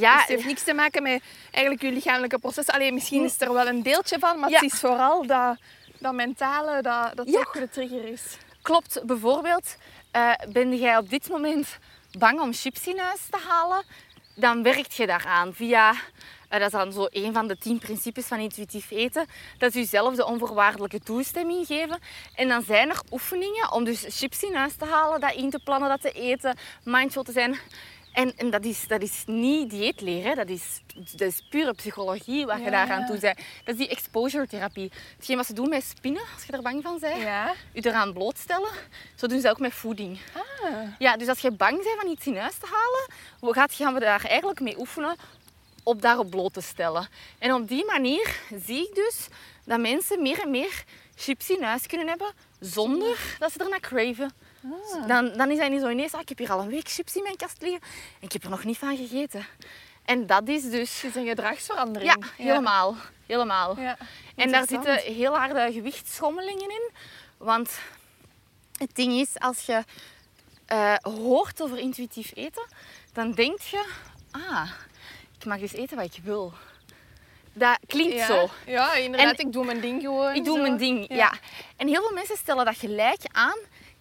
ja, 0.00 0.12
Dus 0.12 0.20
het 0.20 0.28
heeft 0.28 0.44
niks 0.44 0.62
te 0.62 0.72
maken 0.74 1.02
met 1.02 1.22
eigenlijk 1.50 1.84
je 1.84 1.92
lichamelijke 1.92 2.38
processen. 2.38 2.74
Alleen 2.74 2.94
misschien 2.94 3.24
is 3.24 3.40
er 3.40 3.52
wel 3.52 3.66
een 3.66 3.82
deeltje 3.82 4.18
van, 4.18 4.38
maar 4.38 4.50
Ja. 4.50 4.60
het 4.60 4.72
is 4.72 4.80
vooral 4.80 5.26
dat, 5.26 5.56
dat 5.98 6.12
mentale 6.14 6.82
dat, 6.82 7.16
dat 7.16 7.28
Ja. 7.28 7.42
toch 7.42 7.52
de 7.52 7.68
trigger 7.68 8.04
is. 8.04 8.22
klopt. 8.62 9.00
Bijvoorbeeld, 9.06 9.76
eh, 10.10 10.32
ben 10.52 10.76
jij 10.76 10.96
op 10.96 11.08
dit 11.10 11.28
moment 11.28 11.78
bang 12.18 12.40
om 12.40 12.52
chips 12.52 12.86
in 12.86 12.98
huis 12.98 13.20
te 13.30 13.38
halen? 13.48 13.82
Dan 14.34 14.62
werkt 14.62 14.94
je 14.94 15.06
daaraan 15.06 15.54
via... 15.54 15.90
eh, 16.48 16.58
dat 16.60 16.60
is 16.60 16.70
dan 16.78 16.92
zo 16.92 17.06
een 17.10 17.32
van 17.32 17.46
de 17.48 17.58
tien 17.58 17.78
principes 17.78 18.26
van 18.26 18.38
intuïtief 18.38 18.90
eten. 18.90 19.26
Dat 19.58 19.68
is 19.68 19.74
jezelf 19.74 20.14
de 20.14 20.24
onvoorwaardelijke 20.26 21.00
toestemming 21.00 21.66
geven. 21.66 21.98
En 22.34 22.48
dan 22.48 22.62
zijn 22.62 22.90
er 22.90 23.00
oefeningen 23.10 23.72
om 23.72 23.84
dus 23.84 24.04
chips 24.08 24.42
in 24.42 24.54
huis 24.54 24.74
te 24.76 24.84
halen, 24.84 25.20
dat 25.20 25.32
in 25.34 25.50
te 25.50 25.58
plannen, 25.64 25.88
dat 25.88 26.00
te 26.00 26.12
eten, 26.12 26.56
mindful 26.84 27.22
te 27.22 27.32
zijn. 27.32 27.58
En, 28.14 28.36
en 28.36 28.50
dat, 28.50 28.64
is, 28.64 28.86
dat 28.86 29.02
is 29.02 29.22
niet 29.26 29.70
dieetleer. 29.70 30.34
Dat, 30.34 30.48
is, 30.48 30.80
dat 30.94 31.20
is 31.20 31.46
pure 31.50 31.72
psychologie 31.74 32.46
wat 32.46 32.58
je 32.58 32.64
Ja, 32.64 32.70
daaraan 32.70 33.00
ja. 33.00 33.06
toe 33.06 33.18
bent. 33.18 33.36
Dat 33.36 33.74
is 33.74 33.76
die 33.76 33.88
exposure 33.88 34.46
therapie. 34.46 34.92
Hetgeen 35.16 35.36
wat 35.36 35.46
ze 35.46 35.52
doen 35.52 35.68
met 35.68 35.84
spinnen, 35.84 36.22
als 36.34 36.44
je 36.44 36.52
er 36.52 36.62
bang 36.62 36.82
van 36.82 36.98
bent 37.00 37.22
Ja. 37.22 37.54
je 37.72 37.86
eraan 37.86 38.12
blootstellen. 38.12 38.70
Zo 39.14 39.26
doen 39.26 39.40
ze 39.40 39.50
ook 39.50 39.58
met 39.58 39.72
voeding. 39.72 40.18
Ah. 40.32 40.42
Ja, 40.98 41.16
dus 41.16 41.28
als 41.28 41.38
je 41.38 41.50
bang 41.50 41.76
bent 41.82 42.00
van 42.00 42.10
iets 42.10 42.26
in 42.26 42.36
huis 42.36 42.54
te 42.56 42.66
halen, 42.66 43.06
hoe 43.40 43.52
gaat, 43.54 43.72
gaan 43.74 43.94
we 43.94 44.00
daar 44.00 44.24
eigenlijk 44.24 44.60
mee 44.60 44.78
oefenen 44.78 45.16
op 45.82 46.02
daarop 46.02 46.30
bloot 46.30 46.52
te 46.52 46.60
stellen. 46.60 47.08
En 47.38 47.54
op 47.54 47.68
die 47.68 47.84
manier 47.84 48.40
zie 48.64 48.88
ik 48.88 48.94
dus 48.94 49.26
dat 49.64 49.80
mensen 49.80 50.22
meer 50.22 50.40
en 50.40 50.50
meer 50.50 50.84
chips 51.16 51.50
in 51.50 51.62
huis 51.62 51.86
kunnen 51.86 52.08
hebben 52.08 52.32
zonder 52.64 53.36
dat 53.38 53.52
ze 53.52 53.58
ernaar 53.58 53.80
craven. 53.80 54.32
Dan, 55.06 55.32
dan 55.36 55.50
is 55.50 55.58
dat 55.58 55.70
niet 55.70 55.80
zo 55.80 55.88
ineens, 55.88 56.12
ah, 56.12 56.20
ik 56.20 56.28
heb 56.28 56.38
hier 56.38 56.52
al 56.52 56.60
een 56.60 56.68
week 56.68 56.88
chips 56.88 57.16
in 57.16 57.22
mijn 57.22 57.36
kast 57.36 57.62
liggen 57.62 57.80
en 58.20 58.26
ik 58.26 58.32
heb 58.32 58.44
er 58.44 58.50
nog 58.50 58.64
niet 58.64 58.78
van 58.78 58.96
gegeten. 58.96 59.46
En 60.04 60.26
dat 60.26 60.48
is 60.48 60.70
dus... 60.70 61.02
Het 61.02 61.10
is 61.10 61.22
een 61.22 61.26
gedragsverandering. 61.26 62.14
Ja, 62.20 62.44
helemaal. 62.44 62.96
Helemaal. 63.26 63.80
Ja. 63.80 63.96
En 64.36 64.50
daar 64.50 64.66
zitten 64.66 64.96
heel 64.96 65.36
harde 65.36 65.72
gewichtsschommelingen 65.72 66.70
in. 66.70 66.90
Want 67.36 67.78
het 68.78 68.94
ding 68.94 69.12
is, 69.12 69.38
als 69.38 69.66
je 69.66 69.84
eh, 70.66 70.94
hoort 70.96 71.62
over 71.62 71.78
intuïtief 71.78 72.30
eten, 72.34 72.66
dan 73.12 73.32
denk 73.32 73.60
je, 73.60 73.86
ah, 74.30 74.70
ik 75.38 75.44
mag 75.44 75.58
dus 75.58 75.72
eten 75.72 75.96
wat 75.96 76.16
ik 76.16 76.22
wil. 76.22 76.52
Dat 77.54 77.78
klinkt 77.86 78.14
Ja. 78.14 78.26
zo. 78.26 78.48
Ja, 78.66 78.94
inderdaad. 78.94 79.38
En- 79.38 79.46
ik 79.46 79.52
doe 79.52 79.64
mijn 79.64 79.80
ding 79.80 80.02
gewoon. 80.02 80.34
Ik 80.34 80.44
doe 80.44 80.56
zo. 80.56 80.62
mijn 80.62 80.76
ding, 80.76 81.06
ja. 81.14 81.32
En 81.76 81.88
heel 81.88 82.02
veel 82.02 82.12
mensen 82.14 82.36
stellen 82.36 82.64
dat 82.64 82.76
gelijk 82.76 83.20
aan. 83.32 83.58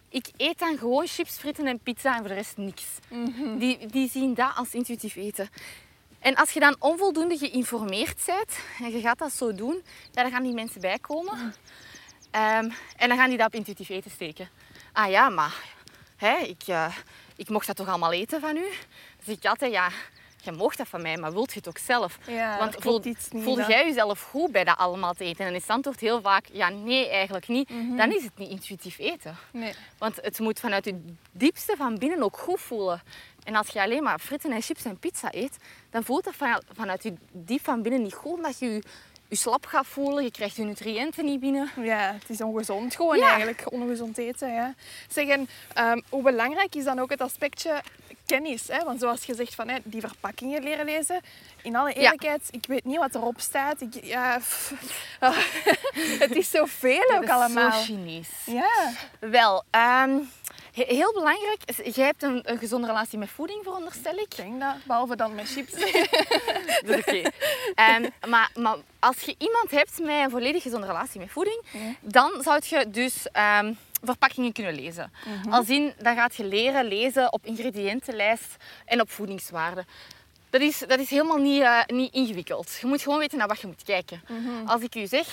Ik 0.09 0.27
eet 0.37 0.59
dan 0.59 0.77
gewoon 0.77 1.07
chips, 1.07 1.37
fritten 1.37 1.67
en 1.67 1.79
pizza 1.79 2.11
en 2.13 2.17
voor 2.19 2.27
de 2.27 2.33
rest 2.33 2.57
niks. 2.57 2.83
Mhm. 3.09 3.57
die, 3.57 3.85
die 3.85 4.09
zien 4.09 4.33
dat 4.33 4.51
als 4.55 4.73
intuïtief 4.73 5.15
eten. 5.15 5.49
En 6.19 6.35
als 6.35 6.51
je 6.51 6.59
dan 6.59 6.75
onvoldoende 6.79 7.37
geïnformeerd 7.37 8.21
bent 8.25 8.59
en 8.79 8.91
je 8.91 9.01
gaat 9.01 9.17
dat 9.17 9.31
zo 9.33 9.53
doen, 9.53 9.83
ja, 10.11 10.21
dan 10.21 10.31
gaan 10.31 10.43
die 10.43 10.53
mensen 10.53 10.81
bijkomen. 10.81 11.53
Ehm, 12.31 12.69
en 12.97 13.07
dan 13.09 13.17
gaan 13.17 13.29
die 13.29 13.37
dat 13.37 13.47
op 13.47 13.53
intuïtief 13.55 13.89
eten 13.89 14.11
steken. 14.11 14.49
Ah 14.93 15.09
ja, 15.09 15.29
maar 15.29 15.55
hè, 16.15 16.37
ik, 16.37 16.61
eh, 16.65 16.95
ik 17.35 17.49
mocht 17.49 17.67
dat 17.67 17.75
toch 17.75 17.87
allemaal 17.87 18.11
eten 18.13 18.41
van 18.41 18.57
u? 18.57 18.65
Dus 19.23 19.35
ik 19.37 19.45
altijd, 19.45 19.71
ja, 19.71 19.89
je 20.43 20.51
mocht 20.51 20.77
dat 20.77 20.87
van 20.87 21.01
mij, 21.01 21.17
maar 21.17 21.31
wilt 21.33 21.51
je 21.53 21.57
het 21.57 21.67
ook 21.67 21.77
zelf? 21.77 22.17
Ja, 22.27 22.57
Want 22.57 22.75
voel, 22.79 22.99
niet 23.03 23.29
dan. 23.45 23.55
jij 23.67 23.85
jezelf 23.87 24.21
goed 24.21 24.51
bij 24.51 24.63
dat 24.63 24.77
allemaal 24.77 25.13
te 25.13 25.23
eten? 25.23 25.39
En 25.39 25.45
dan 25.45 25.55
is 25.55 25.61
het 25.61 25.71
antwoord 25.71 25.99
heel 25.99 26.21
vaak, 26.21 26.45
ja, 26.51 26.69
nee, 26.69 27.09
eigenlijk 27.09 27.47
niet. 27.47 27.69
Mhm. 27.69 27.95
Dan 27.95 28.11
is 28.11 28.23
het 28.23 28.37
niet 28.37 28.49
intuïtief 28.49 28.99
eten. 28.99 29.35
Nee. 29.51 29.73
Want 29.97 30.15
het 30.21 30.39
moet 30.39 30.59
vanuit 30.59 30.85
je 30.85 31.05
diepste 31.31 31.75
van 31.77 31.97
binnen 31.97 32.23
ook 32.23 32.37
goed 32.37 32.59
voelen. 32.59 33.01
En 33.43 33.55
als 33.55 33.67
je 33.67 33.81
alleen 33.81 34.03
maar 34.03 34.19
fritten 34.19 34.51
en 34.51 34.61
chips 34.61 34.85
en 34.85 34.97
pizza 34.99 35.27
eet, 35.31 35.57
dan 35.89 36.03
voelt 36.03 36.23
dat 36.23 36.35
van- 36.35 36.61
vanuit 36.75 37.03
je 37.03 37.13
diep 37.31 37.63
van 37.63 37.81
binnen 37.81 38.01
niet 38.01 38.13
goed. 38.13 38.31
Omdat 38.33 38.59
je 38.59 38.65
je, 38.73 38.83
je 39.27 39.35
slap 39.35 39.65
gaat 39.65 39.87
voelen, 39.87 40.23
je 40.23 40.31
krijgt 40.31 40.55
je 40.55 40.63
nutriënten 40.63 41.25
niet 41.25 41.39
binnen. 41.39 41.69
Ja, 41.81 42.13
het 42.19 42.29
is 42.29 42.41
ongezond 42.41 42.95
gewoon 42.95 43.17
Ja. 43.17 43.27
eigenlijk. 43.27 43.63
Ongezond 43.71 44.17
eten, 44.17 44.53
ja. 44.53 44.73
Zeg, 45.09 45.27
en 45.27 45.49
ehm, 45.73 46.01
hoe 46.09 46.23
belangrijk 46.23 46.75
is 46.75 46.83
dan 46.83 46.99
ook 46.99 47.09
het 47.09 47.21
aspectje 47.21 47.81
kennis? 48.25 48.67
Hè? 48.67 48.83
Want 48.83 48.99
zoals 48.99 49.23
je 49.23 49.35
zegt, 49.35 49.55
van, 49.55 49.67
hè, 49.67 49.77
die 49.83 50.01
verpakkingen 50.01 50.63
leren 50.63 50.85
lezen. 50.85 51.21
In 51.61 51.75
alle 51.75 51.93
eerlijkheid, 51.93 52.47
ik 52.51 52.65
weet 52.67 52.83
niet 52.85 52.97
wat 52.97 53.15
erop 53.15 53.39
staat. 53.39 53.81
Ik, 53.81 54.03
ja, 54.03 54.37
pff, 54.37 54.73
ah, 55.19 55.37
het 56.19 56.35
is 56.35 56.49
zoveel 56.49 57.11
ook 57.15 57.23
is 57.23 57.29
allemaal. 57.29 57.71
zo 57.71 57.77
Chinees. 57.83 58.29
Ja, 58.45 58.91
Wel, 59.19 59.63
ehm, 59.69 60.17
he- 60.73 60.95
heel 60.95 61.13
belangrijk, 61.13 61.61
jij 61.95 62.05
hebt 62.05 62.23
een, 62.23 62.41
een 62.51 62.57
gezonde 62.57 62.87
relatie 62.87 63.17
met 63.17 63.29
voeding, 63.29 63.59
veronderstel 63.63 64.13
ik. 64.13 64.19
ik 64.21 64.35
denk 64.35 64.59
dat. 64.59 64.75
Behalve 64.83 65.15
dan 65.15 65.35
met 65.35 65.47
chips. 65.49 65.71
Dat 66.85 66.97
is 66.97 66.97
oké. 66.97 67.21
Ehm, 67.75 68.09
maar, 68.27 68.49
maar 68.55 68.75
als 68.99 69.19
je 69.19 69.35
iemand 69.37 69.71
hebt 69.71 69.99
met 69.99 70.09
een 70.23 70.29
volledig 70.29 70.63
gezonde 70.63 70.87
relatie 70.87 71.19
met 71.19 71.31
voeding, 71.31 71.61
dan 72.01 72.31
zou 72.41 72.59
je 72.63 72.89
dus 72.89 73.27
ehm, 73.31 73.73
verpakkingen 74.03 74.51
kunnen 74.51 74.75
lezen. 74.75 75.11
Als 75.49 75.69
in, 75.69 75.93
dan 75.97 76.15
gaat 76.15 76.35
je 76.35 76.45
leren 76.45 76.85
lezen 76.85 77.33
op 77.33 77.45
ingrediëntenlijst 77.45 78.55
en 78.85 79.01
op 79.01 79.09
voedingswaarde. 79.11 79.85
Dat 80.49 80.61
is, 80.61 80.79
dat 80.79 80.99
is 80.99 81.09
helemaal 81.09 81.37
niet, 81.37 81.61
eh, 81.61 81.79
niet 81.85 82.13
ingewikkeld. 82.13 82.77
Je 82.81 82.87
moet 82.87 83.01
gewoon 83.01 83.19
weten 83.19 83.37
naar 83.37 83.47
wat 83.47 83.61
je 83.61 83.67
moet 83.67 83.83
kijken. 83.83 84.21
Als 84.65 84.81
ik 84.81 84.95
u 84.95 85.07
zeg, 85.07 85.27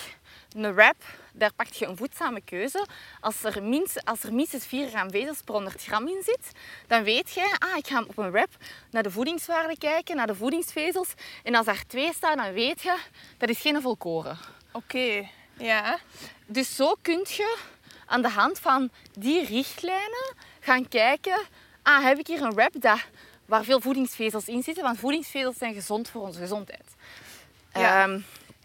een 0.55 0.73
wrap, 0.73 1.03
daar 1.33 1.53
pak 1.53 1.67
je 1.67 1.85
een 1.85 1.97
voedzame 1.97 2.41
keuze. 2.41 2.85
Als 3.19 3.43
er, 3.43 3.63
minst, 3.63 4.05
als 4.05 4.23
er 4.23 4.33
minstens 4.33 4.65
4 4.65 4.87
gram 4.87 5.11
vezels 5.11 5.41
per 5.41 5.53
100 5.53 5.83
gram 5.83 6.07
in 6.07 6.21
zit, 6.23 6.51
dan 6.87 7.03
weet 7.03 7.31
je, 7.31 7.55
ah, 7.59 7.77
ik 7.77 7.87
ga 7.87 8.03
op 8.07 8.17
een 8.17 8.31
wrap 8.31 8.49
naar 8.91 9.03
de 9.03 9.11
voedingswaarde 9.11 9.77
kijken, 9.77 10.15
naar 10.15 10.27
de 10.27 10.35
voedingsvezels. 10.35 11.13
En 11.43 11.55
als 11.55 11.65
daar 11.65 11.83
twee 11.87 12.13
staan, 12.13 12.37
dan 12.37 12.53
weet 12.53 12.81
je, 12.81 12.97
dat 13.37 13.49
is 13.49 13.59
geen 13.59 13.81
volkoren. 13.81 14.37
Oké, 14.71 15.27
ja. 15.57 15.99
Dus 16.45 16.75
zo 16.75 16.95
kun 17.01 17.25
je 17.27 17.57
aan 18.11 18.21
de 18.21 18.29
hand 18.29 18.59
van 18.59 18.89
die 19.19 19.45
richtlijnen 19.45 20.33
gaan 20.59 20.87
kijken, 20.87 21.41
ah, 21.83 22.03
heb 22.03 22.17
ik 22.17 22.27
hier 22.27 22.41
een 22.41 22.53
wrap 22.53 22.71
dat, 22.73 22.99
waar 23.45 23.63
veel 23.63 23.81
voedingsvezels 23.81 24.45
in 24.47 24.63
zitten? 24.63 24.83
Want 24.83 24.99
voedingsvezels 24.99 25.57
zijn 25.57 25.73
gezond 25.73 26.09
voor 26.09 26.21
onze 26.21 26.39
gezondheid. 26.39 26.85
Ja. 27.73 28.03
Ehm, 28.03 28.19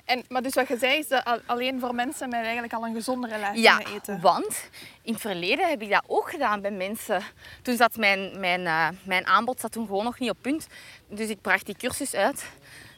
En, 0.04 0.24
maar 0.28 0.42
dus 0.42 0.54
wat 0.54 0.68
je 0.68 0.76
zei, 0.78 0.98
is 0.98 1.08
dat 1.08 1.24
al- 1.24 1.40
alleen 1.46 1.80
voor 1.80 1.94
mensen 1.94 2.28
met 2.28 2.42
eigenlijk 2.42 2.72
al 2.72 2.84
een 2.86 2.94
gezonde 2.94 3.28
relatie 3.28 3.62
Ja, 3.62 3.76
met 3.76 3.88
eten. 3.88 4.20
want 4.20 4.68
in 5.02 5.12
het 5.12 5.20
verleden 5.22 5.68
heb 5.68 5.82
ik 5.82 5.90
dat 5.90 6.02
ook 6.06 6.30
gedaan 6.30 6.60
bij 6.60 6.70
mensen. 6.70 7.22
Toen 7.62 7.76
zat 7.76 7.96
mijn, 7.96 8.40
mijn, 8.40 8.66
eh, 8.66 8.88
mijn 9.04 9.26
aanbod 9.26 9.60
zat 9.60 9.72
toen 9.72 9.86
gewoon 9.86 10.04
nog 10.04 10.18
niet 10.18 10.30
op 10.30 10.36
punt. 10.40 10.66
Dus 11.08 11.28
ik 11.28 11.40
bracht 11.40 11.66
die 11.66 11.76
cursus 11.76 12.14
uit. 12.14 12.44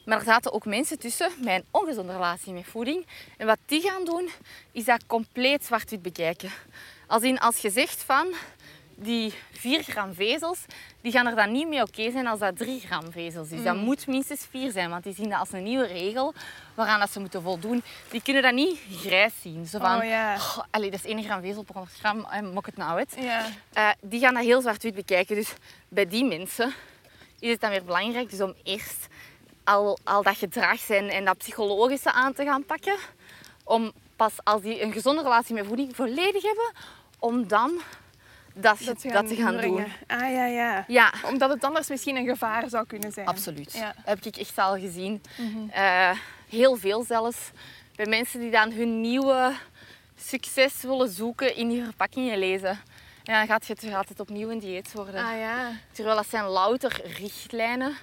Maar 0.08 0.18
er 0.18 0.24
zaten 0.24 0.52
ook 0.52 0.64
mensen 0.64 0.98
tussen 0.98 1.30
met 1.38 1.54
een 1.54 1.64
ongezonde 1.70 2.12
relatie 2.12 2.52
met 2.52 2.66
voeding. 2.66 3.06
En 3.36 3.46
wat 3.46 3.58
die 3.66 3.80
gaan 3.80 4.04
doen, 4.04 4.28
is 4.72 4.84
dat 4.84 5.06
compleet 5.06 5.64
zwart-wit 5.64 6.02
bekijken. 6.02 6.50
Als 7.06 7.22
in, 7.22 7.38
als 7.38 7.56
je 7.56 7.70
zegt 7.70 8.02
van 8.02 8.34
die 8.94 9.32
4 9.50 9.82
gram 9.82 10.14
vezels, 10.14 10.58
die 11.00 11.12
gaan 11.12 11.26
er 11.26 11.34
dan 11.34 11.52
niet 11.52 11.68
mee 11.68 11.82
oké 11.82 12.10
zijn 12.10 12.26
als 12.26 12.38
dat 12.40 12.56
3 12.56 12.80
gram 12.80 13.12
vezels 13.12 13.50
is. 13.50 13.62
Dat 13.62 13.76
moet 13.76 14.06
minstens 14.06 14.46
4 14.50 14.70
zijn, 14.72 14.90
want 14.90 15.04
die 15.04 15.14
zien 15.14 15.28
dat 15.28 15.38
als 15.38 15.52
een 15.52 15.62
nieuwe 15.62 15.86
regel 15.86 16.34
waaraan 16.74 17.00
dat 17.00 17.10
ze 17.12 17.20
moeten 17.20 17.42
voldoen. 17.42 17.82
Die 18.10 18.22
kunnen 18.22 18.42
dat 18.42 18.54
niet 18.54 18.78
grijs 18.90 19.32
zien. 19.42 19.66
Zo 19.66 19.78
van, 19.78 19.96
Oh 19.96 20.04
ja. 20.04 20.38
"Goh, 20.38 20.64
allee, 20.70 20.90
dat 20.90 21.04
is 21.04 21.10
1 21.10 21.22
gram 21.24 21.40
vezel 21.40 21.62
per 21.62 21.74
100 21.74 21.96
gram, 21.98 22.24
en 22.30 22.52
mok 22.52 22.66
het 22.66 22.76
nou 22.76 22.98
uit. 22.98 23.14
Eh, 23.72 23.90
die 24.00 24.20
gaan 24.20 24.34
dat 24.34 24.44
heel 24.44 24.60
zwart-wit 24.60 24.94
bekijken. 24.94 25.36
Dus 25.36 25.52
bij 25.88 26.06
die 26.06 26.24
mensen 26.24 26.74
is 27.38 27.50
het 27.50 27.60
dan 27.60 27.70
weer 27.70 27.84
belangrijk 27.84 28.30
dus 28.30 28.40
om 28.40 28.54
eerst 28.62 29.06
al, 29.68 29.98
al 30.04 30.22
dat 30.22 30.36
gedrag 30.36 30.88
en, 30.90 31.08
en 31.08 31.24
dat 31.24 31.38
psychologische 31.38 32.12
aan 32.12 32.32
te 32.32 32.44
gaan 32.44 32.64
pakken. 32.64 32.96
Om 33.64 33.92
pas 34.16 34.32
als 34.44 34.62
die 34.62 34.82
een 34.82 34.92
gezonde 34.92 35.22
relatie 35.22 35.54
met 35.54 35.66
voeding 35.66 35.96
volledig 35.96 36.42
hebben, 36.42 36.72
om 37.18 37.48
dan 37.48 37.80
dat, 38.54 38.78
dat, 38.84 39.28
te 39.28 39.36
gaan 39.36 39.56
doen. 39.56 39.84
Ah 40.06 40.20
ja, 40.20 40.46
ja. 40.46 40.84
Ja, 40.86 41.12
Omdat 41.26 41.50
het 41.50 41.64
anders 41.64 41.88
misschien 41.88 42.16
een 42.16 42.26
gevaar 42.26 42.68
zou 42.68 42.86
kunnen 42.86 43.12
zijn. 43.12 43.26
absoluut. 43.26 43.72
Ja. 43.72 43.86
Dat 43.86 44.04
heb 44.04 44.24
ik 44.24 44.36
echt 44.36 44.58
al 44.58 44.78
gezien. 44.78 45.22
Eh, 45.70 46.10
heel 46.48 46.76
veel 46.76 47.04
zelfs. 47.04 47.50
Bij 47.96 48.06
mensen 48.06 48.40
die 48.40 48.50
dan 48.50 48.72
hun 48.72 49.00
nieuwe 49.00 49.52
succes 50.16 50.82
willen 50.82 51.08
zoeken 51.08 51.56
in 51.56 51.68
die 51.68 51.84
verpakkingen 51.84 52.38
lezen. 52.38 52.80
Ja, 53.22 53.38
dan 53.38 53.46
gaat 53.46 53.66
het, 53.66 53.84
gaat 53.84 54.08
het 54.08 54.20
opnieuw 54.20 54.50
een 54.50 54.58
dieet 54.58 54.92
worden. 54.92 55.24
Ah 55.24 55.38
ja. 55.38 55.70
Terwijl 55.92 56.16
dat 56.16 56.26
zijn 56.28 56.44
louter 56.44 57.00
richtlijnen 57.18 57.96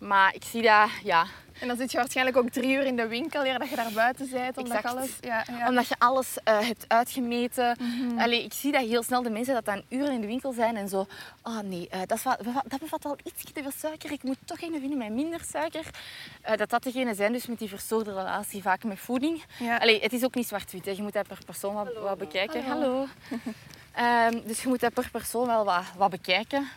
Maar 0.00 0.34
ik 0.34 0.44
zie 0.44 0.62
dat, 0.62 0.90
ja, 1.02 1.26
En 1.60 1.68
dan 1.68 1.76
zit 1.76 1.90
je 1.90 1.96
waarschijnlijk 1.96 2.36
ook 2.36 2.50
drie 2.50 2.74
uur 2.74 2.84
in 2.84 2.96
de 2.96 3.06
winkel 3.06 3.44
eer 3.44 3.58
dat 3.58 3.68
je 3.68 3.76
daar 3.76 3.92
buiten 3.94 4.28
bent. 4.30 4.56
Omdat 4.56 4.76
Exact. 4.76 4.94
alles... 4.96 5.10
Ja, 5.20 5.44
ja. 5.58 5.68
Omdat 5.68 5.88
je 5.88 5.94
alles 5.98 6.38
eh, 6.44 6.60
hebt 6.60 6.84
uitgemeten. 6.88 7.76
Allee, 8.18 8.44
ik 8.44 8.52
zie 8.52 8.72
dat 8.72 8.86
heel 8.86 9.02
snel 9.02 9.22
de 9.22 9.30
mensen 9.30 9.54
dat 9.54 9.64
dan 9.64 9.82
uren 9.88 10.12
in 10.12 10.20
de 10.20 10.26
winkel 10.26 10.52
zijn 10.52 10.76
en 10.76 10.88
zo. 10.88 11.06
Oh 11.42 11.58
nee, 11.58 11.88
eh, 11.88 12.00
dat, 12.06 12.18
is 12.18 12.22
wat, 12.22 12.38
dat 12.66 12.80
bevat 12.80 13.02
wel 13.02 13.16
iets 13.24 13.44
te 13.52 13.62
veel 13.62 13.70
suiker. 13.76 14.12
Ik 14.12 14.22
moet 14.22 14.36
toch 14.44 14.60
een 14.62 14.76
vinden 14.80 14.98
met 14.98 15.10
minder 15.10 15.40
suiker. 15.50 15.84
Eh, 16.42 16.56
dat 16.56 16.70
dat 16.70 16.82
degene 16.82 17.14
zijn 17.14 17.32
dus 17.32 17.46
met 17.46 17.58
die 17.58 17.68
verstoorde 17.68 18.14
relatie 18.14 18.62
vaak 18.62 18.84
met 18.84 18.98
voeding. 18.98 19.44
Ja. 19.58 19.76
Allee, 19.76 20.00
het 20.00 20.12
is 20.12 20.24
ook 20.24 20.34
niet 20.34 20.46
zwart-wit. 20.48 20.84
hè. 20.84 20.90
Je 20.90 21.02
moet 21.02 21.12
dat 21.12 21.26
per 21.26 21.38
persoon 21.46 21.74
wat, 21.74 21.88
wat 22.00 22.18
bekijken. 22.18 22.64
Hallo. 22.64 23.06
Ehm, 23.92 24.40
dus 24.44 24.62
je 24.62 24.68
moet 24.68 24.80
dat 24.80 24.92
per 24.92 25.08
persoon 25.10 25.46
wel 25.46 25.64
wat, 25.64 25.84
wat 25.96 26.10
bekijken. 26.10 26.68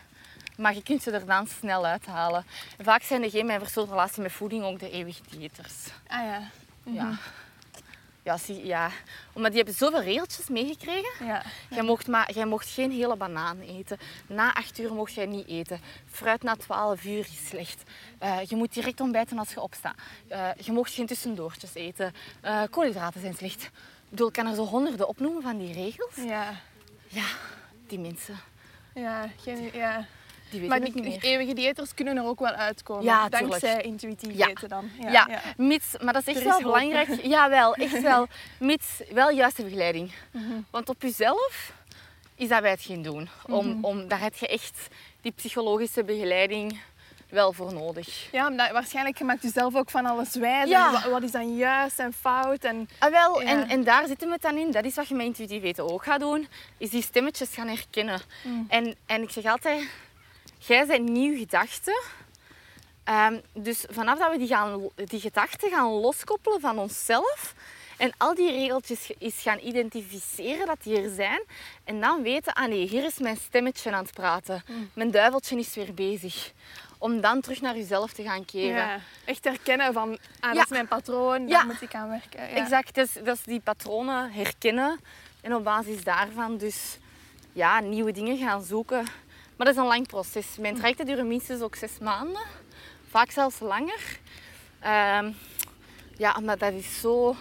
Maar 0.59 0.73
je 0.75 0.83
kunt 0.83 1.03
ze 1.03 1.11
er 1.11 1.25
dan 1.25 1.47
snel 1.47 1.85
uithalen. 1.85 2.45
Vaak 2.81 3.03
zijn 3.03 3.21
degenen 3.21 3.45
met 3.45 3.55
een 3.55 3.61
verstoorde 3.61 3.91
relatie 3.91 4.21
met 4.21 4.31
voeding 4.31 4.63
ook 4.63 4.79
de 4.79 4.91
eeuwige 4.91 5.21
diëters. 5.29 5.75
Ah 6.07 6.25
ja. 6.25 6.41
Ja. 6.83 7.17
Ja, 8.23 8.37
zie, 8.37 8.65
ja. 8.65 8.89
Omdat 9.33 9.51
die 9.51 9.61
hebben 9.63 9.77
zoveel 9.79 10.01
regeltjes 10.01 10.47
meegekregen. 10.49 11.25
Ja. 11.25 11.43
Jij, 11.69 11.83
mocht 11.83 12.07
maar, 12.07 12.31
jij 12.33 12.45
mocht 12.45 12.69
geen 12.69 12.91
hele 12.91 13.15
banaan 13.15 13.59
eten. 13.59 13.97
Na 14.27 14.53
8 14.53 14.79
uur 14.79 14.93
mocht 14.93 15.13
jij 15.13 15.25
niet 15.25 15.47
eten. 15.47 15.79
Fruit 16.05 16.43
na 16.43 16.55
12 16.55 17.03
uur 17.03 17.19
is 17.19 17.47
slecht. 17.47 17.83
Eh, 18.17 18.37
je 18.47 18.55
moet 18.55 18.73
direct 18.73 18.99
ontbijten 18.99 19.37
als 19.39 19.53
je 19.53 19.61
opstaat. 19.61 19.95
Eh, 20.27 20.49
je 20.57 20.71
mocht 20.71 20.93
geen 20.93 21.05
tussendoortjes 21.05 21.73
eten. 21.73 22.13
Eh, 22.41 22.61
koolhydraten 22.69 23.21
zijn 23.21 23.35
slecht. 23.35 23.63
Ik 23.63 23.71
bedoel, 24.09 24.27
ik 24.27 24.33
kan 24.33 24.47
er 24.47 24.55
zo 24.55 24.65
honderden 24.65 25.07
opnoemen 25.07 25.41
van 25.41 25.57
die 25.57 25.73
regels. 25.73 26.15
Ja. 26.15 26.53
Ja, 27.07 27.25
die 27.87 27.99
mensen, 27.99 28.39
Ja. 28.93 29.29
Geen, 29.43 29.69
ja. 29.73 30.05
Die 30.51 30.59
weten 30.59 30.79
Maar 30.81 30.91
die 30.91 31.01
niet 31.01 31.23
eeuwige 31.23 31.53
diëters 31.53 31.93
kunnen 31.93 32.17
er 32.17 32.25
ook 32.25 32.39
wel 32.39 32.51
uitkomen. 32.51 33.03
Ja, 33.03 33.29
dankzij 33.29 33.59
tuurlijk. 33.59 33.85
intuïtief 33.85 34.37
Ja. 34.37 34.47
eten 34.47 34.69
dan. 34.69 34.89
Ja, 34.99 35.27
mits, 35.57 35.85
maar 36.03 36.13
dat 36.13 36.27
is 36.27 36.35
echt 36.35 36.45
is 36.45 36.51
wel 36.53 36.61
belangrijk. 36.61 37.09
Jawel, 37.23 37.73
echt 37.75 38.01
wel. 38.01 38.27
Mits 38.59 38.87
wel 39.11 39.29
juiste 39.31 39.63
begeleiding. 39.63 40.11
Mhm. 40.31 40.43
Want 40.71 40.89
op 40.89 41.01
jezelf 41.01 41.73
is 42.35 42.47
dat 42.47 42.61
bij 42.61 42.71
het 42.71 42.81
geen 42.81 43.01
doen. 43.01 43.29
Om, 43.47 43.67
Mhm. 43.67 43.83
om, 43.85 44.07
daar 44.07 44.19
heb 44.21 44.35
je 44.35 44.47
echt 44.47 44.87
die 45.21 45.31
psychologische 45.31 46.03
begeleiding 46.03 46.79
wel 47.29 47.53
voor 47.53 47.73
nodig. 47.73 48.27
Ja, 48.31 48.47
omdat 48.47 48.71
waarschijnlijk 48.71 49.17
je 49.17 49.23
maakt 49.23 49.41
jezelf 49.43 49.75
ook 49.75 49.89
van 49.89 50.05
alles 50.05 50.35
wijs. 50.35 50.69
Ja. 50.69 50.91
Wat, 50.91 51.03
wat 51.03 51.23
is 51.23 51.31
dan 51.31 51.55
juist 51.57 51.99
en 51.99 52.13
fout? 52.13 52.63
En, 52.63 52.89
Ah, 52.99 53.11
wel, 53.11 53.41
Ja. 53.41 53.47
en, 53.47 53.69
en 53.69 53.83
daar 53.83 54.07
zitten 54.07 54.27
we 54.27 54.33
het 54.33 54.41
dan 54.41 54.57
in. 54.57 54.71
Dat 54.71 54.85
is 54.85 54.95
wat 54.95 55.07
je 55.07 55.15
met 55.15 55.25
intuïtief 55.25 55.63
eten 55.63 55.91
ook 55.91 56.03
gaat 56.03 56.19
doen. 56.19 56.47
Is 56.77 56.89
die 56.89 57.01
stemmetjes 57.01 57.53
gaan 57.53 57.67
herkennen. 57.67 58.19
Mm. 58.43 58.65
En, 58.69 58.95
en 59.05 59.21
ik 59.21 59.29
zeg 59.29 59.43
altijd, 59.45 59.87
jij 60.59 60.85
bent 60.85 61.09
nieuw 61.09 61.37
gedachten. 61.37 62.01
Ehm, 63.03 63.39
dus 63.53 63.85
vanaf 63.89 64.19
dat 64.19 64.31
we 64.31 64.37
die, 64.37 64.47
gaan, 64.47 64.89
die 64.95 65.19
gedachten 65.19 65.69
gaan 65.69 65.89
loskoppelen 65.89 66.59
van 66.59 66.77
onszelf 66.79 67.53
en 67.97 68.11
al 68.17 68.35
die 68.35 68.51
regeltjes 68.51 69.11
is 69.17 69.41
gaan 69.41 69.59
identificeren 69.59 70.67
dat 70.67 70.83
die 70.83 71.01
er 71.01 71.13
zijn 71.15 71.43
en 71.83 72.01
dan 72.01 72.21
weten, 72.21 72.53
ah 72.53 72.67
nee, 72.67 72.87
hier 72.87 73.05
is 73.05 73.17
mijn 73.19 73.37
stemmetje 73.37 73.91
aan 73.91 74.03
het 74.03 74.13
praten. 74.13 74.63
Mm. 74.67 74.89
Mijn 74.93 75.11
duiveltje 75.11 75.57
is 75.57 75.75
weer 75.75 75.93
bezig. 75.93 76.51
Om 76.97 77.21
dan 77.21 77.41
terug 77.41 77.61
naar 77.61 77.75
jezelf 77.75 78.13
te 78.13 78.23
gaan 78.23 78.45
keren. 78.45 78.75
ja, 78.75 78.99
echt 79.25 79.43
herkennen 79.43 79.93
van, 79.93 80.09
ah, 80.11 80.17
Ja. 80.39 80.53
dat 80.53 80.63
is 80.63 80.69
mijn 80.69 80.87
patroon, 80.87 81.47
Ja. 81.47 81.57
daar 81.57 81.65
moet 81.65 81.81
ik 81.81 81.95
aan 81.95 82.09
werken. 82.09 82.39
Ja. 82.49 82.55
Exact, 82.55 82.95
dus, 82.95 83.13
dat 83.13 83.35
is 83.35 83.43
die 83.43 83.59
patronen 83.59 84.31
herkennen 84.31 84.99
en 85.41 85.55
op 85.55 85.63
basis 85.63 86.03
daarvan 86.03 86.57
dus 86.57 86.97
ja, 87.53 87.79
nieuwe 87.79 88.11
dingen 88.11 88.37
gaan 88.37 88.63
zoeken. 88.63 89.05
Maar 89.59 89.67
dat 89.67 89.75
is 89.77 89.81
een 89.83 89.87
lang 89.87 90.07
proces. 90.07 90.45
Mijn 90.59 90.75
trajecten 90.75 91.05
duren 91.05 91.27
minstens 91.27 91.61
ook 91.61 91.75
zes 91.75 91.91
maanden, 92.01 92.41
vaak 93.09 93.31
zelfs 93.31 93.59
langer. 93.59 94.19
Ehm, 94.79 95.31
ja, 96.17 96.35
omdat 96.37 96.59
dat 96.59 96.73
is 96.73 96.99
zo... 96.99 97.35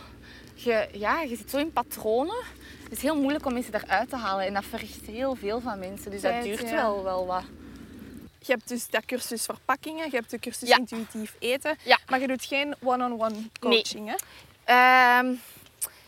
Je, 0.55 0.89
ja, 0.93 1.21
je 1.23 1.37
zit 1.37 1.51
zo 1.51 1.59
in 1.59 1.73
patronen. 1.73 2.37
Het 2.83 2.93
is 2.93 3.03
heel 3.03 3.17
moeilijk 3.21 3.47
om 3.47 3.53
mensen 3.53 3.75
eruit 3.75 4.09
te 4.09 4.17
halen 4.17 4.47
en 4.47 4.55
dat 4.55 4.65
vergt 4.65 5.07
heel 5.07 5.35
veel 5.35 5.61
van 5.61 5.79
mensen. 5.79 6.11
Dus 6.11 6.21
dat 6.21 6.43
duurt 6.43 6.71
wel, 6.71 7.03
wel 7.03 7.27
wat. 7.27 7.43
Je 8.39 8.53
hebt 8.53 8.69
dus 8.69 8.89
dat 8.91 9.05
cursus 9.05 9.45
verpakkingen, 9.45 10.05
je 10.11 10.17
hebt 10.17 10.31
de 10.31 10.39
cursus 10.39 10.69
Ja. 10.69 10.77
intuïtief 10.77 11.35
eten, 11.39 11.77
Ja. 11.85 11.99
maar 12.09 12.21
je 12.21 12.27
doet 12.27 12.45
geen 12.45 12.75
one-on-one 12.83 13.49
coaching, 13.61 14.09
hè? 14.09 14.15
Ehm, 14.65 15.33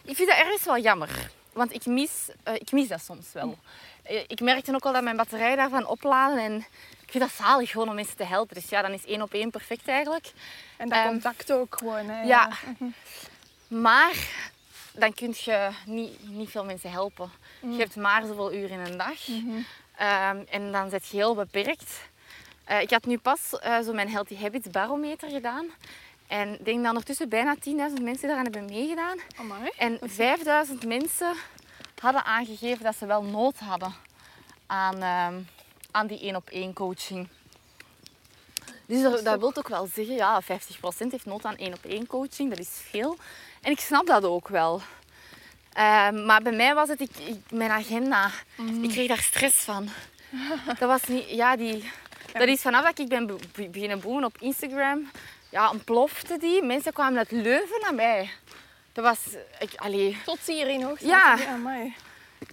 ik 0.05 0.17
vind 0.17 0.29
dat 0.29 0.39
ergens 0.39 0.65
wel 0.65 0.79
jammer. 0.79 1.31
Want 1.53 1.75
ik 1.75 1.87
mis, 1.87 2.29
eh, 2.43 2.55
ik 2.55 2.73
mis 2.73 2.89
dat 2.89 3.01
soms 3.03 3.33
wel. 3.33 3.59
Eh, 4.03 4.25
Ik 4.27 4.41
merkte 4.41 4.75
ook 4.75 4.85
al 4.85 4.93
dat 4.93 5.03
mijn 5.03 5.17
batterijen 5.17 5.57
daarvan 5.57 5.87
opladen. 5.87 6.39
En 6.45 6.57
ik 7.01 7.11
vind 7.11 7.25
dat 7.25 7.47
zalig 7.47 7.71
gewoon 7.71 7.89
om 7.89 7.95
mensen 7.95 8.17
te 8.17 8.25
helpen. 8.25 8.55
Dus 8.55 8.69
ja, 8.69 8.83
dan 8.83 8.93
is 8.93 9.05
één 9.05 9.23
op 9.23 9.33
één 9.33 9.51
perfect 9.51 9.89
eigenlijk. 9.89 10.33
En 10.77 10.89
dat 10.89 10.99
Ehm, 10.99 11.09
contact 11.09 11.53
ook 11.53 11.77
gewoon, 11.79 12.09
hè? 12.09 12.23
Ja. 12.23 12.49
Maar 13.69 14.17
dan 14.93 15.15
kun 15.15 15.35
je 15.37 15.69
niet, 15.87 16.29
niet 16.29 16.51
veel 16.51 16.65
mensen 16.65 16.91
helpen. 16.91 17.31
Je 17.61 17.77
hebt 17.79 17.97
maar 17.97 18.27
zoveel 18.27 18.53
uren 18.53 18.71
in 18.71 18.93
een 18.93 18.97
dag. 18.99 19.19
Ehm, 19.97 20.39
en 20.51 20.73
dan 20.73 20.91
zit 20.91 21.09
je 21.09 21.17
heel 21.17 21.35
beperkt. 21.35 22.01
Eh, 22.65 22.81
ik 22.81 22.91
had 22.91 23.07
nu 23.07 23.19
pas 23.19 23.59
eh, 23.59 23.79
zo 23.81 23.93
mijn 23.93 24.09
Healthy 24.11 24.37
Habits 24.37 24.71
barometer 24.71 25.31
gedaan. 25.31 25.67
En 26.27 26.53
ik 26.59 26.65
denk 26.65 26.79
dat 26.79 26.87
ondertussen 26.89 27.29
bijna 27.29 27.57
10.000 27.61 28.03
mensen 28.03 28.29
daaraan 28.29 28.45
hebben 28.45 28.65
meegedaan. 28.65 29.19
Amai. 29.39 29.71
En 29.79 29.99
5000 30.03 30.87
mensen 30.87 31.33
hadden 32.01 32.25
aangegeven 32.25 32.85
dat 32.85 32.97
ze 32.97 33.07
wel 33.07 33.23
nood 33.23 33.59
hadden 33.59 33.95
aan, 34.67 35.03
ehm, 35.03 35.41
aan 35.91 36.07
die 36.07 36.21
één 36.21 36.37
op 36.37 36.49
één 36.51 36.73
coaching. 36.73 37.29
Dus 38.87 39.03
dat, 39.03 39.25
dat 39.25 39.39
wil 39.39 39.53
ook 39.57 39.69
wel 39.69 39.89
zeggen, 39.95 40.15
ja, 40.15 40.43
50% 40.43 40.47
heeft 41.13 41.27
nood 41.27 41.45
aan 41.45 41.57
één 41.57 41.73
op 41.75 41.85
één 41.85 42.07
coaching. 42.07 42.51
Dat 42.51 42.59
is 42.59 42.71
veel. 42.91 43.17
En 43.63 43.71
ik 43.73 43.81
snap 43.81 44.07
dat 44.07 44.25
ook 44.25 44.49
wel. 44.49 44.83
Ehm, 45.73 46.25
maar 46.27 46.43
bij 46.43 46.53
mij 46.53 46.75
was 46.75 46.89
het, 46.89 47.01
ik, 47.01 47.17
ik- 47.17 47.51
mijn 47.51 47.71
agenda, 47.71 48.31
ik 48.83 48.89
kreeg 48.91 49.09
daar 49.09 49.19
stress 49.23 49.57
van. 49.57 49.89
Dat 50.79 50.79
was 50.89 51.03
niet, 51.05 51.29
ja, 51.31 51.57
die, 51.57 51.91
dat 52.33 52.49
is 52.49 52.61
vanaf 52.61 52.85
dat 52.85 52.99
ik 52.99 53.09
ben 53.09 53.27
be- 53.27 53.37
be- 53.53 53.69
beginnen 53.69 54.01
boemen 54.01 54.25
op 54.25 54.37
Instagram, 54.39 55.11
ja, 55.51 55.71
ontplofte 55.71 56.39
die. 56.39 56.63
Mensen 56.63 56.93
kwamen 56.93 57.19
uit 57.19 57.31
Leuven 57.31 57.81
naar 57.81 57.95
mij. 57.95 58.31
Dat 58.93 59.05
was, 59.05 59.19
ik, 59.59 59.71
allee, 59.77 60.17
Tot 60.25 60.39
hier 60.47 60.69
in 60.69 60.83
hoogte. 60.83 61.07
Ja. 61.07 61.37
Amai. 61.49 61.95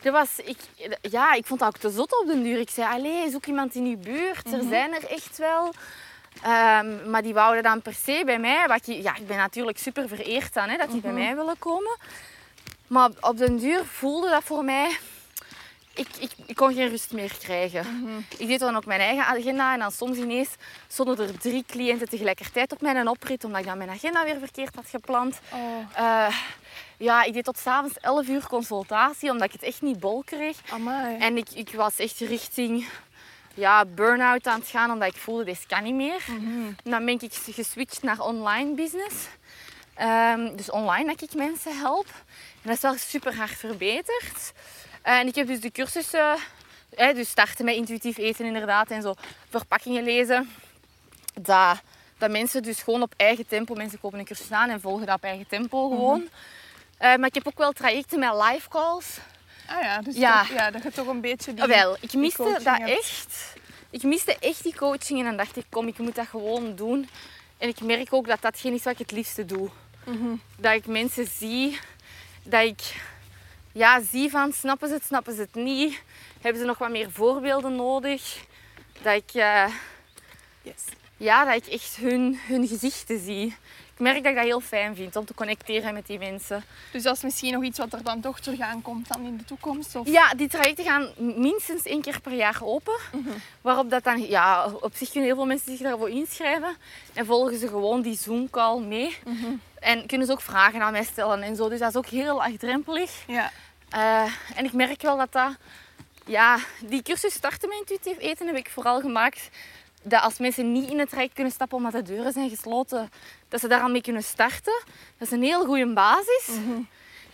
dat 0.02 0.14
was, 0.14 0.40
ik, 0.44 0.58
ja, 1.02 1.34
ik 1.34 1.46
vond 1.46 1.60
dat 1.60 1.70
ook 1.70 1.78
te 1.78 1.90
zot 1.90 2.20
op 2.22 2.28
den 2.28 2.44
duur. 2.44 2.60
Ik 2.60 2.70
zei, 2.70 2.94
allee, 2.94 3.30
zoek 3.30 3.46
iemand 3.46 3.76
in 3.76 3.86
uw 3.86 3.98
buurt. 3.98 4.54
Er 4.54 4.64
zijn 4.70 4.94
er 4.94 5.10
echt 5.10 5.38
wel. 5.38 5.74
Ehm, 6.42 7.10
maar 7.10 7.22
die 7.22 7.34
wouden 7.34 7.64
dan 7.64 7.82
per 7.82 7.94
se 7.94 8.22
bij 8.26 8.40
mij. 8.40 8.68
Wat 8.68 8.88
ik, 8.88 9.02
ja, 9.02 9.16
ik 9.16 9.28
ben 9.28 9.38
natuurlijk 9.38 9.78
super 9.78 10.08
vereerd 10.08 10.58
aan 10.58 10.70
hè, 10.70 10.78
dat 10.78 10.92
die 10.92 11.02
bij 11.02 11.12
mij 11.12 11.36
willen 11.36 11.60
komen. 11.60 11.98
Maar 12.88 13.10
op 13.20 13.38
den 13.38 13.58
duur 13.58 13.86
voelde 13.86 14.30
dat 14.30 14.44
voor 14.44 14.64
mij... 14.64 14.98
Ik, 15.98 16.08
ik, 16.20 16.32
ik 16.46 16.56
kon 16.56 16.74
geen 16.74 16.90
rust 16.90 17.12
meer 17.12 17.38
krijgen. 17.40 17.86
Ik 18.38 18.48
deed 18.48 18.60
dan 18.60 18.76
ook 18.76 18.86
mijn 18.86 19.00
eigen 19.00 19.26
agenda 19.26 19.74
en 19.74 19.80
dan 19.80 19.92
soms 19.92 20.18
ineens 20.18 20.50
stonden 20.88 21.18
er 21.20 21.40
drie 21.40 21.64
cliënten 21.68 22.10
tegelijkertijd 22.10 22.72
op 22.72 22.82
mijn 22.82 23.08
oprit, 23.08 23.44
omdat 23.44 23.60
ik 23.62 23.68
dan 23.68 23.78
mijn 23.78 23.90
agenda 23.90 24.24
weer 24.24 24.40
verkeerd 24.40 24.76
had 24.76 24.86
gepland. 24.90 25.40
Oh, 25.54 25.60
Eh, 25.94 26.36
ja, 26.98 27.24
ik 27.24 27.34
deed 27.34 27.44
tot 27.44 27.58
s'avonds 27.58 27.98
11 28.00 28.28
uur 28.28 28.48
consultatie, 28.48 29.30
omdat 29.32 29.48
ik 29.48 29.54
het 29.54 29.64
echt 29.64 29.82
niet 29.82 30.00
bol 30.00 30.24
kreeg. 30.26 30.58
amai. 30.70 31.18
En 31.18 31.38
ik, 31.38 31.50
ik 31.54 31.70
was 31.72 31.98
echt 32.00 32.20
richting 32.20 32.88
ja, 33.54 33.86
burn-out 33.86 34.48
aan 34.48 34.60
het 34.60 34.70
gaan, 34.70 34.92
omdat 34.92 35.08
ik 35.08 35.16
voelde, 35.22 35.44
dit 35.44 35.66
kan 35.68 35.84
niet 35.84 35.94
meer. 35.94 36.24
En 36.84 36.92
dan 36.92 37.06
ben 37.06 37.20
ik 37.22 37.34
geswitcht 37.34 38.04
naar 38.04 38.20
online 38.20 38.74
business. 38.76 39.16
Ehm, 39.96 40.56
dus 40.56 40.70
online 40.72 41.06
dat 41.06 41.22
ik 41.22 41.34
mensen 41.34 41.78
help. 41.78 42.08
En 42.62 42.64
dat 42.64 42.76
is 42.76 42.82
wel 42.82 42.96
super 42.98 43.36
hard 43.36 43.52
verbeterd. 43.58 44.54
En 45.08 45.28
ik 45.28 45.36
heb 45.36 45.48
dus 45.48 45.60
de 45.60 45.72
cursussen, 45.72 46.38
hè, 46.96 47.14
dus 47.14 47.30
starten 47.30 47.66
met 47.66 47.76
intuïtief 47.76 48.18
eten 48.18 48.46
inderdaad 48.46 48.92
en 48.92 49.02
zo 49.02 49.14
verpakkingen 49.50 50.04
lezen. 50.04 50.52
Dat, 51.34 51.82
dat 52.18 52.32
mensen 52.32 52.64
dus 52.64 52.82
gewoon 52.82 53.02
op 53.02 53.14
eigen 53.18 53.48
tempo, 53.48 53.74
mensen 53.74 54.00
kopen 54.00 54.20
een 54.20 54.26
cursus 54.26 54.52
aan 54.52 54.70
en 54.70 54.82
volgen 54.82 55.06
dat 55.06 55.16
op 55.16 55.24
eigen 55.24 55.48
tempo 55.48 55.90
gewoon. 55.90 56.30
Eh, 56.98 57.16
maar 57.16 57.28
ik 57.28 57.34
heb 57.34 57.48
ook 57.48 57.58
wel 57.58 57.72
trajecten 57.72 58.20
met 58.20 58.34
live 58.34 58.70
calls. 58.70 59.18
Ah 59.68 59.82
ja, 59.82 60.02
dus 60.02 60.16
Ja. 60.16 60.40
Toch, 60.40 60.50
ja, 60.50 60.72
dat 60.72 60.84
je 60.84 60.92
toch 60.92 61.08
een 61.08 61.22
beetje 61.22 61.54
die... 61.54 61.64
Ah, 61.64 61.70
wel, 61.70 61.98
ik 62.00 62.14
miste 62.14 62.44
dat 62.44 62.78
hebt. 62.78 62.90
echt. 62.90 63.54
Ik 63.90 64.04
miste 64.04 64.38
echt 64.40 64.64
die 64.64 64.76
coaching 64.76 65.20
en 65.20 65.26
dan 65.26 65.38
dacht 65.38 65.58
ik, 65.58 65.66
kom, 65.70 65.88
ik 65.88 65.98
moet 65.98 66.16
dat 66.16 66.28
gewoon 66.28 66.76
doen. 66.76 67.10
En 67.58 67.68
ik 67.68 67.82
merk 67.82 68.14
ook 68.14 68.28
dat 68.28 68.42
datgene 68.42 68.76
is 68.76 68.84
wat 68.84 68.94
ik 68.94 69.00
het 69.00 69.12
liefste 69.12 69.46
doe. 69.46 69.70
Mhm. 70.04 70.36
Dat 70.58 70.74
ik 70.74 70.86
mensen 70.86 71.28
zie, 71.28 71.80
dat 72.44 72.64
ik 72.64 72.82
ja, 73.78 74.02
zie 74.12 74.30
van, 74.30 74.54
snappen 74.54 74.88
ze 74.88 74.94
het, 74.94 75.04
snappen 75.04 75.36
ze 75.36 75.42
het 75.42 75.56
niet? 75.56 76.02
Hebben 76.42 76.62
ze 76.62 76.68
nog 76.68 76.78
wat 76.78 76.90
meer 76.90 77.12
voorbeelden 77.12 77.76
nodig? 77.76 78.46
Dat 79.02 79.14
ik, 79.16 79.32
eh, 79.34 79.66
Yes. 80.62 80.84
ja, 81.18 81.46
dat 81.46 81.56
ik 81.56 81.74
echt 81.74 81.96
hun, 81.96 82.40
hun 82.48 82.68
gezichten 82.68 83.20
zie. 83.20 83.56
Ik 83.94 84.04
merk 84.04 84.24
dat 84.24 84.26
ik 84.32 84.36
dat 84.38 84.46
heel 84.46 84.60
fijn 84.60 84.96
vind 84.96 85.16
om 85.16 85.26
te 85.26 85.34
connecteren 85.34 85.94
met 85.94 86.08
die 86.08 86.20
mensen. 86.20 86.64
Dus 86.92 87.04
dat 87.04 87.16
is 87.16 87.24
misschien 87.24 87.54
nog 87.54 87.64
iets 87.64 87.78
wat 87.78 87.94
er 87.94 88.04
dan 88.04 88.22
toch 88.22 88.40
terug 88.40 88.60
aankomt 88.60 89.08
dan 89.08 89.26
in 89.26 89.38
de 89.38 89.44
toekomst? 89.46 89.96
Of? 89.96 90.08
Ja, 90.08 90.34
die 90.34 90.48
trajecten 90.48 90.86
gaan 90.86 91.10
minstens 91.18 91.84
één 91.84 92.02
keer 92.02 92.22
per 92.22 92.34
jaar 92.34 92.60
open. 92.62 92.98
Waarop 93.62 93.90
dat 93.90 94.04
dan, 94.04 94.22
ja, 94.22 94.72
op 94.80 94.96
zich 94.96 95.10
kunnen 95.10 95.28
heel 95.30 95.38
veel 95.38 95.46
mensen 95.46 95.72
zich 95.72 95.88
daarvoor 95.88 96.10
inschrijven. 96.10 96.76
En 97.14 97.26
volgen 97.26 97.60
ze 97.60 97.68
gewoon 97.68 98.02
die 98.02 98.18
Zoom-call 98.18 98.80
mee. 98.80 99.18
En 99.80 100.06
kunnen 100.06 100.28
ze 100.28 100.34
ook 100.34 100.42
vragen 100.42 100.82
aan 100.82 100.92
mij 100.92 101.04
stellen 101.04 101.42
en 101.42 101.56
zo. 101.56 101.70
Dus 101.70 101.80
dat 101.80 101.90
is 101.90 101.96
ook 101.96 102.06
heel 102.06 102.36
laagdrempelig. 102.36 103.12
Ja. 103.28 103.52
Eh, 103.90 104.32
en 104.56 104.66
ik 104.66 104.74
merk 104.74 105.02
wel 105.02 105.18
dat 105.18 105.32
dat... 105.32 105.52
Ja, 106.26 106.58
die 106.82 107.02
cursus 107.02 107.34
starten 107.34 107.70
met 107.70 107.78
intuïtief 107.78 108.18
eten 108.20 108.48
heb 108.48 108.56
ik 108.56 108.70
vooral 108.70 109.00
gemaakt. 109.00 109.50
Dat 110.02 110.22
als 110.22 110.38
mensen 110.40 110.72
niet 110.72 110.90
in 110.90 111.00
het 111.00 111.10
traject 111.10 111.34
kunnen 111.34 111.54
stappen 111.54 111.78
omdat 111.78 111.92
de 111.92 112.02
deuren 112.02 112.32
zijn 112.34 112.50
gesloten, 112.50 113.12
dat 113.50 113.60
ze 113.60 113.68
daar 113.68 113.82
al 113.82 113.90
mee 113.90 114.02
kunnen 114.02 114.24
starten. 114.24 114.82
Dat 115.18 115.28
is 115.28 115.32
een 115.32 115.44
heel 115.44 115.66
goede 115.66 115.94
basis. 115.94 116.50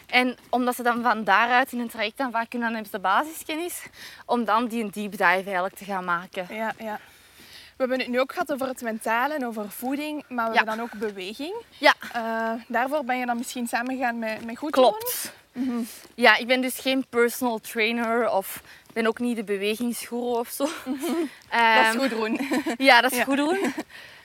En 0.07 0.37
omdat 0.49 0.75
ze 0.75 0.83
dan 0.83 1.01
van 1.01 1.23
daaruit 1.23 1.71
in 1.71 1.79
een 1.79 1.89
traject 1.89 2.17
dan 2.17 2.31
vaak 2.31 2.49
kunnen, 2.49 2.67
dan 2.71 2.77
hebben 2.77 2.91
ze 2.91 2.97
de 2.97 3.03
basiskennis. 3.23 3.81
Om 4.25 4.45
dan 4.45 4.67
die 4.67 4.83
een 4.83 4.89
deep 4.91 5.11
dive 5.11 5.23
eigenlijk 5.25 5.75
te 5.75 5.85
gaan 5.85 6.05
maken. 6.05 6.47
Ja, 6.55 6.73
ja. 6.77 6.99
We 7.47 7.79
hebben 7.89 7.99
het 7.99 8.07
nu 8.07 8.19
ook 8.19 8.31
gehad 8.31 8.51
over 8.53 8.67
het 8.67 8.81
mentale 8.81 9.33
en 9.33 9.45
over 9.45 9.69
voeding, 9.71 10.23
maar 10.27 10.45
we 10.49 10.51
Ja. 10.51 10.57
hebben 10.57 10.77
dan 10.77 10.85
ook 10.85 10.99
beweging. 10.99 11.53
Ja, 11.77 11.93
Eh, 12.13 12.51
daarvoor 12.67 13.03
ben 13.03 13.17
je 13.19 13.25
dan 13.25 13.37
misschien 13.37 13.67
samengegaan 13.67 14.19
met, 14.19 14.45
met 14.45 14.57
Goed 14.57 14.71
Klopt. 15.53 15.89
Ja, 16.15 16.35
ik 16.37 16.47
ben 16.47 16.61
dus 16.61 16.79
geen 16.79 17.05
personal 17.09 17.59
trainer 17.59 18.29
of 18.31 18.61
ben 18.93 19.07
ook 19.07 19.19
niet 19.19 19.35
de 19.35 19.43
bewegingsgoeroe 19.43 20.37
of 20.37 20.49
zo. 20.49 20.63
Dat 20.85 20.95
Ehm, 21.49 21.89
is 21.89 21.95
goed 22.01 22.09
doen. 22.09 22.39
Ja, 22.77 23.01
dat 23.01 23.11
is 23.11 23.17
Ja. 23.17 23.23
goed 23.23 23.37
doen. 23.37 23.73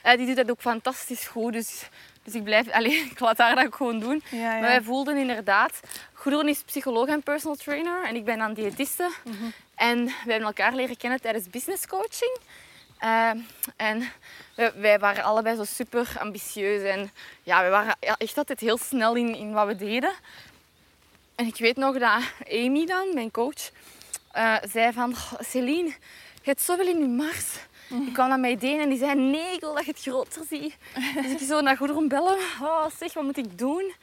Eh, 0.01 0.17
die 0.17 0.25
doet 0.27 0.35
dat 0.35 0.49
ook 0.49 0.61
fantastisch 0.61 1.27
goed. 1.27 1.53
Dus, 1.53 1.89
dus 2.23 2.33
ik 2.33 2.43
blijf, 2.43 2.69
allee, 2.69 2.93
ik 3.11 3.19
laat 3.19 3.37
haar 3.37 3.55
dat 3.55 3.65
ook 3.65 3.75
gewoon 3.75 3.99
doen. 3.99 4.23
Ja, 4.29 4.37
ja. 4.37 4.51
Maar 4.51 4.69
wij 4.69 4.81
voelden 4.81 5.17
inderdaad, 5.17 5.79
Goederen 6.13 6.47
is 6.47 6.63
psycholoog 6.63 7.07
en 7.07 7.23
personal 7.23 7.55
trainer 7.55 8.03
en 8.05 8.15
ik 8.15 8.25
ben 8.25 8.37
dan 8.37 8.53
diëtiste. 8.53 9.09
Mhm. 9.23 9.35
En 9.75 10.05
we 10.05 10.11
hebben 10.31 10.47
elkaar 10.47 10.73
leren 10.73 10.97
kennen 10.97 11.21
tijdens 11.21 11.49
business 11.49 11.87
coaching. 11.87 12.37
Eh, 12.97 13.29
en 13.75 14.11
wij, 14.55 14.71
wij 14.75 14.99
waren 14.99 15.23
allebei 15.23 15.55
zo 15.55 15.63
super 15.63 16.09
ambitieus 16.19 16.81
en 16.83 17.11
ja, 17.43 17.63
we 17.63 17.69
waren 17.69 17.95
ja, 17.99 18.15
echt 18.17 18.37
altijd 18.37 18.59
heel 18.59 18.77
snel 18.77 19.15
in, 19.15 19.35
in 19.35 19.51
wat 19.53 19.67
we 19.67 19.75
deden. 19.75 20.11
En 21.39 21.45
ik 21.45 21.55
weet 21.57 21.75
nog 21.75 21.97
dat 21.97 22.21
Amy 22.51 22.85
dan, 22.85 23.13
mijn 23.13 23.31
coach, 23.31 23.69
eh, 24.31 24.55
zei 24.71 24.93
van... 24.93 25.11
"Oh, 25.11 25.33
Celine, 25.39 25.87
je 26.33 26.43
hebt 26.43 26.61
zoveel 26.61 26.87
in 26.87 26.99
je 26.99 27.07
mars. 27.07 27.45
Die 27.87 28.11
kwam 28.11 28.29
naar 28.29 28.39
mij 28.39 28.51
ideeën 28.51 28.79
en 28.79 28.89
die 28.89 28.97
zei... 28.97 29.15
Nee, 29.15 29.53
ik 29.53 29.59
wil 29.59 29.73
dat 29.73 29.85
je 29.85 29.91
het 29.91 30.01
groter 30.01 30.41
ziet. 30.49 30.75
Dus 31.21 31.31
ik 31.31 31.39
zo 31.47 31.61
naar 31.61 31.77
Goederen 31.77 32.07
bellen. 32.07 32.37
Oh, 32.61 32.85
zeg, 32.99 33.13
wat 33.13 33.23
moet 33.23 33.37
ik 33.37 33.57
doen? 33.57 33.93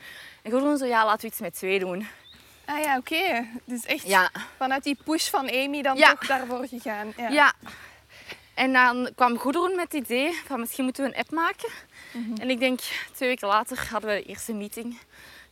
En 0.43 0.51
Goederen 0.51 0.79
zo... 0.79 0.85
Ja, 0.87 1.05
laten 1.05 1.21
we 1.21 1.27
iets 1.27 1.41
met 1.41 1.55
twee 1.55 1.79
doen. 1.79 2.07
Ah 2.65 2.83
ja, 2.83 2.97
oké. 2.97 3.47
Dus 3.65 3.85
echt 3.85 4.07
Ja. 4.07 4.31
vanuit 4.57 4.85
die 4.85 4.99
push 5.05 5.29
van 5.29 5.51
Amy 5.51 5.83
dan 5.83 5.97
Ja. 5.97 6.11
toch 6.15 6.27
daarvoor 6.29 6.67
gegaan. 6.69 7.13
Ja. 7.17 7.29
Ja. 7.29 7.53
En 8.55 8.73
dan 8.73 9.09
kwam 9.15 9.39
Goederen 9.39 9.77
met 9.77 9.93
het 9.93 10.03
idee 10.03 10.41
van 10.47 10.61
misschien 10.61 10.85
moeten 10.85 11.03
we 11.05 11.09
een 11.11 11.17
app 11.19 11.31
maken. 11.31 11.69
En 12.41 12.51
ik 12.51 12.59
denk 12.59 12.81
twee 13.13 13.29
weken 13.29 13.49
later 13.49 13.87
hadden 13.91 14.11
we 14.11 14.17
de 14.17 14.23
eerste 14.29 14.53
meeting 14.55 14.99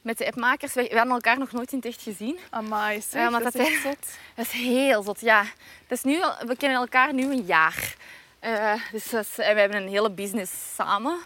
met 0.04 0.18
de 0.18 0.26
appmakers. 0.26 0.72
We, 0.74 0.82
we 0.82 0.96
hadden 0.96 1.14
elkaar 1.14 1.38
nog 1.38 1.52
nooit 1.52 1.72
in 1.72 1.78
het 1.78 1.86
echt 1.86 2.02
gezien. 2.02 2.38
Amai, 2.50 3.00
zeg, 3.00 3.22
Ja, 3.22 3.30
maar 3.30 3.42
dat 3.42 3.52
dat 3.52 3.62
is 3.62 3.72
echt 3.72 3.82
zot. 3.82 4.06
Dat 4.36 4.46
is 4.46 4.52
heel 4.52 5.02
zot, 5.02 5.20
ja. 5.20 5.42
Dat 5.86 5.98
is 5.98 6.04
nu, 6.04 6.22
al- 6.22 6.36
we 6.46 6.56
kennen 6.56 6.78
elkaar 6.78 7.14
nu 7.14 7.22
een 7.22 7.44
jaar. 7.44 7.94
Eh, 8.38 8.72
dus 8.92 9.10
dat 9.10 9.24
is- 9.24 9.38
en 9.38 9.54
we 9.54 9.60
hebben 9.60 9.82
een 9.82 9.88
hele 9.88 10.10
business 10.10 10.52
samen. 10.74 11.18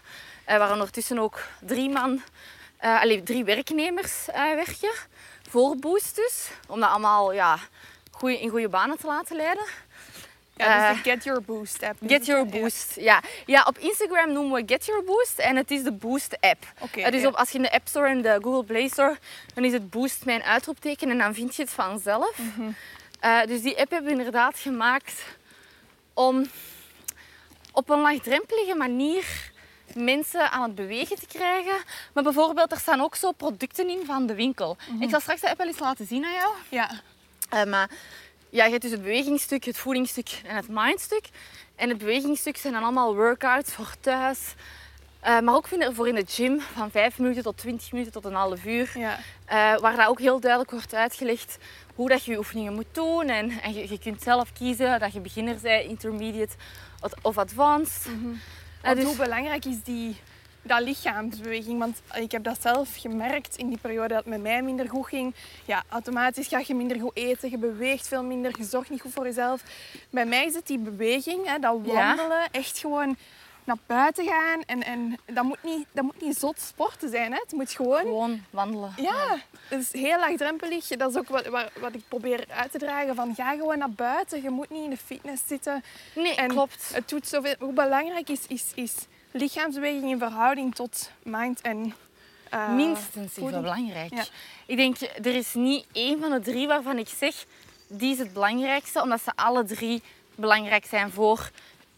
Eh 0.45 0.57
waar 0.57 0.71
ondertussen 0.71 1.19
ook 1.19 1.39
drie 1.61 1.89
man, 1.89 2.21
eh 2.77 3.01
allee, 3.01 3.23
drie 3.23 3.43
werknemers 3.43 4.25
werken. 4.33 4.91
Voor 5.49 5.75
Boost 5.75 6.15
dus. 6.15 6.49
Om 6.67 6.79
dat 6.79 6.89
allemaal 6.89 7.33
ja, 7.33 7.57
goeie, 8.11 8.39
in 8.39 8.49
goede 8.49 8.69
banen 8.69 8.97
te 8.97 9.07
laten 9.07 9.35
leiden. 9.35 9.63
Ja, 10.65 10.89
dus 10.89 10.97
Eh, 10.97 11.03
de 11.03 11.09
Get 11.09 11.23
Your 11.23 11.41
Boost 11.41 11.83
app. 11.83 11.97
Get 12.07 12.25
Your? 12.25 12.45
Ja. 12.45 12.59
Boost. 12.59 12.95
Ja. 12.95 13.21
Ja, 13.45 13.63
op 13.67 13.77
Instagram 13.77 14.31
noemen 14.31 14.53
we 14.65 14.73
Get 14.73 14.85
Your 14.85 15.03
Boost 15.03 15.39
en 15.39 15.55
het 15.55 15.71
is 15.71 15.83
de 15.83 15.91
Boost 15.91 16.37
app. 16.41 16.65
Oké, 16.79 16.99
Eh, 17.01 17.11
dus 17.11 17.21
ja. 17.21 17.27
op, 17.27 17.33
als 17.35 17.49
je 17.49 17.55
in 17.57 17.61
de 17.63 17.71
App 17.71 17.87
Store 17.87 18.07
en 18.09 18.21
de 18.21 18.37
Google 18.41 18.63
Play 18.63 18.87
Store, 18.87 19.17
dan 19.53 19.63
is 19.63 19.71
het 19.73 19.89
Boost 19.89 20.25
mijn 20.25 20.43
uitroepteken 20.43 21.09
en 21.09 21.17
dan 21.17 21.33
vind 21.33 21.55
je 21.55 21.61
het 21.61 21.71
vanzelf. 21.71 22.37
Mhm. 22.37 22.69
Eh, 23.19 23.41
dus 23.45 23.61
die 23.61 23.77
app 23.79 23.91
hebben 23.91 24.11
we 24.11 24.17
inderdaad 24.17 24.59
gemaakt 24.59 25.13
om 26.13 26.45
op 27.71 27.89
een 27.89 27.99
laagdrempelige 28.01 28.75
manier 28.75 29.51
mensen 29.93 30.51
aan 30.51 30.61
het 30.63 30.75
bewegen 30.75 31.15
te 31.19 31.27
krijgen. 31.27 31.75
Maar 32.13 32.23
bijvoorbeeld, 32.23 32.71
er 32.71 32.79
staan 32.79 33.01
ook 33.01 33.15
zo 33.15 33.31
producten 33.31 33.89
in 33.89 34.05
van 34.05 34.25
de 34.25 34.35
winkel. 34.35 34.77
Mhm. 34.89 35.01
Ik 35.01 35.09
zal 35.09 35.19
straks 35.19 35.41
de 35.41 35.49
app 35.49 35.57
wel 35.57 35.67
eens 35.67 35.79
laten 35.79 36.05
zien 36.07 36.25
aan 36.25 36.33
jou. 36.33 36.53
Ja. 36.69 36.91
Eh, 37.49 37.63
maar 37.63 37.89
ja, 38.49 38.63
je 38.65 38.69
hebt 38.69 38.81
dus 38.81 38.91
het 38.91 39.01
bewegingsstuk, 39.01 39.63
het 39.63 39.77
voedingsstuk 39.77 40.41
en 40.45 40.55
het 40.55 40.67
mindstuk. 40.69 41.25
En 41.75 41.89
het 41.89 41.97
bewegingsstuk 41.97 42.57
zijn 42.57 42.73
dan 42.73 42.83
allemaal 42.83 43.15
workouts 43.15 43.73
voor 43.73 43.93
thuis. 43.99 44.39
Eh, 45.19 45.39
maar 45.39 45.55
ook 45.55 45.67
voor- 45.67 45.93
voor 45.93 46.07
in 46.07 46.15
de 46.15 46.25
gym, 46.27 46.59
van 46.59 46.91
5 46.91 47.17
minuten 47.19 47.43
tot 47.43 47.57
20 47.57 47.91
minuten 47.91 48.11
tot 48.13 48.25
een 48.25 48.33
half 48.33 48.65
uur. 48.65 48.91
Ja. 48.95 49.19
Eh, 49.45 49.79
waar 49.79 49.95
dat 49.95 50.07
ook 50.07 50.19
heel 50.19 50.39
duidelijk 50.39 50.71
wordt 50.71 50.93
uitgelegd 50.93 51.57
hoe 51.95 52.09
dat 52.09 52.23
je 52.25 52.31
je 52.31 52.37
oefeningen 52.37 52.73
moet 52.73 52.85
doen. 52.91 53.29
En, 53.29 53.49
en 53.61 53.73
je, 53.73 53.89
je 53.89 53.99
kunt 53.99 54.21
zelf 54.21 54.53
kiezen 54.53 54.99
dat 54.99 55.13
je 55.13 55.19
beginner 55.19 55.57
bent, 55.61 55.85
intermediate 55.89 56.55
of- 57.21 57.37
advanced. 57.37 58.07
Dus- 58.95 59.03
hoe 59.03 59.15
belangrijk 59.15 59.65
is 59.65 59.83
die, 59.83 60.15
dat 60.69 60.81
lichaamsbeweging? 60.81 61.79
Want 61.79 62.01
ik 62.15 62.31
heb 62.31 62.43
dat 62.43 62.61
zelf 62.61 62.95
gemerkt 62.97 63.57
in 63.57 63.67
die 63.69 63.77
periode 63.81 64.07
dat 64.07 64.17
het 64.17 64.27
met 64.27 64.41
mij 64.41 64.61
minder 64.61 64.89
goed 64.89 65.07
ging. 65.07 65.35
Ja, 65.65 65.83
automatisch 65.89 66.47
ga 66.47 66.61
je 66.65 66.75
minder 66.75 66.99
goed 66.99 67.15
eten, 67.15 67.49
je 67.49 67.57
beweegt 67.57 68.07
veel 68.07 68.23
minder, 68.23 68.51
je 68.57 68.63
zorgt 68.63 68.89
niet 68.89 69.01
goed 69.01 69.13
voor 69.13 69.25
jezelf. 69.25 69.63
Bij 70.09 70.25
mij 70.25 70.45
is 70.45 70.53
het 70.55 70.67
die 70.67 70.79
beweging, 70.79 71.45
hè, 71.45 71.59
dat 71.59 71.79
Ja. 71.83 71.93
wandelen, 71.93 72.47
echt 72.51 72.77
gewoon 72.79 73.17
naar 73.63 73.77
buiten 73.85 74.25
gaan. 74.27 74.61
En, 74.65 74.83
en 74.83 75.17
dat, 75.25 75.43
moet 75.43 75.63
niet, 75.63 75.85
dat 75.91 76.03
moet 76.03 76.21
niet 76.21 76.37
zot 76.37 76.59
sporten 76.59 77.09
zijn. 77.09 77.31
Hè. 77.31 77.37
Het 77.43 77.51
moet 77.51 77.71
gewoon... 77.71 77.99
Gewoon 77.99 78.43
wandelen. 78.49 78.93
Ja, 78.97 79.37
het 79.67 79.79
is 79.81 80.01
heel 80.01 80.19
laagdrempelig. 80.19 80.87
Dat 80.87 81.09
is 81.11 81.17
ook 81.17 81.27
wat, 81.29 81.45
wat, 81.47 81.69
wat 81.79 81.93
ik 81.93 82.01
probeer 82.07 82.45
uit 82.49 82.71
te 82.71 82.77
dragen. 82.77 83.15
Van, 83.15 83.35
ga 83.35 83.51
gewoon 83.55 83.77
naar 83.77 83.91
buiten. 83.91 84.41
Je 84.41 84.49
moet 84.49 84.69
niet 84.69 84.83
in 84.83 84.89
de 84.89 84.97
fitness 84.97 85.41
zitten. 85.47 85.83
Nee, 86.15 86.35
En 86.35 86.47
klopt. 86.47 86.91
Het 86.93 87.09
doet 87.09 87.27
zoveel. 87.27 87.55
Hoe 87.59 87.73
belangrijk 87.73 88.29
is, 88.29 88.39
is, 88.47 88.63
is 88.75 88.93
lichaamsbeweging 89.31 90.09
in 90.11 90.17
verhouding 90.19 90.75
tot 90.75 91.11
mind 91.23 91.61
en 91.61 91.95
eh, 92.49 92.73
Minstens 92.73 93.15
even 93.15 93.29
voeding? 93.29 93.61
belangrijk. 93.61 94.13
Ja. 94.13 94.25
Ik 94.65 94.77
denk, 94.77 94.97
er 95.01 95.35
is 95.35 95.53
niet 95.53 95.85
één 95.91 96.19
van 96.19 96.31
de 96.31 96.39
drie 96.39 96.67
waarvan 96.67 96.97
ik 96.97 97.07
zeg, 97.17 97.45
die 97.87 98.11
is 98.11 98.19
het 98.19 98.33
belangrijkste, 98.33 99.01
omdat 99.01 99.21
ze 99.23 99.31
alle 99.35 99.63
drie 99.63 100.01
belangrijk 100.35 100.85
zijn 100.85 101.11
voor 101.11 101.49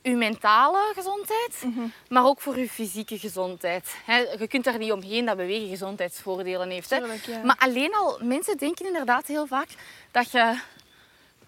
uw 0.03 0.17
mentale 0.17 0.91
gezondheid, 0.95 1.61
Mhm. 1.63 1.79
maar 2.09 2.25
ook 2.25 2.41
voor 2.41 2.53
uw 2.55 2.67
fysieke 2.67 3.19
gezondheid. 3.19 3.95
Je 4.39 4.47
kunt 4.49 4.63
daar 4.63 4.77
niet 4.77 4.91
omheen 4.91 5.25
dat 5.25 5.38
bewegen 5.38 5.67
gezondheidsvoordelen 5.69 6.69
heeft. 6.69 6.89
Hè. 6.89 6.97
Tuurlijk, 6.97 7.25
ja. 7.25 7.41
Maar 7.43 7.55
alleen 7.59 7.93
al, 7.95 8.19
mensen 8.21 8.57
denken 8.57 8.86
inderdaad 8.86 9.27
heel 9.27 9.47
vaak 9.47 9.69
dat 10.11 10.32
je 10.32 10.59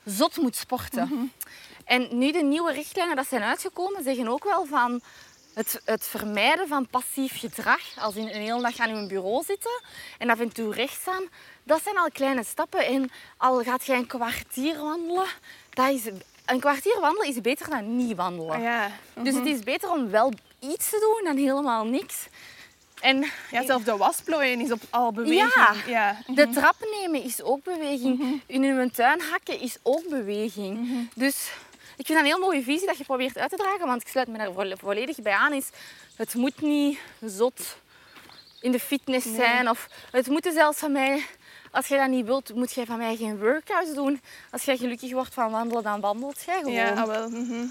zot 0.05 0.37
moet 0.37 0.55
sporten. 0.55 1.07
Mhm. 1.11 1.23
En 1.85 2.07
nu 2.17 2.31
de 2.31 2.43
nieuwe 2.43 2.71
richtlijnen 2.71 3.15
dat 3.15 3.27
zijn 3.27 3.41
uitgekomen, 3.43 4.03
zeggen 4.03 4.27
ook 4.27 4.43
wel 4.43 4.65
van 4.65 5.01
het, 5.53 5.81
het 5.85 6.03
vermijden 6.03 6.67
van 6.67 6.87
passief 6.87 7.39
gedrag, 7.39 7.81
als 7.99 8.15
in 8.15 8.27
een 8.27 8.41
hele 8.41 8.61
dag 8.61 8.77
aan 8.77 8.89
uw 8.89 9.07
bureau 9.07 9.43
zitten 9.45 9.81
en 10.17 10.29
af 10.29 10.39
en 10.39 10.53
toe 10.53 10.73
rechtstaan, 10.73 11.23
dat 11.63 11.83
zijn 11.83 11.97
al 11.97 12.09
kleine 12.11 12.43
stappen. 12.43 12.85
En 12.85 13.11
al 13.37 13.63
gaat 13.63 13.85
jij 13.85 13.97
een 13.97 14.07
kwartier 14.07 14.77
wandelen, 14.77 15.27
dat 15.69 15.89
is, 15.89 16.05
een 16.45 16.59
kwartier 16.59 16.97
wandelen 16.99 17.27
is 17.27 17.41
beter 17.41 17.69
dan 17.69 17.95
niet 17.95 18.15
wandelen. 18.15 18.61
ja. 18.61 18.91
Dus 19.13 19.35
het 19.35 19.45
is 19.45 19.59
beter 19.59 19.91
om 19.91 20.09
wel 20.09 20.33
iets 20.59 20.89
te 20.89 20.99
doen 20.99 21.33
dan 21.33 21.43
helemaal 21.45 21.85
niks. 21.85 22.27
En 23.01 23.25
ja, 23.51 23.65
zelfs 23.65 23.85
de 23.85 23.97
wasplooien 23.97 24.59
is 24.61 24.71
op 24.71 24.81
al 24.89 25.11
beweging. 25.11 25.53
Ja. 25.53 25.75
ja. 25.87 26.17
de 26.27 26.49
trap 26.49 26.75
nemen 26.91 27.23
is 27.23 27.41
ook 27.41 27.63
beweging. 27.63 28.41
In 28.45 28.63
uw 28.63 28.89
tuin 28.89 29.21
hakken 29.21 29.59
is 29.59 29.77
ook 29.81 30.09
beweging. 30.09 30.89
Dus 31.15 31.51
ik 32.03 32.09
vind 32.09 32.19
dat 32.19 32.27
een 32.27 32.35
heel 32.35 32.47
mooie 32.49 32.63
visie 32.63 32.87
dat 32.87 32.97
je 32.97 33.03
probeert 33.03 33.37
uit 33.37 33.49
te 33.49 33.55
dragen. 33.55 33.87
Want 33.87 34.01
ik 34.01 34.07
sluit 34.07 34.27
me 34.27 34.37
daar 34.37 34.53
vo- 34.53 34.75
volledig 34.77 35.21
bij 35.21 35.33
aan. 35.33 35.53
Is, 35.53 35.69
het 36.15 36.33
moet 36.33 36.61
niet 36.61 36.99
zot 37.21 37.77
in 38.61 38.71
de 38.71 38.79
fitness 38.79 39.35
zijn. 39.35 39.69
Of 39.69 39.87
het 40.11 40.27
moet 40.27 40.49
zelfs 40.53 40.79
van 40.79 40.91
mij... 40.91 41.25
Als 41.71 41.87
je 41.87 41.97
dat 41.97 42.07
niet 42.07 42.25
wilt, 42.25 42.55
moet 42.55 42.73
jij 42.73 42.85
van 42.85 42.97
mij 42.97 43.15
geen 43.15 43.39
workouts 43.39 43.93
doen. 43.93 44.21
Als 44.51 44.63
jij 44.63 44.77
gelukkig 44.77 45.11
wordt 45.11 45.33
van 45.33 45.51
wandelen, 45.51 45.83
dan 45.83 45.99
wandelt 45.99 46.43
jij 46.45 46.57
gewoon. 46.57 46.73
Ja, 46.73 46.89
ah, 46.89 47.05
wel. 47.07 47.29
mhm. 47.29 47.65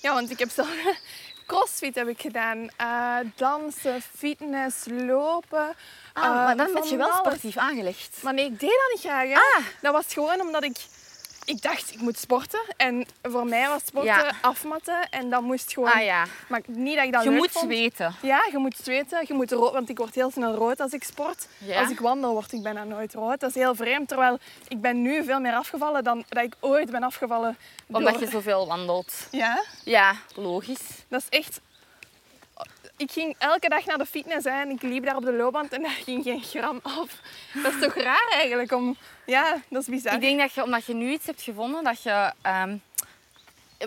Ja, 0.00 0.14
want 0.14 0.30
ik 0.30 0.38
heb 0.38 0.50
zelf... 0.50 0.68
Crossfit 1.46 1.94
heb 1.94 2.08
ik 2.08 2.20
gedaan. 2.20 2.68
Eh, 2.76 3.16
dansen, 3.36 4.02
fitness, 4.16 4.84
lopen. 4.88 5.74
Ah, 6.12 6.24
maar 6.24 6.56
dan 6.56 6.72
ben 6.72 6.82
van 6.82 6.88
je 6.90 6.96
wel 6.96 7.12
sportief 7.12 7.56
aangelegd. 7.56 8.18
Maar 8.22 8.34
nee, 8.34 8.44
ik 8.44 8.60
deed 8.60 8.70
dat 8.70 8.90
niet 8.92 9.00
graag. 9.00 9.28
Hè. 9.28 9.34
Ah. 9.34 9.64
Dat 9.80 9.92
was 9.92 10.04
gewoon 10.08 10.40
omdat 10.40 10.64
ik 10.64 10.76
ik 11.44 11.62
dacht, 11.62 11.92
ik 11.92 12.00
moet 12.00 12.18
sporten. 12.18 12.60
En 12.76 13.06
voor 13.22 13.46
mij 13.46 13.68
was 13.68 13.80
sporten 13.86 14.10
Ja. 14.12 14.32
afmatten. 14.40 15.08
En 15.10 15.30
dan 15.30 15.44
moest 15.44 15.72
gewoon... 15.72 15.92
Ah 15.92 16.04
ja. 16.04 16.24
Maar 16.48 16.60
niet 16.66 16.94
dat 16.96 17.04
ik 17.04 17.12
dat 17.12 17.22
Je 17.22 17.28
leuk 17.30 17.38
moet 17.38 17.50
vond. 17.50 17.64
zweten. 17.72 18.14
Ja, 18.22 18.48
je 18.50 18.58
moet 18.58 18.76
zweten. 18.82 19.24
Je 19.28 19.34
moet 19.34 19.52
rood, 19.52 19.72
want 19.72 19.88
ik 19.88 19.98
word 19.98 20.14
heel 20.14 20.30
snel 20.30 20.54
rood 20.54 20.80
als 20.80 20.92
ik 20.92 21.04
sport. 21.04 21.46
Ja. 21.58 21.80
Als 21.80 21.90
ik 21.90 22.00
wandel 22.00 22.32
word 22.32 22.52
ik 22.52 22.62
bijna 22.62 22.84
nooit 22.84 23.14
rood. 23.14 23.40
Dat 23.40 23.48
is 23.50 23.54
heel 23.56 23.74
vreemd. 23.74 24.08
Terwijl 24.08 24.38
ik 24.68 24.80
ben 24.80 25.02
nu 25.02 25.24
veel 25.24 25.40
meer 25.40 25.54
afgevallen 25.54 26.04
dan 26.04 26.24
dat 26.28 26.42
ik 26.44 26.54
ooit 26.60 26.90
ben 26.90 27.02
afgevallen. 27.02 27.56
Omdat 27.86 28.18
je 28.18 28.26
zoveel 28.28 28.66
wandelt. 28.66 29.14
Ja, 29.30 29.62
Ja, 29.84 30.14
logisch. 30.34 30.80
dat 31.08 31.20
is 31.20 31.38
echt... 31.38 31.60
Ik 32.96 33.10
ging 33.10 33.34
elke 33.38 33.68
dag 33.68 33.84
naar 33.86 33.98
de 33.98 34.06
fitness 34.06 34.44
hè, 34.44 34.50
en 34.60 34.70
ik 34.70 34.82
liep 34.82 35.04
daar 35.04 35.16
op 35.16 35.24
de 35.24 35.32
loopband 35.32 35.72
en 35.72 35.82
daar 35.82 35.90
ging 35.90 36.22
geen 36.22 36.42
gram 36.42 36.80
af. 36.82 37.20
Dat 37.62 37.72
is 37.74 37.80
toch 37.80 37.94
raar 37.94 38.28
eigenlijk 38.32 38.72
om... 38.72 38.96
Ja, 39.26 39.56
dat 39.68 39.82
is 39.82 39.88
bizar. 39.88 40.14
Ik 40.14 40.20
denk 40.20 40.38
dat 40.40 40.52
je, 40.52 40.62
omdat 40.62 40.84
je 40.84 40.94
nu 40.94 41.10
iets 41.12 41.26
hebt 41.26 41.42
gevonden 41.42 41.84
dat 41.84 42.02
je... 42.02 42.32
ehm, 42.42 42.76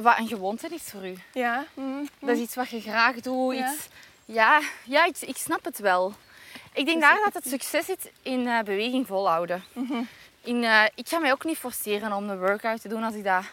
wat 0.01 0.17
een 0.17 0.27
gewoonte 0.27 0.67
is 0.67 0.84
voor 0.84 1.07
u. 1.07 1.17
Ja. 1.34 1.65
mm, 1.73 2.09
Dat 2.19 2.29
is 2.35 2.39
iets 2.41 2.55
wat 2.55 2.69
je 2.69 2.81
graag 2.81 3.15
doet. 3.15 3.55
Ja. 3.55 3.73
Iets, 3.73 3.88
ja, 4.25 4.59
ja 4.84 5.05
ik, 5.05 5.17
ik 5.19 5.38
snap 5.38 5.63
het 5.65 5.79
wel. 5.79 6.13
Ik 6.73 6.85
denk 6.85 6.97
is 6.97 7.09
daar 7.09 7.19
dat 7.23 7.34
het 7.34 7.47
succes 7.47 7.85
zit 7.85 8.11
in 8.21 8.47
eh, 8.47 8.59
beweging 8.59 9.07
volhouden. 9.07 9.63
In, 10.43 10.63
eh, 10.63 10.84
ik 10.95 11.07
ga 11.07 11.19
mij 11.19 11.31
ook 11.31 11.43
niet 11.43 11.57
forceren 11.57 12.13
om 12.13 12.29
een 12.29 12.39
workout 12.39 12.81
te 12.81 12.88
doen 12.88 13.03
als 13.03 13.15
ik 13.15 13.23
dat 13.23 13.43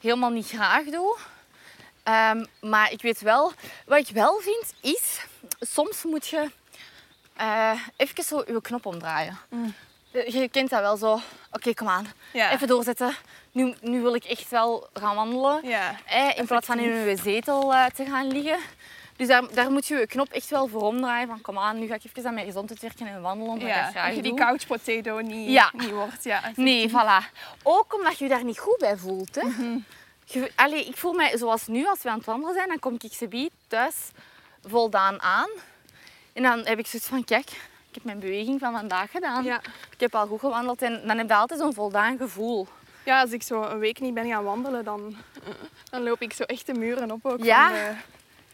helemaal 0.00 0.30
niet 0.30 0.48
graag 0.48 0.84
doe. 0.84 1.16
Ehm, 2.02 2.44
maar 2.60 2.92
ik 2.92 3.02
weet 3.02 3.20
wel, 3.20 3.52
wat 3.86 3.98
ik 3.98 4.08
wel 4.14 4.38
vind 4.40 4.74
is, 4.80 5.24
soms 5.60 6.02
moet 6.04 6.26
je 6.26 6.50
eh 7.36 7.80
even 7.96 8.24
zo 8.24 8.42
je 8.46 8.60
knop 8.60 8.86
omdraaien. 8.86 9.38
Mm. 9.48 9.74
Eh, 10.12 10.26
Je 10.26 10.48
kent 10.48 10.70
dat 10.70 10.80
wel 10.80 10.96
zo. 10.96 11.20
Oké, 11.52 11.74
kom 11.74 11.88
aan. 11.88 12.06
Even 12.32 12.66
doorzetten. 12.68 13.14
Nu, 13.52 13.74
nu 13.80 14.00
wil 14.00 14.14
ik 14.14 14.24
echt 14.24 14.48
wel 14.50 14.88
gaan 14.92 15.14
wandelen. 15.14 15.60
Ja. 15.68 15.96
Eh, 16.06 16.30
in 16.38 16.46
plaats 16.46 16.66
van 16.66 16.78
in 16.78 16.90
uw 17.08 17.16
zetel 17.16 17.74
te 17.94 18.04
gaan 18.04 18.26
liggen. 18.32 18.58
Dus 19.16 19.28
daar, 19.28 19.54
daar 19.54 19.70
moet 19.70 19.86
je 19.86 19.94
je 19.96 20.06
knop 20.06 20.28
echt 20.32 20.48
wel 20.48 20.68
voor 20.68 20.82
omdraaien. 20.82 21.28
Van 21.28 21.40
kom 21.40 21.58
aan, 21.58 21.78
nu 21.78 21.86
ga 21.86 21.94
ik 21.94 22.04
even 22.04 22.26
aan 22.26 22.34
mijn 22.34 22.46
gezondheid 22.46 22.80
werken 22.80 23.06
en 23.06 23.20
wandelen. 23.22 23.58
Ja, 23.66 23.90
dat 24.06 24.14
je 24.16 24.22
die 24.22 24.34
couch 24.34 24.66
potato 24.66 25.20
niet, 25.20 25.50
Ja. 25.50 25.70
niet 25.72 25.90
wordt. 25.90 26.24
Ja, 26.24 26.52
Nee, 26.56 26.90
voilà. 26.90 27.30
Ook 27.62 27.94
omdat 27.94 28.18
je 28.18 28.24
je 28.24 28.30
daar 28.30 28.44
niet 28.44 28.58
goed 28.58 28.78
bij 28.78 28.96
voelt. 28.96 29.34
Hè. 29.34 29.42
Mhm. 29.46 29.78
Allee, 30.54 30.84
ik 30.84 30.96
voel 30.96 31.12
mij 31.12 31.36
zoals 31.38 31.66
nu, 31.66 31.86
als 31.86 32.02
we 32.02 32.08
aan 32.08 32.16
het 32.16 32.26
wandelen 32.26 32.54
zijn, 32.54 32.68
dan 32.68 32.78
kom 32.78 32.96
ik 32.98 33.12
ze 33.12 33.50
thuis 33.68 33.94
voldaan 34.66 35.22
aan. 35.22 35.48
En 36.32 36.42
dan 36.42 36.58
heb 36.58 36.78
ik 36.78 36.86
zoiets 36.86 37.08
van, 37.08 37.24
kijk, 37.24 37.50
ik 37.88 37.94
heb 37.94 38.04
mijn 38.04 38.18
beweging 38.18 38.60
van 38.60 38.72
vandaag 38.72 39.10
gedaan. 39.10 39.44
Ja. 39.44 39.60
Ik 39.90 40.00
heb 40.00 40.14
al 40.14 40.26
goed 40.26 40.40
gewandeld 40.40 40.82
en 40.82 41.06
dan 41.06 41.18
heb 41.18 41.28
je 41.28 41.34
altijd 41.34 41.60
zo'n 41.60 41.74
voldaan 41.74 42.16
gevoel. 42.16 42.66
Ja, 43.04 43.20
als 43.20 43.30
ik 43.30 43.42
zo 43.42 43.62
een 43.62 43.78
week 43.78 44.00
niet 44.00 44.14
ben 44.14 44.28
gaan 44.28 44.44
wandelen, 44.44 44.84
dan, 44.84 45.16
dan 45.90 46.02
loop 46.02 46.20
ik 46.20 46.32
zo 46.32 46.42
echt 46.42 46.66
de 46.66 46.74
muren 46.74 47.10
op 47.10 47.26
ook. 47.26 47.44
Ja? 47.44 47.68
Van, 47.68 47.76
de, 47.76 47.94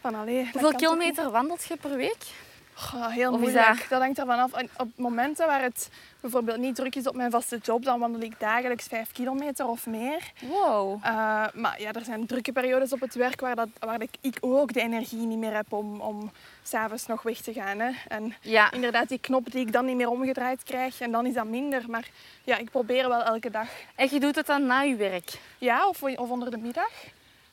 van 0.01 0.15
allee, 0.15 0.49
Hoeveel 0.51 0.75
kilometer 0.75 1.31
wandelt 1.31 1.63
je 1.63 1.77
per 1.77 1.95
week? 1.95 2.25
Goh, 2.79 3.07
heel 3.07 3.29
Of 3.31 3.35
is 3.35 3.41
moeilijk. 3.41 3.67
dat- 3.79 3.89
Dat... 3.89 4.01
hangt 4.01 4.19
ervan 4.19 4.39
af. 4.39 4.53
En 4.53 4.69
Op 4.77 4.87
momenten 4.95 5.47
waar 5.47 5.61
het 5.61 5.89
bijvoorbeeld 6.19 6.57
niet 6.57 6.75
druk 6.75 6.95
is 6.95 7.07
op 7.07 7.15
mijn 7.15 7.31
vaste 7.31 7.57
job, 7.61 7.83
dan 7.85 7.99
wandel 7.99 8.21
ik 8.21 8.39
dagelijks 8.39 8.87
vijf 8.87 9.11
kilometer 9.11 9.67
of 9.67 9.85
meer. 9.85 10.31
Wow. 10.41 10.99
Eh, 11.03 11.11
maar 11.53 11.75
ja, 11.81 11.91
er 11.91 12.03
zijn 12.03 12.25
drukke 12.25 12.51
periodes 12.51 12.93
op 12.93 12.99
het 12.99 13.15
werk 13.15 13.39
waar, 13.41 13.55
dat, 13.55 13.67
waar 13.79 14.01
ik, 14.01 14.09
ik 14.21 14.37
ook 14.39 14.73
de 14.73 14.81
energie 14.81 15.25
niet 15.25 15.37
meer 15.37 15.53
heb 15.55 15.73
om, 15.73 15.99
om 16.01 16.31
s'avonds 16.63 17.05
nog 17.05 17.21
weg 17.21 17.37
te 17.37 17.53
gaan. 17.53 17.79
Hè. 17.79 17.91
En 18.07 18.33
Ja. 18.41 18.71
inderdaad, 18.71 19.07
die 19.09 19.19
knop 19.19 19.51
die 19.51 19.65
ik 19.65 19.71
dan 19.71 19.85
niet 19.85 19.95
meer 19.95 20.09
omgedraaid 20.09 20.63
krijg, 20.63 20.99
en 21.01 21.11
dan 21.11 21.25
is 21.25 21.33
dat 21.33 21.45
minder. 21.45 21.83
Maar 21.87 22.07
ja, 22.43 22.57
ik 22.57 22.69
probeer 22.71 23.07
wel 23.09 23.23
elke 23.23 23.49
dag. 23.49 23.67
En 23.95 24.07
je 24.11 24.19
doet 24.19 24.35
het 24.35 24.45
dan 24.45 24.65
na 24.65 24.81
je 24.81 24.95
werk? 24.95 25.31
Ja, 25.57 25.87
of, 25.87 26.03
of 26.03 26.29
onder 26.29 26.51
de 26.51 26.57
middag. 26.57 26.91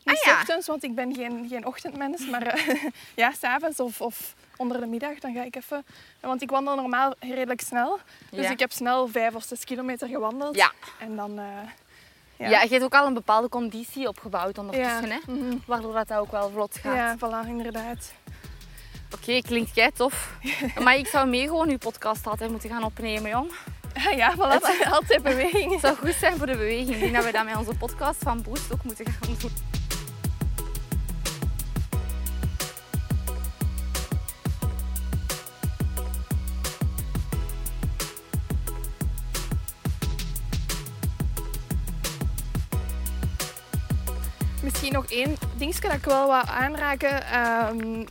Niet 0.06 0.18
Ah, 0.18 0.24
ja. 0.32 0.38
ochtends, 0.40 0.66
want 0.66 0.82
ik 0.84 0.94
ben 0.94 1.14
geen, 1.14 1.46
geen 1.48 1.66
ochtendmens. 1.66 2.26
Maar 2.30 2.42
eh, 2.42 2.84
ja, 3.14 3.32
s'avonds 3.40 3.80
of, 3.80 4.00
of 4.00 4.34
onder 4.56 4.80
de 4.80 4.86
middag, 4.86 5.18
dan 5.18 5.34
ga 5.34 5.42
ik 5.42 5.56
even... 5.56 5.84
Want 6.20 6.42
ik 6.42 6.50
wandel 6.50 6.74
normaal 6.76 7.14
redelijk 7.20 7.60
snel. 7.60 7.98
Dus 8.30 8.44
Ja. 8.44 8.50
ik 8.50 8.58
heb 8.58 8.72
snel 8.72 9.08
vijf 9.08 9.34
of 9.34 9.42
zes 9.44 9.64
kilometer 9.64 10.08
gewandeld. 10.08 10.56
Ja. 10.56 10.72
En 10.98 11.16
dan... 11.16 11.38
eh, 11.38 11.44
Ja. 12.36 12.48
ja. 12.48 12.62
je 12.62 12.68
hebt 12.68 12.82
ook 12.82 12.94
al 12.94 13.06
een 13.06 13.14
bepaalde 13.14 13.48
conditie 13.48 14.08
opgebouwd 14.08 14.58
ondertussen, 14.58 15.10
hè? 15.10 15.18
Mhm. 15.26 15.56
Waardoor 15.66 15.92
dat 15.92 16.12
ook 16.12 16.30
wel 16.30 16.50
vlot 16.50 16.76
gaat. 16.82 16.94
Ja, 16.94 17.16
voilà, 17.16 17.48
inderdaad. 17.48 18.12
Oké, 19.14 19.40
klinkt 19.40 19.74
jij 19.74 19.90
tof. 19.90 20.36
maar 20.84 20.96
ik 20.96 21.06
zou 21.06 21.28
mee 21.28 21.42
gewoon 21.46 21.68
uw 21.68 21.78
podcast 21.78 22.26
altijd 22.26 22.50
moeten 22.50 22.70
gaan 22.70 22.84
opnemen, 22.84 23.30
jong. 23.30 23.50
Ja, 24.16 24.34
voilà, 24.34 24.88
altijd 24.90 25.22
beweging. 25.22 25.70
Het 25.72 25.80
zou 25.80 25.96
goed 25.96 26.14
zijn 26.14 26.36
voor 26.36 26.46
de 26.46 26.52
beweging. 26.56 26.90
Ik 26.94 27.00
denk 27.00 27.14
dat 27.14 27.24
we 27.24 27.32
dat 27.32 27.44
met 27.44 27.56
onze 27.56 27.74
podcast 27.74 28.22
van 28.22 28.42
Boost 28.42 28.72
ook 28.72 28.82
moeten 28.84 29.06
gaan 29.06 29.36
doen. 29.40 29.50
Misschien 44.66 44.93
nog 44.93 45.06
één 45.06 45.36
dingetje 45.56 45.80
dat 45.80 45.93
ik 45.93 46.05
wel 46.05 46.26
wat 46.26 46.48
aanraken. 46.48 47.26
Ehm, 47.26 48.05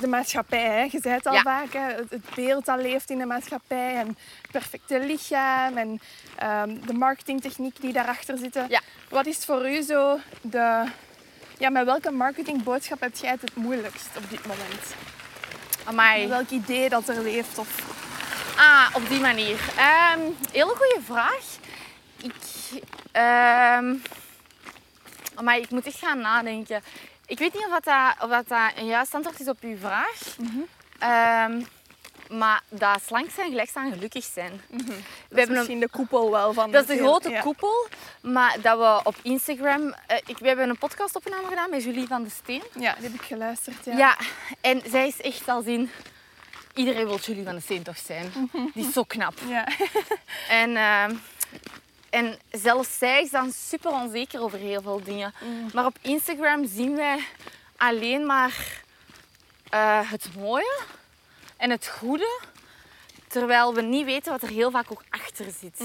de 0.00 0.06
maatschappij, 0.06 0.64
hè. 0.64 0.80
je 0.80 0.98
zei 1.02 1.14
het 1.14 1.26
al 1.26 1.32
Ja. 1.32 1.42
vaak, 1.42 1.72
hè. 1.72 1.80
Het, 1.80 2.34
beeld 2.34 2.64
dat 2.64 2.80
leeft 2.80 3.10
in 3.10 3.18
de 3.18 3.26
maatschappij 3.26 3.94
en 3.94 4.06
het 4.06 4.50
perfecte 4.50 5.00
lichaam 5.00 5.76
en 5.76 6.00
ehm, 6.36 6.76
de 6.86 6.92
marketingtechniek 6.92 7.80
die 7.80 7.92
daarachter 7.92 8.38
zitten. 8.38 8.66
Ja. 8.68 8.80
Wat 9.08 9.26
is 9.26 9.36
voor 9.44 9.70
u 9.70 9.82
zo 9.82 10.18
de... 10.40 10.84
Ja, 11.58 11.70
met 11.70 11.84
welke 11.84 12.10
marketingboodschap 12.10 13.00
heb 13.00 13.16
jij 13.16 13.30
het 13.30 13.40
het 13.40 13.56
moeilijkst 13.56 14.08
op 14.16 14.30
dit 14.30 14.46
moment? 14.46 14.94
Amai. 15.84 16.28
Welk 16.28 16.50
idee 16.50 16.88
dat 16.88 17.08
er 17.08 17.22
leeft? 17.22 17.58
Of... 17.58 17.68
Ah, 18.56 18.86
op 18.92 19.08
die 19.08 19.20
manier. 19.20 19.60
Ehm 19.76 20.20
hele 20.52 20.74
goede 20.76 21.00
vraag. 21.04 21.44
Ik, 22.22 22.34
maar 25.42 25.58
ik 25.58 25.70
moet 25.70 25.86
echt 25.86 25.98
gaan 25.98 26.20
nadenken. 26.20 26.82
Ik 27.26 27.38
weet 27.38 27.54
niet 27.54 27.66
of 27.66 27.80
dat, 27.80 28.14
of 28.20 28.44
dat, 28.48 28.60
een 28.76 28.86
juist 28.86 29.14
antwoord 29.14 29.40
is 29.40 29.48
op 29.48 29.58
uw 29.60 29.76
vraag. 29.76 30.36
Ehm, 30.98 31.62
maar 32.30 32.62
dat 32.68 33.02
slank 33.06 33.30
zijn 33.30 33.50
gelijk 33.50 33.70
aan 33.74 33.92
gelukkig 33.92 34.24
zijn. 34.24 34.60
Dat 34.70 34.80
We 34.86 34.94
hebben 35.28 35.48
een, 35.48 35.52
misschien 35.52 35.80
de 35.80 35.88
koepel 35.88 36.30
wel 36.30 36.52
van... 36.52 36.70
dat 36.70 36.88
is 36.88 36.96
de 36.96 37.02
grote 37.02 37.30
ja. 37.30 37.40
koepel. 37.40 37.86
Maar 38.20 38.60
dat 38.62 38.78
we 38.78 39.08
op 39.08 39.14
Instagram... 39.22 39.94
eh, 40.06 40.16
ik, 40.26 40.38
we 40.38 40.46
hebben 40.46 40.68
een 40.68 40.78
podcastopname 40.78 41.48
gedaan 41.48 41.70
met 41.70 41.84
Julie 41.84 42.06
van 42.06 42.22
de 42.22 42.30
Steen. 42.30 42.62
Ja, 42.78 42.94
die 42.94 43.02
heb 43.02 43.14
ik 43.14 43.22
geluisterd. 43.22 43.84
Ja. 43.84 43.96
Ja. 43.96 44.16
en 44.60 44.82
zij 44.90 45.06
is 45.06 45.20
echt 45.20 45.48
als 45.48 45.64
in... 45.64 45.90
Iedereen 46.74 47.06
wil 47.06 47.18
Julie 47.18 47.44
van 47.44 47.54
de 47.54 47.60
Steen 47.60 47.82
toch 47.82 47.98
zijn. 47.98 48.50
Die 48.74 48.86
is 48.86 48.92
zo 48.92 49.02
knap. 49.02 49.34
Ja. 49.48 49.66
En, 50.48 50.76
ehm, 50.76 51.14
en 52.10 52.38
zelfs 52.50 52.98
zij 52.98 53.22
is 53.22 53.30
dan 53.30 53.52
super 53.52 53.90
onzeker 53.90 54.40
over 54.40 54.58
heel 54.58 54.82
veel 54.82 55.02
dingen. 55.04 55.34
Maar 55.72 55.86
op 55.86 55.98
Instagram 56.02 56.66
zien 56.66 56.96
wij 56.96 57.18
alleen 57.76 58.26
maar 58.26 58.82
eh, 59.70 60.10
het 60.10 60.28
mooie 60.38 60.80
en 61.56 61.70
het 61.70 61.86
goede. 61.86 62.40
Terwijl 63.26 63.74
we 63.74 63.82
niet 63.82 64.04
weten 64.04 64.32
wat 64.32 64.42
er 64.42 64.48
heel 64.48 64.70
vaak 64.70 64.90
ook 64.90 65.04
achter 65.10 65.46
zit. 65.60 65.78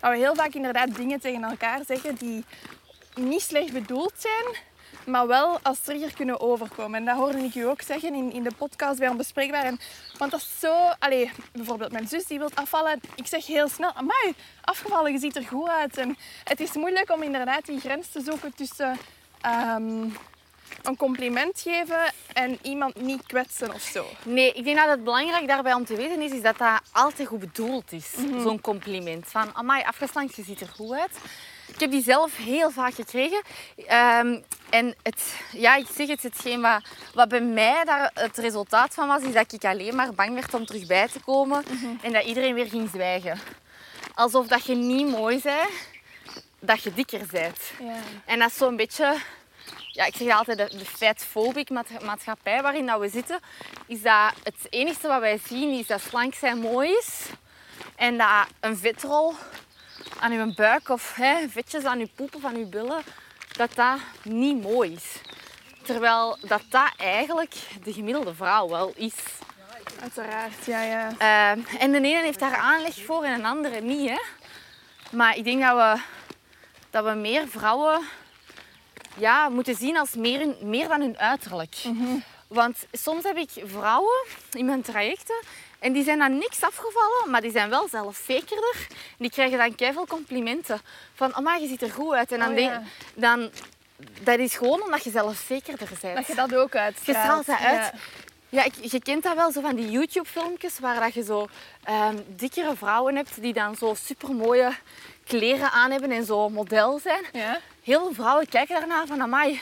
Dat 0.00 0.10
we 0.10 0.16
heel 0.16 0.34
vaak 0.34 0.54
inderdaad 0.54 0.94
dingen 0.94 1.20
tegen 1.20 1.44
elkaar 1.44 1.80
zeggen 1.86 2.14
die 2.14 2.44
niet 3.14 3.42
slecht 3.42 3.72
bedoeld 3.72 4.12
zijn, 4.16 4.56
maar 5.10 5.26
wel 5.26 5.58
als 5.62 5.80
trigger 5.80 6.14
kunnen 6.14 6.40
overkomen. 6.40 6.98
En 6.98 7.04
dat 7.04 7.16
hoorde 7.16 7.38
ik 7.38 7.54
u 7.54 7.66
ook 7.66 7.82
zeggen 7.82 8.14
in, 8.14 8.32
in 8.32 8.42
de 8.42 8.54
podcast 8.58 8.98
bij 8.98 9.08
Onbespreekbaar. 9.08 9.64
En, 9.64 9.80
want 10.18 10.30
dat 10.30 10.40
is 10.40 10.60
zo... 10.60 10.74
Allee, 10.98 11.30
bijvoorbeeld 11.52 11.92
mijn 11.92 12.08
zus 12.08 12.26
die 12.26 12.38
wil 12.38 12.50
afvallen. 12.54 13.00
Ik 13.14 13.26
zeg 13.26 13.46
heel 13.46 13.68
snel, 13.68 13.92
amai, 13.92 14.34
afgevallen, 14.60 15.12
je 15.12 15.18
ziet 15.18 15.36
er 15.36 15.46
goed 15.46 15.68
uit. 15.68 15.96
En 15.96 16.16
het 16.44 16.60
is 16.60 16.72
moeilijk 16.72 17.10
om 17.12 17.22
inderdaad 17.22 17.66
die 17.66 17.80
grens 17.80 18.08
te 18.08 18.20
zoeken 18.20 18.54
tussen... 18.54 18.96
ehm, 19.40 20.06
een 20.82 20.96
compliment 20.96 21.60
geven 21.60 22.12
en 22.32 22.58
iemand 22.62 23.00
niet 23.00 23.26
kwetsen 23.26 23.74
of 23.74 23.80
zo. 23.80 24.06
Nee, 24.22 24.52
ik 24.52 24.64
denk 24.64 24.76
dat 24.76 24.88
het 24.88 25.04
belangrijk 25.04 25.46
daarbij 25.46 25.74
om 25.74 25.84
te 25.84 25.96
weten 25.96 26.20
is, 26.20 26.30
is 26.30 26.42
dat 26.42 26.58
dat 26.58 26.80
altijd 26.92 27.28
goed 27.28 27.38
bedoeld 27.38 27.92
is. 27.92 28.14
Zo'n 28.42 28.60
compliment. 28.60 29.26
Van, 29.26 29.54
amai, 29.54 29.82
afgeslankt, 29.82 30.36
je 30.36 30.42
ziet 30.42 30.60
er 30.60 30.68
goed 30.68 30.92
uit. 30.92 31.18
Ik 31.68 31.80
heb 31.80 31.90
die 31.90 32.02
zelf 32.02 32.36
heel 32.36 32.70
vaak 32.70 32.94
gekregen. 32.94 33.42
Ehm, 33.86 34.40
en 34.70 34.94
het, 35.02 35.34
ja, 35.52 35.76
ik 35.76 35.86
zeg 35.94 36.08
het, 36.08 36.22
hetgeen 36.22 36.60
wat, 36.60 36.82
wat 37.14 37.28
bij 37.28 37.40
mij 37.40 37.84
daar 37.84 38.10
het 38.14 38.36
resultaat 38.36 38.94
van 38.94 39.08
was, 39.08 39.22
is 39.22 39.32
dat 39.32 39.52
ik 39.52 39.64
alleen 39.64 39.94
maar 39.94 40.14
bang 40.14 40.34
werd 40.34 40.54
om 40.54 40.66
terug 40.66 40.86
bij 40.86 41.08
te 41.08 41.20
komen. 41.20 41.64
En 42.02 42.12
dat 42.12 42.24
iedereen 42.24 42.54
weer 42.54 42.66
ging 42.68 42.88
zwijgen. 42.88 43.38
Alsof 44.14 44.46
dat 44.46 44.64
je 44.64 44.74
niet 44.74 45.08
mooi 45.08 45.40
bent, 45.42 45.70
dat 46.60 46.82
je 46.82 46.94
dikker 46.94 47.26
bent. 47.30 47.58
Ja. 47.80 47.96
En 48.24 48.38
dat 48.38 48.50
is 48.50 48.56
zo'n 48.56 48.76
beetje, 48.76 49.16
ja, 49.88 50.04
ik 50.04 50.16
zeg 50.16 50.36
altijd, 50.36 50.58
de, 50.58 50.76
de 50.76 52.04
maatschappij 52.04 52.62
waarin 52.62 52.86
dat 52.86 53.00
we 53.00 53.08
zitten, 53.08 53.40
is 53.86 54.02
dat 54.02 54.32
het 54.42 54.66
enige 54.70 55.08
wat 55.08 55.20
wij 55.20 55.40
zien 55.46 55.78
is 55.78 55.86
dat 55.86 56.00
slank 56.00 56.34
zijn 56.34 56.58
mooi 56.58 56.90
is. 56.90 57.26
En 57.96 58.18
dat 58.18 58.46
een 58.60 58.76
vetrol 58.76 59.34
aan 60.20 60.32
je 60.32 60.54
buik 60.54 60.88
of 60.88 61.14
hè, 61.14 61.48
vetjes 61.48 61.84
aan 61.84 61.98
je 61.98 62.08
poep 62.14 62.34
of 62.34 62.44
aan 62.44 62.58
je 62.58 62.66
billen, 62.66 63.02
dat 63.52 63.74
dat 63.74 63.98
niet 64.22 64.62
mooi 64.62 64.92
is. 64.92 65.20
Terwijl 65.82 66.38
dat 66.40 66.62
dat 66.68 66.92
eigenlijk 66.96 67.54
de 67.82 67.92
gemiddelde 67.92 68.34
vrouw 68.34 68.68
wel 68.68 68.92
is. 68.96 69.14
Uiteraard, 70.00 70.64
ja, 70.64 70.82
ja. 70.82 71.10
Uh, 71.18 71.82
en 71.82 71.92
de 71.92 71.96
ene 71.96 72.22
heeft 72.22 72.38
daar 72.38 72.56
aanleg 72.56 73.04
voor 73.04 73.24
en 73.24 73.32
een 73.32 73.46
andere 73.46 73.80
niet. 73.80 74.08
Hè? 74.08 74.20
Maar 75.10 75.36
ik 75.36 75.44
denk 75.44 75.62
dat 75.62 75.76
we, 75.76 76.02
dat 76.90 77.04
we 77.04 77.10
meer 77.10 77.48
vrouwen 77.48 78.00
ja, 79.16 79.48
moeten 79.48 79.74
zien 79.74 79.98
als 79.98 80.14
meer, 80.14 80.54
meer 80.60 80.88
dan 80.88 81.00
hun 81.00 81.18
uiterlijk. 81.18 81.76
Want 82.48 82.76
soms 82.92 83.22
heb 83.22 83.36
ik 83.36 83.50
vrouwen 83.64 84.26
in 84.52 84.64
mijn 84.64 84.82
trajecten 84.82 85.44
en 85.78 85.92
die 85.92 86.04
zijn 86.04 86.18
dan 86.18 86.38
niks 86.38 86.62
afgevallen, 86.62 87.30
maar 87.30 87.40
die 87.40 87.50
zijn 87.50 87.70
wel 87.70 87.88
zelfzekerder. 87.88 88.86
Die 89.18 89.30
krijgen 89.30 89.58
dan 89.58 89.74
keihard 89.74 90.08
complimenten. 90.08 90.80
Van, 91.14 91.36
oh 91.36 91.60
je 91.60 91.66
ziet 91.66 91.82
er 91.82 91.90
goed 91.90 92.12
uit. 92.12 92.32
En 92.32 92.38
dan, 92.38 92.48
Oh, 92.48 92.54
denk, 92.54 92.72
dan 93.14 93.50
dat 94.20 94.38
is 94.38 94.56
gewoon 94.56 94.82
omdat 94.82 95.04
je 95.04 95.10
zelfzekerder 95.10 95.88
bent. 96.00 96.16
Dat 96.16 96.26
je 96.26 96.34
dat 96.34 96.54
ook 96.54 96.72
Je 96.72 96.78
uitstraalt. 96.78 97.18
straalt 97.18 97.46
dat 97.46 97.58
uit. 97.58 97.92
Ja. 97.92 97.92
Ja, 98.50 98.64
ik, 98.64 98.74
je 98.80 99.00
kent 99.00 99.22
dat 99.22 99.34
wel, 99.34 99.52
zo 99.52 99.60
van 99.60 99.76
die 99.76 99.90
YouTube-filmpjes 99.90 100.78
waar 100.78 101.00
dat 101.00 101.14
je 101.14 101.22
zo 101.24 101.48
ehm, 101.84 102.16
dikkere 102.26 102.76
vrouwen 102.76 103.16
hebt 103.16 103.40
die 103.42 103.52
dan 103.52 103.76
zo 103.76 103.94
supermooie 104.04 104.70
kleren 105.26 105.70
aan 105.70 105.90
hebben 105.90 106.10
en 106.10 106.24
zo 106.24 106.48
model 106.48 106.98
zijn. 106.98 107.24
Ja? 107.32 107.60
Heel 107.82 108.00
veel 108.00 108.14
vrouwen 108.14 108.48
kijken 108.48 108.78
daarna 108.78 109.06
van, 109.06 109.22
amai, 109.22 109.60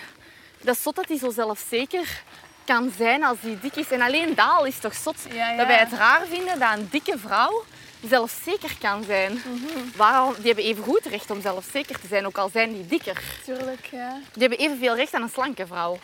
dat 0.61 0.75
is 0.77 0.83
zot 0.83 0.97
dat 0.97 1.09
hij 1.09 1.19
zo 1.19 1.31
zelfzeker 1.31 2.23
kan 2.67 2.93
zijn 2.97 3.25
als 3.25 3.39
hij 3.41 3.59
dik 3.61 3.77
is. 3.77 3.91
En 3.91 4.01
alleen 4.01 4.35
dat 4.35 4.49
al 4.49 4.65
is 4.65 4.79
toch 4.79 4.95
zot 4.95 5.17
Ja, 5.29 5.51
ja. 5.51 5.57
dat 5.57 5.67
wij 5.67 5.77
het 5.79 5.93
raar 5.93 6.27
vinden 6.27 6.59
dat 6.59 6.77
een 6.77 6.89
dikke 6.91 7.19
vrouw 7.19 7.65
zelfzeker 8.09 8.77
kan 8.81 9.05
zijn. 9.05 9.33
Mhm. 9.33 9.97
Waarom? 9.97 10.35
Die 10.35 10.47
hebben 10.47 10.65
even 10.65 10.85
goed 10.85 11.05
recht 11.05 11.31
om 11.31 11.41
zelfzeker 11.41 12.01
te 12.01 12.07
zijn, 12.07 12.27
ook 12.27 12.39
al 12.39 12.49
zijn 12.49 12.73
die 12.73 12.87
dikker. 12.87 13.23
Tuurlijk, 13.45 13.87
ja. 13.87 14.19
Die 14.33 14.41
hebben 14.41 14.59
evenveel 14.59 14.95
recht 14.95 15.15
aan 15.15 15.23
een 15.23 15.29
slanke 15.29 15.67
vrouw 15.67 15.99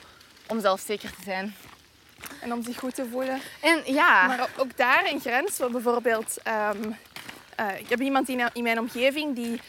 om 0.47 0.61
zelfzeker 0.61 1.11
te 1.11 1.23
zijn. 1.25 1.55
En 2.41 2.53
om 2.53 2.63
zich 2.63 2.79
goed 2.79 2.95
te 2.95 3.07
voelen. 3.11 3.41
En 3.61 3.83
ja, 3.85 4.27
Maar 4.27 4.49
ook 4.57 4.77
daar 4.77 5.05
een 5.11 5.21
grens. 5.21 5.59
Bijvoorbeeld, 5.71 6.37
ehm, 6.43 6.91
eh, 7.57 7.79
ik 7.79 7.89
heb 7.89 8.01
iemand 8.01 8.29
in, 8.29 8.51
in 8.53 8.63
mijn 8.63 8.79
omgeving 8.79 9.35
die 9.35 9.61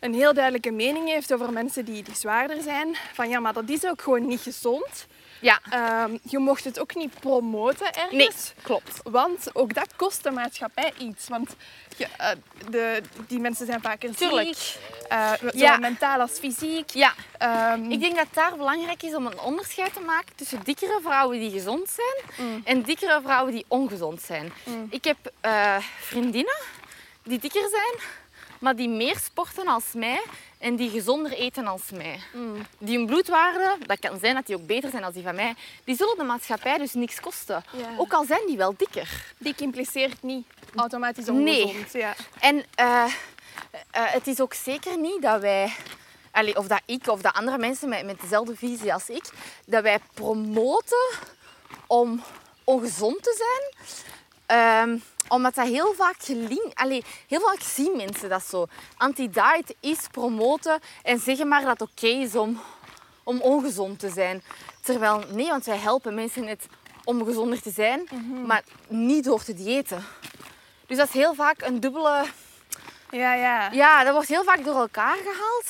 een 0.00 0.14
heel 0.14 0.34
duidelijke 0.34 0.70
mening 0.70 1.08
heeft 1.08 1.32
over 1.32 1.52
mensen 1.52 1.84
die, 1.84 2.02
die 2.02 2.14
zwaarder 2.14 2.62
zijn. 2.62 2.96
Van 3.12 3.28
ja, 3.28 3.40
maar 3.40 3.52
dat 3.52 3.68
is 3.68 3.86
ook 3.86 4.02
gewoon 4.02 4.26
niet 4.26 4.40
gezond. 4.40 5.06
Ja, 5.42 5.60
Ehm, 5.70 6.16
je 6.22 6.38
mocht 6.38 6.64
het 6.64 6.80
ook 6.80 6.94
niet 6.94 7.20
promoten 7.20 7.86
ergens. 7.92 8.12
nee, 8.12 8.30
klopt. 8.62 9.00
Want 9.02 9.50
ook 9.52 9.74
dat 9.74 9.96
kost 9.96 10.22
de 10.22 10.30
maatschappij 10.30 10.92
iets. 10.98 11.28
Want 11.28 11.56
je, 11.96 12.06
eh, 12.18 12.28
de, 12.70 13.02
die 13.26 13.38
mensen 13.38 13.66
zijn 13.66 13.80
vaker 13.80 14.14
Tuurlijk. 14.14 14.56
ziek. 14.56 14.80
zowel 15.08 15.50
Ja. 15.54 15.76
mentaal 15.76 16.20
als 16.20 16.38
fysiek. 16.38 16.90
Ja, 16.90 17.12
Ehm, 17.38 17.90
ik 17.90 18.00
denk 18.00 18.16
dat 18.16 18.24
het 18.24 18.34
daar 18.34 18.56
belangrijk 18.56 19.02
is 19.02 19.14
om 19.14 19.26
een 19.26 19.40
onderscheid 19.40 19.92
te 19.92 20.00
maken 20.00 20.34
tussen 20.36 20.60
dikkere 20.64 20.98
vrouwen 21.02 21.38
die 21.40 21.50
gezond 21.50 21.90
zijn 21.90 22.46
Mm. 22.48 22.60
en 22.64 22.82
dikkere 22.82 23.20
vrouwen 23.22 23.52
die 23.52 23.64
ongezond 23.68 24.22
zijn. 24.22 24.52
Mm. 24.64 24.86
Ik 24.90 25.04
heb 25.04 25.16
eh, 25.40 25.76
vriendinnen 26.00 26.58
die 27.22 27.38
dikker 27.38 27.68
zijn, 27.70 27.94
maar 28.62 28.76
die 28.76 28.88
meer 28.88 29.18
sporten 29.24 29.66
als 29.66 29.84
mij 29.94 30.22
en 30.58 30.76
die 30.76 30.90
gezonder 30.90 31.32
eten 31.32 31.66
als 31.66 31.90
mij. 31.90 32.20
mm, 32.32 32.66
Die 32.78 32.96
hun 32.96 33.06
bloedwaarden, 33.06 33.86
dat 33.86 33.98
kan 33.98 34.18
zijn 34.18 34.34
dat 34.34 34.46
die 34.46 34.56
ook 34.56 34.66
beter 34.66 34.90
zijn 34.90 35.02
dan 35.02 35.12
die 35.12 35.22
van 35.22 35.34
mij, 35.34 35.54
die 35.84 35.96
zullen 35.96 36.18
de 36.18 36.24
maatschappij 36.24 36.78
dus 36.78 36.92
niks 36.94 37.20
kosten. 37.20 37.64
Ook 37.96 38.12
al 38.12 38.24
zijn 38.24 38.46
die 38.46 38.56
wel 38.56 38.74
dikker. 38.76 39.24
dik 39.38 39.60
impliceert 39.60 40.22
niet 40.22 40.46
automatisch 40.74 41.26
Nee. 41.26 41.64
ongezond. 41.64 41.92
Ja. 41.92 42.14
En 42.40 42.64
eh, 42.74 43.04
eh, 43.90 44.02
het 44.12 44.26
is 44.26 44.40
ook 44.40 44.54
zeker 44.54 44.98
niet 44.98 45.22
dat 45.22 45.40
wij, 45.40 45.72
allee, 46.30 46.56
of 46.58 46.66
dat 46.66 46.80
ik 46.86 47.06
of 47.06 47.20
dat 47.20 47.34
andere 47.34 47.58
mensen 47.58 47.88
met, 47.88 48.04
met 48.04 48.20
dezelfde 48.20 48.56
visie 48.56 48.92
als 48.94 49.08
ik, 49.08 49.24
dat 49.66 49.82
wij 49.82 49.98
promoten 50.14 51.08
om 51.86 52.22
ongezond 52.64 53.22
te 53.22 53.34
zijn. 53.38 53.86
Ehm, 54.46 54.98
omdat 55.28 55.54
dat 55.54 55.66
heel 55.68 55.94
vaak 55.94 56.14
gelinkt... 56.18 56.74
Allee, 56.74 57.04
heel 57.28 57.40
vaak 57.40 57.60
zien 57.60 57.96
mensen 57.96 58.28
dat 58.28 58.44
zo. 58.46 58.66
Anti-diet 58.96 59.74
is 59.80 59.98
promoten 60.10 60.80
en 61.02 61.18
zeggen 61.20 61.48
maar 61.48 61.60
dat 61.62 61.80
het 61.80 61.88
oké 61.90 62.06
is 62.06 62.34
om, 62.36 62.60
om 63.22 63.40
ongezond 63.40 63.98
te 63.98 64.10
zijn. 64.10 64.42
Terwijl, 64.82 65.22
nee, 65.30 65.48
want 65.48 65.64
wij 65.64 65.76
helpen 65.78 66.14
mensen 66.14 66.44
net 66.44 66.66
om 67.04 67.24
gezonder 67.24 67.62
te 67.62 67.70
zijn, 67.70 68.08
maar 68.46 68.64
niet 68.88 69.24
door 69.24 69.42
te 69.44 69.54
diëten. 69.54 70.04
Dus 70.86 70.96
dat 70.96 71.06
is 71.08 71.14
heel 71.14 71.34
vaak 71.34 71.62
een 71.62 71.80
dubbele... 71.80 72.24
Ja, 73.10 73.34
ja. 73.34 73.70
Ja, 73.70 74.04
dat 74.04 74.12
wordt 74.12 74.28
heel 74.28 74.44
vaak 74.44 74.64
door 74.64 74.76
elkaar 74.76 75.16
gehaald. 75.16 75.66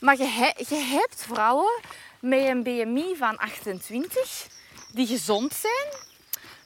Maar 0.00 0.16
je, 0.16 0.24
he- 0.24 0.64
je 0.74 0.74
hebt 0.82 1.24
vrouwen 1.28 1.80
met 2.20 2.46
een 2.46 2.62
BMI 2.62 3.16
van 3.16 3.36
28 3.38 4.46
die 4.92 5.06
gezond 5.06 5.54
zijn. 5.54 6.08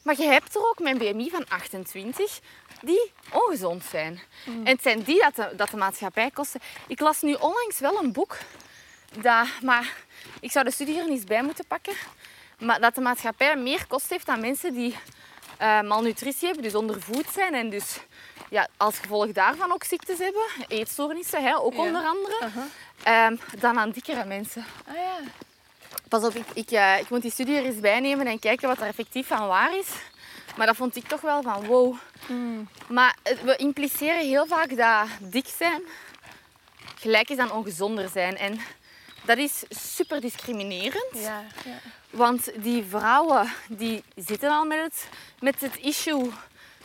Maar 0.04 0.16
je 0.18 0.24
hebt 0.26 0.54
er 0.54 0.68
ook 0.68 0.78
met 0.78 0.92
een 1.00 1.12
BMI 1.12 1.30
van 1.30 1.44
28 1.48 2.40
die 2.82 3.12
ongezond 3.32 3.84
zijn. 3.84 4.20
En 4.46 4.66
het 4.66 4.82
zijn 4.82 5.02
die 5.02 5.20
dat 5.20 5.36
de, 5.36 5.56
dat 5.56 5.70
de 5.70 5.76
maatschappij 5.76 6.30
kosten. 6.30 6.60
Ik 6.86 7.00
las 7.00 7.22
nu 7.22 7.32
onlangs 7.34 7.78
wel 7.78 8.02
een 8.02 8.12
boek, 8.12 8.36
dat, 9.20 9.46
maar 9.62 9.92
ik 10.40 10.50
zou 10.50 10.64
de 10.64 10.70
studie 10.70 10.98
er 11.00 11.08
niet 11.08 11.26
bij 11.26 11.42
moeten 11.42 11.66
pakken. 11.66 11.94
Maar 12.58 12.80
dat 12.80 12.94
de 12.94 13.00
maatschappij 13.00 13.56
meer 13.56 13.86
kost 13.86 14.10
heeft 14.10 14.28
aan 14.28 14.40
mensen 14.40 14.72
die 14.74 14.96
eh, 15.58 15.80
malnutritie 15.80 16.46
hebben, 16.46 16.62
dus 16.62 16.74
ondervoed 16.74 17.26
zijn 17.32 17.54
en 17.54 17.70
dus 17.70 17.98
ja, 18.50 18.68
als 18.76 18.98
gevolg 18.98 19.32
daarvan 19.32 19.72
ook 19.72 19.84
ziektes 19.84 20.18
hebben, 20.18 20.42
eetstoornissen, 20.68 21.42
hè, 21.42 21.56
ook 21.56 21.72
Ja. 21.74 21.78
onder 21.80 22.04
andere, 22.04 22.50
ehm, 23.02 23.36
dan 23.58 23.78
aan 23.78 23.90
dikkere 23.90 24.24
mensen. 24.24 24.64
Ah, 24.88 24.94
ja. 24.94 25.16
Pas 26.08 26.24
op, 26.24 26.34
ik, 26.34 26.46
ik, 26.54 26.70
eh, 26.70 26.98
ik 26.98 27.10
moet 27.10 27.22
die 27.22 27.30
studie 27.30 27.56
er 27.56 27.64
eens 27.64 27.80
bijnemen 27.80 28.26
en 28.26 28.38
kijken 28.38 28.68
wat 28.68 28.78
er 28.80 28.86
effectief 28.86 29.26
van 29.26 29.46
waar 29.46 29.76
is. 29.78 29.86
Maar 30.56 30.66
dat 30.66 30.76
vond 30.76 30.96
ik 30.96 31.06
toch 31.08 31.20
wel 31.20 31.42
van 31.42 31.64
wow. 31.66 31.94
Mm. 32.26 32.68
Maar 32.88 33.16
het- 33.22 33.42
we 33.42 33.56
impliceren 33.56 34.26
heel 34.26 34.46
vaak 34.46 34.76
dat 34.76 35.06
dik 35.20 35.46
zijn 35.58 35.82
gelijk 36.98 37.30
is 37.30 37.38
aan 37.38 37.52
ongezonder 37.52 38.08
zijn. 38.08 38.36
En 38.36 38.60
dat 39.24 39.38
is 39.38 39.62
super 39.68 40.20
discriminerend. 40.20 41.08
Ja, 41.12 41.42
ja. 41.64 41.78
Want 42.10 42.50
die 42.62 42.84
vrouwen 42.88 43.52
die 43.68 44.02
zitten 44.16 44.50
al 44.50 44.64
met 44.64 44.78
het, 44.80 45.08
met 45.40 45.60
het 45.60 45.76
issue 45.76 46.30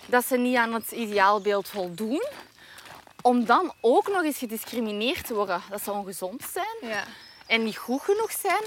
dat 0.05 0.25
ze 0.25 0.37
niet 0.37 0.55
aan 0.55 0.73
het 0.73 0.91
ideaalbeeld 0.91 1.67
voldoen. 1.67 2.23
Om 3.21 3.45
dan 3.45 3.73
ook 3.81 4.07
nog 4.07 4.23
eens 4.23 4.37
gediscrimineerd 4.37 5.25
te 5.27 5.33
worden 5.33 5.61
dat 5.69 5.83
ze 5.83 5.91
ongezond 5.91 6.43
zijn 6.53 6.91
ja. 6.91 7.03
En 7.49 7.63
niet 7.63 7.77
goed 7.77 8.01
genoeg 8.01 8.31
zijn, 8.31 8.63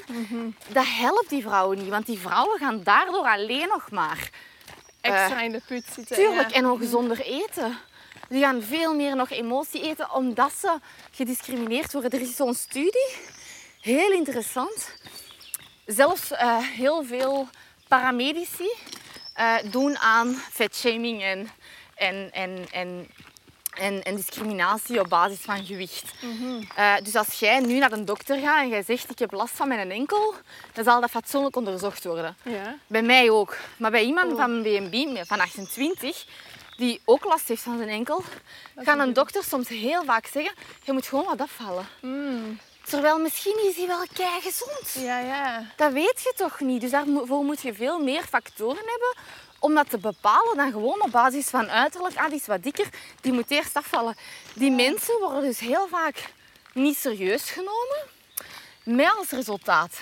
dat 0.69 0.87
helpt 0.87 1.29
die 1.29 1.43
vrouwen 1.43 1.79
niet. 1.79 1.89
Want 1.89 2.07
die 2.07 2.19
vrouwen 2.19 2.59
gaan 2.59 2.83
daardoor 2.83 3.25
alleen 3.25 3.69
nog 3.69 3.91
maar 3.91 4.31
Extra 5.01 5.41
in 5.41 5.53
de 5.53 5.61
put 5.67 5.85
zitten. 5.95 6.17
Tuurlijk, 6.17 6.51
ja. 6.51 6.57
en 6.57 6.71
ongezonder 6.71 7.21
eten. 7.21 7.79
Die 8.29 8.43
gaan 8.43 8.63
veel 8.63 8.95
meer 8.95 9.17
nog 9.17 9.31
emotie 9.31 9.83
eten 9.83 10.15
omdat 10.15 10.53
ze 10.53 10.79
gediscrimineerd 11.11 11.93
worden. 11.93 12.11
Er 12.11 12.21
is 12.21 12.37
zo'n 12.37 12.55
studie, 12.55 13.09
heel 13.81 14.11
interessant. 14.13 14.93
Zelfs 15.87 16.31
eh, 16.31 16.57
heel 16.59 17.05
veel 17.05 17.49
paramedici 17.89 18.71
eh, 19.35 19.55
doen 19.71 19.99
aan 19.99 20.43
vetshaming 20.51 21.23
en, 21.23 21.49
en, 21.95 22.33
en, 22.33 22.67
en, 22.71 23.09
en, 23.73 24.03
en 24.03 24.17
discriminatie 24.17 25.01
op 25.01 25.09
basis 25.09 25.39
van 25.41 25.65
gewicht. 25.65 26.05
Eh, 26.77 26.95
dus 27.03 27.15
als 27.17 27.39
jij 27.39 27.61
nu 27.61 27.79
naar 27.79 27.93
een 27.93 28.05
dokter 28.05 28.39
gaat 28.39 28.63
en 28.63 28.69
jij 28.69 28.83
zegt 28.83 29.11
ik 29.11 29.19
heb 29.19 29.33
last 29.33 29.55
van 29.57 29.69
mijn 29.69 29.91
enkel, 29.91 30.35
dan 30.73 30.85
zal 30.85 31.01
dat 31.01 31.11
fatsoenlijk 31.11 31.57
onderzocht 31.57 32.05
worden. 32.05 32.37
Ja. 32.43 32.77
Bij 32.87 33.03
mij 33.03 33.31
ook. 33.31 33.57
Maar 33.77 33.91
bij 33.91 34.05
iemand 34.05 34.33
Oh. 34.33 34.39
van 34.39 34.51
een 34.51 34.63
BNB 34.63 35.25
van 35.27 35.41
28, 35.41 36.25
die 36.77 37.01
ook 37.05 37.25
last 37.25 37.49
heeft 37.49 37.63
van 37.63 37.77
zijn 37.77 37.89
enkel, 37.89 38.25
gaan 38.77 39.01
een 39.01 39.13
dokter 39.13 39.45
soms 39.45 39.69
heel 39.69 40.05
vaak 40.05 40.27
zeggen, 40.27 40.55
je 40.85 40.93
moet 40.93 41.07
gewoon 41.07 41.25
wat 41.25 41.41
afvallen. 41.41 41.87
Mm. 42.01 42.59
Terwijl 42.85 43.19
misschien 43.19 43.69
is 43.69 43.77
hij 43.77 43.87
wel 43.87 44.05
kei 44.13 44.41
gezond. 44.41 45.07
ja, 45.07 45.19
ja. 45.19 45.67
Dat 45.77 45.93
weet 45.93 46.21
je 46.23 46.33
toch 46.37 46.61
niet. 46.61 46.81
Dus 46.81 46.91
daarvoor 46.91 47.45
moet 47.45 47.61
je 47.61 47.75
veel 47.75 47.99
meer 47.99 48.23
factoren 48.23 48.77
hebben 48.87 49.15
om 49.63 49.75
dat 49.75 49.91
te 49.91 49.99
bepalen 49.99 50.57
dan 50.57 50.71
gewoon 50.73 51.03
op 51.03 51.11
basis 51.11 51.49
van 51.49 51.71
uiterlijk. 51.71 52.17
Ah, 52.17 52.27
die 52.29 52.39
is 52.39 52.47
wat 52.47 52.63
dikker, 52.63 52.89
die 53.21 53.33
moet 53.33 53.51
eerst 53.51 53.77
afvallen. 53.77 54.17
Die 54.55 54.71
mensen 54.71 55.19
worden 55.21 55.43
dus 55.43 55.59
heel 55.59 55.89
vaak 55.89 56.33
niet 56.73 56.97
serieus 56.97 57.51
genomen. 57.51 58.03
Met 58.85 59.15
als 59.19 59.31
resultaat 59.31 59.99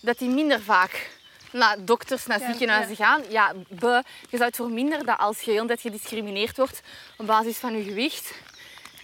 dat 0.00 0.18
die 0.18 0.28
minder 0.28 0.62
vaak 0.62 1.10
naar 1.52 1.84
dokters, 1.84 2.26
naar 2.26 2.40
Ja, 2.40 2.50
ziekenhuizen 2.50 2.96
gaan. 2.96 3.22
Ja, 3.28 3.52
be, 3.68 4.02
je 4.28 4.36
zou 4.36 4.44
het 4.44 4.56
verminderen 4.56 5.06
dat 5.06 5.18
als 5.18 5.40
je 5.40 5.64
tijd 5.66 5.80
gediscrimineerd 5.80 6.56
wordt 6.56 6.80
op 7.16 7.26
basis 7.26 7.56
van 7.56 7.76
je 7.76 7.82
gewicht. 7.82 8.32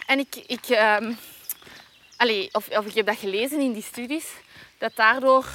En 0.05 0.19
ik, 0.19 0.35
ik, 0.35 0.65
ehm, 0.67 1.13
allee, 2.17 2.49
of, 2.51 2.69
of 2.69 2.85
ik 2.85 2.93
heb 2.93 3.05
dat 3.05 3.17
gelezen 3.17 3.59
in 3.59 3.73
die 3.73 3.83
studies, 3.83 4.25
dat 4.77 4.95
daardoor 4.95 5.45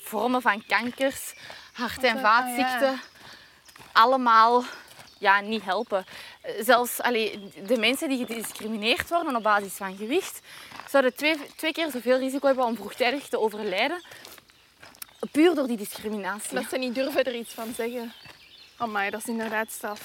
vormen 0.00 0.42
van 0.42 0.66
kankers, 0.66 1.34
hart- 1.72 2.02
en 2.02 2.16
Ah, 2.16 2.22
vaatziekten 2.22 3.00
allemaal 3.96 4.64
ja, 5.18 5.40
niet 5.40 5.62
helpen. 5.62 6.04
Eh, 6.40 6.52
Zelfs 6.60 7.00
allee, 7.00 7.50
de 7.66 7.76
mensen 7.78 8.08
die 8.08 8.26
gediscrimineerd 8.26 9.08
worden 9.08 9.36
op 9.36 9.42
basis 9.42 9.72
van 9.72 9.96
gewicht, 9.96 10.40
zouden 10.88 11.14
twee, 11.14 11.36
twee 11.56 11.72
keer 11.72 11.90
zoveel 11.90 12.18
risico 12.18 12.46
hebben 12.46 12.64
om 12.64 12.76
vroegtijdig 12.76 13.28
te 13.28 13.40
overlijden. 13.40 14.02
Puur 15.32 15.54
door 15.54 15.66
die 15.66 15.76
discriminatie. 15.76 16.54
Dat 16.54 16.64
ze 16.70 16.78
niet 16.78 16.94
durven 16.94 17.24
er 17.24 17.34
iets 17.34 17.52
van 17.52 17.74
zeggen. 17.76 18.12
Amai, 18.76 19.10
dat 19.10 19.20
is 19.20 19.26
inderdaad 19.26 19.70
straf. 19.70 20.00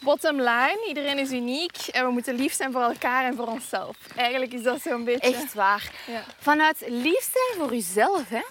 Bottom 0.00 0.36
line, 0.36 0.84
iedereen 0.88 1.18
is 1.18 1.30
uniek 1.30 1.76
en 1.90 2.04
we 2.04 2.10
moeten 2.10 2.34
lief 2.34 2.52
zijn 2.52 2.72
voor 2.72 2.82
elkaar 2.82 3.24
en 3.24 3.36
voor 3.36 3.46
onszelf. 3.46 3.96
Eigenlijk 4.16 4.52
is 4.52 4.62
dat 4.62 4.80
zo'n 4.82 5.04
beetje... 5.04 5.34
Echt 5.34 5.54
waar. 5.54 5.90
Ja. 6.06 6.24
Vanuit 6.38 6.84
lief 6.88 7.30
zijn 7.32 7.58
voor 7.58 7.70
jezelf, 7.70 8.28
hè, 8.28 8.42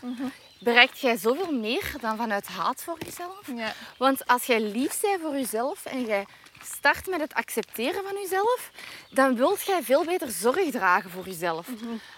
bereikt 0.60 1.00
jij 1.00 1.18
zoveel 1.18 1.52
meer 1.52 1.94
dan 2.02 2.18
vanuit 2.18 2.48
haat 2.48 2.84
voor 2.84 2.98
jezelf. 3.06 3.42
Ja. 3.56 3.74
Want 3.98 4.28
als 4.28 4.46
jij 4.46 4.62
lief 4.62 5.02
bent 5.02 5.22
voor 5.22 5.34
jezelf 5.34 5.86
en 5.86 6.06
jij 6.06 6.26
start 6.64 7.08
met 7.08 7.20
het 7.20 7.34
accepteren 7.34 8.04
van 8.04 8.22
jezelf, 8.22 8.72
dan 9.10 9.36
wilt 9.36 9.62
jij 9.62 9.84
veel 9.84 10.06
beter 10.06 10.32
zorg 10.32 10.72
dragen 10.72 11.10
voor 11.10 11.26
jezelf. 11.26 11.68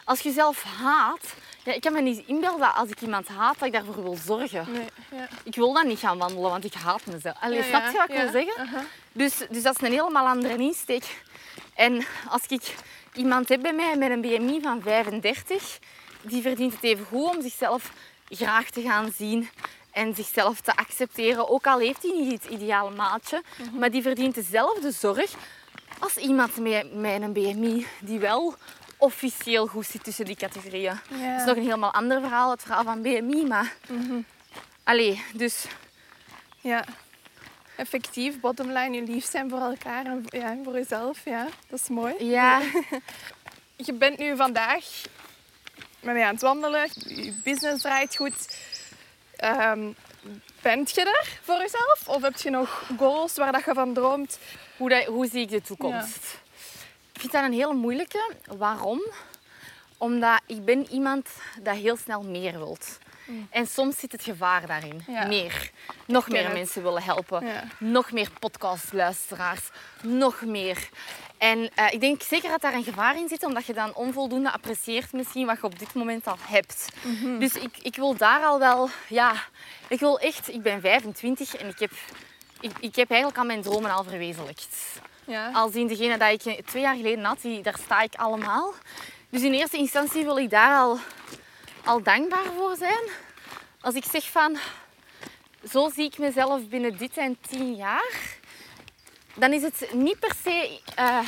Als 0.05 0.19
je 0.19 0.29
jezelf 0.29 0.63
haat, 0.63 1.33
ja, 1.63 1.73
ik 1.73 1.81
kan 1.81 1.93
me 1.93 2.01
niet 2.01 2.27
inbeelden 2.27 2.59
dat 2.59 2.75
als 2.75 2.89
ik 2.89 3.01
iemand 3.01 3.27
haat, 3.27 3.59
dat 3.59 3.67
ik 3.67 3.73
daarvoor 3.73 4.03
wil 4.03 4.17
zorgen. 4.25 4.71
Nee, 4.71 4.87
ja. 5.11 5.27
Ik 5.43 5.55
wil 5.55 5.73
dan 5.73 5.87
niet 5.87 5.99
gaan 5.99 6.17
wandelen, 6.17 6.49
want 6.49 6.63
ik 6.63 6.73
haat 6.73 7.05
mezelf. 7.05 7.35
Allee, 7.39 7.63
snap 7.63 7.85
je 7.91 7.97
wat 7.97 8.09
ik 8.09 8.15
wil 8.15 8.31
zeggen? 8.31 8.87
Dus, 9.11 9.37
dus 9.49 9.63
dat 9.63 9.75
is 9.75 9.87
een 9.87 9.93
helemaal 9.93 10.27
andere 10.27 10.57
insteek. 10.57 11.21
En 11.73 12.05
als 12.29 12.41
ik 12.47 12.75
iemand 13.13 13.49
heb 13.49 13.61
bij 13.61 13.73
mij 13.73 13.95
met 13.95 14.11
een 14.11 14.21
BMI 14.21 14.61
van 14.61 14.81
35, 14.81 15.79
die 16.21 16.41
verdient 16.41 16.73
het 16.73 16.83
even 16.83 17.05
goed 17.05 17.35
om 17.35 17.41
zichzelf 17.41 17.91
graag 18.31 18.69
te 18.69 18.81
gaan 18.81 19.11
zien 19.17 19.49
en 19.91 20.15
zichzelf 20.15 20.61
te 20.61 20.75
accepteren. 20.75 21.49
Ook 21.49 21.67
al 21.67 21.79
heeft 21.79 22.01
hij 22.03 22.11
niet 22.11 22.43
het 22.43 22.51
ideale 22.51 22.95
maatje, 22.95 23.41
Mhm. 23.57 23.77
maar 23.79 23.91
die 23.91 24.01
verdient 24.01 24.35
dezelfde 24.35 24.91
zorg 24.91 25.33
als 25.99 26.17
iemand 26.17 26.57
met, 26.57 26.93
met 26.93 27.21
een 27.21 27.33
BMI 27.33 27.85
die 27.99 28.19
wel 28.19 28.55
officieel 28.97 29.67
goed 29.67 29.85
zit 29.85 30.03
tussen 30.03 30.25
die 30.25 30.35
categorieën. 30.35 30.99
Ja. 31.09 31.31
Dat 31.31 31.39
is 31.39 31.45
nog 31.45 31.55
een 31.55 31.63
helemaal 31.63 31.93
ander 31.93 32.19
verhaal, 32.21 32.51
het 32.51 32.61
verhaal 32.61 32.83
van 32.83 33.01
BMI, 33.01 33.45
maar... 33.47 33.75
Allee, 34.83 35.23
dus 35.33 35.65
Ja. 36.61 36.83
Effectief, 37.75 38.39
bottom 38.39 38.71
line, 38.71 38.95
je 38.95 39.03
lief 39.03 39.25
zijn 39.25 39.49
voor 39.49 39.59
elkaar 39.59 40.05
en 40.05 40.23
ja, 40.29 40.57
voor 40.63 40.73
jezelf. 40.73 41.17
Ja, 41.25 41.47
dat 41.69 41.79
is 41.79 41.87
mooi. 41.89 42.13
ja, 42.25 42.61
Je 43.85 43.93
bent 43.93 44.17
nu 44.17 44.35
vandaag 44.35 44.85
met 46.01 46.13
mij 46.13 46.23
aan 46.23 46.33
het 46.33 46.41
wandelen. 46.41 46.89
Je 46.93 47.33
business 47.43 47.81
draait 47.81 48.15
goed. 48.15 48.57
Ehm, 49.35 49.91
bent 50.61 50.91
je 50.91 51.01
er 51.01 51.39
voor 51.41 51.57
jezelf? 51.57 52.03
Of 52.07 52.21
heb 52.21 52.37
je 52.37 52.49
nog 52.49 52.89
goals 52.97 53.35
waar 53.35 53.51
dat 53.51 53.65
je 53.65 53.73
van 53.73 53.93
droomt? 53.93 54.39
hoe, 54.77 54.89
dat, 54.89 55.03
hoe 55.03 55.27
zie 55.27 55.41
ik 55.41 55.49
de 55.49 55.61
toekomst? 55.61 56.39
Ik 57.13 57.19
vind 57.19 57.31
dat 57.31 57.43
een 57.43 57.53
hele 57.53 57.73
moeilijke. 57.73 58.31
Waarom? 58.57 59.01
Omdat 59.97 60.41
ik 60.45 60.65
ben 60.65 60.91
iemand 60.91 61.29
dat 61.61 61.75
heel 61.75 61.97
snel 61.97 62.21
meer 62.23 62.57
wilt. 62.57 62.99
En 63.49 63.67
soms 63.67 63.99
zit 63.99 64.11
het 64.11 64.23
gevaar 64.23 64.67
daarin. 64.67 65.03
Ja. 65.07 65.25
Meer. 65.27 65.71
Nog 66.05 66.29
meer 66.29 66.51
mensen 66.51 66.83
willen 66.83 67.03
helpen. 67.03 67.45
Ja. 67.45 67.63
Nog 67.77 68.11
meer 68.11 68.29
podcastluisteraars. 68.39 69.69
Nog 70.01 70.41
meer. 70.41 70.89
En 71.41 71.69
eh, 71.75 71.91
ik 71.91 71.99
denk 71.99 72.21
zeker 72.21 72.49
dat 72.49 72.61
daar 72.61 72.73
een 72.73 72.83
gevaar 72.83 73.17
in 73.17 73.27
zit, 73.27 73.45
omdat 73.45 73.65
je 73.65 73.73
dan 73.73 73.93
onvoldoende 73.93 74.51
apprecieert 74.51 75.13
misschien 75.13 75.45
wat 75.45 75.57
je 75.57 75.63
op 75.63 75.79
dit 75.79 75.93
moment 75.93 76.27
al 76.27 76.37
hebt. 76.41 76.89
Dus 77.39 77.53
ik, 77.55 77.77
ik 77.81 77.95
wil 77.95 78.15
daar 78.15 78.43
al 78.43 78.59
wel, 78.59 78.89
ja, 79.07 79.33
ik 79.87 79.99
wil 79.99 80.19
echt, 80.19 80.53
ik 80.53 80.61
ben 80.61 80.81
25 80.81 81.55
en 81.55 81.67
ik 81.67 81.79
heb, 81.79 81.91
ik, 82.59 82.71
ik 82.79 82.95
heb 82.95 83.09
eigenlijk 83.09 83.39
al 83.39 83.45
mijn 83.45 83.61
dromen 83.61 83.91
al 83.91 84.03
verwezenlijkt. 84.03 84.77
Ja. 85.25 85.51
Al 85.53 85.69
zien 85.69 85.87
degene 85.87 86.17
dat 86.17 86.45
ik 86.45 86.65
twee 86.65 86.81
jaar 86.81 86.95
geleden 86.95 87.23
had, 87.23 87.41
die, 87.41 87.61
daar 87.61 87.79
sta 87.83 88.01
ik 88.01 88.15
allemaal. 88.15 88.73
Dus 89.29 89.41
in 89.41 89.53
eerste 89.53 89.77
instantie 89.77 90.23
wil 90.23 90.37
ik 90.37 90.49
daar 90.49 90.77
al, 90.77 90.97
al 91.83 92.03
dankbaar 92.03 92.51
voor 92.57 92.75
zijn. 92.75 93.09
Als 93.79 93.95
ik 93.95 94.05
zeg 94.11 94.29
van, 94.29 94.57
zo 95.71 95.89
zie 95.89 96.05
ik 96.05 96.17
mezelf 96.17 96.67
binnen 96.67 96.97
dit 96.97 97.17
en 97.17 97.37
tien 97.49 97.75
jaar, 97.75 98.39
dan 99.35 99.53
is 99.53 99.61
het 99.61 99.93
niet 99.93 100.19
per 100.19 100.35
se 100.43 100.79
eh, 100.95 101.19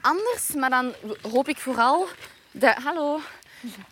anders, 0.00 0.48
maar 0.54 0.70
dan 0.70 0.94
hoop 1.32 1.48
ik 1.48 1.58
vooral 1.58 2.06
dat, 2.50 2.74
hallo, 2.74 3.20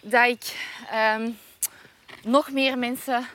dat 0.01 0.29
ik 0.29 0.57
ehm, 0.91 1.31
nog 2.23 2.51
meer 2.51 2.79
mensen 2.79 3.27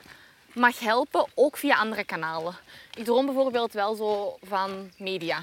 mag 0.52 0.80
helpen, 0.80 1.26
ook 1.34 1.56
via 1.56 1.76
andere 1.76 2.04
kanalen. 2.04 2.56
Ik 2.94 3.04
droom 3.04 3.26
bijvoorbeeld 3.26 3.72
wel 3.72 3.94
zo 3.94 4.38
van 4.42 4.90
media. 4.96 5.42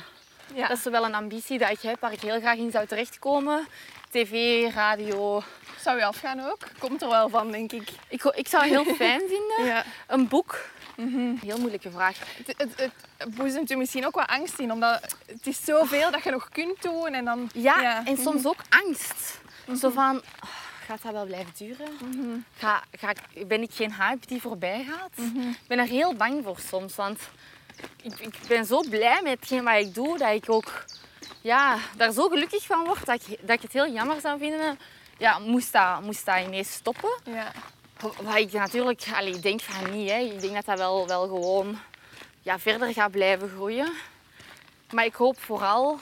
Ja. 0.53 0.67
Dat 0.67 0.77
is 0.77 0.83
wel 0.83 1.05
een 1.05 1.15
ambitie 1.15 1.57
dat 1.57 1.69
ik 1.69 1.81
heb, 1.81 1.99
waar 1.99 2.11
ik 2.11 2.21
heel 2.21 2.39
graag 2.39 2.57
in 2.57 2.71
zou 2.71 2.87
terechtkomen. 2.87 3.67
TV, 4.09 4.63
radio. 4.73 5.43
Zou 5.79 5.97
je 5.97 6.05
afgaan 6.05 6.39
ook? 6.39 6.57
Komt 6.79 7.01
er 7.01 7.09
wel 7.09 7.29
van, 7.29 7.51
denk 7.51 7.71
ik. 7.71 7.89
Ik, 8.07 8.23
ik 8.23 8.47
zou 8.47 8.63
het 8.63 8.71
heel 8.71 8.95
fijn 9.05 9.19
vinden. 9.19 9.65
Ja. 9.65 9.83
Een 10.07 10.27
boek. 10.27 10.69
Heel 11.41 11.57
moeilijke 11.57 11.91
vraag. 11.91 12.17
Het, 12.45 12.53
het, 12.57 12.91
het 13.17 13.35
boezemt 13.35 13.69
je 13.69 13.77
misschien 13.77 14.05
ook 14.05 14.15
wat 14.15 14.27
angst 14.27 14.59
in, 14.59 14.71
omdat 14.71 15.15
het 15.25 15.47
is 15.47 15.63
zoveel 15.65 16.11
dat 16.11 16.23
je 16.23 16.31
nog 16.31 16.49
kunt 16.49 16.81
doen 16.81 17.07
en 17.13 17.25
dan... 17.25 17.49
Ja, 17.53 18.05
en 18.05 18.17
soms 18.17 18.45
ook 18.45 18.61
angst. 18.69 19.39
Zo 19.79 19.89
van, 19.89 20.15
oh, 20.17 20.49
gaat 20.85 21.01
dat 21.01 21.11
wel 21.11 21.25
blijven 21.25 21.53
duren? 21.57 21.87
Ga, 22.57 22.83
ga, 22.91 23.09
ik- 23.33 23.47
ben 23.47 23.61
ik 23.61 23.71
geen 23.73 23.93
hype 23.93 24.27
die 24.27 24.41
voorbij 24.41 24.85
gaat? 24.89 25.11
Ik 25.51 25.67
ben 25.67 25.79
er 25.79 25.85
heel 25.87 26.13
bang 26.15 26.43
voor 26.43 26.59
soms, 26.69 26.95
want 26.95 27.19
ik, 28.01 28.19
ik 28.19 28.35
ben 28.47 28.65
zo 28.65 28.79
blij 28.89 29.19
met 29.23 29.31
hetgeen 29.39 29.63
wat 29.63 29.75
ik 29.75 29.93
doe, 29.93 30.17
dat 30.17 30.33
ik 30.33 30.49
ook 30.49 30.85
ja, 31.41 31.77
daar 31.97 32.11
zo 32.11 32.27
gelukkig 32.27 32.65
van 32.65 32.85
word, 32.85 33.05
dat 33.05 33.21
ik, 33.27 33.37
dat 33.41 33.55
ik 33.55 33.61
het 33.61 33.73
heel 33.73 33.89
jammer 33.91 34.21
zou 34.21 34.39
vinden. 34.39 34.79
Ja, 35.17 35.39
moest 35.39 35.71
dat, 35.71 36.01
moest 36.01 36.25
dat 36.25 36.39
ineens 36.45 36.71
stoppen? 36.73 37.09
Ja. 37.23 37.51
Wat 38.21 38.35
ik 38.35 38.51
natuurlijk 38.51 39.03
allee, 39.13 39.39
denk 39.39 39.61
van 39.61 39.91
niet. 39.91 40.09
Hè. 40.09 40.17
Ik 40.17 40.41
denk 40.41 40.53
dat 40.53 40.65
dat 40.65 40.77
wel, 40.77 41.07
wel 41.07 41.27
gewoon 41.27 41.79
ja, 42.41 42.59
verder 42.59 42.93
gaat 42.93 43.11
blijven 43.11 43.49
groeien. 43.49 43.91
Maar 44.91 45.05
ik 45.05 45.15
hoop 45.15 45.39
vooral 45.39 45.99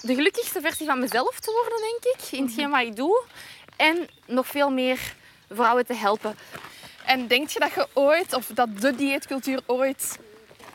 de 0.00 0.14
gelukkigste 0.14 0.60
versie 0.60 0.86
van 0.86 0.98
mezelf 1.00 1.40
te 1.40 1.52
worden, 1.52 1.88
denk 1.88 2.16
ik. 2.16 2.38
In 2.38 2.44
hetgeen 2.44 2.70
wat 2.70 2.80
ik 2.80 2.96
doe. 2.96 3.22
En 3.76 4.08
nog 4.26 4.46
veel 4.46 4.70
meer 4.70 5.14
vrouwen 5.50 5.86
te 5.86 5.94
helpen. 5.94 6.36
En 7.04 7.26
denk 7.26 7.48
je 7.48 7.58
dat 7.58 7.74
je 7.74 7.88
ooit, 7.92 8.34
of 8.34 8.46
dat 8.46 8.80
de 8.80 8.94
dieetcultuur 8.94 9.60
ooit 9.66 10.18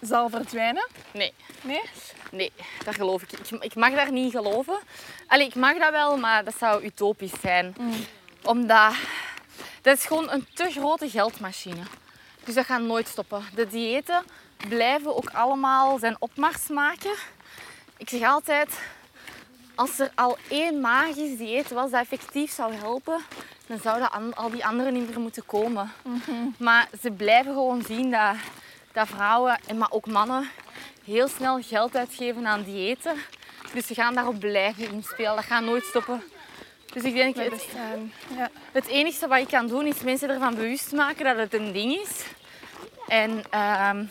zal 0.02 0.30
verdwijnen? 0.30 0.88
Nee, 1.12 1.34
Nee? 1.62 1.82
nee, 2.32 2.52
dat 2.84 2.96
geloof 2.96 3.22
ik. 3.22 3.32
ik. 3.32 3.64
Ik 3.64 3.76
mag 3.76 3.94
daar 3.94 4.12
niet 4.12 4.32
geloven. 4.32 4.80
Allee, 5.28 5.48
ik 5.48 5.56
mag 5.56 5.78
dat 5.78 5.92
wel, 5.92 6.18
maar 6.18 6.44
dat 6.44 6.54
zou 6.60 6.84
utopisch 6.84 7.40
zijn. 7.42 7.76
Omdat 8.44 8.94
dat 9.86 9.98
is 9.98 10.06
gewoon 10.06 10.32
een 10.32 10.48
te 10.54 10.70
grote 10.72 11.10
geldmachine. 11.10 11.84
Dus 12.44 12.56
dat 12.56 12.66
gaat 12.66 12.82
nooit 12.82 13.08
stoppen. 13.08 13.44
De 13.56 13.68
diëten 13.68 14.24
blijven 14.68 15.16
ook 15.16 15.30
allemaal 15.30 16.00
zijn 16.00 16.16
opmars 16.20 16.68
maken. 16.68 17.14
Ik 17.98 18.10
zeg 18.10 18.22
altijd, 18.22 18.80
als 19.76 20.00
er 20.00 20.12
al 20.16 20.38
één 20.50 20.82
magisch 20.82 21.38
dieet 21.38 21.70
was 21.70 21.92
dat 21.92 22.02
effectief 22.02 22.52
zou 22.52 22.74
helpen, 22.74 23.20
dan 23.68 23.80
zouden 23.80 24.34
al 24.36 24.50
die 24.50 24.66
anderen 24.66 24.94
niet 24.94 25.10
meer 25.10 25.20
moeten 25.20 25.46
komen. 25.46 25.92
Maar 26.58 26.88
ze 27.02 27.12
blijven 27.12 27.54
gewoon 27.54 27.82
zien 27.82 28.12
dat, 28.12 28.36
dat 28.92 29.08
vrouwen, 29.08 29.60
en 29.68 29.78
maar 29.78 29.92
ook 29.92 30.08
mannen, 30.08 30.50
heel 31.04 31.28
snel 31.28 31.62
geld 31.62 31.96
uitgeven 31.96 32.48
aan 32.48 32.64
diëten. 32.64 33.16
Dus 33.74 33.88
ze 33.88 33.94
gaan 33.94 34.14
daarop 34.14 34.40
blijven 34.40 34.92
inspelen. 34.92 35.36
Dat 35.36 35.46
gaat 35.46 35.64
nooit 35.64 35.84
stoppen. 35.84 36.24
Dus 36.96 37.04
ik 37.04 37.14
denk, 37.14 37.36
het. 37.36 37.68
Ja. 38.36 38.50
het 38.72 38.88
enige 38.88 39.28
wat 39.28 39.40
ik 39.40 39.48
kan 39.48 39.68
doen 39.68 39.86
is 39.86 40.02
mensen 40.02 40.30
ervan 40.30 40.56
bewust 40.56 40.92
maken 40.92 41.26
dat 41.26 41.38
het 41.38 41.54
een 41.54 41.72
ding 41.72 41.94
is. 41.94 42.24
En, 43.08 43.44
ehm, 43.50 44.04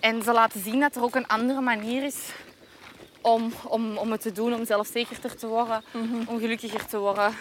en 0.00 0.22
ze 0.22 0.32
laten 0.32 0.62
zien 0.62 0.80
dat 0.80 0.96
er 0.96 1.02
ook 1.02 1.14
een 1.14 1.26
andere 1.26 1.60
manier 1.60 2.02
is 2.02 2.16
om, 3.20 3.52
om, 3.64 3.96
om 3.96 4.10
het 4.10 4.20
te 4.20 4.32
doen. 4.32 4.54
Om 4.54 4.66
zelfzekerder 4.66 5.36
te 5.36 5.46
worden, 5.46 5.82
om 6.26 6.38
gelukkiger 6.38 6.86
te 6.86 6.98
worden, 6.98 7.36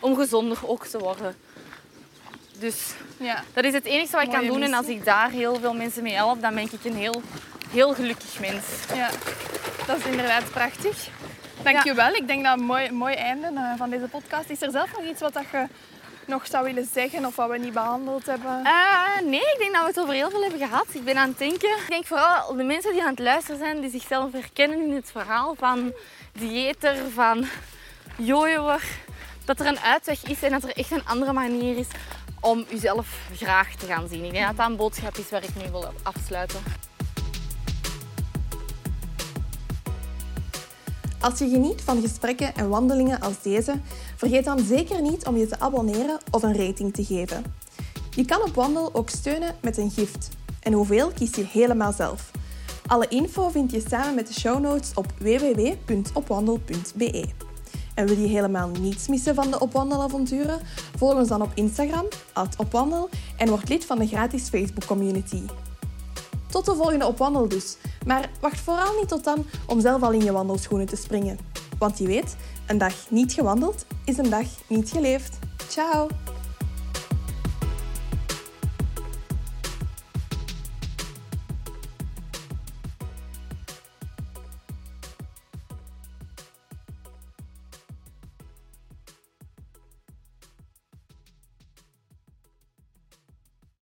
om 0.00 0.16
gezonder 0.16 0.58
ook 0.68 0.86
te 0.86 0.98
worden. 0.98 1.36
Dus 2.58 2.92
ja. 3.16 3.44
dat 3.52 3.64
is 3.64 3.72
het 3.72 3.84
enige 3.84 4.12
wat 4.12 4.22
ik 4.24 4.30
kan 4.30 4.46
doen. 4.46 4.62
En 4.62 4.74
als 4.74 4.86
ik 4.86 5.04
daar 5.04 5.30
heel 5.30 5.58
veel 5.60 5.74
mensen 5.74 6.02
mee 6.02 6.14
help, 6.14 6.40
dan 6.40 6.54
ben 6.54 6.64
ik 6.64 6.84
een 6.84 6.96
heel, 6.96 7.22
heel 7.70 7.94
gelukkig 7.94 8.40
mens. 8.40 8.64
Ja, 8.94 9.10
dat 9.86 9.98
is 9.98 10.04
inderdaad 10.04 10.50
prachtig. 10.50 11.08
Dankjewel. 11.62 12.14
Ik 12.14 12.26
denk 12.26 12.44
dat 12.44 12.58
een 12.58 12.64
mooi, 12.64 12.90
mooi 12.90 13.14
einde 13.14 13.46
eh, 13.46 13.72
van 13.76 13.90
deze 13.90 14.08
podcast. 14.08 14.50
Is 14.50 14.62
er 14.62 14.70
zelf 14.70 14.92
nog 14.92 15.04
iets 15.10 15.20
wat 15.20 15.32
dat 15.32 15.44
je 15.52 15.66
nog 16.26 16.46
zou 16.46 16.64
willen 16.64 16.88
zeggen 16.92 17.26
of 17.26 17.36
wat 17.36 17.50
we 17.50 17.58
niet 17.58 17.72
behandeld 17.72 18.26
hebben? 18.26 18.64
Eh, 18.64 19.20
nee, 19.24 19.40
ik 19.40 19.56
denk 19.58 19.72
dat 19.72 19.82
we 19.82 19.88
het 19.88 20.00
over 20.00 20.14
heel 20.14 20.30
veel 20.30 20.40
hebben 20.42 20.58
gehad. 20.58 20.86
Ik 20.92 21.04
ben 21.04 21.16
aan 21.16 21.28
het 21.28 21.38
denken. 21.38 21.68
Ik 21.68 21.86
denk 21.88 22.06
vooral 22.06 22.56
de 22.56 22.62
mensen 22.62 22.92
die 22.92 23.02
aan 23.02 23.10
het 23.10 23.18
luisteren 23.18 23.58
zijn, 23.58 23.80
die 23.80 23.90
zichzelf 23.90 24.32
herkennen 24.32 24.82
in 24.82 24.94
het 24.94 25.10
verhaal 25.10 25.54
van 25.58 25.92
dieeter, 26.32 26.96
van 27.14 27.46
jojoer. 28.16 28.82
Dat 29.44 29.60
er 29.60 29.66
een 29.66 29.80
uitweg 29.80 30.24
is 30.24 30.42
en 30.42 30.50
dat 30.50 30.62
er 30.62 30.76
echt 30.76 30.90
een 30.90 31.06
andere 31.06 31.32
manier 31.32 31.78
is 31.78 31.88
om 32.40 32.64
jezelf 32.68 33.08
graag 33.34 33.74
te 33.74 33.86
gaan 33.86 34.08
zien. 34.08 34.24
Ik 34.24 34.32
denk 34.32 34.46
dat 34.46 34.56
dat 34.56 34.68
een 34.68 34.76
boodschap 34.76 35.16
is 35.16 35.30
waar 35.30 35.42
ik 35.42 35.54
mee 35.56 35.70
wil 35.70 35.92
afsluiten. 36.02 36.62
Als 41.24 41.38
je 41.38 41.48
geniet 41.48 41.82
van 41.82 42.00
gesprekken 42.00 42.54
en 42.54 42.68
wandelingen 42.68 43.20
als 43.20 43.42
deze, 43.42 43.80
vergeet 44.16 44.44
dan 44.44 44.58
zeker 44.58 45.02
niet 45.02 45.26
om 45.26 45.36
je 45.36 45.46
te 45.46 45.60
abonneren 45.60 46.18
of 46.30 46.42
een 46.42 46.56
rating 46.56 46.94
te 46.94 47.04
geven. 47.04 47.44
Je 48.10 48.24
kan 48.24 48.42
op 48.42 48.54
Wandel 48.54 48.94
ook 48.94 49.10
steunen 49.10 49.54
met 49.62 49.76
een 49.76 49.90
gift. 49.90 50.28
En 50.60 50.72
hoeveel 50.72 51.10
kies 51.10 51.34
je 51.34 51.44
helemaal 51.44 51.92
zelf. 51.92 52.30
Alle 52.86 53.08
info 53.08 53.48
vind 53.48 53.70
je 53.70 53.84
samen 53.88 54.14
met 54.14 54.26
de 54.26 54.32
show 54.32 54.60
notes 54.60 54.90
op 54.94 55.06
www.opwandel.be. 55.18 57.28
En 57.94 58.06
wil 58.06 58.18
je 58.18 58.26
helemaal 58.26 58.70
niets 58.80 59.08
missen 59.08 59.34
van 59.34 59.50
de 59.50 59.60
Opwandelavonturen? 59.60 60.60
Volg 60.96 61.14
ons 61.14 61.28
dan 61.28 61.42
op 61.42 61.50
Instagram, 61.54 62.06
opwandel, 62.56 63.08
en 63.36 63.48
word 63.48 63.68
lid 63.68 63.84
van 63.84 63.98
de 63.98 64.06
gratis 64.06 64.48
Facebook 64.48 64.86
community. 64.86 65.42
Tot 66.54 66.64
de 66.64 66.74
volgende 66.74 67.06
Opwandel 67.06 67.48
dus. 67.48 67.76
Maar 68.06 68.30
wacht 68.40 68.60
vooral 68.60 68.98
niet 68.98 69.08
tot 69.08 69.24
dan 69.24 69.46
om 69.66 69.80
zelf 69.80 70.02
al 70.02 70.12
in 70.12 70.24
je 70.24 70.32
wandelschoenen 70.32 70.86
te 70.86 70.96
springen. 70.96 71.38
Want 71.78 71.98
je 71.98 72.06
weet, 72.06 72.36
een 72.66 72.78
dag 72.78 72.94
niet 73.10 73.32
gewandeld 73.32 73.86
is 74.04 74.18
een 74.18 74.30
dag 74.30 74.46
niet 74.68 74.90
geleefd. 74.90 75.38
Ciao! 75.68 76.08